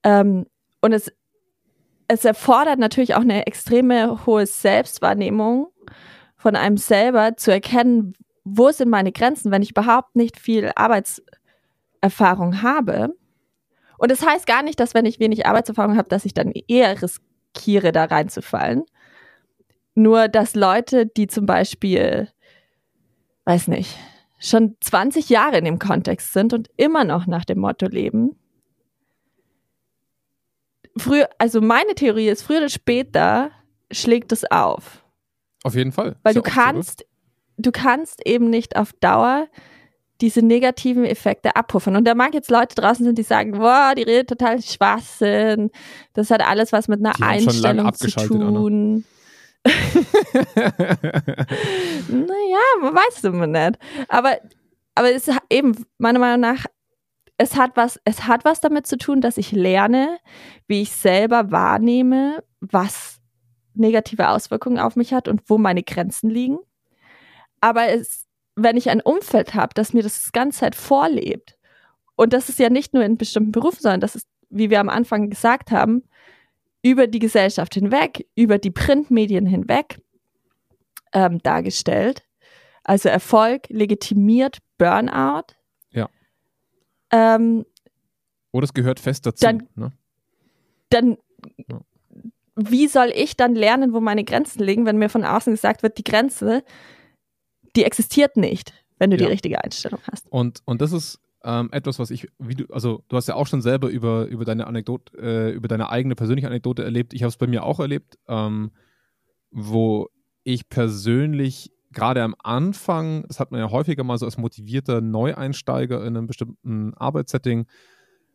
Ähm, 0.04 0.46
und 0.82 0.94
es, 0.94 1.12
es 2.08 2.26
erfordert 2.26 2.80
natürlich 2.80 3.16
auch 3.16 3.22
eine 3.22 3.48
extreme 3.48 4.26
hohe 4.26 4.46
Selbstwahrnehmung 4.46 5.68
von 6.36 6.56
einem 6.56 6.78
selber 6.78 7.38
zu 7.38 7.52
erkennen, 7.52 8.14
wo 8.44 8.72
sind 8.72 8.90
meine 8.90 9.12
Grenzen, 9.12 9.52
wenn 9.52 9.62
ich 9.62 9.72
überhaupt 9.72 10.16
nicht 10.16 10.40
viel 10.40 10.72
Arbeitserfahrung 10.76 12.64
habe. 12.64 13.14
Und 14.00 14.10
das 14.10 14.26
heißt 14.26 14.48
gar 14.48 14.64
nicht, 14.64 14.80
dass 14.80 14.96
wenn 14.96 15.06
ich 15.06 15.20
wenig 15.20 15.46
Arbeitserfahrung 15.46 15.96
habe, 15.96 16.10
dass 16.10 16.26
ich 16.26 16.34
dann 16.34 16.52
eher 16.68 17.00
riskiere, 17.00 17.92
da 17.92 18.06
reinzufallen, 18.06 18.84
nur, 19.96 20.28
dass 20.28 20.56
Leute, 20.56 21.06
die 21.06 21.28
zum 21.28 21.46
Beispiel, 21.46 22.30
weiß 23.46 23.68
nicht, 23.68 23.98
schon 24.40 24.76
20 24.82 25.30
Jahre 25.30 25.58
in 25.58 25.66
dem 25.66 25.80
Kontext 25.80 26.34
sind 26.34 26.54
und 26.54 26.70
immer 26.78 27.04
noch 27.04 27.28
nach 27.28 27.46
dem 27.46 27.60
Motto 27.60 27.88
leben, 27.88 28.36
früher, 30.98 31.30
also 31.38 31.62
meine 31.62 31.96
Theorie 31.96 32.30
ist, 32.30 32.44
früher 32.44 32.58
oder 32.58 32.70
später 32.70 33.52
schlägt 33.92 34.32
es 34.32 34.50
auf. 34.50 35.04
Auf 35.64 35.76
jeden 35.76 35.92
Fall. 35.92 36.16
Weil 36.24 36.34
du 36.34 36.42
kannst, 36.42 37.06
du 37.58 37.72
kannst 37.72 38.26
eben 38.26 38.50
nicht 38.50 38.76
auf 38.76 38.94
Dauer 38.94 39.48
diese 40.22 40.42
negativen 40.42 41.04
Effekte 41.04 41.56
abpuffern. 41.56 41.96
Und 41.96 42.06
da 42.06 42.14
mag 42.14 42.34
jetzt 42.34 42.52
Leute 42.52 42.76
draußen 42.76 43.04
sind, 43.04 43.18
die 43.18 43.24
sagen, 43.24 43.54
boah, 43.54 43.94
die 43.98 44.04
redet 44.04 44.30
total 44.30 44.62
Schwachsinn. 44.62 45.72
Das 46.14 46.30
hat 46.30 46.42
alles 46.48 46.72
was 46.72 46.88
mit 46.88 47.00
einer 47.00 47.14
die 47.14 47.24
Einstellung 47.24 47.94
zu 47.94 48.08
tun. 48.08 49.04
Naja, 52.08 52.60
man 52.82 52.96
weiß 52.96 53.18
es 53.18 53.24
immer 53.24 53.48
nicht. 53.48 53.78
Aber, 54.08 54.38
aber 54.96 55.12
es 55.12 55.28
ist 55.28 55.38
eben, 55.50 55.86
meiner 55.98 56.20
Meinung 56.20 56.42
nach, 56.42 56.66
es 57.38 57.56
hat 57.56 57.72
was, 57.76 58.00
es 58.06 58.28
hat 58.28 58.46
was 58.46 58.62
damit 58.62 58.88
zu 58.88 58.98
tun, 58.98 59.22
dass 59.22 59.38
ich 59.38 59.52
lerne, 59.52 60.20
wie 60.68 60.82
ich 60.82 60.92
selber 60.92 61.52
wahrnehme, 61.52 62.44
was 62.60 63.20
negative 63.74 64.30
Auswirkungen 64.30 64.80
auf 64.80 64.96
mich 64.96 65.14
hat 65.14 65.28
und 65.28 65.42
wo 65.48 65.58
meine 65.58 65.84
Grenzen 65.84 66.30
liegen. 66.30 66.60
Aber 67.62 67.90
es, 67.90 68.28
wenn 68.56 68.78
ich 68.78 68.90
ein 68.90 69.02
Umfeld 69.02 69.54
habe, 69.54 69.74
das 69.74 69.94
mir 69.94 70.04
das 70.04 70.32
ganze 70.32 70.60
Zeit 70.60 70.76
vorlebt, 70.76 71.58
und 72.16 72.34
das 72.34 72.50
ist 72.50 72.60
ja 72.60 72.70
nicht 72.70 72.94
nur 72.94 73.04
in 73.04 73.18
bestimmten 73.18 73.52
Berufen, 73.52 73.82
sondern 73.82 74.02
das 74.02 74.16
ist, 74.16 74.28
wie 74.50 74.70
wir 74.70 74.80
am 74.80 74.90
Anfang 74.90 75.30
gesagt 75.30 75.72
haben, 75.72 76.04
über 76.82 77.08
die 77.08 77.20
Gesellschaft 77.20 77.74
hinweg, 77.74 78.28
über 78.36 78.58
die 78.58 78.72
Printmedien 78.72 79.46
hinweg 79.46 80.02
ähm, 81.14 81.40
dargestellt. 81.40 82.24
Also 82.84 83.10
Erfolg 83.10 83.68
legitimiert 83.70 84.58
Burnout. 84.78 85.54
Ja. 85.92 86.10
Ähm, 87.12 87.66
Oder 88.52 88.64
es 88.64 88.74
gehört 88.74 89.00
fest 89.00 89.26
dazu. 89.26 89.46
Dann, 89.46 89.68
ne? 89.76 89.92
dann 90.90 91.18
ja. 91.70 91.82
wie 92.56 92.88
soll 92.88 93.12
ich 93.16 93.38
dann 93.38 93.56
lernen, 93.56 93.94
wo 93.94 94.00
meine 94.00 94.24
Grenzen 94.24 94.64
liegen, 94.64 94.86
wenn 94.86 94.98
mir 94.98 95.10
von 95.10 95.24
außen 95.24 95.54
gesagt 95.54 95.84
wird, 95.84 95.98
die 96.00 96.04
Grenze, 96.04 96.64
die 97.76 97.84
existiert 97.84 98.38
nicht, 98.38 98.74
wenn 98.98 99.12
du 99.12 99.18
ja. 99.18 99.26
die 99.26 99.32
richtige 99.32 99.64
Einstellung 99.64 100.00
hast. 100.12 100.32
Und, 100.32 100.62
und 100.66 100.82
das 100.82 100.92
ist 100.92 101.20
ähm, 101.44 101.70
etwas, 101.72 102.00
was 102.00 102.12
ich, 102.12 102.28
wie 102.40 102.56
du, 102.56 102.66
also 102.72 103.04
du 103.08 103.18
hast 103.18 103.28
ja 103.28 103.36
auch 103.36 103.48
schon 103.48 103.62
selber 103.62 103.90
über, 103.90 104.26
über 104.26 104.46
deine 104.46 104.68
Anekdote, 104.68 105.18
äh, 105.18 105.52
über 105.52 105.68
deine 105.68 105.90
eigene 105.90 106.16
persönliche 106.16 106.48
Anekdote 106.48 106.84
erlebt. 106.84 107.14
Ich 107.14 107.24
habe 107.24 107.30
es 107.30 107.38
bei 107.38 107.48
mir 107.48 107.64
auch 107.64 107.80
erlebt, 107.80 108.18
ähm, 108.28 108.72
wo 109.52 110.10
ich 110.44 110.70
persönlich 110.70 111.72
gerade 111.92 112.24
am 112.24 112.36
Anfang, 112.42 113.26
das 113.28 113.40
hat 113.40 113.52
man 113.52 113.60
ja 113.60 113.70
häufiger 113.70 114.04
mal 114.04 114.18
so 114.18 114.26
als 114.26 114.38
motivierter 114.38 115.02
Neueinsteiger 115.02 116.02
in 116.02 116.16
einem 116.16 116.28
bestimmten 116.28 116.94
Arbeitssetting, 116.94 117.66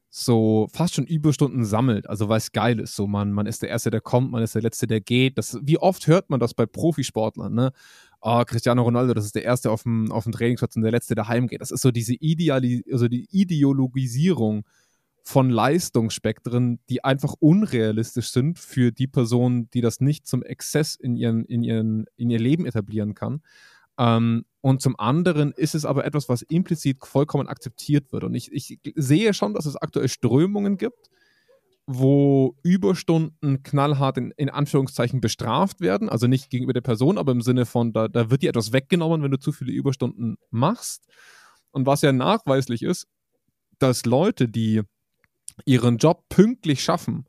so 0.08 0.68
fast 0.72 0.94
schon 0.94 1.06
Überstunden 1.06 1.64
sammelt, 1.64 2.08
also 2.08 2.28
weil 2.28 2.38
es 2.38 2.52
geil 2.52 2.80
ist. 2.80 2.96
So, 2.96 3.06
man, 3.06 3.32
man 3.32 3.46
ist 3.46 3.62
der 3.62 3.68
Erste, 3.68 3.90
der 3.90 4.00
kommt, 4.00 4.30
man 4.30 4.42
ist 4.42 4.54
der 4.54 4.62
Letzte, 4.62 4.86
der 4.86 5.00
geht. 5.00 5.36
Das, 5.36 5.58
wie 5.62 5.78
oft 5.78 6.06
hört 6.06 6.30
man 6.30 6.40
das 6.40 6.54
bei 6.54 6.64
Profisportlern, 6.64 7.52
ne? 7.52 7.72
Oh, 8.20 8.42
Cristiano 8.44 8.82
Ronaldo, 8.82 9.14
das 9.14 9.24
ist 9.26 9.34
der 9.34 9.44
Erste 9.44 9.70
auf 9.70 9.82
dem, 9.82 10.10
auf 10.12 10.24
dem 10.24 10.32
Trainingsplatz 10.32 10.76
und 10.76 10.82
der 10.82 10.92
Letzte, 10.92 11.14
der 11.14 11.28
heimgeht. 11.28 11.60
Das 11.60 11.70
ist 11.70 11.82
so 11.82 11.90
diese 11.90 12.14
Ideali 12.14 12.84
also 12.90 13.08
die 13.08 13.28
Ideologisierung 13.30 14.64
von 15.22 15.50
Leistungsspektren, 15.50 16.78
die 16.88 17.02
einfach 17.02 17.34
unrealistisch 17.40 18.30
sind 18.30 18.60
für 18.60 18.92
die 18.92 19.08
Person, 19.08 19.68
die 19.70 19.80
das 19.80 20.00
nicht 20.00 20.26
zum 20.26 20.42
Exzess 20.44 20.94
in, 20.94 21.16
ihren, 21.16 21.44
in, 21.44 21.64
ihren, 21.64 22.06
in 22.16 22.30
ihr 22.30 22.38
Leben 22.38 22.64
etablieren 22.64 23.14
kann. 23.14 23.42
Ähm, 23.98 24.44
und 24.60 24.82
zum 24.82 24.98
anderen 24.98 25.52
ist 25.52 25.74
es 25.74 25.84
aber 25.84 26.04
etwas, 26.04 26.28
was 26.28 26.42
implizit 26.42 27.04
vollkommen 27.04 27.48
akzeptiert 27.48 28.12
wird. 28.12 28.22
Und 28.22 28.34
ich, 28.34 28.52
ich 28.52 28.78
sehe 28.94 29.34
schon, 29.34 29.54
dass 29.54 29.66
es 29.66 29.76
aktuell 29.76 30.08
Strömungen 30.08 30.76
gibt, 30.76 31.10
wo 31.86 32.56
Überstunden 32.62 33.62
knallhart 33.62 34.18
in, 34.18 34.32
in, 34.36 34.50
Anführungszeichen 34.50 35.20
bestraft 35.20 35.80
werden. 35.80 36.08
Also 36.08 36.26
nicht 36.26 36.50
gegenüber 36.50 36.72
der 36.72 36.80
Person, 36.80 37.16
aber 37.16 37.32
im 37.32 37.42
Sinne 37.42 37.64
von, 37.64 37.92
da, 37.92 38.08
da 38.08 38.30
wird 38.30 38.42
dir 38.42 38.50
etwas 38.50 38.72
weggenommen, 38.72 39.22
wenn 39.22 39.30
du 39.30 39.38
zu 39.38 39.52
viele 39.52 39.72
Überstunden 39.72 40.36
machst. 40.50 41.06
Und 41.70 41.86
was 41.86 42.02
ja 42.02 42.12
nachweislich 42.12 42.82
ist, 42.82 43.06
dass 43.78 44.04
Leute, 44.04 44.48
die 44.48 44.82
ihren 45.64 45.98
Job 45.98 46.24
pünktlich 46.28 46.82
schaffen, 46.82 47.26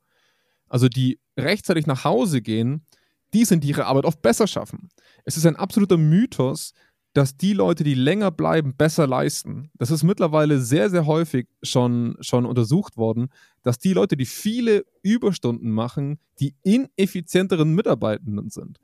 also 0.67 0.89
die 0.89 1.19
rechtzeitig 1.38 1.85
nach 1.85 2.03
Hause 2.03 2.41
gehen, 2.41 2.85
die 3.34 3.45
sind, 3.45 3.63
die 3.63 3.69
ihre 3.69 3.85
Arbeit 3.85 4.05
oft 4.05 4.21
besser 4.21 4.47
schaffen. 4.47 4.89
Es 5.23 5.38
ist 5.38 5.45
ein 5.45 5.55
absoluter 5.55 5.97
Mythos, 5.97 6.73
dass 7.18 7.35
die 7.35 7.53
Leute, 7.53 7.84
die 7.84 7.95
länger 7.95 8.30
bleiben, 8.30 8.76
besser 8.76 9.07
leisten. 9.07 9.72
Das 9.73 9.89
ist 9.89 10.03
mittlerweile 10.03 10.61
sehr, 10.61 10.91
sehr 10.91 11.07
häufig 11.07 11.48
schon, 11.64 12.15
schon 12.19 12.45
untersucht 12.45 12.95
worden, 12.95 13.30
dass 13.64 13.80
die 13.80 13.94
Leute, 13.94 14.15
die 14.15 14.27
viele 14.27 14.85
Überstunden 15.02 15.72
machen, 15.72 16.19
die 16.39 16.53
ineffizienteren 16.61 17.73
Mitarbeitenden 17.73 18.52
sind. 18.52 18.77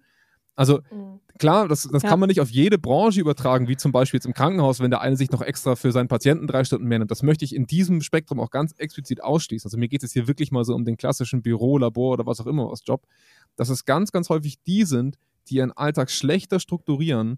Also 0.55 0.79
mhm. 0.89 1.19
klar, 1.37 1.67
das, 1.67 1.87
das 1.91 2.01
ja. 2.01 2.09
kann 2.09 2.19
man 2.19 2.27
nicht 2.27 2.41
auf 2.41 2.49
jede 2.49 2.79
Branche 2.79 3.21
übertragen, 3.21 3.67
wie 3.67 3.77
zum 3.77 3.91
Beispiel 3.91 4.17
jetzt 4.17 4.25
im 4.25 4.33
Krankenhaus, 4.33 4.79
wenn 4.79 4.89
der 4.89 5.01
eine 5.01 5.15
sich 5.15 5.29
noch 5.29 5.43
extra 5.43 5.75
für 5.75 5.91
seinen 5.91 6.07
Patienten 6.07 6.47
drei 6.47 6.63
Stunden 6.63 6.87
mehr 6.87 6.97
nimmt. 6.97 7.11
Das 7.11 7.21
möchte 7.21 7.45
ich 7.45 7.53
in 7.53 7.67
diesem 7.67 8.01
Spektrum 8.01 8.39
auch 8.39 8.49
ganz 8.49 8.73
explizit 8.79 9.23
ausschließen. 9.23 9.67
Also 9.67 9.77
mir 9.77 9.89
geht 9.89 10.01
es 10.01 10.11
hier 10.11 10.27
wirklich 10.27 10.51
mal 10.51 10.65
so 10.65 10.73
um 10.73 10.85
den 10.85 10.97
klassischen 10.97 11.43
Büro, 11.43 11.77
Labor 11.77 12.13
oder 12.13 12.25
was 12.25 12.39
auch 12.39 12.47
immer 12.47 12.67
was 12.71 12.81
Job, 12.83 13.05
dass 13.57 13.69
es 13.69 13.85
ganz, 13.85 14.11
ganz 14.11 14.29
häufig 14.29 14.59
die 14.63 14.85
sind, 14.85 15.19
die 15.49 15.57
ihren 15.57 15.71
Alltag 15.71 16.09
schlechter 16.09 16.59
strukturieren, 16.59 17.37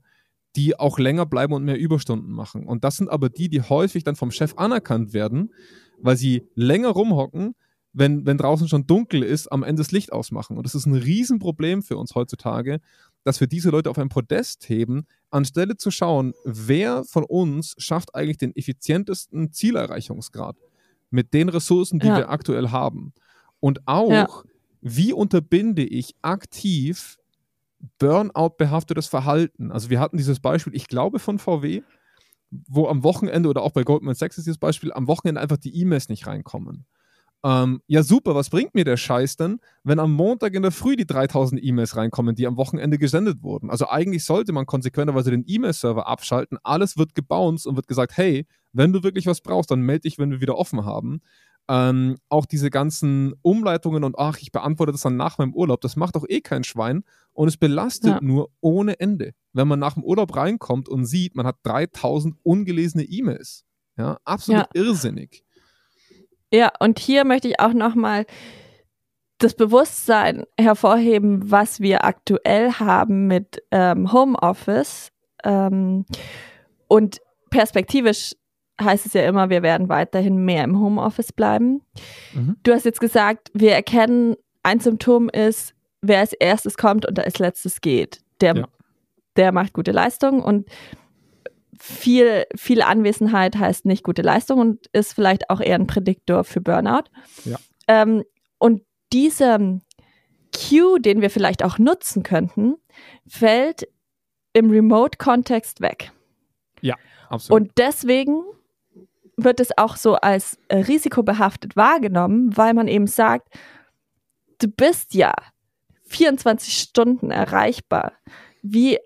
die 0.56 0.80
auch 0.80 0.99
länger 0.99 1.26
bleiben 1.26 1.53
und 1.53 1.64
mehr 1.64 1.77
Überstunden 1.77 2.32
machen. 2.32 2.65
Und 2.65 2.84
das 2.84 2.98
sind 2.98 3.10
aber 3.10 3.30
die, 3.30 3.49
die 3.49 3.61
häufig 3.61 4.03
dann 4.03 4.15
vom 4.15 4.32
Chef 4.32 4.53
anerkannt 4.57 5.14
werden, 5.14 5.53
weil 5.99 6.18
sie 6.18 6.44
länger 6.56 6.90
rumhocken, 6.90 7.56
wenn, 7.94 8.26
wenn 8.26 8.38
draußen 8.38 8.68
schon 8.68 8.88
dunkel 8.88 9.23
ist, 9.23 9.52
am 9.52 9.64
Ende 9.64 9.82
das 9.82 9.91
Licht 9.91 10.11
ausmachen. 10.11 10.57
Und 10.57 10.65
das 10.65 10.76
ist 10.76 10.86
ein 10.86 10.95
Riesenproblem 10.95 11.82
für 11.82 11.98
uns 11.98 12.14
heutzutage, 12.14 12.82
dass 13.23 13.40
wir 13.40 13.48
diese 13.48 13.69
Leute 13.69 13.90
auf 13.90 13.98
ein 13.98 14.10
Podest 14.10 14.68
heben, 14.68 15.07
anstelle 15.30 15.77
zu 15.77 15.91
schauen, 15.91 16.34
wer 16.44 17.06
von 17.06 17.23
uns 17.23 17.73
schafft 17.77 18.14
eigentlich 18.14 18.38
den 18.38 18.56
effizientesten 18.56 19.53
Zielerreichungsgrad 19.53 20.57
mit 21.10 21.34
den 21.34 21.49
Ressourcen, 21.49 21.99
die 21.99 22.07
ja. 22.07 22.18
wir 22.18 22.30
aktuell 22.30 22.69
haben. 22.69 23.14
Und 23.61 23.88
auch, 23.88 24.11
ja. 24.11 24.27
wie 24.82 25.14
unterbinde 25.14 25.84
ich 25.86 26.15
aktiv 26.22 27.18
Burnout-behaftetes 27.99 29.07
Verhalten. 29.07 29.71
Also 29.71 29.89
wir 29.89 29.99
hatten 29.99 30.17
dieses 30.17 30.39
Beispiel, 30.39 30.75
ich 30.75 30.87
glaube 30.87 31.19
von 31.19 31.39
VW, 31.39 31.81
wo 32.67 32.87
am 32.87 33.03
Wochenende 33.03 33.49
oder 33.49 33.61
auch 33.61 33.71
bei 33.71 33.83
Goldman 33.83 34.15
Sachs 34.15 34.37
ist 34.37 34.45
dieses 34.45 34.57
Beispiel, 34.57 34.93
am 34.93 35.07
Wochenende 35.07 35.41
einfach 35.41 35.57
die 35.57 35.75
E-Mails 35.79 36.09
nicht 36.09 36.27
reinkommen. 36.27 36.85
Ähm, 37.43 37.81
ja, 37.85 38.01
super, 38.01 38.33
was 38.33 38.49
bringt 38.49 38.73
mir 38.73 38.85
der 38.85 38.97
Scheiß 38.97 39.37
denn, 39.37 39.59
wenn 39.83 39.99
am 39.99 40.13
Montag 40.13 40.55
in 40.55 40.63
der 40.63 40.71
Früh 40.71 40.95
die 40.95 41.05
3000 41.05 41.63
E-Mails 41.63 41.95
reinkommen, 41.95 42.33
die 42.33 42.47
am 42.47 42.57
Wochenende 42.57 42.97
gesendet 42.97 43.43
wurden? 43.43 43.69
Also 43.69 43.87
eigentlich 43.87 44.25
sollte 44.25 44.51
man 44.51 44.65
konsequenterweise 44.65 45.29
den 45.29 45.43
E-Mail-Server 45.45 46.07
abschalten, 46.07 46.57
alles 46.63 46.97
wird 46.97 47.13
gebounced 47.13 47.67
und 47.67 47.75
wird 47.75 47.87
gesagt, 47.87 48.17
hey, 48.17 48.47
wenn 48.73 48.93
du 48.93 49.03
wirklich 49.03 49.27
was 49.27 49.41
brauchst, 49.41 49.69
dann 49.69 49.81
melde 49.81 50.01
dich, 50.01 50.17
wenn 50.17 50.31
wir 50.31 50.41
wieder 50.41 50.57
offen 50.57 50.85
haben. 50.85 51.21
Ähm, 51.67 52.17
auch 52.29 52.45
diese 52.45 52.69
ganzen 52.69 53.33
Umleitungen 53.41 54.03
und 54.03 54.19
ach, 54.19 54.37
ich 54.39 54.51
beantworte 54.51 54.91
das 54.91 55.01
dann 55.01 55.17
nach 55.17 55.39
meinem 55.39 55.53
Urlaub, 55.53 55.81
das 55.81 55.95
macht 55.95 56.15
doch 56.15 56.25
eh 56.29 56.41
kein 56.41 56.63
Schwein 56.63 57.03
und 57.33 57.47
es 57.47 57.57
belastet 57.57 58.11
ja. 58.11 58.19
nur 58.21 58.51
ohne 58.61 58.99
Ende. 58.99 59.33
Wenn 59.51 59.67
man 59.67 59.79
nach 59.79 59.95
dem 59.95 60.03
Urlaub 60.03 60.35
reinkommt 60.35 60.87
und 60.87 61.05
sieht, 61.05 61.35
man 61.35 61.47
hat 61.47 61.57
3000 61.63 62.35
ungelesene 62.43 63.03
E-Mails. 63.03 63.65
Ja, 63.97 64.19
absolut 64.25 64.67
ja. 64.75 64.81
irrsinnig. 64.81 65.43
Ja, 66.51 66.71
und 66.79 66.99
hier 66.99 67.25
möchte 67.25 67.47
ich 67.47 67.59
auch 67.59 67.73
nochmal 67.73 68.25
das 69.39 69.55
Bewusstsein 69.55 70.45
hervorheben, 70.57 71.49
was 71.51 71.79
wir 71.79 72.05
aktuell 72.05 72.73
haben 72.73 73.27
mit 73.27 73.63
ähm, 73.71 74.11
Homeoffice. 74.13 75.11
Ähm, 75.43 76.05
und 76.87 77.21
perspektivisch 77.49 78.35
heißt 78.81 79.06
es 79.06 79.14
ja 79.14 79.23
immer, 79.23 79.49
wir 79.49 79.64
werden 79.64 79.89
weiterhin 79.89 80.38
mehr 80.43 80.64
im 80.64 80.80
Homeoffice 80.80 81.31
bleiben. 81.31 81.81
Mhm. 82.34 82.57
Du 82.64 82.73
hast 82.73 82.85
jetzt 82.85 82.99
gesagt, 82.99 83.52
wir 83.53 83.73
erkennen, 83.73 84.35
ein 84.64 84.80
Symptom 84.80 85.30
ist, 85.30 85.73
wer 86.02 86.19
als 86.19 86.34
erstes 86.34 86.77
kommt 86.77 87.06
und 87.06 87.19
als 87.19 87.39
letztes 87.39 87.81
geht. 87.81 88.19
Der, 88.41 88.56
ja. 88.56 88.68
der 89.38 89.52
macht 89.52 89.73
gute 89.73 89.91
Leistung 89.91 90.41
und 90.43 90.68
viel, 91.80 92.45
viel 92.56 92.81
Anwesenheit 92.81 93.57
heißt 93.57 93.85
nicht 93.85 94.03
gute 94.03 94.22
Leistung 94.22 94.60
und 94.60 94.88
ist 94.93 95.14
vielleicht 95.14 95.49
auch 95.49 95.60
eher 95.60 95.76
ein 95.76 95.88
Prädiktor 95.88 96.43
für 96.43 96.61
Burnout. 96.61 97.10
Ja. 97.43 97.57
Ähm, 97.88 98.23
und 98.57 98.81
dieser 99.14 99.60
Cue, 100.53 100.99
den 100.99 101.22
wir 101.22 101.30
vielleicht 101.30 101.64
auch 101.64 101.77
nutzen 101.77 102.23
könnten, 102.23 102.76
fällt 103.27 103.88
im 104.53 104.69
Remote-Kontext 104.69 105.81
weg. 105.81 106.11
Ja, 106.81 106.95
absolut. 107.30 107.61
Und 107.61 107.72
deswegen 107.77 108.41
wird 109.37 109.59
es 109.59 109.77
auch 109.77 109.97
so 109.97 110.15
als 110.15 110.57
äh, 110.67 110.77
risikobehaftet 110.77 111.75
wahrgenommen, 111.75 112.55
weil 112.55 112.73
man 112.73 112.87
eben 112.87 113.07
sagt, 113.07 113.49
du 114.59 114.67
bist 114.67 115.13
ja 115.13 115.33
24 116.05 116.77
Stunden 116.77 117.31
erreichbar. 117.31 118.13
Wie 118.61 118.99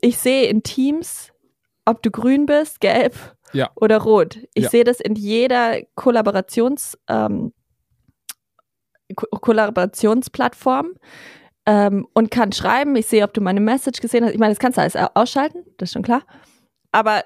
ich 0.00 0.18
sehe 0.18 0.48
in 0.48 0.62
Teams, 0.62 1.32
ob 1.84 2.02
du 2.02 2.10
grün 2.10 2.46
bist, 2.46 2.80
gelb 2.80 3.14
ja. 3.52 3.70
oder 3.74 3.98
rot. 3.98 4.38
Ich 4.54 4.64
ja. 4.64 4.70
sehe 4.70 4.84
das 4.84 5.00
in 5.00 5.14
jeder 5.14 5.82
Kollaborations 5.94 6.98
ähm, 7.08 7.52
Ko 9.16 9.26
Kollaborationsplattform 9.26 10.92
ähm, 11.66 12.06
und 12.14 12.30
kann 12.30 12.52
schreiben, 12.52 12.94
ich 12.94 13.06
sehe, 13.06 13.24
ob 13.24 13.34
du 13.34 13.40
meine 13.40 13.60
Message 13.60 14.00
gesehen 14.00 14.24
hast. 14.24 14.32
Ich 14.32 14.38
meine, 14.38 14.52
das 14.52 14.60
kannst 14.60 14.78
du 14.78 14.82
alles 14.82 14.96
ausschalten, 14.96 15.64
das 15.78 15.88
ist 15.88 15.92
schon 15.94 16.02
klar. 16.02 16.22
Aber 16.92 17.24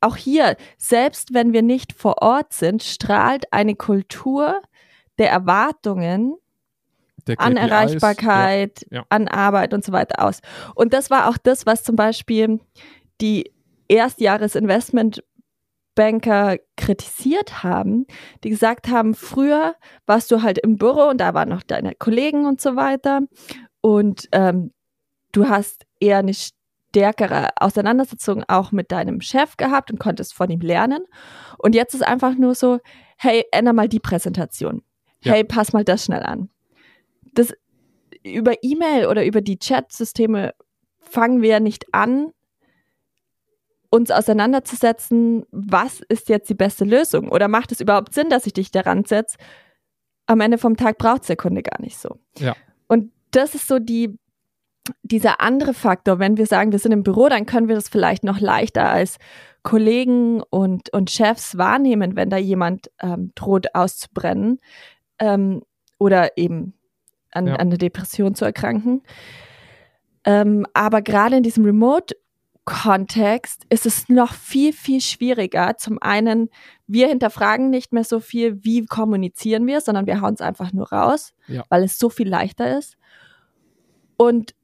auch 0.00 0.16
hier, 0.16 0.56
selbst 0.78 1.34
wenn 1.34 1.52
wir 1.52 1.62
nicht 1.62 1.92
vor 1.92 2.22
Ort 2.22 2.52
sind, 2.52 2.82
strahlt 2.82 3.52
eine 3.52 3.76
Kultur 3.76 4.60
der 5.18 5.30
Erwartungen 5.30 6.34
an 7.36 7.56
Erreichbarkeit, 7.56 8.84
ja, 8.90 8.98
ja. 8.98 9.04
an 9.10 9.28
Arbeit 9.28 9.72
und 9.74 9.84
so 9.84 9.92
weiter 9.92 10.24
aus. 10.24 10.40
Und 10.74 10.92
das 10.94 11.10
war 11.10 11.28
auch 11.28 11.36
das, 11.36 11.66
was 11.66 11.84
zum 11.84 11.96
Beispiel 11.96 12.60
die 13.20 13.52
Erstjahresinvestmentbanker 13.88 16.56
kritisiert 16.76 17.62
haben, 17.62 18.06
die 18.42 18.48
gesagt 18.50 18.88
haben, 18.88 19.14
früher 19.14 19.76
warst 20.06 20.30
du 20.30 20.42
halt 20.42 20.58
im 20.58 20.76
Büro 20.76 21.08
und 21.08 21.20
da 21.20 21.34
waren 21.34 21.50
noch 21.50 21.62
deine 21.62 21.94
Kollegen 21.94 22.46
und 22.46 22.60
so 22.60 22.74
weiter 22.76 23.22
und 23.80 24.28
ähm, 24.32 24.72
du 25.32 25.48
hast 25.48 25.86
eher 26.00 26.18
eine 26.18 26.34
stärkere 26.90 27.48
Auseinandersetzung 27.56 28.44
auch 28.48 28.72
mit 28.72 28.92
deinem 28.92 29.20
Chef 29.20 29.56
gehabt 29.56 29.90
und 29.90 29.98
konntest 29.98 30.34
von 30.34 30.50
ihm 30.50 30.60
lernen. 30.60 31.04
Und 31.58 31.74
jetzt 31.74 31.94
ist 31.94 32.06
einfach 32.06 32.34
nur 32.34 32.54
so, 32.54 32.78
hey, 33.16 33.44
änder 33.52 33.72
mal 33.72 33.88
die 33.88 34.00
Präsentation. 34.00 34.82
Ja. 35.22 35.32
Hey, 35.32 35.44
pass 35.44 35.72
mal 35.72 35.84
das 35.84 36.04
schnell 36.04 36.22
an 36.22 36.50
das 37.34 37.52
über 38.22 38.62
E-Mail 38.62 39.06
oder 39.06 39.24
über 39.24 39.40
die 39.40 39.58
Chat-Systeme 39.58 40.54
fangen 40.98 41.42
wir 41.42 41.60
nicht 41.60 41.86
an, 41.92 42.32
uns 43.92 44.10
auseinanderzusetzen, 44.10 45.44
was 45.50 46.00
ist 46.08 46.28
jetzt 46.28 46.48
die 46.48 46.54
beste 46.54 46.84
Lösung 46.84 47.28
oder 47.28 47.48
macht 47.48 47.72
es 47.72 47.80
überhaupt 47.80 48.14
Sinn, 48.14 48.30
dass 48.30 48.46
ich 48.46 48.52
dich 48.52 48.70
daran 48.70 49.04
setze? 49.04 49.36
Am 50.26 50.40
Ende 50.40 50.58
vom 50.58 50.76
Tag 50.76 50.98
braucht 50.98 51.22
es 51.22 51.26
der 51.26 51.36
Kunde 51.36 51.62
gar 51.62 51.80
nicht 51.80 51.98
so. 51.98 52.20
Ja. 52.38 52.54
Und 52.86 53.10
das 53.32 53.56
ist 53.56 53.66
so 53.66 53.80
die, 53.80 54.16
dieser 55.02 55.40
andere 55.40 55.74
Faktor. 55.74 56.18
Wenn 56.18 56.36
wir 56.36 56.46
sagen, 56.46 56.72
wir 56.72 56.78
sind 56.78 56.92
im 56.92 57.02
Büro, 57.02 57.28
dann 57.28 57.46
können 57.46 57.68
wir 57.68 57.74
das 57.74 57.88
vielleicht 57.88 58.24
noch 58.24 58.40
leichter 58.40 58.88
als 58.88 59.18
Kollegen 59.62 60.42
und, 60.42 60.92
und 60.92 61.10
Chefs 61.10 61.58
wahrnehmen, 61.58 62.16
wenn 62.16 62.30
da 62.30 62.36
jemand 62.36 62.90
ähm, 63.00 63.32
droht 63.34 63.74
auszubrennen 63.74 64.60
ähm, 65.18 65.62
oder 65.98 66.38
eben 66.38 66.74
an, 67.30 67.46
ja. 67.46 67.54
an 67.54 67.68
eine 67.68 67.78
Depression 67.78 68.34
zu 68.34 68.44
erkranken. 68.44 69.02
Ähm, 70.24 70.66
aber 70.74 71.02
gerade 71.02 71.36
in 71.36 71.42
diesem 71.42 71.64
Remote-Kontext 71.64 73.64
ist 73.68 73.86
es 73.86 74.08
noch 74.08 74.32
viel, 74.32 74.72
viel 74.72 75.00
schwieriger. 75.00 75.76
Zum 75.76 75.98
einen, 76.00 76.48
wir 76.86 77.08
hinterfragen 77.08 77.70
nicht 77.70 77.92
mehr 77.92 78.04
so 78.04 78.20
viel, 78.20 78.64
wie 78.64 78.86
kommunizieren 78.86 79.66
wir, 79.66 79.80
sondern 79.80 80.06
wir 80.06 80.20
hauen 80.20 80.34
es 80.34 80.40
einfach 80.40 80.72
nur 80.72 80.90
raus, 80.90 81.32
ja. 81.46 81.64
weil 81.68 81.84
es 81.84 81.98
so 81.98 82.10
viel 82.10 82.28
leichter 82.28 82.78
ist. 82.78 82.96
Und 84.16 84.54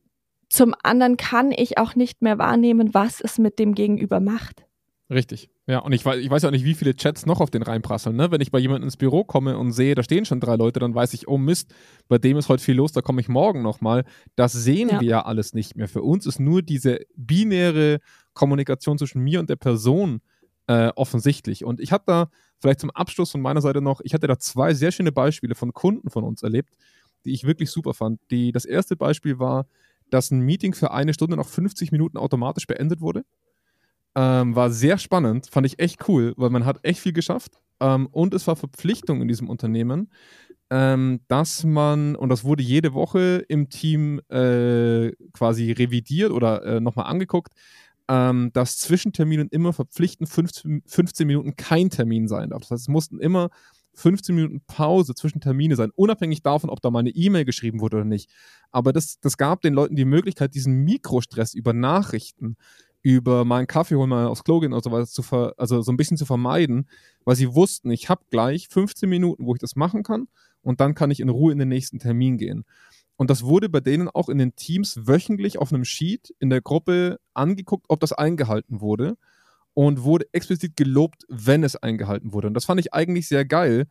zum 0.48 0.74
anderen 0.82 1.16
kann 1.16 1.52
ich 1.52 1.78
auch 1.78 1.94
nicht 1.94 2.23
mehr 2.23 2.39
wahrnehmen, 2.39 2.94
was 2.94 3.20
es 3.20 3.39
mit 3.39 3.59
dem 3.59 3.74
Gegenüber 3.74 4.20
macht. 4.20 4.66
Richtig. 5.09 5.51
Ja, 5.68 5.81
und 5.81 5.93
ich 5.93 6.05
weiß, 6.05 6.18
ich 6.18 6.31
weiß 6.31 6.43
ja 6.43 6.51
nicht, 6.51 6.64
wie 6.64 6.74
viele 6.74 6.94
Chats 6.94 7.27
noch 7.27 7.40
auf 7.40 7.51
den 7.51 7.62
reinprasseln. 7.62 8.16
Ne? 8.16 8.31
Wenn 8.31 8.40
ich 8.40 8.51
bei 8.51 8.59
jemandem 8.59 8.85
ins 8.85 8.97
Büro 8.97 9.24
komme 9.24 9.56
und 9.56 9.73
sehe, 9.73 9.94
da 9.94 10.02
stehen 10.02 10.24
schon 10.24 10.40
drei 10.40 10.56
Leute, 10.56 10.81
dann 10.81 10.94
weiß 10.94 11.14
ich, 11.14 11.28
oh 11.28 11.39
Mist, 11.39 11.74
bei 12.09 12.18
dem 12.18 12.36
ist 12.36 12.48
heute 12.48 12.62
viel 12.62 12.74
los, 12.74 12.93
da 12.93 13.02
komme 13.02 13.20
ich 13.20 13.28
morgen 13.28 13.62
nochmal. 13.62 14.05
Das 14.35 14.52
sehen 14.52 14.89
ja. 14.89 15.01
wir 15.01 15.09
ja 15.09 15.24
alles 15.24 15.55
nicht 15.55 15.77
mehr. 15.77 15.89
Für 15.89 16.02
uns 16.02 16.27
ist 16.27 16.40
nur 16.40 16.62
diese 16.62 17.01
binäre 17.16 17.98
Kommunikation 18.32 18.98
zwischen 18.98 19.23
mir 19.23 19.39
und 19.39 19.48
der 19.48 19.56
Person 19.56 20.20
äh, 20.66 20.90
offensichtlich. 20.97 21.64
Und 21.64 21.81
ich 21.81 21.93
habe 21.93 22.05
da 22.06 22.31
vielleicht 22.60 22.81
zum 22.81 22.90
Abschluss 22.90 23.31
von 23.31 23.40
meiner 23.40 23.60
Seite 23.60 23.81
noch, 23.81 24.01
ich 24.02 24.14
hatte 24.14 24.27
da 24.27 24.39
zwei 24.39 24.74
sehr 24.74 24.90
schöne 24.90 25.12
Beispiele 25.12 25.55
von 25.55 25.73
Kunden 25.73 26.10
von 26.10 26.24
uns 26.24 26.43
erlebt, 26.43 26.77
die 27.24 27.32
ich 27.32 27.44
wirklich 27.44 27.70
super 27.70 27.94
fand. 27.94 28.20
Die, 28.31 28.51
das 28.51 28.64
erste 28.64 28.97
Beispiel 28.97 29.39
war, 29.39 29.66
dass 30.10 30.30
ein 30.30 30.40
Meeting 30.40 30.74
für 30.74 30.90
eine 30.90 31.14
Stunde 31.14 31.36
nach 31.36 31.46
50 31.46 31.92
Minuten 31.92 32.16
automatisch 32.16 32.66
beendet 32.66 33.00
wurde. 33.00 33.24
Ähm, 34.14 34.56
war 34.56 34.70
sehr 34.70 34.98
spannend, 34.98 35.48
fand 35.50 35.66
ich 35.66 35.78
echt 35.78 36.08
cool, 36.08 36.32
weil 36.36 36.50
man 36.50 36.64
hat 36.64 36.78
echt 36.82 37.00
viel 37.00 37.12
geschafft. 37.12 37.60
Ähm, 37.80 38.06
und 38.06 38.32
es 38.32 38.46
war 38.46 38.56
Verpflichtung 38.56 39.20
in 39.20 39.28
diesem 39.28 39.50
Unternehmen, 39.50 40.10
ähm, 40.70 41.20
dass 41.28 41.64
man, 41.64 42.16
und 42.16 42.30
das 42.30 42.44
wurde 42.44 42.62
jede 42.62 42.94
Woche 42.94 43.44
im 43.48 43.68
Team 43.68 44.20
äh, 44.30 45.12
quasi 45.32 45.70
revidiert 45.72 46.32
oder 46.32 46.64
äh, 46.64 46.80
nochmal 46.80 47.06
angeguckt, 47.06 47.52
ähm, 48.08 48.50
dass 48.52 48.78
zwischen 48.78 49.12
Terminen 49.12 49.48
immer 49.50 49.72
verpflichtend 49.72 50.28
15, 50.28 50.82
15 50.86 51.26
Minuten 51.26 51.56
kein 51.56 51.90
Termin 51.90 52.28
sein 52.28 52.50
darf. 52.50 52.62
Das 52.62 52.70
heißt, 52.70 52.82
es 52.82 52.88
mussten 52.88 53.20
immer 53.20 53.50
15 53.97 54.35
Minuten 54.35 54.60
Pause 54.66 55.14
zwischen 55.14 55.40
Termine 55.40 55.77
sein, 55.77 55.90
unabhängig 55.94 56.43
davon, 56.43 56.70
ob 56.70 56.81
da 56.81 56.90
mal 56.90 57.01
eine 57.01 57.10
E-Mail 57.10 57.44
geschrieben 57.44 57.81
wurde 57.81 57.97
oder 57.97 58.05
nicht. 58.05 58.31
Aber 58.70 58.93
das, 58.93 59.18
das 59.20 59.36
gab 59.36 59.62
den 59.62 59.74
Leuten 59.74 59.97
die 59.97 60.05
Möglichkeit, 60.05 60.55
diesen 60.55 60.85
Mikrostress 60.85 61.55
über 61.55 61.73
Nachrichten, 61.73 62.56
über 63.02 63.44
meinen 63.44 63.66
Kaffee 63.66 63.94
holen, 63.94 64.10
mal 64.10 64.27
aufs 64.27 64.44
Klo 64.44 64.60
gehen 64.60 64.73
und 64.73 64.82
so 64.85 64.93
weiter, 64.93 65.06
zu 65.06 65.23
ver 65.23 65.55
also 65.56 65.81
so 65.81 65.93
ein 65.93 65.97
bisschen 65.97 66.16
zu 66.16 66.27
vermeiden, 66.27 66.89
weil 67.24 67.36
sie 67.36 67.55
wussten, 67.55 67.90
ich 67.90 68.09
habe 68.09 68.24
gleich 68.31 68.68
15 68.68 69.09
Minuten, 69.09 69.47
wo 69.47 69.55
ich 69.55 69.60
das 69.60 69.77
machen 69.77 70.02
kann 70.02 70.28
und 70.62 70.81
dann 70.81 70.94
kann 70.94 71.10
ich 71.10 71.20
in 71.20 71.28
Ruhe 71.28 71.52
in 71.52 71.59
den 71.59 71.68
nächsten 71.68 71.98
Termin 71.98 72.36
gehen. 72.36 72.64
Und 73.16 73.31
das 73.31 73.44
wurde 73.44 73.68
bei 73.68 73.81
denen 73.81 74.09
auch 74.09 74.28
in 74.28 74.39
den 74.39 74.56
Teams 74.56 75.06
wöchentlich 75.06 75.59
auf 75.59 75.73
einem 75.73 75.85
Sheet 75.85 76.35
in 76.39 76.51
der 76.51 76.60
Gruppe 76.60 77.18
angeguckt, 77.32 77.86
ob 77.89 78.01
das 78.01 78.12
eingehalten 78.12 78.81
wurde 78.81 79.16
und 79.77 80.05
wurde 80.05 80.24
explizit 80.32 80.74
gelobt, 80.74 81.24
wenn 81.28 81.62
es 81.62 81.77
eingehalten 81.77 82.32
wurde. 82.32 82.48
Und 82.48 82.55
das 82.55 82.65
fand 82.65 82.81
ich 82.81 82.94
eigentlich 82.94 83.28
sehr 83.28 83.44
geil, 83.44 83.86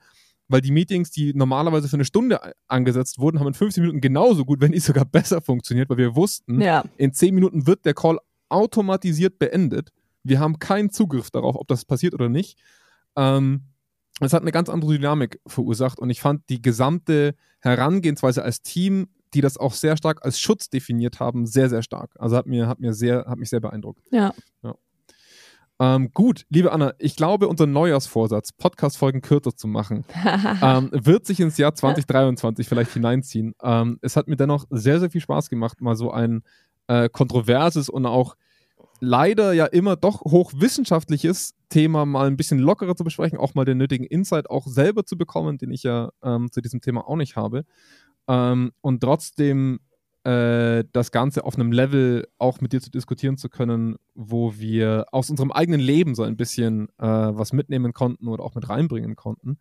weil 0.48 0.62
die 0.62 0.72
Meetings, 0.72 1.12
die 1.12 1.32
normalerweise 1.36 1.88
für 1.88 1.96
eine 1.96 2.06
Stunde 2.06 2.40
angesetzt 2.68 3.20
wurden, 3.20 3.40
haben 3.40 3.50
in 3.50 3.54
15 3.54 3.84
Minuten 3.84 4.02
genauso 4.02 4.46
gut, 4.46 4.62
wenn 4.62 4.72
nicht 4.72 4.84
sogar 4.84 5.06
besser 5.06 5.42
funktioniert, 5.42 5.88
weil 5.92 5.98
wir 5.98 6.16
wussten, 6.16 6.60
ja. 6.60 6.84
in 6.98 7.14
10 7.14 7.36
Minuten 7.36 7.68
wird 7.68 7.86
der 7.86 7.94
Call 7.94 8.18
automatisiert 8.50 9.38
beendet. 9.38 9.92
Wir 10.24 10.40
haben 10.40 10.58
keinen 10.58 10.90
Zugriff 10.90 11.30
darauf, 11.30 11.56
ob 11.56 11.68
das 11.68 11.86
passiert 11.86 12.16
oder 12.16 12.30
nicht. 12.30 12.58
Ähm, 13.16 13.62
es 14.22 14.34
hat 14.34 14.42
eine 14.42 14.52
ganz 14.52 14.70
andere 14.70 14.94
Dynamik 14.94 15.40
verursacht 15.46 16.00
und 16.00 16.10
ich 16.10 16.20
fand 16.20 16.50
die 16.50 16.64
gesamte 16.64 17.36
Herangehensweise 17.60 18.42
als 18.42 18.64
Team, 18.64 19.10
die 19.36 19.42
das 19.42 19.58
auch 19.58 19.74
sehr 19.74 19.98
stark 19.98 20.26
als 20.26 20.40
Schutz 20.40 20.68
definiert 20.68 21.20
haben, 21.20 21.46
sehr, 21.46 21.70
sehr 21.70 21.84
stark. 21.84 22.16
Also 22.18 22.38
hat 22.38 22.48
mir, 22.48 22.68
hat 22.68 22.80
mir 22.80 22.96
sehr, 22.96 23.26
hat 23.28 23.38
mich 23.38 23.52
sehr 23.52 23.60
beeindruckt. 23.60 24.02
Ja. 24.10 24.34
ja. 24.64 24.74
Ähm, 25.80 26.12
gut, 26.14 26.46
liebe 26.50 26.72
Anna, 26.72 26.94
ich 27.00 27.16
glaube, 27.16 27.48
unser 27.48 27.68
Neujahrsvorsatz, 27.68 28.54
Podcast-Folgen 28.54 29.22
kürzer 29.22 29.56
zu 29.56 29.68
machen, 29.68 30.06
ähm, 30.62 30.90
wird 30.94 31.26
sich 31.26 31.40
ins 31.42 31.58
Jahr 31.58 31.76
2023 31.76 32.68
vielleicht 32.68 32.94
hineinziehen. 32.94 33.54
Ähm, 33.62 34.00
es 34.02 34.16
hat 34.16 34.28
mir 34.28 34.38
dennoch 34.38 34.66
sehr, 34.70 35.00
sehr 35.00 35.10
viel 35.10 35.22
Spaß 35.22 35.50
gemacht, 35.50 35.82
mal 35.82 35.96
so 35.96 36.12
ein 36.12 36.44
äh, 36.88 37.10
kontroverses 37.10 37.90
und 37.90 38.06
auch 38.06 38.36
leider 39.02 39.52
ja 39.52 39.66
immer 39.66 39.98
doch 39.98 40.22
hochwissenschaftliches 40.22 41.56
Thema 41.70 42.06
mal 42.06 42.28
ein 42.28 42.38
bisschen 42.38 42.60
lockerer 42.60 42.96
zu 42.96 43.04
besprechen, 43.04 43.38
auch 43.38 43.54
mal 43.54 43.66
den 43.66 43.78
nötigen 43.78 44.06
Insight 44.06 44.50
auch 44.50 44.68
selber 44.68 45.06
zu 45.06 45.18
bekommen, 45.18 45.58
den 45.58 45.72
ich 45.72 45.84
ja 45.84 46.12
ähm, 46.24 46.52
zu 46.52 46.62
diesem 46.62 46.80
Thema 46.80 47.08
auch 47.08 47.18
nicht 47.18 47.36
habe. 47.36 47.66
Ähm, 48.28 48.72
und 48.82 49.02
trotzdem 49.02 49.80
das 50.26 51.12
Ganze 51.12 51.44
auf 51.44 51.54
einem 51.54 51.72
Level 51.72 52.28
auch 52.40 52.60
mit 52.60 52.74
dir 52.74 52.82
zu 52.82 52.90
diskutieren 52.90 53.38
zu 53.38 53.48
können, 53.48 53.98
wo 54.16 54.58
wir 54.58 55.06
aus 55.12 55.30
unserem 55.30 55.52
eigenen 55.52 55.80
Leben 55.80 56.16
so 56.16 56.24
ein 56.24 56.36
bisschen 56.36 56.90
äh, 56.98 57.06
was 57.06 57.54
mitnehmen 57.54 57.94
konnten 57.94 58.28
oder 58.28 58.44
auch 58.44 58.56
mit 58.56 58.68
reinbringen 58.68 59.16
konnten. 59.16 59.60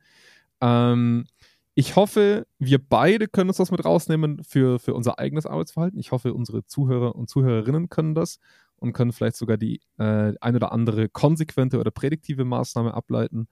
Ähm, 0.63 1.27
ich 1.75 1.97
hoffe, 1.97 2.47
wir 2.59 2.79
beide 2.79 3.27
können 3.29 3.51
uns 3.51 3.57
das 3.59 3.73
mit 3.73 3.85
rausnehmen 3.85 4.43
für, 4.45 4.79
für 4.79 4.95
unser 4.95 5.19
eigenes 5.19 5.45
Arbeitsverhalten. 5.45 5.99
Ich 5.99 6.13
hoffe, 6.13 6.33
unsere 6.33 6.65
Zuhörer 6.65 7.15
und 7.15 7.29
Zuhörerinnen 7.29 7.89
können 7.91 8.15
das 8.15 8.39
und 8.77 8.93
können 8.93 9.13
vielleicht 9.13 9.37
sogar 9.37 9.57
die 9.57 9.81
äh, 9.99 10.35
ein 10.41 10.57
oder 10.57 10.73
andere 10.73 11.09
konsequente 11.09 11.79
oder 11.79 11.91
prädiktive 11.91 12.45
Maßnahme 12.45 12.95
ableiten. 12.95 13.49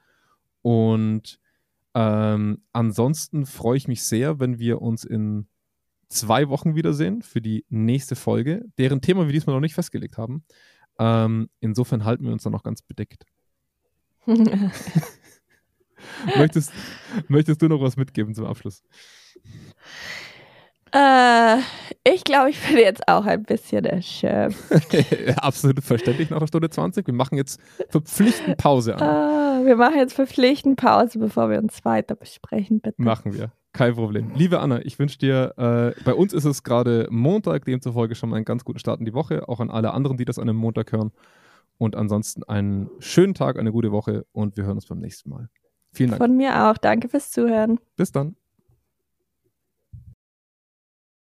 Und 0.63 1.41
ähm, 1.95 2.63
ansonsten 2.73 3.45
freue 3.45 3.77
ich 3.77 3.89
mich 3.89 4.05
sehr, 4.05 4.41
wenn 4.41 4.59
wir 4.59 4.81
uns 4.81 5.05
in 5.05 5.49
zwei 6.13 6.49
Wochen 6.49 6.75
wiedersehen 6.75 7.23
für 7.23 7.41
die 7.41 7.65
nächste 7.69 8.17
Folge, 8.17 8.65
deren 8.79 9.01
Thema 9.01 9.27
wir 9.27 9.33
diesmal 9.33 9.55
noch 9.57 9.61
nicht 9.61 9.75
festgelegt 9.75 10.19
haben. 10.19 10.45
Ähm, 10.99 11.49
insofern 11.61 12.05
halten 12.05 12.25
wir 12.25 12.33
uns 12.33 12.43
dann 12.43 12.53
noch 12.53 12.63
ganz 12.63 12.83
bedeckt. 12.83 13.25
möchtest, 16.37 16.73
möchtest 17.29 17.63
du 17.63 17.69
noch 17.69 17.81
was 17.81 17.97
mitgeben 17.97 18.35
zum 18.35 18.47
Abschluss? 18.47 18.83
Äh, 20.95 21.59
ich 22.05 22.23
glaube, 22.25 22.51
ich 22.51 22.61
bin 22.61 22.77
jetzt 22.77 23.09
auch 23.09 23.25
ein 23.25 23.43
bisschen 23.45 23.85
erschöpft. 23.87 24.59
Absolut 25.39 25.83
verständlich 25.83 26.29
nach 26.29 26.39
der 26.39 26.47
Stunde 26.47 26.69
20. 26.69 27.07
Wir 27.07 27.15
machen 27.15 27.37
jetzt 27.39 27.59
verpflichtend 27.89 28.59
Pause 28.59 28.97
an. 28.97 29.63
Uh, 29.63 29.67
wir 29.67 29.77
machen 29.77 29.97
jetzt 29.97 30.13
verpflichtend 30.13 30.77
Pause, 30.77 31.19
bevor 31.19 31.49
wir 31.49 31.59
uns 31.59 31.83
weiter 31.85 32.15
besprechen, 32.15 32.81
bitte. 32.81 33.01
Machen 33.01 33.33
wir. 33.33 33.53
Kein 33.73 33.95
Problem. 33.95 34.33
Liebe 34.35 34.61
Anna, 34.61 34.85
ich 34.85 34.99
wünsche 34.99 35.19
dir, 35.19 35.55
äh, 35.57 36.03
bei 36.05 36.15
uns 36.15 36.35
ist 36.35 36.45
es 36.45 36.63
gerade 36.63 37.09
Montag, 37.11 37.65
demzufolge 37.65 38.15
schon 38.15 38.29
mal 38.29 38.37
einen 38.37 38.45
ganz 38.45 38.65
guten 38.65 38.79
Start 38.79 39.01
in 39.01 39.07
die 39.07 39.15
Woche. 39.15 39.49
Auch 39.49 39.61
an 39.61 39.71
alle 39.71 39.93
anderen, 39.93 40.19
die 40.19 40.27
das 40.27 40.39
an 40.39 40.49
einem 40.49 40.59
Montag 40.59 40.93
hören. 40.93 41.11
Und 41.79 41.97
ansonsten 41.97 42.45
einen 42.45 42.91
schönen 42.99 43.35
Tag, 43.35 43.59
eine 43.59 43.73
gute 43.73 43.91
Woche 43.91 44.27
und 44.33 44.57
wir 44.57 44.65
hören 44.65 44.77
uns 44.77 44.87
beim 44.87 44.99
nächsten 44.99 45.31
Mal. 45.31 45.49
Vielen 45.93 46.11
Dank. 46.11 46.23
Von 46.23 46.37
mir 46.37 46.69
auch. 46.69 46.77
Danke 46.77 47.09
fürs 47.09 47.31
Zuhören. 47.31 47.79
Bis 47.97 48.13
dann. 48.13 48.37